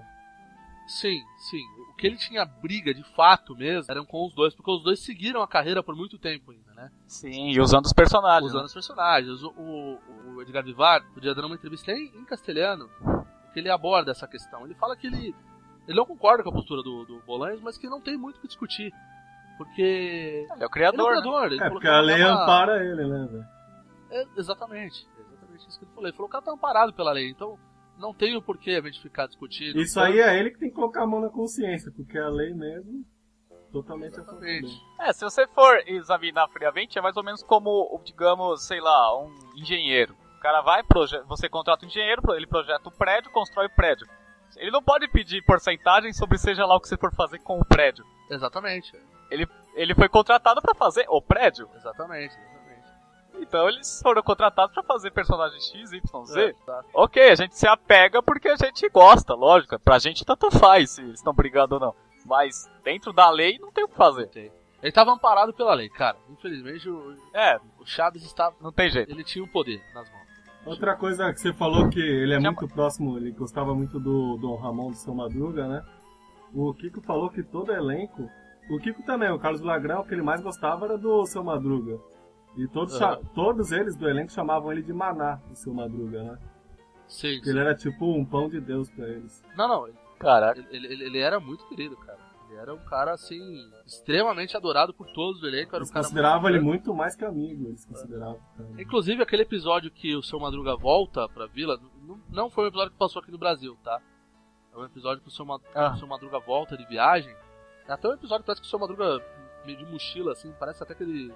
Sim, 0.87 1.21
sim. 1.39 1.63
O 1.91 1.97
que 1.97 2.07
ele 2.07 2.17
tinha 2.17 2.45
briga 2.45 2.93
de 2.93 3.03
fato 3.15 3.55
mesmo 3.55 3.91
eram 3.91 4.05
com 4.05 4.27
os 4.27 4.35
dois, 4.35 4.55
porque 4.55 4.71
os 4.71 4.83
dois 4.83 4.99
seguiram 5.01 5.41
a 5.41 5.49
carreira 5.49 5.83
por 5.83 5.95
muito 5.95 6.19
tempo 6.19 6.51
ainda, 6.51 6.75
né? 6.75 6.91
Sim, 7.07 7.51
e 7.51 7.61
usando 7.61 7.87
os 7.87 7.93
personagens. 7.93 8.51
usando 8.51 8.63
né? 8.63 8.67
os 8.67 8.75
personagens. 8.75 9.43
O, 9.43 9.51
o, 9.51 10.35
o 10.35 10.43
Edgar 10.43 10.65
Vivar 10.65 11.01
podia 11.15 11.35
dar 11.35 11.47
uma 11.47 11.55
entrevista 11.55 11.93
em, 11.93 12.07
em 12.17 12.25
castelhano 12.25 12.91
que 13.53 13.61
ele 13.61 13.71
aborda 13.71 14.11
essa 14.11 14.27
questão. 14.27 14.65
Ele 14.65 14.75
fala 14.75 14.97
que 14.97 15.07
ele, 15.07 15.35
ele 15.87 15.97
não 15.97 16.05
concorda 16.05 16.43
com 16.43 16.51
a 16.51 16.53
postura 16.53 16.83
do, 16.83 17.05
do 17.05 17.21
Bolanhos, 17.21 17.61
mas 17.63 17.79
que 17.79 17.89
não 17.89 18.01
tem 18.01 18.17
muito 18.19 18.37
o 18.39 18.41
que 18.41 18.49
discutir. 18.49 18.93
Porque. 19.59 19.83
Ele 19.83 20.47
é 20.49 20.53
o 20.53 20.55
Ele 20.57 20.63
é 20.63 20.67
o 20.67 20.71
criador, 20.71 21.15
né? 21.15 21.21
criador. 21.21 21.53
Ele 21.53 21.63
É, 21.63 21.69
porque 21.71 21.87
que 21.87 21.93
a 21.93 22.01
lei 22.01 22.19
tava- 22.19 22.43
ampara 22.43 22.85
ele, 22.85 23.07
né, 23.07 23.29
velho? 23.31 23.45
É, 24.11 24.27
exatamente. 24.37 25.07
Exatamente 25.19 25.69
isso 25.69 25.79
que 25.79 25.85
ele 25.85 25.93
falou. 25.95 26.09
Ele 26.09 26.17
falou 26.17 26.29
que 26.29 26.37
o 26.37 26.41
cara 26.41 26.45
tá 26.45 26.53
amparado 26.53 26.93
pela 26.93 27.13
lei, 27.13 27.31
então 27.31 27.59
não 27.99 28.13
tem 28.13 28.37
o 28.37 28.43
porquê 28.43 28.73
a 28.73 28.81
gente 28.81 29.01
ficar 29.01 29.27
discutindo. 29.27 29.81
Isso 29.81 29.99
Então, 29.99 30.11
aí 30.11 30.21
é 30.21 30.39
ele 30.39 30.51
que 30.51 30.59
tem 30.59 30.69
que 30.71 30.75
colocar 30.75 31.03
a 31.03 31.07
mão 31.07 31.21
na 31.21 31.29
consciência, 31.29 31.93
porque 31.95 32.19
a 32.19 32.29
lei 32.29 32.53
mesmo, 32.53 33.05
totalmente. 33.73 34.15
Exatamente. 34.15 34.83
É, 35.01 35.13
se 35.13 35.25
você 35.25 35.47
for 35.49 35.79
examinar 35.87 36.49
friamente, 36.49 36.99
é 36.99 37.03
mais 37.03 37.17
ou 37.17 37.23
menos 37.23 37.43
como, 37.43 38.01
digamos, 38.05 38.67
sei 38.67 38.81
lá, 38.81 39.19
um 39.23 39.33
engenheiro. 39.57 40.15
O 40.39 40.41
cara 40.43 40.61
vai, 40.61 40.83
proje- 40.83 41.21
você 41.29 41.49
contrata 41.49 41.85
um 41.85 41.89
engenheiro, 41.89 42.21
ele 42.35 42.47
projeta 42.47 42.89
o 42.89 42.93
prédio, 42.93 43.31
constrói 43.31 43.67
o 43.67 43.75
prédio. 43.77 44.07
Ele 44.57 44.71
não 44.71 44.83
pode 44.83 45.09
pedir 45.09 45.43
porcentagem 45.45 46.13
sobre 46.13 46.37
seja 46.37 46.67
lá 46.67 46.75
o 46.77 46.81
que 46.81 46.89
você 46.89 46.97
for 46.99 47.15
fazer 47.15 47.39
com 47.39 47.59
o 47.59 47.65
prédio. 47.65 48.05
Exatamente. 48.31 48.93
Ele, 49.33 49.49
ele 49.75 49.95
foi 49.95 50.09
contratado 50.09 50.61
pra 50.63 50.75
fazer 50.75 51.05
o 51.09 51.21
prédio. 51.21 51.69
Exatamente. 51.75 52.35
exatamente. 52.37 52.53
Então 53.41 53.69
eles 53.69 54.01
foram 54.03 54.23
contratados 54.23 54.73
pra 54.75 54.83
fazer 54.83 55.11
personagem 55.11 55.59
X, 55.61 55.93
Y, 55.93 56.25
Z. 56.27 56.41
É, 56.41 56.53
tá. 56.67 56.85
Ok, 56.95 57.31
a 57.31 57.35
gente 57.35 57.57
se 57.57 57.67
apega 57.67 58.23
porque 58.23 58.49
a 58.49 58.57
gente 58.57 58.89
gosta, 58.91 59.35
lógico. 59.35 59.79
Pra 59.81 59.99
gente 59.99 60.25
tanto 60.25 60.51
faz 60.51 60.91
se 60.93 61.01
eles 61.01 61.15
estão 61.15 61.33
brigando 61.33 61.75
ou 61.77 61.81
não. 61.81 61.95
Mas 62.27 62.71
dentro 62.85 63.13
da 63.13 63.29
lei 63.31 63.59
não 63.59 63.73
tem 63.73 63.83
o 63.85 63.89
que 63.89 63.97
fazer. 63.97 64.29
Ele 64.35 64.51
estava 64.83 65.13
amparado 65.13 65.53
pela 65.53 65.75
lei, 65.75 65.89
cara. 65.89 66.17
Infelizmente 66.29 66.89
o, 66.89 67.17
É, 67.33 67.59
o 67.81 67.87
Chaves 67.87 68.23
estava. 68.23 68.55
não 68.61 68.71
tem 68.73 68.91
jeito. 68.91 69.11
Ele 69.11 69.25
tinha 69.25 69.43
o 69.45 69.49
poder 69.49 69.83
nas 69.95 70.09
mãos. 70.11 70.23
Outra 70.65 70.95
coisa 70.95 71.33
que 71.33 71.41
você 71.41 71.53
falou 71.53 71.89
que 71.89 71.99
ele 72.01 72.35
é 72.35 72.41
Já- 72.41 72.53
muito 72.53 72.69
próximo, 72.73 73.17
ele 73.17 73.33
gostava 73.33 73.75
muito 73.75 73.99
do 73.99 74.37
Dom 74.37 74.55
Ramon 74.57 74.91
do 74.91 74.97
Seu 74.97 75.13
Madruga, 75.15 75.67
né? 75.67 75.85
O 76.55 76.73
Kiko 76.75 77.01
falou 77.01 77.31
que 77.31 77.43
todo 77.43 77.73
elenco. 77.73 78.31
O 78.71 78.79
Kiko 78.79 79.03
também, 79.03 79.31
o 79.31 79.39
Carlos 79.39 79.61
Villagrán, 79.61 80.01
o 80.01 80.05
que 80.05 80.15
ele 80.15 80.23
mais 80.23 80.41
gostava 80.41 80.85
era 80.87 80.97
do 80.99 81.25
Seu 81.27 81.43
Madruga. 81.45 81.99
E 82.57 82.67
todos, 82.69 83.01
Aham. 83.01 83.21
todos 83.35 83.73
eles 83.73 83.97
do 83.97 84.09
elenco 84.09 84.31
chamavam 84.33 84.71
ele 84.73 84.83
de 84.83 84.93
Maná, 84.93 85.41
o 85.51 85.55
Seu 85.55 85.73
Madruga, 85.75 86.23
né? 86.23 86.39
Sim, 87.09 87.35
Porque 87.37 87.51
ele 87.51 87.59
era 87.61 87.75
tipo 87.75 88.07
um 88.07 88.25
pão 88.25 88.49
de 88.49 88.61
Deus 88.61 88.91
pra 88.91 89.09
eles. 89.09 89.43
Não, 89.57 89.69
não. 89.69 89.89
Caraca. 90.19 90.61
ele, 90.71 90.87
ele- 90.87 91.05
ele 91.05 91.19
era 91.19 91.41
muito 91.41 91.67
querido, 91.67 91.97
cara. 91.97 92.19
Ele 92.49 92.61
era 92.61 92.73
um 92.75 92.79
cara, 92.85 93.13
assim, 93.13 93.41
extremamente 93.87 94.57
adorado 94.57 94.93
por 94.95 95.07
todos 95.13 95.41
do 95.41 95.49
elenco. 95.49 95.71
Era 95.75 95.79
Eles 95.79 95.91
um 95.91 95.93
cara 95.93 96.05
consideravam 96.05 96.49
ele 96.51 96.61
muito... 96.61 96.95
mais 96.95 97.17
que 97.17 97.25
amigo, 97.25 97.67
eles 97.67 97.85
consideravam. 97.85 98.39
Inclusive, 98.79 99.23
aquele 99.23 99.43
episódio 99.43 99.91
que 99.91 100.15
o 100.15 100.23
Seu 100.23 100.39
Madruga 100.39 100.77
volta 100.77 101.29
pra 101.31 101.47
vila, 101.47 101.79
não, 102.07 102.21
não 102.31 102.51
foi 102.51 102.65
um 102.65 102.69
episódio 102.69 102.93
que 102.93 102.99
passou 102.99 103.21
aqui 103.21 103.33
no 103.33 103.39
Brasil, 103.39 103.77
tá? 103.83 103.99
É 104.73 104.77
um 104.79 104.85
episódio 104.85 105.23
que 105.23 105.29
o 105.29 105.31
Seu, 105.31 105.45
Ma- 105.45 105.61
Ah. 105.75 105.93
o 105.95 105.99
Seu 105.99 106.07
Madruga 106.07 106.39
volta 106.39 106.77
de 106.77 106.87
viagem. 106.87 107.35
Até 107.89 108.09
um 108.09 108.13
episódio 108.15 108.41
que 108.43 108.47
parece 108.47 108.61
que 108.63 108.67
o 108.67 108.71
Seu 108.71 108.79
Madruga, 108.79 109.21
meio 109.65 109.79
de 109.79 109.85
mochila, 109.87 110.33
assim, 110.33 110.53
parece 110.59 110.83
até 110.83 110.95
que 110.95 111.03
ele 111.03 111.33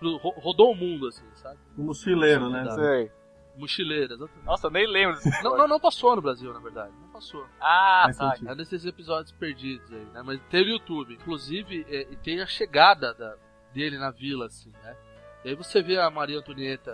ro- 0.00 0.34
rodou 0.38 0.72
o 0.72 0.74
mundo, 0.74 1.08
assim, 1.08 1.24
sabe? 1.34 1.58
Um 1.78 1.84
mochileiro, 1.84 2.50
né? 2.50 2.64
Sei. 2.70 3.12
Mochileira, 3.56 4.14
exatamente. 4.14 4.44
Nossa, 4.44 4.66
eu 4.66 4.70
nem 4.70 4.86
lembro 4.86 5.16
desse 5.16 5.42
Não, 5.42 5.56
não, 5.56 5.66
não 5.66 5.80
passou 5.80 6.14
no 6.14 6.20
Brasil, 6.20 6.52
na 6.52 6.60
verdade. 6.60 6.92
Não 7.00 7.08
passou. 7.08 7.46
Ah, 7.58 8.06
tá. 8.18 8.34
É 8.52 8.54
desses 8.54 8.84
episódios 8.84 9.32
perdidos 9.32 9.90
aí, 9.90 10.04
né? 10.12 10.22
Mas 10.22 10.38
tem 10.50 10.62
no 10.62 10.72
YouTube. 10.72 11.14
Inclusive, 11.14 11.86
é, 11.88 12.02
e 12.12 12.16
tem 12.16 12.42
a 12.42 12.46
chegada 12.46 13.14
da- 13.14 13.34
dele 13.72 13.96
na 13.98 14.10
vila, 14.10 14.44
assim, 14.46 14.70
né? 14.82 14.96
E 15.44 15.48
aí 15.48 15.54
você 15.54 15.80
vê 15.82 15.98
a 15.98 16.10
Maria 16.10 16.38
Antonieta 16.38 16.92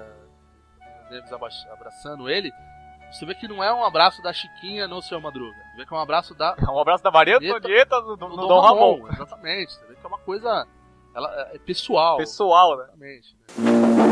Neves 1.10 1.32
aba- 1.32 1.48
abraçando 1.72 2.28
ele. 2.30 2.50
Você 3.12 3.26
vê 3.26 3.34
que 3.34 3.46
não 3.46 3.62
é 3.62 3.72
um 3.72 3.84
abraço 3.84 4.22
da 4.22 4.32
Chiquinha 4.32 4.88
no 4.88 5.02
seu 5.02 5.20
Madruga. 5.20 5.56
Você 5.70 5.76
vê 5.76 5.86
que 5.86 5.92
é 5.92 5.96
um 5.96 6.00
abraço 6.00 6.34
da. 6.34 6.56
Um 6.66 6.78
abraço 6.78 7.04
da 7.04 7.10
Maria. 7.10 7.36
Antonieta 7.36 8.00
do, 8.00 8.16
do, 8.16 8.28
do 8.28 8.36
do 8.36 8.46
Dom 8.48 8.60
Ramon. 8.60 9.08
Exatamente. 9.08 9.72
Você 9.74 9.86
vê 9.86 9.94
que 9.94 10.04
é 10.04 10.08
uma 10.08 10.18
coisa. 10.18 10.66
Ela 11.14 11.50
é 11.52 11.58
pessoal. 11.58 12.16
Pessoal, 12.16 12.76
né? 12.78 12.84
Exatamente. 12.84 13.36
né? 13.58 14.02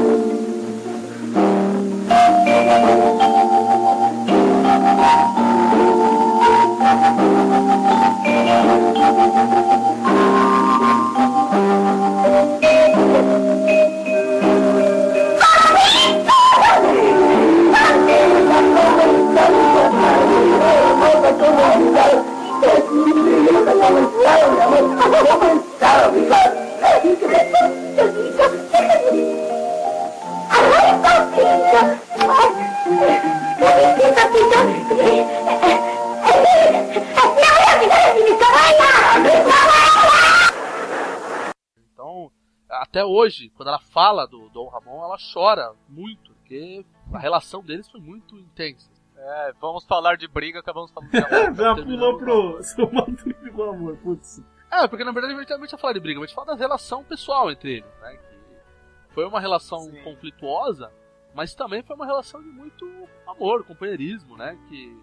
Então, 41.92 42.32
até 42.68 43.04
hoje, 43.04 43.50
quando 43.56 43.68
ela 43.68 43.78
fala 43.78 44.26
do 44.26 44.48
Dom 44.48 44.68
Ramon, 44.68 45.04
ela 45.04 45.16
chora 45.32 45.72
muito, 45.88 46.34
porque 46.34 46.84
a 47.12 47.18
relação 47.18 47.62
deles 47.62 47.88
foi 47.88 48.00
muito 48.00 48.36
intensa. 48.36 48.99
É, 49.22 49.52
vamos 49.60 49.84
falar 49.84 50.16
de 50.16 50.26
briga, 50.26 50.60
acabamos 50.60 50.90
falando 50.90 51.10
de 51.10 51.18
amor. 51.22 51.54
Já 51.54 51.74
pulou 51.74 52.18
pro 52.18 52.62
seu 52.62 52.90
madrinho 52.90 53.52
do 53.52 53.62
amor, 53.62 53.96
putz. 53.98 54.42
É, 54.70 54.86
porque 54.88 55.04
na 55.04 55.12
verdade 55.12 55.34
a 55.34 55.38
gente 55.38 55.50
não 55.50 55.58
vai 55.58 55.68
falar 55.68 55.92
de 55.92 56.00
briga, 56.00 56.20
a 56.20 56.26
gente 56.26 56.34
fala 56.34 56.48
da 56.48 56.54
relação 56.54 57.04
pessoal 57.04 57.50
entre 57.50 57.78
eles, 57.78 57.94
né? 58.00 58.16
Que 58.16 59.14
foi 59.14 59.24
uma 59.26 59.40
relação 59.40 59.80
Sim. 59.80 60.02
conflituosa, 60.02 60.90
mas 61.34 61.54
também 61.54 61.82
foi 61.82 61.96
uma 61.96 62.06
relação 62.06 62.40
de 62.40 62.48
muito 62.48 62.86
amor, 63.26 63.64
companheirismo, 63.64 64.36
né? 64.36 64.56
Que, 64.68 64.96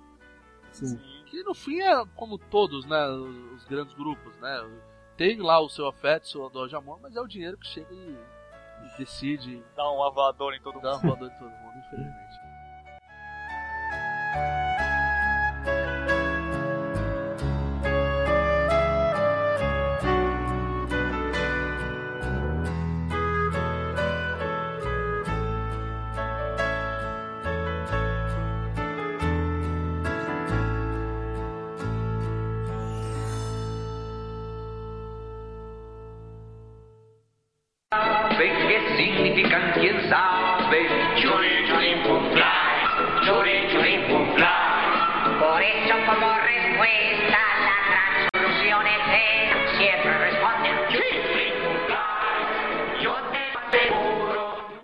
Sim. 0.71 0.97
que 1.27 1.43
no 1.43 1.53
fim 1.53 1.79
é 1.81 2.05
como 2.15 2.37
todos, 2.37 2.85
né? 2.85 3.07
Os 3.55 3.65
grandes 3.65 3.93
grupos, 3.93 4.35
né? 4.37 4.81
Tem 5.15 5.37
lá 5.41 5.59
o 5.59 5.69
seu 5.69 5.87
afeto, 5.87 6.27
seu 6.27 6.49
dor 6.49 6.69
de 6.69 6.75
amor, 6.75 6.99
mas 7.01 7.15
é 7.15 7.21
o 7.21 7.27
dinheiro 7.27 7.57
que 7.57 7.67
chega 7.67 7.93
e, 7.93 8.17
e 8.85 8.97
decide 8.97 9.63
Dá 9.75 9.91
um 9.91 10.03
avador 10.03 10.53
em 10.53 10.61
todo 10.61 10.75
mundo. 10.75 10.87
uma 10.87 10.97
voadora 10.97 11.31
em 11.33 11.37
todo 11.39 11.49
mundo, 11.49 11.77
infelizmente. 11.85 12.46
thank 14.37 14.55
you 14.55 14.66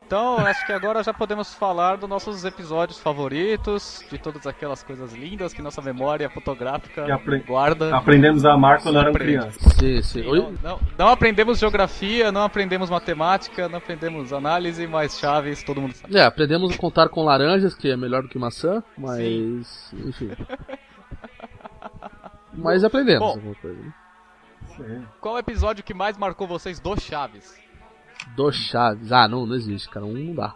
Então, 0.05 0.37
acho 0.45 0.63
que 0.67 0.71
agora 0.71 1.01
já 1.01 1.11
podemos 1.11 1.55
falar 1.55 1.95
dos 1.97 2.07
nossos 2.07 2.45
episódios 2.45 2.99
favoritos, 2.99 4.03
de 4.11 4.19
todas 4.19 4.45
aquelas 4.45 4.83
coisas 4.83 5.11
lindas 5.13 5.53
que 5.53 5.61
nossa 5.61 5.81
memória 5.81 6.29
fotográfica 6.29 7.11
apre- 7.11 7.39
guarda. 7.39 7.95
Aprendemos 7.95 8.45
a 8.45 8.53
amar 8.53 8.79
quando 8.83 8.99
éramos 8.99 9.15
Aprende. 9.15 9.37
crianças. 9.39 9.73
Sim, 9.73 10.01
sim. 10.03 10.27
Oi? 10.27 10.39
Não, 10.39 10.51
não, 10.61 10.79
não 10.99 11.07
aprendemos 11.07 11.57
geografia, 11.57 12.31
não 12.31 12.43
aprendemos 12.43 12.91
matemática, 12.91 13.67
não 13.67 13.79
aprendemos 13.79 14.31
análise, 14.31 14.85
mas 14.85 15.17
chaves 15.17 15.63
todo 15.63 15.81
mundo 15.81 15.95
sabe. 15.95 16.15
É, 16.15 16.23
aprendemos 16.23 16.71
a 16.75 16.77
contar 16.77 17.09
com 17.09 17.23
laranjas, 17.23 17.73
que 17.73 17.89
é 17.89 17.97
melhor 17.97 18.21
do 18.21 18.29
que 18.29 18.37
maçã, 18.37 18.83
mas. 18.95 19.91
Enfim. 19.93 20.29
Mas 22.53 22.83
aprendemos 22.83 23.19
Bom. 23.27 23.33
alguma 23.35 23.55
coisa. 23.55 23.81
né? 23.81 23.93
Sim. 24.77 25.05
Qual 25.19 25.35
o 25.35 25.39
episódio 25.39 25.83
que 25.83 25.93
mais 25.93 26.17
marcou 26.17 26.47
vocês 26.47 26.79
do 26.79 26.99
Chaves? 26.99 27.61
Do 28.35 28.51
Chaves. 28.51 29.11
Ah, 29.11 29.27
não, 29.27 29.45
não 29.45 29.55
existe, 29.55 29.89
cara. 29.89 30.05
Um 30.05 30.13
não 30.13 30.35
dá. 30.35 30.55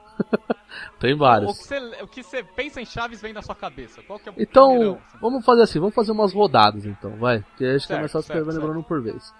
Tem 1.00 1.16
vários. 1.16 1.70
o 2.02 2.08
que 2.08 2.24
você 2.24 2.44
pensa 2.44 2.80
em 2.82 2.86
Chaves 2.86 3.22
vem 3.22 3.34
na 3.34 3.42
sua 3.42 3.56
cabeça? 3.56 4.02
Qual 4.04 4.20
que 4.20 4.30
é 4.30 4.32
o 4.32 4.36
Então, 4.38 4.70
primeirão, 4.70 5.02
assim? 5.08 5.18
vamos 5.22 5.46
fazer 5.46 5.62
assim, 5.64 5.80
vamos 5.80 5.96
fazer 5.96 6.12
umas 6.12 6.34
rodadas 6.34 6.86
então, 6.86 7.12
vai. 7.18 7.44
Que 7.58 7.66
acho 7.66 7.86
que 7.88 7.94
é 7.94 7.96
Certo, 7.96 8.00
mais 8.00 8.12
fácil 8.12 8.28
certo, 8.28 8.40
escrever 8.40 8.60
lembrando 8.60 8.80
um 8.80 8.84
por 8.84 9.02
vez. 9.02 9.34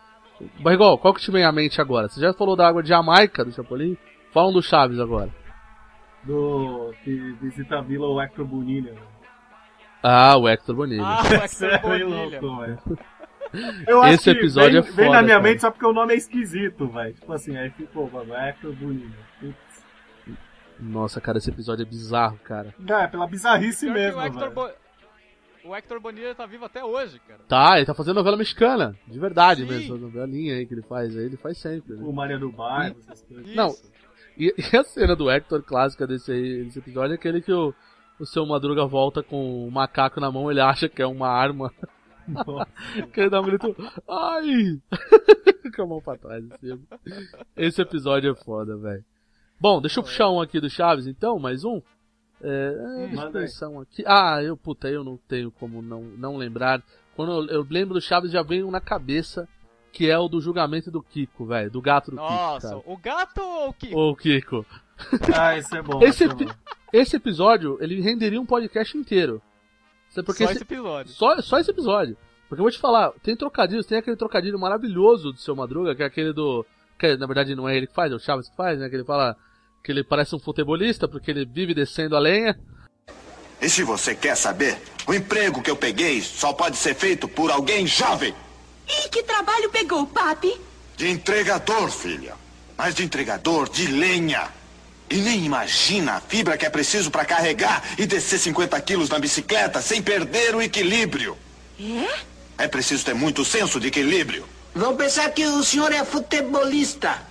Barrigol, 0.60 0.98
qual 1.00 1.14
que 1.14 1.22
te 1.22 1.32
vem 1.32 1.44
à 1.44 1.52
mente 1.52 1.80
agora? 1.82 2.08
Você 2.10 2.20
já 2.22 2.34
falou 2.34 2.56
da 2.56 2.68
água 2.68 2.84
de 2.84 2.90
Jamaica 2.90 3.44
do 3.46 3.52
Chapolin? 3.52 3.98
Falam 4.34 4.52
do 4.54 4.62
Chaves 4.62 5.00
agora. 5.00 5.34
Do 6.24 6.94
que 7.04 7.32
visita 7.42 7.80
a 7.80 7.82
vila 7.82 8.08
o 8.08 8.22
Hector 8.22 8.46
Bonilha. 8.46 8.96
Ah, 10.10 10.38
o 10.38 10.48
Hector 10.48 10.74
Bonilha. 10.74 11.04
Ah, 11.04 11.22
o 11.22 11.34
é 11.34 11.44
Hector 11.44 11.82
Bonilha. 11.82 12.40
louco, 12.42 12.58
velho. 12.62 12.80
Eu 13.88 14.02
acho 14.02 14.14
Esse 14.14 14.24
que 14.24 14.30
episódio 14.40 14.82
vem, 14.82 14.92
é 14.92 14.96
Vem 14.96 15.06
foda, 15.06 15.18
na 15.18 15.24
minha 15.24 15.36
cara. 15.36 15.50
mente 15.50 15.62
só 15.62 15.72
porque 15.72 15.86
o 15.86 15.92
nome 15.94 16.14
é 16.14 16.18
esquisito, 16.18 16.88
velho. 16.88 17.14
Tipo 17.14 17.34
assim, 17.34 17.58
aí 17.58 17.70
ficou, 17.72 18.10
mano, 18.10 18.34
Hector 18.34 18.74
Bonilha. 18.74 19.18
Putz. 19.40 20.38
Nossa, 20.80 21.20
cara, 21.20 21.40
esse 21.40 21.50
episódio 21.50 21.84
é 21.84 21.86
bizarro, 21.86 22.38
cara. 22.44 22.74
É, 22.88 23.08
pela 23.08 23.28
bizarrice 23.28 23.86
Pior 23.86 23.94
mesmo, 23.94 24.22
o 24.22 24.26
Hector. 24.26 24.52
Bo... 24.52 24.70
o 25.66 25.76
Hector 25.76 26.00
Bonilha 26.00 26.36
tá 26.36 26.46
vivo 26.46 26.64
até 26.66 26.84
hoje, 26.84 27.20
cara. 27.28 27.42
Tá, 27.48 27.78
ele 27.78 27.86
tá 27.86 27.94
fazendo 27.94 28.16
novela 28.16 28.38
mexicana. 28.38 28.96
De 29.08 29.20
verdade 29.20 29.64
Sim. 29.64 29.68
mesmo. 29.68 29.96
Essa 29.96 30.06
novelinha 30.06 30.56
aí 30.56 30.66
que 30.66 30.74
ele 30.74 30.84
faz 30.84 31.18
aí, 31.18 31.26
ele 31.26 31.38
faz 31.38 31.58
sempre. 31.58 31.96
né? 31.96 32.04
O 32.06 32.14
Maria 32.14 32.40
do 32.40 32.50
Bairro, 32.50 32.96
essas 33.00 33.24
coisas. 33.24 33.56
Não. 33.56 33.76
E, 34.38 34.54
e 34.72 34.78
a 34.78 34.84
cena 34.84 35.16
do 35.18 35.30
Hector 35.30 35.64
clássica 35.64 36.08
desse, 36.08 36.32
aí, 36.32 36.64
desse 36.64 36.80
episódio 36.80 37.14
é 37.14 37.16
aquele 37.16 37.42
que 37.42 37.52
o, 37.52 37.74
o 38.20 38.26
seu 38.26 38.46
Madruga 38.46 38.86
volta 38.86 39.22
com 39.22 39.68
um 39.68 39.72
macaco 39.72 40.20
na 40.20 40.32
mão, 40.32 40.50
ele 40.50 40.62
acha 40.62 40.90
que 40.90 41.02
é 41.02 41.08
uma 41.08 41.30
arma. 41.30 41.74
que 43.14 43.22
ele 43.22 43.30
dá 43.30 43.40
um 43.40 43.46
grito, 43.46 43.76
ai! 44.10 44.82
com 45.76 45.84
a 45.84 45.88
mão 45.88 46.02
pra 46.02 46.18
trás, 46.18 46.44
assim. 46.52 46.80
Esse 47.56 47.82
episódio 47.82 48.32
é 48.32 48.36
foda, 48.36 48.76
velho. 48.78 49.04
Bom, 49.60 49.82
deixa 49.82 50.00
eu 50.00 50.04
puxar 50.04 50.30
um 50.30 50.42
aqui 50.42 50.60
do 50.60 50.70
Chaves, 50.70 51.08
então, 51.08 51.40
mais 51.40 51.64
um. 51.64 51.82
É, 52.42 52.48
é, 52.50 52.98
deixa 52.98 53.14
eu 53.14 53.16
Manda 53.16 53.40
aí. 53.40 53.46
pensar 53.46 53.70
um 53.70 53.80
aqui. 53.80 54.04
Ah, 54.06 54.42
eu, 54.44 54.56
puta, 54.56 54.88
eu 54.88 55.04
não 55.04 55.18
tenho 55.28 55.52
como 55.52 55.82
não, 55.82 56.04
não 56.04 56.38
lembrar. 56.38 56.84
Quando 57.16 57.32
eu, 57.32 57.58
eu 57.58 57.68
lembro 57.70 57.96
do 57.96 58.02
Chaves, 58.02 58.32
já 58.32 58.44
vem 58.44 58.64
um 58.64 58.72
na 58.72 58.82
cabeça, 58.82 59.48
que 59.92 60.10
é 60.10 60.18
o 60.18 60.28
do 60.28 60.40
julgamento 60.40 60.92
do 60.92 61.02
Kiko, 61.02 61.46
velho. 61.46 61.72
Do 61.72 61.82
gato 61.82 62.12
do 62.12 62.18
Nossa, 62.18 62.76
Kiko, 62.76 62.92
o 62.92 62.98
gato 62.98 63.42
ou 63.42 63.70
o 63.70 63.74
Kiko? 63.74 64.00
Ô, 64.00 64.16
Kiko. 64.16 64.66
Ah, 65.36 65.58
esse 65.58 65.76
é 65.78 65.82
bom. 65.82 66.02
Esse, 66.02 66.24
esse 66.24 66.24
é 66.24 66.46
bom. 66.46 66.52
esse 66.92 67.16
episódio, 67.16 67.78
ele 67.82 68.02
renderia 68.02 68.40
um 68.42 68.46
podcast 68.46 68.98
inteiro. 68.98 69.42
Sabe 70.10 70.26
por 70.26 70.36
quê? 70.36 70.44
Só 70.46 70.52
esse- 70.52 70.64
esse 70.64 70.74
episódio. 70.74 71.12
só, 71.14 71.42
só 71.42 71.60
esse 71.60 71.72
episódio. 71.72 72.18
Porque 72.50 72.62
eu 72.62 72.64
vou 72.64 72.72
te 72.72 72.80
falar, 72.80 73.12
tem 73.22 73.36
trocadilhos, 73.36 73.86
tem 73.86 73.98
aquele 73.98 74.16
trocadilho 74.16 74.58
maravilhoso 74.58 75.34
do 75.34 75.40
seu 75.40 75.56
Madruga, 75.56 75.94
que 75.96 76.02
é 76.02 76.06
aquele 76.06 76.32
do. 76.34 76.66
Que 76.98 77.16
na 77.18 77.28
verdade 77.28 77.54
não 77.56 77.68
é 77.70 77.76
ele 77.78 77.88
que 77.88 77.94
faz, 77.94 78.12
é 78.12 78.16
o 78.16 78.20
Chaves 78.20 78.50
que 78.50 78.56
faz, 78.56 78.80
né? 78.80 78.90
Que 78.90 78.96
ele 78.96 79.04
fala 79.04 79.36
que 79.84 79.92
ele 79.92 80.04
parece 80.04 80.34
um 80.36 80.40
futebolista 80.40 81.08
porque 81.08 81.30
ele 81.30 81.46
vive 81.46 81.74
descendo 81.74 82.16
a 82.16 82.20
lenha. 82.20 82.58
E 83.62 83.70
se 83.70 83.84
você 83.84 84.16
quer 84.16 84.36
saber, 84.36 84.78
o 85.08 85.14
emprego 85.14 85.62
que 85.62 85.70
eu 85.70 85.76
peguei 85.76 86.22
só 86.22 86.54
pode 86.54 86.78
ser 86.78 86.96
feito 86.96 87.28
por 87.28 87.52
alguém 87.52 87.86
jovem. 87.86 88.34
E 88.88 89.10
que 89.10 89.22
trabalho 89.24 89.70
pegou, 89.70 90.08
papi? 90.08 90.60
De 90.96 91.10
entregador, 91.10 91.90
filha. 91.92 92.34
Mas 92.78 92.96
de 92.96 93.04
entregador 93.04 93.70
de 93.70 93.88
lenha. 93.88 94.48
E 95.10 95.16
nem 95.18 95.46
imagina 95.46 96.14
a 96.16 96.22
fibra 96.22 96.58
que 96.58 96.66
é 96.66 96.70
preciso 96.70 97.10
para 97.10 97.24
carregar 97.24 97.82
e 97.98 98.06
descer 98.06 98.40
50 98.40 98.80
quilos 98.82 99.10
na 99.10 99.20
bicicleta 99.20 99.82
sem 99.82 100.02
perder 100.02 100.54
o 100.54 100.62
equilíbrio. 100.62 101.38
É? 101.80 102.64
É 102.66 102.68
preciso 102.68 103.06
ter 103.06 103.14
muito 103.14 103.46
senso 103.46 103.80
de 103.80 103.88
equilíbrio. 103.88 104.46
Vão 104.76 104.96
pensar 104.96 105.30
que 105.32 105.46
o 105.46 105.64
senhor 105.64 105.92
é 105.92 106.04
futebolista, 106.04 107.26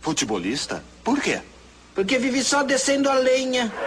Futebolista? 0.00 0.84
Por 1.04 1.20
quê? 1.20 1.40
porque 1.94 2.18
vive 2.18 2.42
só 2.42 2.62
descendo 2.62 3.08
a 3.08 3.14
lenha. 3.14 3.72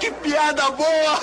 Que 0.00 0.10
piada 0.10 0.70
boa! 0.70 1.18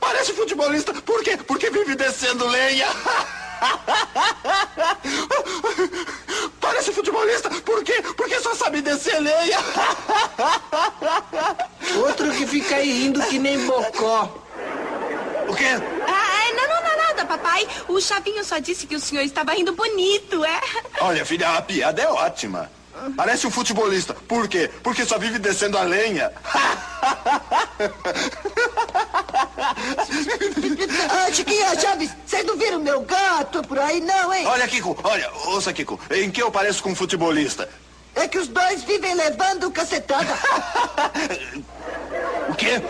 Parece 0.00 0.32
futebolista. 0.32 0.94
Por 0.94 1.22
quê? 1.22 1.36
Porque 1.36 1.68
vive 1.70 1.94
descendo 1.96 2.46
lenha. 2.46 2.86
Parece 6.60 6.92
futebolista. 6.92 7.48
Por 7.50 7.82
quê? 7.84 8.02
Porque 8.16 8.40
só 8.40 8.54
sabe 8.54 8.82
descer 8.82 9.20
lenha. 9.20 9.58
Outro 11.98 12.30
que 12.32 12.46
fica 12.46 12.76
aí 12.76 13.04
rindo 13.04 13.20
que 13.22 13.38
nem 13.38 13.64
bocó. 13.66 14.42
O 15.48 15.54
quê? 15.54 15.64
Ah, 16.06 16.48
é, 16.48 16.52
não, 16.54 16.68
não, 16.68 16.82
não, 16.82 16.96
nada, 16.96 17.24
papai. 17.24 17.66
O 17.88 18.00
Chavinho 18.00 18.44
só 18.44 18.58
disse 18.58 18.86
que 18.86 18.96
o 18.96 19.00
senhor 19.00 19.22
estava 19.22 19.52
rindo 19.52 19.72
bonito, 19.72 20.44
é? 20.44 20.60
Olha, 21.00 21.24
filha, 21.24 21.50
a 21.50 21.62
piada 21.62 22.02
é 22.02 22.08
ótima. 22.08 22.70
Parece 23.16 23.46
um 23.46 23.50
futebolista. 23.50 24.14
Por 24.14 24.48
quê? 24.48 24.70
Porque 24.82 25.04
só 25.04 25.18
vive 25.18 25.38
descendo 25.38 25.76
a 25.78 25.82
lenha. 25.82 26.32
Ah, 31.10 31.32
Chiquinha, 31.32 31.78
Chaves, 31.78 32.14
vocês 32.24 32.44
não 32.44 32.56
viram 32.56 32.80
meu 32.80 33.02
gato 33.02 33.62
por 33.62 33.78
aí, 33.78 34.00
não, 34.00 34.32
hein? 34.32 34.46
Olha, 34.46 34.66
Kiko, 34.68 34.96
olha, 35.04 35.30
ouça, 35.46 35.72
Kiko. 35.72 35.98
Em 36.10 36.30
que 36.30 36.42
eu 36.42 36.50
pareço 36.50 36.82
com 36.82 36.90
um 36.90 36.94
futebolista? 36.94 37.68
É 38.14 38.26
que 38.26 38.38
os 38.38 38.48
dois 38.48 38.82
vivem 38.84 39.14
levando 39.14 39.70
cacetada. 39.70 40.26
O 42.48 42.54
quê? 42.54 42.80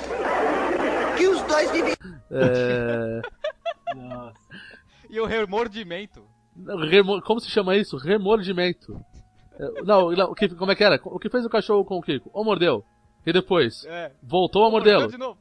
Que 1.17 1.27
os 1.29 1.41
dois 1.43 1.71
vivem. 1.71 1.95
É... 2.31 3.23
Nossa. 3.97 4.35
E 5.09 5.19
o 5.19 5.25
remordimento. 5.25 6.25
remo- 6.91 7.23
Como 7.23 7.41
se 7.41 7.51
chama 7.51 7.75
isso? 7.75 7.97
Remordimento. 7.97 9.01
É, 9.59 9.83
Não, 9.83 10.11
não, 10.13 10.31
o 10.31 10.35
que, 10.35 10.49
como 10.49 10.73
é 10.73 10.75
que 10.75 10.85
era? 10.85 11.01
O 11.05 11.19
que 11.19 11.29
fez 11.29 11.45
o 11.45 11.51
cachorro 11.51 11.85
com 11.85 11.97
o 11.97 12.03
Kiko? 12.03 12.31
Ou 12.33 12.45
mordeu. 12.45 12.85
E 13.25 13.33
depois? 13.33 13.85
É. 13.87 14.13
Voltou 14.23 14.65
a 14.65 14.71
mordê-lo. 14.71 15.37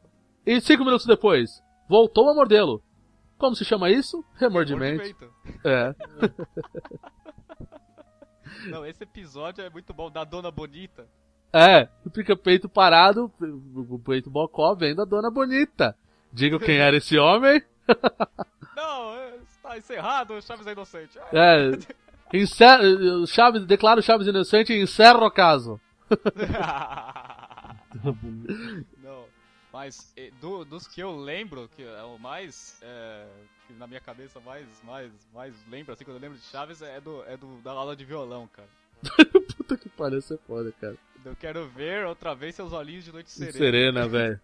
E 0.46 0.60
cinco 0.62 0.84
minutos 0.84 1.06
depois? 1.06 1.62
Voltou 1.88 2.30
a 2.30 2.34
mordê-lo. 2.34 2.82
Como 3.38 3.56
se 3.56 3.66
chama 3.66 3.90
isso? 3.90 4.24
Remordimento. 4.36 5.04
Remordimento. 5.04 5.34
É. 5.64 5.96
Não, 8.70 8.86
esse 8.86 9.04
episódio 9.04 9.64
é 9.64 9.70
muito 9.70 9.94
bom, 9.94 10.10
da 10.10 10.24
Dona 10.24 10.50
Bonita. 10.50 11.08
É, 11.58 11.88
fica 12.14 12.36
peito 12.36 12.68
parado, 12.68 13.32
o 13.40 13.98
peito 14.00 14.30
bocó 14.30 14.76
vem 14.76 14.94
da 14.94 15.06
dona 15.06 15.32
bonita. 15.32 15.96
Diga 16.34 16.60
quem 16.60 16.80
era 16.80 16.98
esse 16.98 17.18
homem. 17.18 17.64
Não, 18.76 19.14
é, 19.14 19.38
está 19.38 19.78
encerrado, 19.78 20.42
Chaves 20.42 20.68
é 20.68 20.74
inocente. 20.74 21.18
É, 21.32 21.72
encerra, 22.34 22.82
Chaves, 23.28 23.66
declara 23.66 24.00
o 24.00 24.04
Chaves 24.04 24.28
inocente 24.28 24.74
e 24.74 24.82
encerra 24.82 25.26
o 25.26 25.32
caso. 25.32 25.80
Não, 29.04 29.26
mas 29.72 30.12
eh, 30.18 30.32
do- 30.42 30.66
dos 30.66 30.88
que 30.88 31.02
eu 31.02 31.16
lembro, 31.18 31.70
que 31.76 31.84
é 31.84 32.04
o 32.04 32.18
mais. 32.18 32.80
é, 32.82 33.26
que 33.68 33.74
na 33.74 33.88
minha 33.88 34.00
cabeça 34.02 34.40
mais, 34.40 34.66
mais, 34.84 35.12
mais 35.34 35.54
lembro, 35.70 35.94
assim, 35.94 36.04
quando 36.04 36.18
eu 36.18 36.22
lembro 36.22 36.38
de 36.38 36.44
Chaves, 36.46 36.82
é 36.82 37.00
do, 37.02 37.24
é 37.24 37.36
do 37.38 37.58
da 37.64 37.72
aula 37.72 37.96
de 37.96 38.06
violão, 38.06 38.48
cara. 38.48 38.68
Puta 39.58 39.78
que 39.78 39.90
pariu, 39.90 40.20
isso 40.20 40.34
é 40.34 40.38
foda, 40.46 40.72
cara. 40.80 40.96
Eu 41.24 41.36
quero 41.36 41.68
ver 41.70 42.06
outra 42.06 42.36
vez 42.36 42.54
seus 42.56 42.72
olhinhos 42.72 43.04
de 43.04 43.12
noite 43.12 43.32
serena. 43.32 43.58
Serena, 43.58 44.08
velho. 44.10 44.40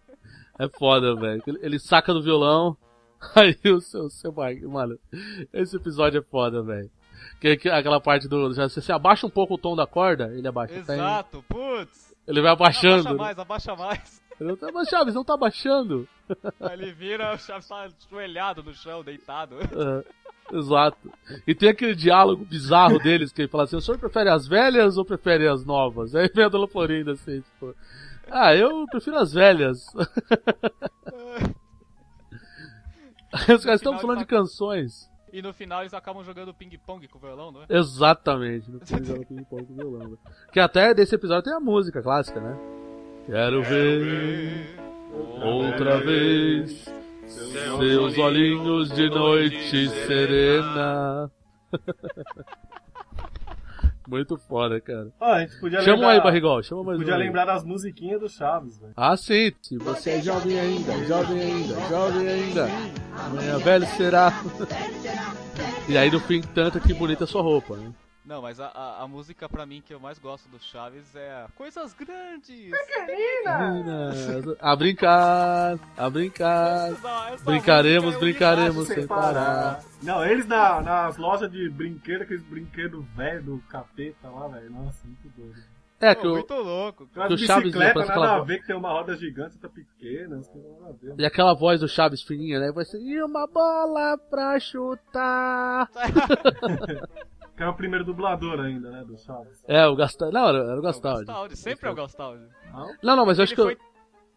É 0.58 0.68
foda, 0.68 1.14
velho. 1.14 1.42
Ele, 1.46 1.58
ele 1.62 1.78
saca 1.78 2.12
do 2.12 2.22
violão, 2.22 2.76
aí 3.36 3.56
o 3.72 3.80
seu, 3.80 4.10
seu 4.10 4.32
Mike, 4.32 4.66
mano. 4.66 4.98
Esse 5.52 5.76
episódio 5.76 6.18
é 6.18 6.22
foda, 6.22 6.62
velho. 6.62 6.90
Que, 7.40 7.56
que 7.56 7.68
aquela 7.68 8.00
parte 8.00 8.28
do. 8.28 8.52
Já, 8.52 8.68
você 8.68 8.92
abaixa 8.92 9.26
um 9.26 9.30
pouco 9.30 9.54
o 9.54 9.58
tom 9.58 9.74
da 9.74 9.86
corda, 9.86 10.32
ele 10.36 10.46
abaixa. 10.46 10.74
Exato, 10.74 11.44
putz! 11.48 12.14
Ele 12.26 12.40
vai 12.40 12.52
abaixando. 12.52 13.08
Abaixa 13.08 13.12
né? 13.12 13.18
mais, 13.18 13.38
abaixa 13.38 13.76
mais. 13.76 14.22
Ele 14.40 14.50
não 14.50 14.56
tá, 14.56 14.70
mas 14.72 14.88
Chaves, 14.88 15.14
não 15.14 15.24
tá 15.24 15.34
abaixando. 15.34 16.08
Aí 16.60 16.72
ele 16.72 16.92
vira, 16.92 17.34
o 17.34 17.38
Chaves 17.38 17.68
tá 17.68 17.88
ajoelhado 18.08 18.62
no 18.62 18.74
chão, 18.74 19.02
deitado. 19.04 19.56
É, 19.60 20.04
exato. 20.56 21.12
E 21.46 21.54
tem 21.54 21.68
aquele 21.68 21.94
diálogo 21.94 22.44
bizarro 22.44 22.98
deles 22.98 23.32
que 23.32 23.42
ele 23.42 23.48
fala 23.48 23.64
assim: 23.64 23.76
o 23.76 23.80
senhor 23.80 23.98
prefere 23.98 24.30
as 24.30 24.46
velhas 24.46 24.96
ou 24.96 25.04
prefere 25.04 25.46
as 25.46 25.64
novas? 25.64 26.14
Aí 26.14 26.30
vem 26.34 26.44
a 26.44 26.48
Dona 26.48 26.66
Florinda 26.66 27.12
assim, 27.12 27.40
tipo. 27.40 27.74
Ah, 28.30 28.54
eu 28.54 28.86
prefiro 28.86 29.18
as 29.18 29.32
velhas. 29.32 29.86
Os 33.32 33.64
caras 33.64 33.80
estão 33.80 33.98
falando 33.98 34.18
de 34.18 34.26
canções. 34.26 35.10
E 35.32 35.40
no 35.40 35.52
final 35.52 35.80
eles 35.80 35.94
acabam 35.94 36.22
jogando 36.22 36.52
ping-pong 36.52 37.08
com 37.08 37.16
o 37.16 37.20
violão, 37.20 37.50
não 37.50 37.62
é? 37.62 37.66
Exatamente, 37.68 38.70
no 38.70 38.78
final 38.84 39.24
ping-pong 39.24 39.64
com 39.64 39.74
violão. 39.74 40.00
velho. 40.00 40.18
Que 40.52 40.60
até 40.60 40.92
desse 40.92 41.14
episódio 41.14 41.44
tem 41.44 41.54
a 41.54 41.60
música 41.60 42.02
clássica, 42.02 42.38
né? 42.38 42.56
Quero 43.26 43.62
ver 43.62 44.76
outra 45.42 45.98
vez 46.00 46.84
seus 47.26 48.18
olhinhos 48.18 48.90
de 48.90 49.08
noite 49.08 49.88
serena. 49.88 51.30
Muito 54.08 54.36
foda, 54.36 54.80
cara. 54.80 55.08
Ó, 55.20 55.32
a 55.32 55.40
gente 55.40 55.58
podia 55.60 55.80
Chama 55.82 55.96
lembrar- 55.96 56.10
aí, 56.12 56.20
Barrigol, 56.20 56.62
chama 56.62 56.82
mais 56.84 56.98
Podia 56.98 57.16
lembrar 57.16 57.44
das 57.44 57.64
musiquinhas 57.64 58.20
do 58.20 58.28
Chaves, 58.28 58.78
velho. 58.78 58.92
Ah, 58.96 59.16
sim. 59.16 59.52
Se 59.62 59.76
você 59.78 60.10
é 60.10 60.20
jovem 60.22 60.58
ainda, 60.58 60.92
jovem 61.06 61.40
ainda, 61.40 61.74
jovem 61.88 62.28
ainda, 62.28 62.68
amanhã 63.26 63.58
velho 63.58 63.86
será. 63.96 64.32
E 65.88 65.98
aí 65.98 66.10
no 66.10 66.20
fim, 66.20 66.40
tanto 66.40 66.80
que 66.80 66.94
bonita 66.94 67.24
a 67.24 67.26
sua 67.26 67.42
roupa, 67.42 67.76
né? 67.76 67.92
Não, 68.24 68.40
mas 68.40 68.60
a, 68.60 68.66
a, 68.66 69.02
a 69.02 69.08
música 69.08 69.48
pra 69.48 69.66
mim 69.66 69.82
que 69.84 69.92
eu 69.92 69.98
mais 69.98 70.16
gosto 70.16 70.48
do 70.48 70.58
Chaves 70.60 71.14
é 71.16 71.44
Coisas 71.56 71.92
Grandes! 71.92 72.70
Meninas, 73.08 74.56
A 74.60 74.76
brincar, 74.76 75.76
a 75.96 76.08
brincar. 76.08 76.90
Brincaremos, 77.44 78.16
brincaremos 78.18 78.86
sem 78.86 79.08
parar. 79.08 79.82
Não, 80.00 80.24
eles 80.24 80.46
na, 80.46 80.80
nas 80.80 81.16
lojas 81.16 81.50
de 81.50 81.68
brinquedo, 81.68 82.22
aqueles 82.22 82.44
brinquedos 82.44 83.04
velhos 83.16 83.44
do 83.44 83.58
capeta 83.68 84.28
lá, 84.28 84.46
velho. 84.46 84.70
Nossa, 84.70 85.00
muito 85.04 85.28
doido. 85.36 85.72
É, 86.00 86.16
que 86.16 86.26
o, 86.26 86.32
Muito 86.32 86.54
louco. 86.54 87.06
Que 87.06 87.34
o 87.34 87.38
Chaves 87.38 87.66
bicicleta, 87.66 87.94
parece 87.94 88.08
nada 88.08 88.22
aquela 88.22 88.36
a 88.36 88.44
ver 88.44 88.58
que 88.60 88.66
tem 88.66 88.74
uma 88.74 88.90
roda 88.90 89.16
gigante, 89.16 89.54
outra 89.54 89.68
pequena, 89.68 90.42
ver. 91.00 91.14
E 91.16 91.24
aquela 91.24 91.54
voz 91.54 91.78
do 91.78 91.86
Chaves 91.88 92.22
fininha, 92.22 92.58
né? 92.58 92.72
Vai 92.72 92.84
ser, 92.84 93.00
e 93.00 93.22
uma 93.22 93.46
bola 93.46 94.18
pra 94.28 94.58
chutar. 94.58 95.88
Que 97.56 97.62
é 97.62 97.68
o 97.68 97.74
primeiro 97.74 98.04
dublador 98.04 98.58
ainda, 98.60 98.90
né, 98.90 99.04
do 99.04 99.16
Chaves. 99.18 99.62
É, 99.68 99.86
o 99.86 99.94
Gastaldi. 99.94 100.34
Não, 100.34 100.48
era, 100.48 100.58
era 100.58 100.78
o 100.78 100.82
Gastaldi. 100.82 101.26
Gastaldi, 101.26 101.56
sempre 101.56 101.88
é 101.88 101.92
o 101.92 101.94
Gastaldi. 101.94 102.44
Não, 103.02 103.16
não, 103.16 103.26
mas 103.26 103.38
eu 103.38 103.44
acho 103.44 103.52
Ele 103.52 103.54
que 103.56 103.60
eu, 103.60 103.64
foi- 103.66 103.78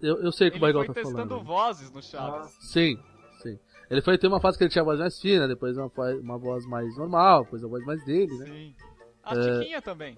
eu, 0.02 0.24
eu 0.26 0.32
sei 0.32 0.50
o 0.50 0.52
que 0.52 0.56
o 0.56 0.58
Ele 0.58 0.62
Barrigol 0.62 0.86
foi 0.86 0.94
tá 0.94 1.02
testando 1.02 1.28
falando. 1.30 1.46
vozes 1.46 1.92
no 1.92 2.02
Chaves. 2.04 2.52
Sim, 2.62 3.00
sim. 3.42 3.58
Ele 3.90 4.02
foi 4.02 4.18
ter 4.18 4.28
uma 4.28 4.42
fase 4.42 4.58
que 4.58 4.64
ele 4.66 4.72
tinha 4.72 4.82
a 4.82 4.86
voz 4.86 5.00
mais 5.00 5.20
fina, 5.20 5.48
depois 5.48 5.78
uma, 5.78 5.88
voz- 5.88 6.20
uma 6.20 6.38
voz 6.38 6.66
mais 6.68 6.98
normal, 6.98 7.44
depois 7.46 7.64
a 7.64 7.68
voz 7.68 7.86
mais 7.86 8.04
dele, 8.04 8.34
né? 8.38 8.46
Sim. 8.46 8.76
A 9.24 9.36
É. 9.36 9.60
Tiquinha 9.60 9.82
também. 9.82 10.18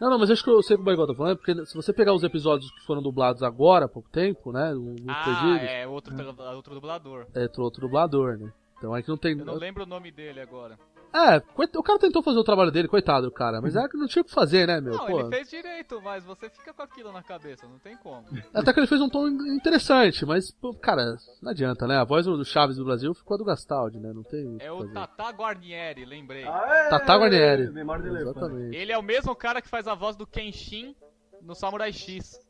Não, 0.00 0.10
não, 0.10 0.18
mas 0.18 0.28
acho 0.32 0.42
que 0.42 0.50
eu 0.50 0.60
sei 0.64 0.74
o 0.74 0.78
que 0.78 0.82
o 0.82 0.84
Barrigol 0.84 1.06
tá 1.06 1.14
falando, 1.14 1.36
porque 1.36 1.64
se 1.64 1.74
você 1.76 1.92
pegar 1.92 2.12
os 2.12 2.24
episódios 2.24 2.68
que 2.72 2.84
foram 2.84 3.00
dublados 3.00 3.40
agora, 3.44 3.84
há 3.84 3.88
pouco 3.88 4.08
tempo, 4.10 4.50
né? 4.50 4.72
Ah, 5.08 5.22
perdidos, 5.24 5.70
é 5.70 5.86
outro, 5.86 6.12
outro 6.56 6.74
dublador. 6.74 7.26
é 7.34 7.42
outro 7.42 7.62
outro 7.62 7.80
dublador, 7.82 8.36
né? 8.36 8.52
Então 8.78 8.96
é 8.96 9.00
que 9.02 9.08
não 9.08 9.16
tem. 9.16 9.38
Eu 9.38 9.44
não 9.44 9.54
lembro 9.54 9.84
o 9.84 9.86
nome 9.86 10.10
dele 10.10 10.40
agora. 10.40 10.76
É, 11.14 11.40
coit- 11.40 11.76
o 11.76 11.82
cara 11.82 11.98
tentou 11.98 12.22
fazer 12.22 12.38
o 12.38 12.44
trabalho 12.44 12.70
dele, 12.70 12.88
coitado, 12.88 13.30
cara, 13.30 13.60
mas 13.60 13.76
é 13.76 13.86
que 13.86 13.98
não 13.98 14.06
tinha 14.06 14.22
o 14.22 14.24
que 14.24 14.32
fazer, 14.32 14.66
né, 14.66 14.80
meu? 14.80 14.94
Não, 14.94 15.06
Pô. 15.06 15.20
ele 15.20 15.28
fez 15.28 15.50
direito, 15.50 16.00
mas 16.00 16.24
você 16.24 16.48
fica 16.48 16.72
com 16.72 16.82
aquilo 16.82 17.12
na 17.12 17.22
cabeça, 17.22 17.66
não 17.68 17.78
tem 17.78 17.96
como. 17.98 18.24
Até 18.54 18.72
que 18.72 18.80
ele 18.80 18.86
fez 18.86 19.00
um 19.00 19.10
tom 19.10 19.28
interessante, 19.28 20.24
mas, 20.24 20.50
pô, 20.50 20.72
cara, 20.74 21.16
não 21.42 21.50
adianta, 21.50 21.86
né? 21.86 21.98
A 21.98 22.04
voz 22.04 22.24
do 22.24 22.44
Chaves 22.44 22.76
do 22.76 22.84
Brasil 22.84 23.12
ficou 23.12 23.34
a 23.34 23.38
do 23.38 23.44
Gastaldi, 23.44 23.98
né? 23.98 24.10
Não 24.12 24.22
tem. 24.22 24.56
É 24.58 24.72
o 24.72 24.78
que 24.78 24.84
o 24.84 24.88
fazer. 24.88 24.94
Tata 24.94 25.30
Guarnieri, 25.30 26.04
lembrei. 26.06 26.44
Tata 26.44 27.16
Guarnieri. 27.16 27.70
Memória 27.70 28.02
de 28.02 28.08
elefante. 28.08 28.38
Exatamente. 28.38 28.76
Ele 28.76 28.92
é 28.92 28.96
o 28.98 29.02
mesmo 29.02 29.36
cara 29.36 29.60
que 29.60 29.68
faz 29.68 29.86
a 29.86 29.94
voz 29.94 30.16
do 30.16 30.26
Kenshin 30.26 30.96
no 31.42 31.54
Samurai 31.54 31.92
X. 31.92 32.40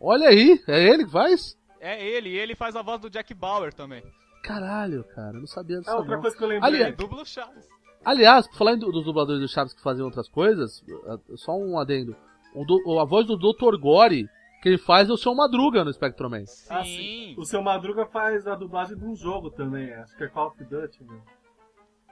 Olha 0.00 0.28
aí, 0.28 0.62
é 0.68 0.82
ele 0.82 1.06
que 1.06 1.10
faz? 1.10 1.56
É 1.80 2.04
ele, 2.06 2.28
e 2.30 2.36
ele 2.38 2.54
faz 2.54 2.76
a 2.76 2.82
voz 2.82 3.00
do 3.00 3.08
Jack 3.08 3.32
Bauer 3.32 3.72
também. 3.72 4.02
Caralho, 4.42 5.02
cara, 5.14 5.36
eu 5.36 5.40
não 5.40 5.46
sabia 5.46 5.78
disso. 5.78 5.90
É 5.90 5.94
outra 5.94 6.14
não. 6.14 6.20
coisa 6.20 6.36
que 6.36 6.44
eu 6.44 6.48
lembrei. 6.48 6.68
Aliás, 6.68 6.86
Ele 6.88 6.96
dubla 6.96 7.22
o 7.22 7.26
Chaves. 7.26 7.66
Aliás, 8.06 8.46
por 8.46 8.56
falar 8.56 8.72
em 8.74 8.78
do- 8.78 8.90
dos 8.92 9.04
dubladores 9.04 9.40
do 9.42 9.48
Chaves 9.48 9.74
que 9.74 9.82
faziam 9.82 10.06
outras 10.06 10.28
coisas, 10.28 10.82
uh, 10.82 11.36
só 11.36 11.52
um 11.56 11.78
adendo. 11.78 12.16
O 12.54 12.64
do- 12.64 12.98
a 12.98 13.04
voz 13.04 13.26
do 13.26 13.36
Dr. 13.36 13.76
Gore, 13.78 14.28
que 14.62 14.68
ele 14.70 14.78
faz 14.78 15.08
é 15.10 15.12
o 15.12 15.16
seu 15.16 15.34
Madruga 15.34 15.84
no 15.84 15.92
Spectrum 15.92 16.30
Man. 16.30 16.44
Ah, 16.70 16.82
sim. 16.82 17.34
O 17.36 17.44
seu 17.44 17.62
Madruga 17.62 18.06
faz 18.06 18.46
a 18.46 18.54
dublagem 18.54 18.96
de 18.96 19.04
um 19.04 19.14
jogo 19.14 19.50
também, 19.50 19.92
acho 19.92 20.16
que 20.16 20.24
é 20.24 20.28
Call 20.28 20.48
of 20.48 20.64
Duty, 20.64 21.04
né? 21.04 21.20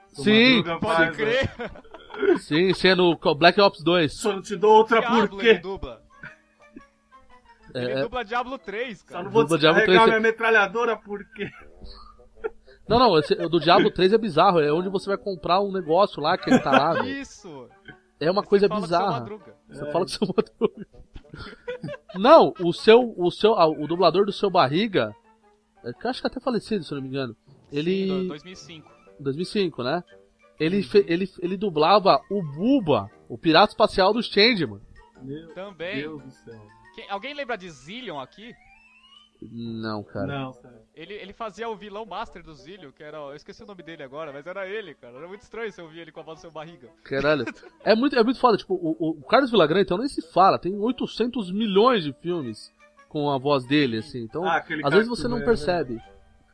Sim, 0.09 0.57
Madruga 0.57 0.79
Pode 0.79 0.95
faz, 0.95 1.15
crer. 1.17 1.51
né? 1.57 2.37
Sim, 2.39 2.73
sendo 2.73 3.17
Black 3.37 3.59
Ops 3.59 3.83
2. 3.83 4.13
Só 4.21 4.31
não 4.33 4.41
te 4.41 4.55
dou 4.55 4.71
outra 4.77 4.99
Diablo 5.01 5.27
por 5.29 5.43
ele 5.45 5.59
dubla. 5.59 6.01
É, 7.73 7.83
Ele 7.83 7.91
é- 7.91 8.01
dubla 8.03 8.23
Diablo 8.23 8.57
3, 8.57 8.99
Só 8.99 9.05
cara. 9.07 9.23
não 9.23 9.31
vou 9.31 9.43
Dubla 9.43 9.57
descarregar 9.57 9.85
3, 9.85 10.05
minha 10.07 10.19
metralhadora 10.21 10.95
por 10.95 11.19
quê? 11.33 11.49
Não, 12.87 12.99
não, 12.99 13.17
esse- 13.17 13.33
o 13.33 13.49
do 13.49 13.59
Diablo 13.59 13.89
3 13.91 14.13
é 14.13 14.17
bizarro, 14.17 14.59
é 14.59 14.71
onde 14.71 14.89
você 14.89 15.07
vai 15.07 15.17
comprar 15.17 15.59
um 15.61 15.71
negócio 15.71 16.21
lá 16.21 16.37
que 16.37 16.49
ele 16.49 16.59
tá 16.59 16.71
lá. 16.71 17.05
Isso. 17.07 17.67
É 18.19 18.29
uma 18.31 18.43
coisa 18.43 18.67
fala 18.67 18.81
do 18.81 18.87
seu 18.87 18.97
bizarra. 18.99 19.19
Madruga. 19.19 19.55
Você 19.69 19.87
É. 19.87 19.91
fala 19.91 20.05
do 20.05 20.11
seu 20.11 20.27
Madruga. 20.27 20.87
não, 22.15 22.53
o 22.61 22.71
seu, 22.73 23.13
o 23.17 23.31
seu, 23.31 23.55
ah, 23.55 23.67
o 23.67 23.87
dublador 23.87 24.25
do 24.25 24.31
seu 24.31 24.49
Barriga, 24.49 25.13
é, 25.83 25.91
que 25.93 26.05
eu 26.05 26.09
acho 26.09 26.21
que 26.21 26.27
até 26.27 26.39
falecido, 26.39 26.83
se 26.83 26.91
eu 26.91 26.95
não 26.97 27.01
me 27.03 27.09
engano. 27.09 27.35
Ele, 27.71 28.07
Sim, 28.07 28.21
do- 28.23 28.27
2005. 28.29 28.91
2005, 29.19 29.83
né? 29.83 30.03
Ele, 30.59 30.81
fe- 30.83 31.05
ele, 31.07 31.29
ele 31.39 31.57
dublava 31.57 32.21
o 32.29 32.41
Buba, 32.41 33.09
o 33.27 33.37
pirata 33.37 33.73
espacial 33.73 34.13
dos 34.13 34.27
Changeman. 34.27 34.79
Meu 35.21 35.53
Também. 35.53 35.97
Deus 35.97 36.21
do 36.23 36.31
céu. 36.31 36.61
Quem- 36.95 37.09
alguém 37.09 37.33
lembra 37.33 37.57
de 37.57 37.69
Zillion 37.69 38.19
aqui? 38.19 38.53
Não, 39.41 40.03
cara. 40.03 40.25
Não, 40.27 40.53
sério. 40.53 40.77
Ele, 40.95 41.13
ele 41.13 41.33
fazia 41.33 41.67
o 41.69 41.75
vilão 41.75 42.05
master 42.05 42.41
do 42.41 42.53
Zillion, 42.53 42.91
que 42.91 43.03
era. 43.03 43.17
Eu 43.17 43.35
esqueci 43.35 43.63
o 43.63 43.65
nome 43.67 43.83
dele 43.83 44.01
agora, 44.03 44.31
mas 44.31 44.47
era 44.47 44.65
ele, 44.67 44.93
cara. 44.95 45.17
Era 45.17 45.27
muito 45.27 45.41
estranho 45.41 45.71
você 45.71 45.81
ouvir 45.81 45.99
ele 45.99 46.11
com 46.11 46.21
a 46.21 46.23
voz 46.23 46.37
do 46.39 46.41
seu 46.41 46.51
barriga. 46.51 46.89
Caralho. 47.03 47.45
É 47.83 47.93
muito, 47.95 48.17
é 48.17 48.23
muito 48.23 48.39
foda. 48.39 48.57
Tipo, 48.57 48.73
o, 48.75 48.95
o- 48.99 49.09
o 49.19 49.23
Carlos 49.23 49.51
Villagrán, 49.51 49.81
então, 49.81 49.97
nem 49.97 50.07
se 50.07 50.21
fala. 50.31 50.57
Tem 50.57 50.73
800 50.79 51.51
milhões 51.51 52.03
de 52.03 52.13
filmes 52.13 52.71
com 53.09 53.29
a 53.29 53.37
voz 53.37 53.65
dele, 53.65 53.97
assim. 53.97 54.19
Então, 54.23 54.43
Ah, 54.45 54.57
às 54.57 54.67
cara 54.67 54.89
vezes 54.91 55.07
você 55.09 55.27
não 55.27 55.39
vê, 55.39 55.45
percebe. 55.45 55.95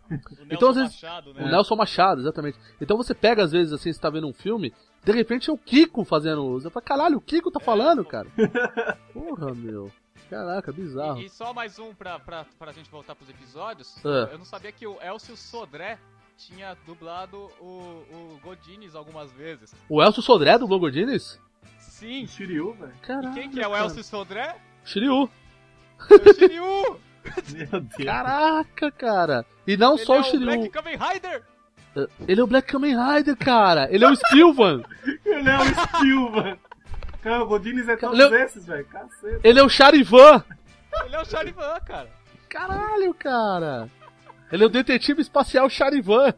O 0.09 0.13
Nelson 0.13 0.43
Então, 0.49 0.69
às 0.69 0.75
vezes- 0.75 0.91
Machado, 1.01 1.31
O 1.31 1.33
né? 1.35 1.51
Nelson 1.51 1.75
Machado, 1.75 2.21
exatamente. 2.21 2.57
Então 2.81 2.97
você 2.97 3.13
pega, 3.13 3.43
às 3.43 3.51
vezes, 3.51 3.71
assim, 3.71 3.93
você 3.93 4.01
tá 4.01 4.09
vendo 4.09 4.27
um 4.27 4.33
filme, 4.33 4.73
de 5.05 5.11
repente 5.13 5.49
é 5.49 5.53
o 5.53 5.57
Kiko 5.57 6.03
fazendo. 6.03 6.51
Você 6.59 6.69
fala, 6.69 6.83
caralho, 6.83 7.17
o 7.17 7.21
Kiko 7.21 7.49
tá 7.51 7.59
falando, 7.61 8.03
cara. 8.03 8.27
Porra, 9.13 9.53
meu. 9.53 9.89
Caraca, 10.31 10.71
bizarro. 10.71 11.19
E, 11.19 11.25
e 11.25 11.29
só 11.29 11.53
mais 11.53 11.77
um 11.77 11.93
pra, 11.93 12.17
pra, 12.17 12.45
pra 12.57 12.71
gente 12.71 12.89
voltar 12.89 13.13
pros 13.15 13.29
episódios. 13.29 13.97
É. 14.05 14.33
Eu 14.33 14.37
não 14.37 14.45
sabia 14.45 14.71
que 14.71 14.87
o 14.87 14.97
Elcio 15.01 15.35
Sodré 15.35 15.99
tinha 16.37 16.73
dublado 16.85 17.51
o, 17.59 18.05
o 18.09 18.39
Godines 18.41 18.95
algumas 18.95 19.29
vezes. 19.33 19.75
O 19.89 20.01
Elcio 20.01 20.21
Sodré 20.21 20.57
do 20.57 20.65
Blogodines? 20.65 21.37
Sim. 21.77 22.25
Shiryu, 22.25 22.73
velho. 22.75 22.93
Caraca. 23.01 23.27
E 23.27 23.33
quem 23.33 23.49
que 23.49 23.59
é 23.59 23.67
o 23.67 23.71
cara. 23.71 23.83
Elcio 23.83 24.03
Sodré? 24.05 24.55
Shiryu. 24.85 25.29
É 26.09 26.13
o 26.15 26.33
Shiryu! 26.33 26.99
Meu 27.51 27.81
Deus. 27.81 28.05
Caraca, 28.05 28.89
cara. 28.89 29.45
E 29.67 29.75
não 29.75 29.95
Ele 29.95 30.05
só 30.05 30.15
é 30.15 30.19
o 30.21 30.23
Shiryu. 30.23 30.45
Black 30.45 30.69
Kamen 30.69 30.97
Rider! 30.97 31.43
Ele 32.25 32.39
é 32.39 32.43
o 32.43 32.47
Black 32.47 32.71
Kamen 32.71 32.95
Rider, 32.95 33.35
cara. 33.35 33.93
Ele 33.93 34.05
é 34.05 34.09
o 34.09 34.15
Spilvan. 34.15 34.81
Ele 35.25 35.49
é 35.49 35.57
o 35.57 35.65
Spielman. 35.65 36.57
Cara, 37.21 37.43
o 37.43 37.47
Godines 37.47 37.87
é 37.87 37.95
todos 37.97 38.19
Ele 38.19 38.35
esses, 38.41 38.65
velho. 38.65 38.85
Caceta. 38.85 39.39
Ele 39.43 39.59
é 39.59 39.63
o 39.63 39.69
Charivan. 39.69 40.43
Ele 41.05 41.15
é 41.15 41.21
o 41.21 41.25
Charivan, 41.25 41.79
cara. 41.81 42.09
Caralho, 42.49 43.13
cara. 43.13 43.89
Ele 44.51 44.63
é 44.63 44.65
o 44.65 44.69
detetive 44.69 45.21
espacial 45.21 45.69
Charivan. 45.69 46.33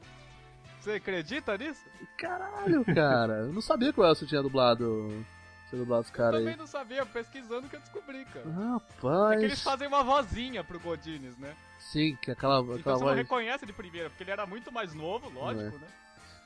Você 0.80 0.92
acredita 0.92 1.58
nisso? 1.58 1.82
Caralho, 2.18 2.84
cara. 2.86 3.34
Eu 3.48 3.54
não 3.54 3.62
sabia 3.62 3.92
que 3.94 4.00
o 4.00 4.06
Elcio 4.06 4.28
tinha 4.28 4.42
dublado. 4.44 5.26
Tinha 5.70 5.80
dublado 5.80 6.04
os 6.04 6.12
caras 6.12 6.36
Também 6.40 6.54
aí. 6.54 6.60
não 6.60 6.68
sabia, 6.68 7.06
pesquisando 7.06 7.68
que 7.68 7.76
eu 7.76 7.80
descobri, 7.80 8.26
cara. 8.26 8.46
Rapaz. 8.52 9.32
É 9.32 9.38
que 9.40 9.46
eles 9.46 9.62
fazem 9.64 9.88
uma 9.88 10.04
vozinha 10.04 10.64
pro 10.64 10.80
Godines, 10.80 11.38
né? 11.38 11.56
Sim, 11.80 12.16
que 12.22 12.30
é 12.30 12.34
aquela, 12.34 12.60
Então 12.60 12.76
aquela 12.76 12.96
você 12.96 13.00
não 13.04 13.08
voz. 13.08 13.18
reconhece 13.18 13.66
de 13.66 13.74
primeira, 13.74 14.10
porque 14.10 14.24
ele 14.24 14.32
era 14.32 14.46
muito 14.46 14.72
mais 14.72 14.94
novo, 14.94 15.30
lógico, 15.30 15.76
É. 15.76 15.80
né? 15.80 15.88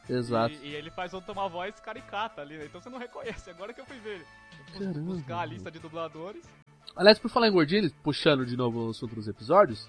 Exato. 0.10 0.56
E, 0.64 0.68
e 0.70 0.76
ele 0.76 0.90
faz 0.92 1.14
uma 1.14 1.50
voz 1.50 1.80
caricata 1.80 2.42
ali, 2.42 2.58
né? 2.58 2.66
Então 2.66 2.80
você 2.82 2.90
não 2.90 2.98
reconhece. 3.00 3.50
Agora 3.50 3.74
que 3.74 3.82
eu 3.82 3.86
fui 3.86 3.98
ver, 4.00 4.26
bus- 4.72 4.78
Caramba. 4.80 5.00
buscar 5.14 5.40
a 5.40 5.46
lista 5.46 5.70
de 5.72 5.80
dubladores. 5.80 6.44
Aliás, 6.96 7.20
por 7.20 7.30
falar 7.30 7.48
em 7.48 7.52
Gordines, 7.52 7.92
puxando 8.04 8.46
de 8.46 8.56
novo 8.58 8.88
os 8.88 9.02
outros 9.04 9.28
episódios, 9.28 9.88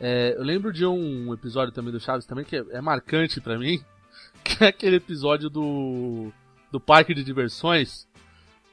é, 0.00 0.34
eu 0.36 0.42
lembro 0.42 0.72
de 0.72 0.84
um 0.86 1.32
episódio 1.32 1.72
também 1.72 1.92
do 1.92 1.98
Chaves 2.00 2.26
também 2.26 2.44
que 2.44 2.56
é, 2.56 2.64
é 2.72 2.80
marcante 2.80 3.40
pra 3.40 3.58
mim, 3.58 3.82
que 4.44 4.62
é 4.62 4.68
aquele 4.68 4.96
episódio 4.96 5.48
do 5.50 6.30
do 6.70 6.80
parque 6.80 7.14
de 7.14 7.22
diversões 7.22 8.06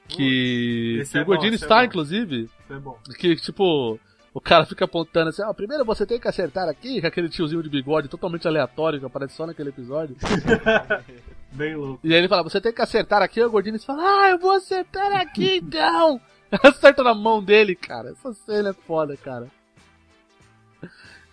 que, 0.08 1.04
que 1.10 1.18
é 1.18 1.22
o 1.22 1.26
bom, 1.26 1.32
Gordini 1.34 1.56
esse 1.56 1.64
é 1.64 1.68
está 1.68 1.78
bom. 1.78 1.84
inclusive, 1.84 2.50
é 2.70 2.76
bom. 2.80 2.98
que 3.18 3.36
tipo 3.38 4.00
o 4.34 4.40
cara 4.42 4.66
fica 4.66 4.86
apontando 4.86 5.30
assim, 5.30 5.42
ó, 5.44 5.54
primeiro 5.54 5.84
você 5.84 6.06
tem 6.06 6.20
que 6.20 6.28
acertar 6.28 6.68
aqui, 6.70 7.02
com 7.02 7.08
aquele 7.08 7.28
tiozinho 7.30 7.62
de 7.62 7.70
bigode 7.70 8.08
totalmente 8.08 8.48
aleatório 8.48 9.00
que 9.00 9.06
aparece 9.06 9.36
só 9.36 9.46
naquele 9.46 9.70
episódio. 9.70 10.16
Bem 11.52 11.76
louco. 11.76 12.00
E 12.04 12.14
aí 12.14 12.20
ele 12.20 12.28
fala, 12.30 12.44
você 12.44 12.62
tem 12.62 12.72
que 12.74 12.82
acertar 12.82 13.22
aqui, 13.22 13.44
o 13.44 13.52
Gordini 13.52 13.78
fala, 13.80 14.02
ah, 14.04 14.30
eu 14.30 14.40
vou 14.40 14.52
acertar 14.52 15.12
aqui 15.20 15.58
então. 15.64 16.20
Acerta 16.64 17.02
na 17.04 17.14
mão 17.14 17.42
dele, 17.42 17.76
cara. 17.76 18.10
Essa 18.12 18.34
cena 18.34 18.70
é 18.72 18.74
foda, 18.74 19.16
cara. 19.16 19.48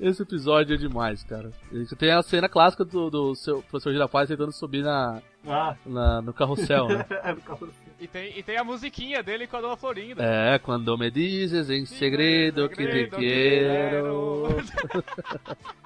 Esse 0.01 0.23
episódio 0.23 0.75
é 0.75 0.77
demais, 0.77 1.25
cara. 1.25 1.51
Tem 1.99 2.13
a 2.13 2.23
cena 2.23 2.49
clássica 2.49 2.85
do, 2.85 3.11
do 3.11 3.35
seu 3.35 3.61
professor 3.63 3.93
Girafales 3.93 4.29
tentando 4.29 4.53
subir 4.53 4.85
na, 4.85 5.21
Ah. 5.45 5.75
na, 5.85 6.23
no 6.23 6.33
carrossel, 6.33 6.87
né? 6.87 7.05
É 7.25 7.33
no 7.33 7.41
carro- 7.41 7.69
E 8.01 8.07
tem, 8.07 8.39
e 8.39 8.43
tem 8.45 8.57
a 8.57 8.63
musiquinha 8.65 9.23
dele 9.25 9.47
com 9.49 9.57
a 9.57 9.61
Dona 9.61 9.77
Florinda. 9.77 10.23
É, 10.23 10.59
quando 10.61 10.97
me 10.97 11.11
dizes 11.11 11.69
em 11.69 11.85
segredo 11.85 12.69
que 12.69 12.77
te 12.77 12.83
segredo 12.83 13.17
quero. 13.17 14.49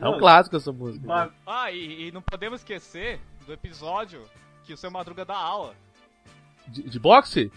É 0.00 0.08
um 0.08 0.18
clássico 0.18 0.56
essa 0.56 0.72
música. 0.72 1.06
ba- 1.06 1.30
Ah, 1.46 1.70
e, 1.70 2.08
e 2.08 2.12
não 2.12 2.20
podemos 2.20 2.60
esquecer 2.60 3.20
do 3.46 3.52
episódio 3.52 4.20
que 4.64 4.72
o 4.72 4.76
seu 4.76 4.90
Madruga 4.90 5.24
dá 5.24 5.36
aula. 5.36 5.74
De, 6.66 6.82
de 6.82 6.98
boxe? 6.98 7.50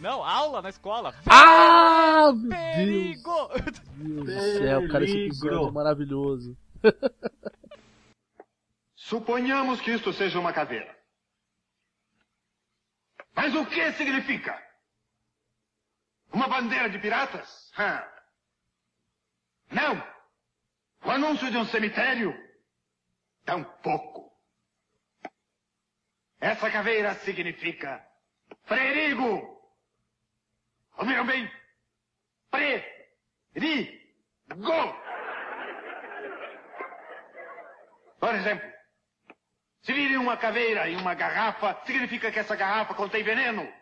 Não, 0.00 0.24
aula 0.24 0.62
na 0.62 0.70
escola. 0.70 1.14
Ah, 1.26 2.32
meu 2.34 2.48
Deus! 2.48 2.74
Perigo! 2.74 3.50
Meu 3.96 4.24
Deus 4.24 4.36
do 4.52 4.58
céu, 4.58 4.88
cara, 4.88 5.04
esse 5.04 5.16
episódio 5.26 5.68
é 5.68 5.70
maravilhoso. 5.70 6.56
Suponhamos 8.94 9.80
que 9.80 9.92
isto 9.92 10.12
seja 10.12 10.38
uma 10.40 10.52
caveira. 10.52 10.95
Mas 13.36 13.54
o 13.54 13.66
que 13.66 13.92
significa? 13.92 14.60
Uma 16.32 16.48
bandeira 16.48 16.88
de 16.88 16.98
piratas? 16.98 17.70
Não! 19.70 20.16
O 21.04 21.10
anúncio 21.10 21.50
de 21.50 21.58
um 21.58 21.66
cemitério? 21.66 22.34
Tampouco. 23.44 24.32
Essa 26.40 26.70
caveira 26.70 27.14
significa 27.16 28.04
perigo. 28.66 29.54
Ouviram 30.96 31.26
bem? 31.26 31.50
Perigo. 32.50 32.86
Por 38.18 38.34
exemplo, 38.34 38.75
se 39.86 39.92
virem 39.92 40.16
uma 40.16 40.36
caveira 40.36 40.90
em 40.90 40.96
uma 40.96 41.14
garrafa, 41.14 41.80
significa 41.86 42.32
que 42.32 42.40
essa 42.40 42.56
garrafa 42.56 42.92
contém 42.92 43.22
veneno. 43.22 43.72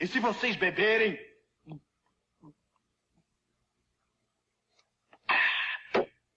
E 0.00 0.06
se 0.08 0.18
vocês 0.18 0.56
beberem. 0.56 1.16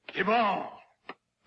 Que 0.06 0.24
bom! 0.24 0.80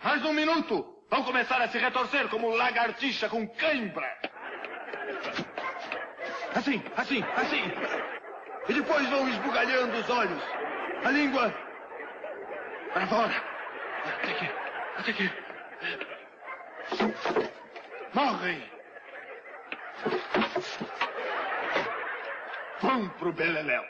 Mais 0.03 0.25
um 0.25 0.33
minuto! 0.33 1.07
Vão 1.09 1.22
começar 1.22 1.62
a 1.62 1.68
se 1.68 1.79
retorcer 1.79 2.29
como 2.29 2.57
lagartixa 2.57 3.29
com 3.29 3.47
cãibra. 3.47 4.18
Assim, 6.57 6.83
assim, 6.97 7.22
assim. 7.37 7.62
E 8.68 8.72
depois 8.72 9.09
vão 9.11 9.29
esbugalhando 9.29 9.97
os 9.97 10.11
olhos. 10.11 10.43
A 11.05 11.11
língua. 11.12 11.55
Para 12.93 13.07
fora. 13.07 13.45
Até 14.07 14.33
aqui. 14.33 14.51
Até 14.97 15.11
aqui. 15.12 16.13
Morrem. 18.12 18.62
Vão 22.80 23.09
pro 23.11 23.32
Beleléu. 23.32 23.85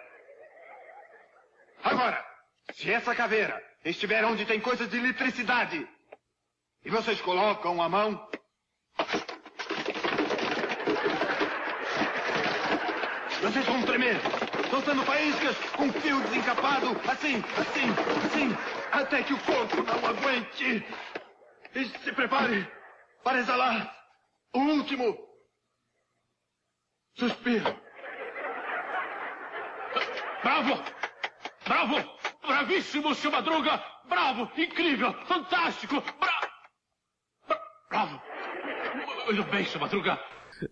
Agora, 1.82 2.24
se 2.72 2.90
essa 2.90 3.14
caveira 3.14 3.62
estiver 3.84 4.24
onde 4.24 4.46
tem 4.46 4.60
coisas 4.60 4.88
de 4.88 4.96
eletricidade 4.96 5.86
e 6.84 6.90
vocês 6.90 7.20
colocam 7.20 7.82
a 7.82 7.88
mão. 7.88 8.28
Vocês 13.42 13.66
vão 13.66 13.82
tremer, 13.82 14.16
soltando 14.70 15.02
faíscas 15.02 15.56
com 15.76 15.92
fio 15.92 16.20
desencapado, 16.22 16.88
assim, 17.10 17.42
assim, 17.58 17.90
assim, 18.24 18.56
até 18.90 19.22
que 19.22 19.34
o 19.34 19.40
corpo 19.40 19.82
não 19.82 20.06
aguente. 20.06 20.86
E 21.74 21.84
se 21.84 22.12
prepare 22.12 22.66
para 23.24 23.38
exalar 23.38 23.92
o 24.54 24.58
último 24.60 25.16
suspiro. 27.16 27.74
Bravo! 30.42 30.82
Bravo! 31.64 31.94
Bravíssimo, 32.46 33.14
seu 33.14 33.30
Madruga! 33.30 33.82
Bravo! 34.08 34.50
Incrível! 34.60 35.12
Fantástico! 35.24 36.00
Bra... 36.20 36.50
Bra- 37.48 37.60
Bravo! 37.88 38.20
Muito 39.26 39.42
bem, 39.50 39.64
seu 39.64 39.80
Madruga! 39.80 40.18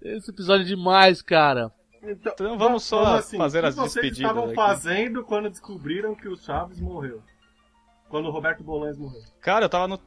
Esse 0.03 0.31
episódio 0.31 0.65
é 0.65 0.69
demais, 0.69 1.23
cara. 1.23 1.73
Então 2.03 2.59
vamos 2.59 2.83
só 2.85 3.17
assim? 3.17 3.39
fazer 3.39 3.59
o 3.59 3.63
que 3.63 3.69
as 3.69 3.75
vocês 3.77 3.95
despedidas. 3.95 4.19
estavam 4.19 4.45
aqui. 4.47 4.55
fazendo 4.55 5.25
quando 5.25 5.49
descobriram 5.49 6.15
que 6.15 6.29
o 6.29 6.37
Chaves 6.37 6.81
morreu? 6.81 7.23
Quando 8.09 8.27
o 8.27 8.31
Roberto 8.31 8.63
Bolanes 8.63 8.99
morreu? 8.99 9.23
Cara, 9.41 9.65
eu 9.65 9.69
tava 9.69 9.89
no. 9.89 10.01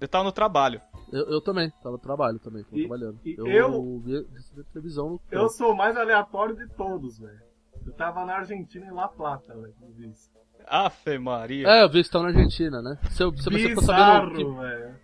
Eu 0.00 0.08
tava 0.08 0.24
no 0.24 0.32
trabalho. 0.32 0.80
Eu, 1.12 1.26
eu 1.30 1.40
também, 1.40 1.70
tava 1.82 1.92
no 1.92 1.98
trabalho 1.98 2.38
também, 2.38 2.62
tava 2.64 2.76
E- 2.78 2.80
trabalhando. 2.88 3.18
e 3.24 3.34
eu 3.38 3.46
eu- 3.46 4.00
vi 4.04 4.22
vi 4.54 4.64
televisão 4.72 5.10
no 5.10 5.20
Eu 5.30 5.48
sou 5.48 5.72
o 5.72 5.76
mais 5.76 5.96
aleatório 5.96 6.54
de 6.56 6.66
todos, 6.74 7.18
velho. 7.18 7.40
Eu 7.86 7.92
tava 7.94 8.24
na 8.24 8.36
Argentina, 8.36 8.86
em 8.86 8.90
La 8.92 9.08
Plata, 9.08 9.54
velho, 9.54 9.74
quando 9.78 9.94
vi 9.94 10.08
isso. 10.10 10.30
Afe 10.66 11.18
Maria. 11.18 11.66
É, 11.68 11.82
eu 11.82 11.88
vi 11.88 11.98
que 12.00 12.04
você 12.04 12.12
tava 12.12 12.24
na 12.24 12.30
Argentina, 12.30 12.80
né? 12.82 12.98
Você, 13.02 13.24
você, 13.24 13.50
você 13.50 13.68
ficou 13.68 13.82
sabendo. 13.82 14.30
Bizarro, 14.34 14.54
que- 14.54 14.60
velho. 14.60 14.96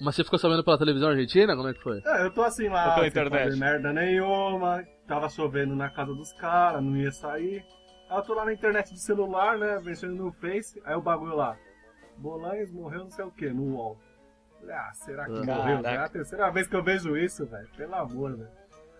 Mas 0.00 0.14
você 0.16 0.24
ficou 0.24 0.38
sabendo 0.38 0.64
pela 0.64 0.78
televisão 0.78 1.10
argentina? 1.10 1.54
Como 1.56 1.68
é 1.68 1.74
que 1.74 1.82
foi? 1.82 2.00
É, 2.04 2.24
eu 2.24 2.32
tô 2.32 2.42
assim 2.42 2.68
lá, 2.68 2.94
sem 2.98 3.08
internet? 3.08 3.44
fazer 3.44 3.56
merda 3.56 3.92
nenhuma, 3.92 4.84
tava 5.06 5.28
chovendo 5.28 5.74
na 5.76 5.88
casa 5.90 6.12
dos 6.14 6.32
caras, 6.34 6.82
não 6.82 6.96
ia 6.96 7.12
sair. 7.12 7.64
Aí 8.10 8.16
eu 8.18 8.22
tô 8.22 8.34
lá 8.34 8.44
na 8.44 8.52
internet 8.52 8.90
do 8.92 8.98
celular, 8.98 9.56
né, 9.58 9.80
mexendo 9.84 10.14
no 10.14 10.32
Face, 10.32 10.80
aí 10.84 10.94
o 10.96 11.00
bagulho 11.00 11.36
lá. 11.36 11.56
Bolanes 12.18 12.70
morreu 12.72 13.04
não 13.04 13.10
sei 13.10 13.24
o 13.24 13.30
que, 13.30 13.48
no 13.50 13.74
UOL. 13.74 13.98
Falei, 14.62 14.76
ah, 14.76 14.92
será 14.94 15.26
que 15.26 15.44
Caraca. 15.44 15.54
morreu? 15.54 15.86
É 15.86 15.96
a 15.96 16.08
terceira 16.08 16.50
vez 16.50 16.68
que 16.68 16.76
eu 16.76 16.82
vejo 16.84 17.16
isso, 17.16 17.44
velho. 17.46 17.68
Pelo 17.76 17.94
amor, 17.96 18.36
velho. 18.36 18.48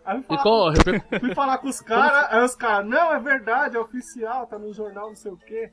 Aí 0.05 0.17
eu 0.17 0.23
fui 0.25 0.37
falar, 0.39 0.73
reper... 0.73 1.03
fui 1.21 1.35
falar 1.35 1.59
com 1.59 1.69
os 1.69 1.81
caras, 1.81 2.33
aí 2.33 2.45
os 2.45 2.57
caras, 2.57 2.89
não, 2.89 3.13
é 3.13 3.21
verdade, 3.21 3.77
é 3.77 3.81
oficial, 3.81 4.47
tá 4.49 4.59
no 4.59 4.73
jornal, 4.75 5.09
não 5.09 5.15
sei 5.15 5.31
o 5.31 5.37
quê. 5.37 5.73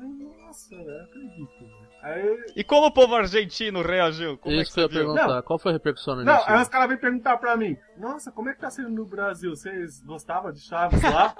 Ai, 0.00 0.06
Nossa, 0.08 0.76
velho, 0.76 0.90
eu 0.90 1.04
acredito, 1.04 1.60
velho. 1.60 1.88
Aí 2.02 2.44
E 2.56 2.64
como 2.64 2.86
o 2.86 2.92
povo 2.92 3.14
argentino 3.14 3.82
reagiu? 3.82 4.38
Como 4.38 4.54
é 4.54 4.58
que 4.58 4.62
Isso 4.64 4.74
que 4.74 4.80
eu 4.80 4.84
ia 4.84 4.88
perguntar. 4.88 5.26
Não. 5.28 5.42
Qual 5.42 5.58
foi 5.58 5.72
a 5.72 5.74
repercussão 5.74 6.16
na 6.16 6.24
Não, 6.24 6.42
aí 6.46 6.60
os 6.62 6.68
caras 6.68 6.88
vêm 6.88 6.98
perguntar 6.98 7.36
pra 7.38 7.56
mim, 7.56 7.76
nossa, 7.96 8.32
como 8.32 8.48
é 8.48 8.54
que 8.54 8.60
tá 8.60 8.70
sendo 8.70 8.90
no 8.90 9.04
Brasil? 9.04 9.54
Vocês 9.54 10.00
gostavam 10.02 10.50
de 10.52 10.60
Chaves 10.60 11.00
lá? 11.02 11.34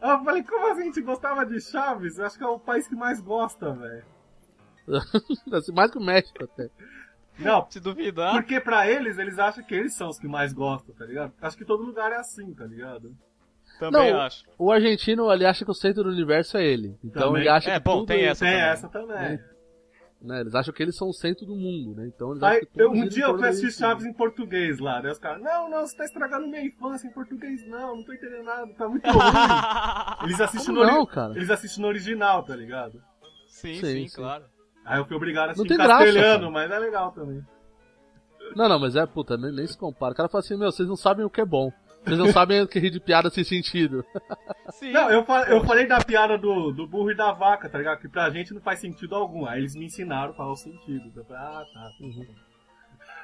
Aí 0.00 0.10
eu 0.10 0.24
falei, 0.24 0.42
como 0.42 0.72
assim 0.72 0.82
a 0.82 0.84
gente 0.84 1.00
gostava 1.00 1.46
de 1.46 1.60
Chaves? 1.60 2.18
Eu 2.18 2.26
acho 2.26 2.36
que 2.36 2.44
é 2.44 2.48
o 2.48 2.58
país 2.58 2.88
que 2.88 2.96
mais 2.96 3.20
gosta, 3.20 3.72
velho. 3.72 4.04
Assim, 5.52 5.72
Mais 5.72 5.90
que 5.90 5.98
o 5.98 6.04
México 6.04 6.44
até. 6.44 6.68
Não, 7.38 7.66
Se 7.70 7.80
duvidar. 7.80 8.32
porque 8.34 8.60
pra 8.60 8.88
eles, 8.90 9.18
eles 9.18 9.38
acham 9.38 9.64
que 9.64 9.74
eles 9.74 9.94
são 9.94 10.08
os 10.08 10.18
que 10.18 10.26
mais 10.28 10.52
gostam, 10.52 10.94
tá 10.94 11.04
ligado? 11.04 11.32
Acho 11.40 11.56
que 11.56 11.64
todo 11.64 11.82
lugar 11.82 12.12
é 12.12 12.16
assim, 12.16 12.52
tá 12.54 12.64
ligado? 12.64 13.14
Também 13.78 14.12
Não, 14.12 14.20
acho. 14.20 14.44
O 14.56 14.70
argentino, 14.70 15.32
ele 15.32 15.44
acha 15.44 15.64
que 15.64 15.70
o 15.70 15.74
centro 15.74 16.04
do 16.04 16.10
universo 16.10 16.56
é 16.56 16.64
ele. 16.64 16.96
Então 17.02 17.28
Também. 17.28 17.42
ele 17.42 17.48
acha 17.48 17.70
É, 17.70 17.78
que 17.80 17.84
bom, 17.84 17.98
tudo... 17.98 18.06
tem 18.06 18.24
essa 18.24 18.44
Tem 18.44 18.54
também. 18.54 18.68
essa 18.70 18.88
também. 18.88 19.38
Né? 20.22 20.40
Eles 20.40 20.54
acham 20.54 20.72
que 20.72 20.82
eles 20.82 20.96
são 20.96 21.08
o 21.08 21.12
centro 21.12 21.44
do 21.44 21.54
mundo, 21.54 21.94
né? 22.00 22.06
Então 22.06 22.30
eles 22.30 22.42
Aí, 22.42 22.56
acham 22.58 22.68
que 22.72 22.80
eu- 22.80 22.90
um 22.92 23.06
dia 23.08 23.24
eu 23.24 23.36
fui 23.36 23.46
assistir 23.48 23.62
deles. 23.64 23.76
Chaves 23.76 24.04
em 24.06 24.12
português 24.14 24.78
lá, 24.78 25.02
né? 25.02 25.10
Os 25.10 25.18
caras, 25.18 25.42
não, 25.42 25.68
não, 25.68 25.80
você 25.86 25.94
tá 25.96 26.04
estragando 26.04 26.46
minha 26.46 26.64
infância 26.64 27.06
em 27.06 27.10
português, 27.10 27.66
não, 27.66 27.96
não 27.96 28.04
tô 28.04 28.12
entendendo 28.14 28.44
nada, 28.44 28.66
tá 28.74 28.88
muito 28.88 29.06
ruim. 29.06 29.18
Eles 30.24 30.40
assistem 30.40 30.74
Como 30.74 30.78
no, 30.78 30.84
ori- 30.86 30.92
não, 30.98 31.04
cara? 31.06 31.36
Eles 31.36 31.50
assistem 31.50 31.82
no 31.82 31.88
original, 31.88 32.42
tá 32.42 32.56
ligado? 32.56 33.02
Sim, 33.48 33.74
Sim, 33.74 33.80
sim, 33.80 34.08
sim. 34.08 34.16
claro. 34.16 34.44
Aí 34.84 34.98
eu 34.98 35.04
fui 35.06 35.16
obrigado 35.16 35.44
a 35.44 35.46
Não 35.46 35.52
assistir 35.52 35.68
tem 35.68 35.76
em 35.76 35.86
graça, 35.86 36.04
castelhano, 36.04 36.38
cara. 36.40 36.50
mas 36.50 36.70
é 36.70 36.78
legal 36.78 37.12
também. 37.12 37.42
Não, 38.54 38.68
não, 38.68 38.78
mas 38.78 38.94
é, 38.94 39.06
puta, 39.06 39.36
nem, 39.36 39.50
nem 39.52 39.66
se 39.66 39.76
compara. 39.78 40.12
O 40.12 40.16
cara 40.16 40.28
fala 40.28 40.40
assim, 40.44 40.56
meu, 40.56 40.70
vocês 40.70 40.88
não 40.88 40.96
sabem 40.96 41.24
o 41.24 41.30
que 41.30 41.40
é 41.40 41.44
bom. 41.46 41.72
Vocês 42.04 42.18
não 42.18 42.30
sabem 42.30 42.60
o 42.60 42.68
que 42.68 42.78
rir 42.78 42.90
de 42.90 43.00
piada 43.00 43.30
sem 43.30 43.42
sentido. 43.42 44.04
Sim. 44.72 44.92
Não, 44.92 45.10
eu, 45.10 45.24
fa- 45.24 45.44
eu 45.44 45.64
falei 45.64 45.86
da 45.86 45.98
piada 46.04 46.36
do, 46.36 46.70
do 46.70 46.86
burro 46.86 47.10
e 47.10 47.14
da 47.16 47.32
vaca, 47.32 47.66
tá 47.68 47.78
ligado? 47.78 47.98
Que 48.00 48.08
pra 48.08 48.28
gente 48.28 48.52
não 48.52 48.60
faz 48.60 48.78
sentido 48.78 49.14
algum. 49.14 49.46
Aí 49.46 49.60
eles 49.60 49.74
me 49.74 49.86
ensinaram 49.86 50.34
qual 50.34 50.50
é 50.50 50.52
o 50.52 50.56
sentido. 50.56 51.10
Eu 51.16 51.24
falei, 51.24 51.42
ah, 51.42 51.64
tá. 51.72 51.90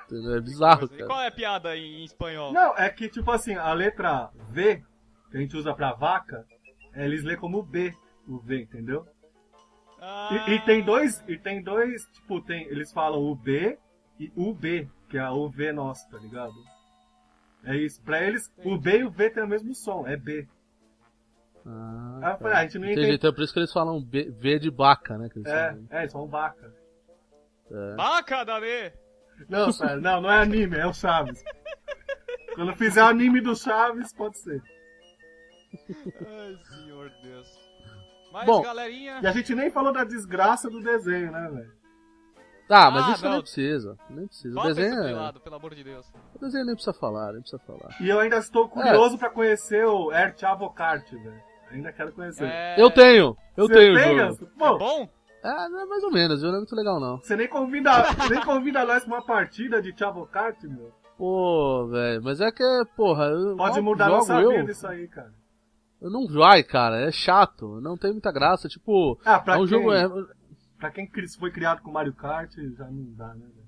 Entendeu? 0.07 0.37
É 0.37 0.41
bizarro, 0.41 0.85
E 0.87 0.89
cara. 0.89 1.07
qual 1.07 1.21
é 1.21 1.27
a 1.27 1.31
piada 1.31 1.77
em, 1.77 2.01
em 2.01 2.05
espanhol? 2.05 2.53
Não, 2.55 2.75
é 2.77 2.89
que, 2.89 3.09
tipo 3.09 3.31
assim, 3.31 3.55
a 3.55 3.73
letra 3.75 4.31
V, 4.51 4.83
que 5.31 5.37
a 5.37 5.41
gente 5.41 5.57
usa 5.57 5.75
pra 5.75 5.93
vaca, 5.93 6.45
é, 6.95 7.05
eles 7.05 7.23
lê 7.23 7.37
como 7.37 7.63
B, 7.63 7.95
o 8.27 8.39
V, 8.39 8.63
entendeu? 8.63 9.07
Ah, 10.01 10.47
E, 10.49 10.55
e 10.55 10.61
tem 10.61 10.83
dois, 10.83 11.23
e 11.29 11.37
tem 11.39 11.63
dois, 11.63 12.07
tipo, 12.13 12.41
tem, 12.41 12.65
eles 12.69 12.91
falam 12.93 13.21
o 13.23 13.35
B 13.35 13.79
e 14.19 14.33
o 14.37 14.53
B, 14.55 14.89
que 15.09 15.19
é 15.19 15.29
o 15.31 15.49
V 15.49 15.73
nosso, 15.73 16.09
tá 16.11 16.19
ligado? 16.19 16.55
É 17.65 17.77
isso. 17.77 18.01
Pra 18.03 18.23
eles, 18.23 18.51
o 18.65 18.79
B 18.79 18.99
e 19.01 19.05
o 19.05 19.11
V 19.11 19.29
tem 19.31 19.43
o 19.43 19.49
mesmo 19.49 19.75
som, 19.75 20.07
é 20.07 20.17
B. 20.17 20.49
Ah, 21.67 22.21
Aí 22.23 22.33
eu 22.33 22.39
falei, 22.39 22.55
ah, 22.55 22.59
a 22.61 22.63
gente 22.63 22.79
não 22.79 22.87
Entendi, 22.87 23.01
entende. 23.03 23.17
então 23.17 23.31
é 23.31 23.35
por 23.35 23.43
isso 23.45 23.53
que 23.53 23.59
eles 23.59 23.73
falam 23.73 24.03
B, 24.03 24.31
V 24.31 24.59
de 24.59 24.71
vaca, 24.71 25.19
né? 25.19 25.29
Que 25.29 25.39
eles 25.41 25.49
É, 25.53 25.69
falam. 25.69 25.87
é, 25.91 25.99
eles 26.01 26.13
são 26.13 26.27
vaca. 26.27 26.75
É. 27.71 27.95
Vaca, 27.97 28.45
Dane! 28.45 28.93
Não, 29.49 29.71
sério, 29.73 30.01
não, 30.01 30.21
não 30.23 30.31
é 30.33 30.39
anime, 30.41 30.77
é 30.79 30.87
o 30.87 30.93
Chaves. 30.95 31.43
Quando 32.55 32.75
fizer 32.77 33.03
o 33.03 33.07
anime 33.07 33.41
do 33.41 33.55
Chaves, 33.55 34.13
pode 34.15 34.39
ser. 34.39 34.63
Ai, 36.27 36.57
senhor 36.65 37.11
Deus. 37.23 37.60
Mas, 38.33 38.47
Bom, 38.47 38.63
galerinha... 38.63 39.21
E 39.23 39.27
a 39.27 39.33
gente 39.33 39.55
nem 39.55 39.71
falou 39.71 39.93
da 39.93 40.05
desgraça 40.05 40.71
do 40.71 40.81
desenho, 40.81 41.33
né, 41.33 41.49
velho? 41.53 41.81
Tá, 42.69 42.89
mas 42.89 43.05
Ah, 43.09 43.13
isso 43.13 43.25
não. 43.25 43.33
nem 43.33 43.41
precisa. 43.43 43.97
Nem 44.09 44.27
precisa. 44.29 44.53
O 44.53 44.55
Bota 44.55 44.69
desenho, 44.69 44.93
isso 44.95 45.03
de 45.03 45.09
é... 45.09 45.17
lado, 45.17 45.41
pelo 45.41 45.57
amor 45.57 45.75
de 45.75 45.83
Deus. 45.83 46.07
o 46.35 46.39
desenho 46.39 46.65
nem 46.67 46.75
precisa 46.75 46.93
falar, 46.97 47.33
nem 47.33 47.41
precisa 47.41 47.61
falar. 47.67 47.97
E 48.01 48.09
eu 48.09 48.21
ainda 48.21 48.37
estou 48.37 48.69
curioso 48.69 49.19
pra 49.19 49.29
conhecer 49.29 49.85
o 49.85 50.11
Air 50.13 50.35
Chavocart, 50.39 51.11
velho. 51.11 51.43
Ainda 51.73 51.93
quero 51.93 52.13
conhecer. 52.13 52.45
É... 52.45 52.81
Eu 52.81 52.89
tenho! 52.91 53.37
Eu 53.57 53.67
Você 53.67 53.75
tenho 53.75 53.93
o 53.93 53.97
tem, 53.97 54.05
jogo. 54.05 54.17
Ganso? 54.19 54.47
Pô, 54.57 54.79
Bom? 54.79 55.09
É, 55.43 55.69
não 55.69 55.81
é 55.81 55.87
mais 55.87 56.05
ou 56.05 56.13
menos, 56.13 56.41
viu? 56.43 56.51
Não 56.51 56.57
é 56.57 56.61
muito 56.61 56.77
legal, 56.77 57.01
não. 57.01 57.17
você 57.19 57.35
nem 57.35 57.49
convida, 57.49 57.91
nem 58.31 58.41
convida 58.45 58.85
nós 58.85 59.05
pra 59.05 59.15
uma 59.15 59.23
partida 59.25 59.83
de 59.83 59.93
Chavocart, 59.99 60.63
meu. 60.63 60.93
Pô, 61.19 61.89
velho, 61.89 62.23
mas 62.23 62.41
é 62.41 62.53
que, 62.53 62.65
porra... 62.97 63.27
Eu, 63.27 63.57
Pode 63.57 63.81
mudar 63.81 64.09
nossa 64.09 64.41
eu, 64.41 64.51
vida 64.51 64.71
isso 64.71 64.87
aí, 64.87 65.09
cara. 65.09 65.33
Eu 66.01 66.11
não 66.11 66.27
vai, 66.27 66.63
cara, 66.63 67.01
é 67.01 67.13
chato, 67.13 67.81
não 67.81 67.97
tem 67.97 68.13
muita 68.13 68.33
graça, 68.33 68.69
tipo... 68.69 69.21
Ah, 69.25 69.39
pra 69.39 69.55
é 69.55 69.57
um 69.59 69.61
quem, 69.61 69.69
jogo... 69.69 69.93
É... 69.93 70.09
pra 70.79 70.91
quem 70.91 71.11
foi 71.39 71.51
criado 71.51 71.83
com 71.83 71.91
Mario 71.93 72.15
Kart, 72.15 72.55
já 72.77 72.87
não 72.87 73.13
dá, 73.15 73.29
né, 73.35 73.47
velho? 73.47 73.61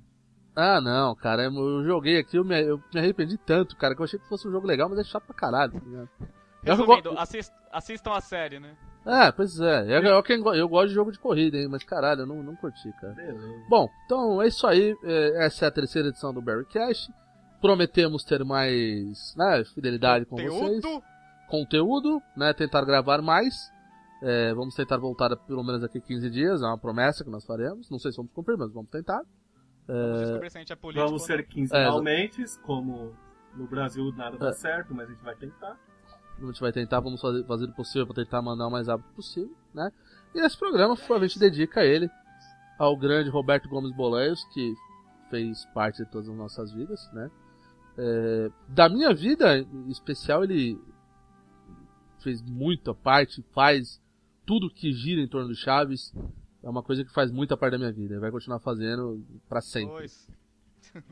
Ah, 0.55 0.81
não, 0.81 1.15
cara, 1.15 1.45
eu 1.45 1.85
joguei 1.85 2.19
aqui, 2.19 2.37
eu 2.37 2.45
me, 2.45 2.61
eu 2.63 2.79
me 2.93 3.01
arrependi 3.01 3.37
tanto, 3.39 3.77
cara, 3.77 3.95
que 3.95 4.01
eu 4.01 4.05
achei 4.05 4.19
que 4.19 4.29
fosse 4.29 4.47
um 4.47 4.51
jogo 4.51 4.67
legal, 4.67 4.89
mas 4.89 4.99
é 4.99 5.05
chato 5.05 5.25
pra 5.25 5.35
caralho, 5.35 5.73
tá 5.73 5.81
ligado? 5.85 6.09
Eu 6.65 6.77
Resumindo, 6.77 7.11
go- 7.11 7.19
assist- 7.19 7.53
assistam 7.73 8.13
a 8.13 8.21
série, 8.21 8.61
né? 8.61 8.77
É, 9.05 9.33
pois 9.33 9.59
é. 9.61 9.97
Eu, 9.97 10.03
eu, 10.03 10.23
quem 10.23 10.41
go- 10.41 10.55
eu 10.55 10.69
gosto 10.69 10.89
de 10.89 10.95
jogo 10.95 11.11
de 11.11 11.19
corrida, 11.19 11.57
hein? 11.57 11.67
Mas 11.69 11.83
caralho, 11.83 12.21
eu 12.21 12.27
não, 12.27 12.41
não 12.43 12.55
curti, 12.55 12.93
cara. 13.01 13.15
Beleza. 13.15 13.65
Bom, 13.69 13.89
então 14.07 14.41
é 14.41 14.47
isso 14.47 14.65
aí. 14.67 14.97
é, 15.03 15.45
Essa 15.45 15.65
é 15.65 15.69
a 15.69 15.73
terceira 15.73 16.09
edição 16.09 16.33
do 16.33 16.41
Barry 16.41 16.65
Cash. 16.67 17.11
Prometemos 17.61 18.23
ter 18.23 18.45
mais 18.45 19.35
né, 19.37 19.65
fidelidade 19.75 20.25
com 20.27 20.37
vocês. 20.37 20.85
Conteúdo. 21.53 22.21
Né? 22.37 22.53
Tentar 22.55 22.83
gravar 22.85 23.21
mais. 23.21 23.71
É, 24.23 24.55
vamos 24.55 24.75
tentar 24.75 24.97
voltar 24.97 25.37
pelo 25.37 25.63
menos 25.63 25.85
aqui 25.85 26.01
15 26.01 26.31
dias. 26.31 26.63
É 26.63 26.67
uma 26.67 26.79
promessa 26.79 27.23
que 27.23 27.31
nós 27.31 27.45
faremos. 27.45 27.91
Não 27.91 27.99
sei 27.99 28.11
se 28.11 28.17
vamos 28.17 28.33
cumprir, 28.33 28.57
mas 28.57 28.73
vamos 28.73 28.91
tentar. 28.91 29.21
Vamos 29.87 30.21
descobrir 30.21 30.51
se 30.51 30.59
a 30.59 30.61
gente 30.61 30.73
é 30.73 30.77
político. 30.77 31.07
Vamos 31.07 31.25
ser 31.25 31.39
não. 31.39 31.45
quinzenalmente, 31.45 32.45
como 32.63 33.13
no 33.55 33.67
Brasil 33.67 34.11
nada 34.17 34.39
dá 34.39 34.49
É. 34.49 34.53
certo, 34.53 34.95
mas 34.95 35.09
a 35.09 35.13
gente 35.13 35.23
vai 35.23 35.35
tentar. 35.37 35.79
A 36.41 36.45
gente 36.47 36.61
vai 36.61 36.73
tentar, 36.73 37.01
vamos 37.01 37.21
fazer, 37.21 37.45
fazer 37.45 37.65
o 37.67 37.73
possível 37.73 38.07
para 38.07 38.17
tentar 38.25 38.41
mandar 38.41 38.67
o 38.67 38.71
mais 38.71 38.89
rápido 38.89 39.13
possível, 39.15 39.55
né? 39.75 39.93
E 40.35 40.41
esse 40.41 40.59
programa 40.59 40.95
a 40.95 41.19
gente 41.21 41.39
dedica 41.39 41.81
a 41.81 41.85
ele, 41.85 42.09
ao 42.79 42.97
grande 42.97 43.29
Roberto 43.29 43.69
Gomes 43.69 43.95
Boleiros, 43.95 44.43
que 44.55 44.75
fez 45.31 45.67
parte 45.75 46.03
de 46.03 46.11
todas 46.11 46.29
as 46.29 46.35
nossas 46.37 46.73
vidas, 46.73 47.09
né? 47.13 47.31
É, 47.99 48.51
da 48.69 48.89
minha 48.89 49.13
vida 49.15 49.59
em 49.59 49.91
especial, 49.91 50.43
ele 50.43 50.81
fez 52.23 52.41
muita 52.43 52.95
parte, 52.95 53.43
faz 53.53 54.01
tudo 54.47 54.71
que 54.71 54.93
gira 54.93 55.21
em 55.21 55.29
torno 55.29 55.49
do 55.49 55.55
Chaves. 55.55 56.13
É 56.63 56.69
uma 56.69 56.83
coisa 56.83 57.05
que 57.05 57.13
faz 57.13 57.31
muita 57.31 57.57
parte 57.57 57.73
da 57.73 57.79
minha 57.79 57.93
vida. 57.93 58.15
Ele 58.15 58.21
vai 58.21 58.31
continuar 58.31 58.61
fazendo 58.61 59.21
para 59.49 59.61
sempre. 59.61 59.95
Dois. 59.95 60.29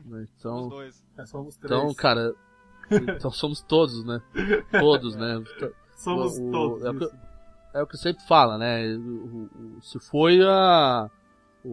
né? 0.05 0.27
Então, 0.37 0.69
dois. 0.69 1.03
É, 1.17 1.25
somos 1.25 1.57
três. 1.57 1.71
então, 1.81 1.93
cara, 1.93 2.33
então 3.17 3.31
somos 3.31 3.61
todos, 3.61 4.03
né? 4.05 4.21
Todos, 4.79 5.15
né? 5.15 5.43
somos 5.97 6.37
o- 6.37 6.51
todos. 6.51 6.83
é 6.85 6.89
o 6.89 6.97
que-. 6.99 7.11
É 7.73 7.81
o 7.83 7.87
que 7.87 7.97
sempre 7.97 8.23
fala, 8.27 8.57
né? 8.57 8.95
O- 8.95 8.99
o- 8.99 9.77
o- 9.77 9.81
se 9.81 9.97
foi 9.99 10.41
a. 10.43 11.09
O, 11.63 11.69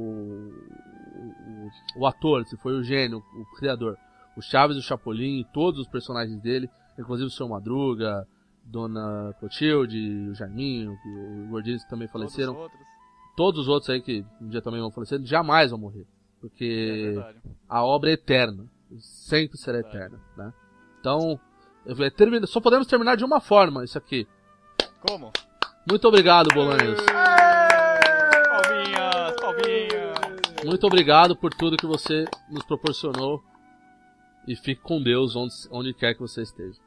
o, 1.97 2.01
o 2.01 2.07
ator, 2.07 2.45
se 2.47 2.57
foi 2.57 2.73
o 2.79 2.83
gênio, 2.83 3.23
o 3.35 3.45
criador. 3.57 3.97
O 4.37 4.43
Chaves, 4.43 4.77
o 4.77 4.83
Chapolin 4.83 5.41
e 5.41 5.45
todos 5.53 5.81
os 5.81 5.89
personagens 5.89 6.41
dele, 6.41 6.71
inclusive 6.99 7.27
o 7.29 7.31
Seu 7.33 7.49
Madruga, 7.49 8.27
Dona 8.71 9.35
Clotilde, 9.41 10.29
o 10.31 10.35
Jaiminho, 10.35 10.97
que 11.03 11.09
o 11.09 11.47
Gordinho 11.49 11.79
também 11.89 12.07
faleceram. 12.09 12.55
Todos 12.55 12.67
os 12.67 12.73
outros. 12.73 12.89
Todos 13.37 13.61
os 13.63 13.69
outros 13.69 13.91
aí 13.91 14.01
que 14.03 14.25
um 14.41 14.49
dia 14.49 14.61
também 14.61 14.81
vão 14.81 14.91
falecer, 14.91 15.21
jamais 15.25 15.71
vão 15.71 15.79
morrer. 15.81 16.03
É 16.03 16.41
Porque 16.41 17.03
verdade. 17.15 17.39
a 17.69 17.85
obra 17.85 18.11
é 18.11 18.13
eterna. 18.15 18.67
Sempre 18.99 19.57
será 19.59 19.79
Verdade. 19.83 19.97
eterna, 19.97 20.21
né? 20.37 20.53
Então, 21.01 21.39
eu 21.87 21.95
vou 21.95 22.11
terminar- 22.11 22.47
só 22.47 22.61
podemos 22.61 22.87
terminar 22.87 23.17
de 23.17 23.25
uma 23.25 23.41
forma 23.41 23.85
isso 23.85 23.97
aqui. 23.99 24.27
Como? 25.07 25.31
Muito 25.89 26.07
obrigado, 26.09 26.49
Bolanhos. 26.55 26.99
Palminhas, 28.49 29.35
palminhas. 29.41 30.65
Muito 30.65 30.87
obrigado 30.87 31.37
por 31.37 31.53
tudo 31.55 31.77
que 31.77 31.87
você 31.87 32.25
nos 32.51 32.65
proporcionou. 32.65 33.43
E 34.47 34.57
fique 34.57 34.81
com 34.81 35.03
Deus 35.03 35.37
onde, 35.37 35.53
onde 35.71 35.93
quer 35.95 36.15
que 36.15 36.21
você 36.21 36.43
esteja. 36.43 36.79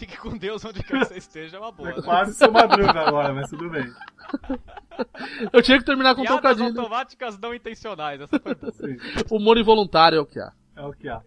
Fique 0.00 0.16
com 0.16 0.34
Deus 0.36 0.64
onde 0.64 0.82
quer 0.82 0.98
que 1.00 1.04
você 1.04 1.18
esteja, 1.18 1.58
é 1.58 1.60
uma 1.60 1.70
boa. 1.70 1.90
É 1.90 2.00
quase 2.00 2.32
seu 2.32 2.50
madruga 2.50 3.00
agora, 3.00 3.34
mas 3.34 3.50
tudo 3.50 3.68
bem. 3.68 3.84
Eu 5.52 5.60
tinha 5.60 5.78
que 5.78 5.84
terminar 5.84 6.14
com 6.14 6.22
um 6.22 6.24
Piadas 6.24 6.40
trocadilho. 6.56 6.80
automáticas 6.80 7.38
não 7.38 7.54
intencionais, 7.54 8.18
essa 8.22 8.40
foi 8.40 8.54
boa. 8.54 8.72
Sim, 8.72 8.96
Humor 9.30 9.58
involuntário 9.58 10.16
é 10.16 10.20
o 10.22 10.24
que 10.26 10.40
há. 10.40 10.52
é 10.76 10.82
o 10.86 10.92
que 10.92 11.06
há. 11.08 11.20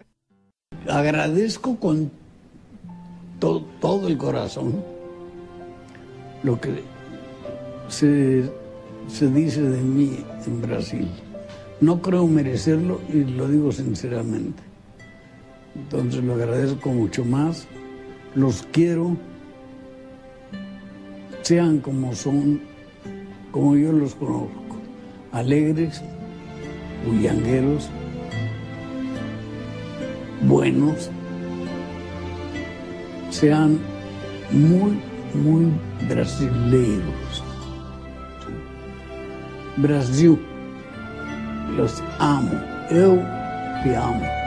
Agradezco 0.89 1.77
con 1.77 2.09
to- 3.39 3.63
todo 3.79 4.07
el 4.07 4.17
corazón 4.17 4.83
lo 6.43 6.59
que 6.59 6.83
se, 7.89 8.51
se 9.07 9.27
dice 9.29 9.61
de 9.61 9.77
mí 9.81 10.25
en 10.47 10.61
Brasil. 10.61 11.07
No 11.79 12.01
creo 12.01 12.25
merecerlo 12.27 13.01
y 13.09 13.23
lo 13.23 13.47
digo 13.47 13.71
sinceramente. 13.71 14.63
Entonces 15.75 16.23
lo 16.23 16.33
agradezco 16.33 16.89
mucho 16.89 17.23
más. 17.23 17.67
Los 18.35 18.63
quiero. 18.71 19.15
Sean 21.43 21.79
como 21.79 22.15
son, 22.15 22.61
como 23.51 23.75
yo 23.75 23.91
los 23.91 24.15
conozco. 24.15 24.77
Alegres, 25.31 26.01
bullangueros, 27.05 27.89
buenos, 30.47 31.09
sean 33.29 33.79
muy, 34.51 34.99
muy 35.33 35.71
brasileiros. 36.07 37.43
Brasil, 39.77 40.39
los 41.75 42.01
amo, 42.19 42.53
eu 42.91 43.17
te 43.83 43.95
amo. 43.95 44.42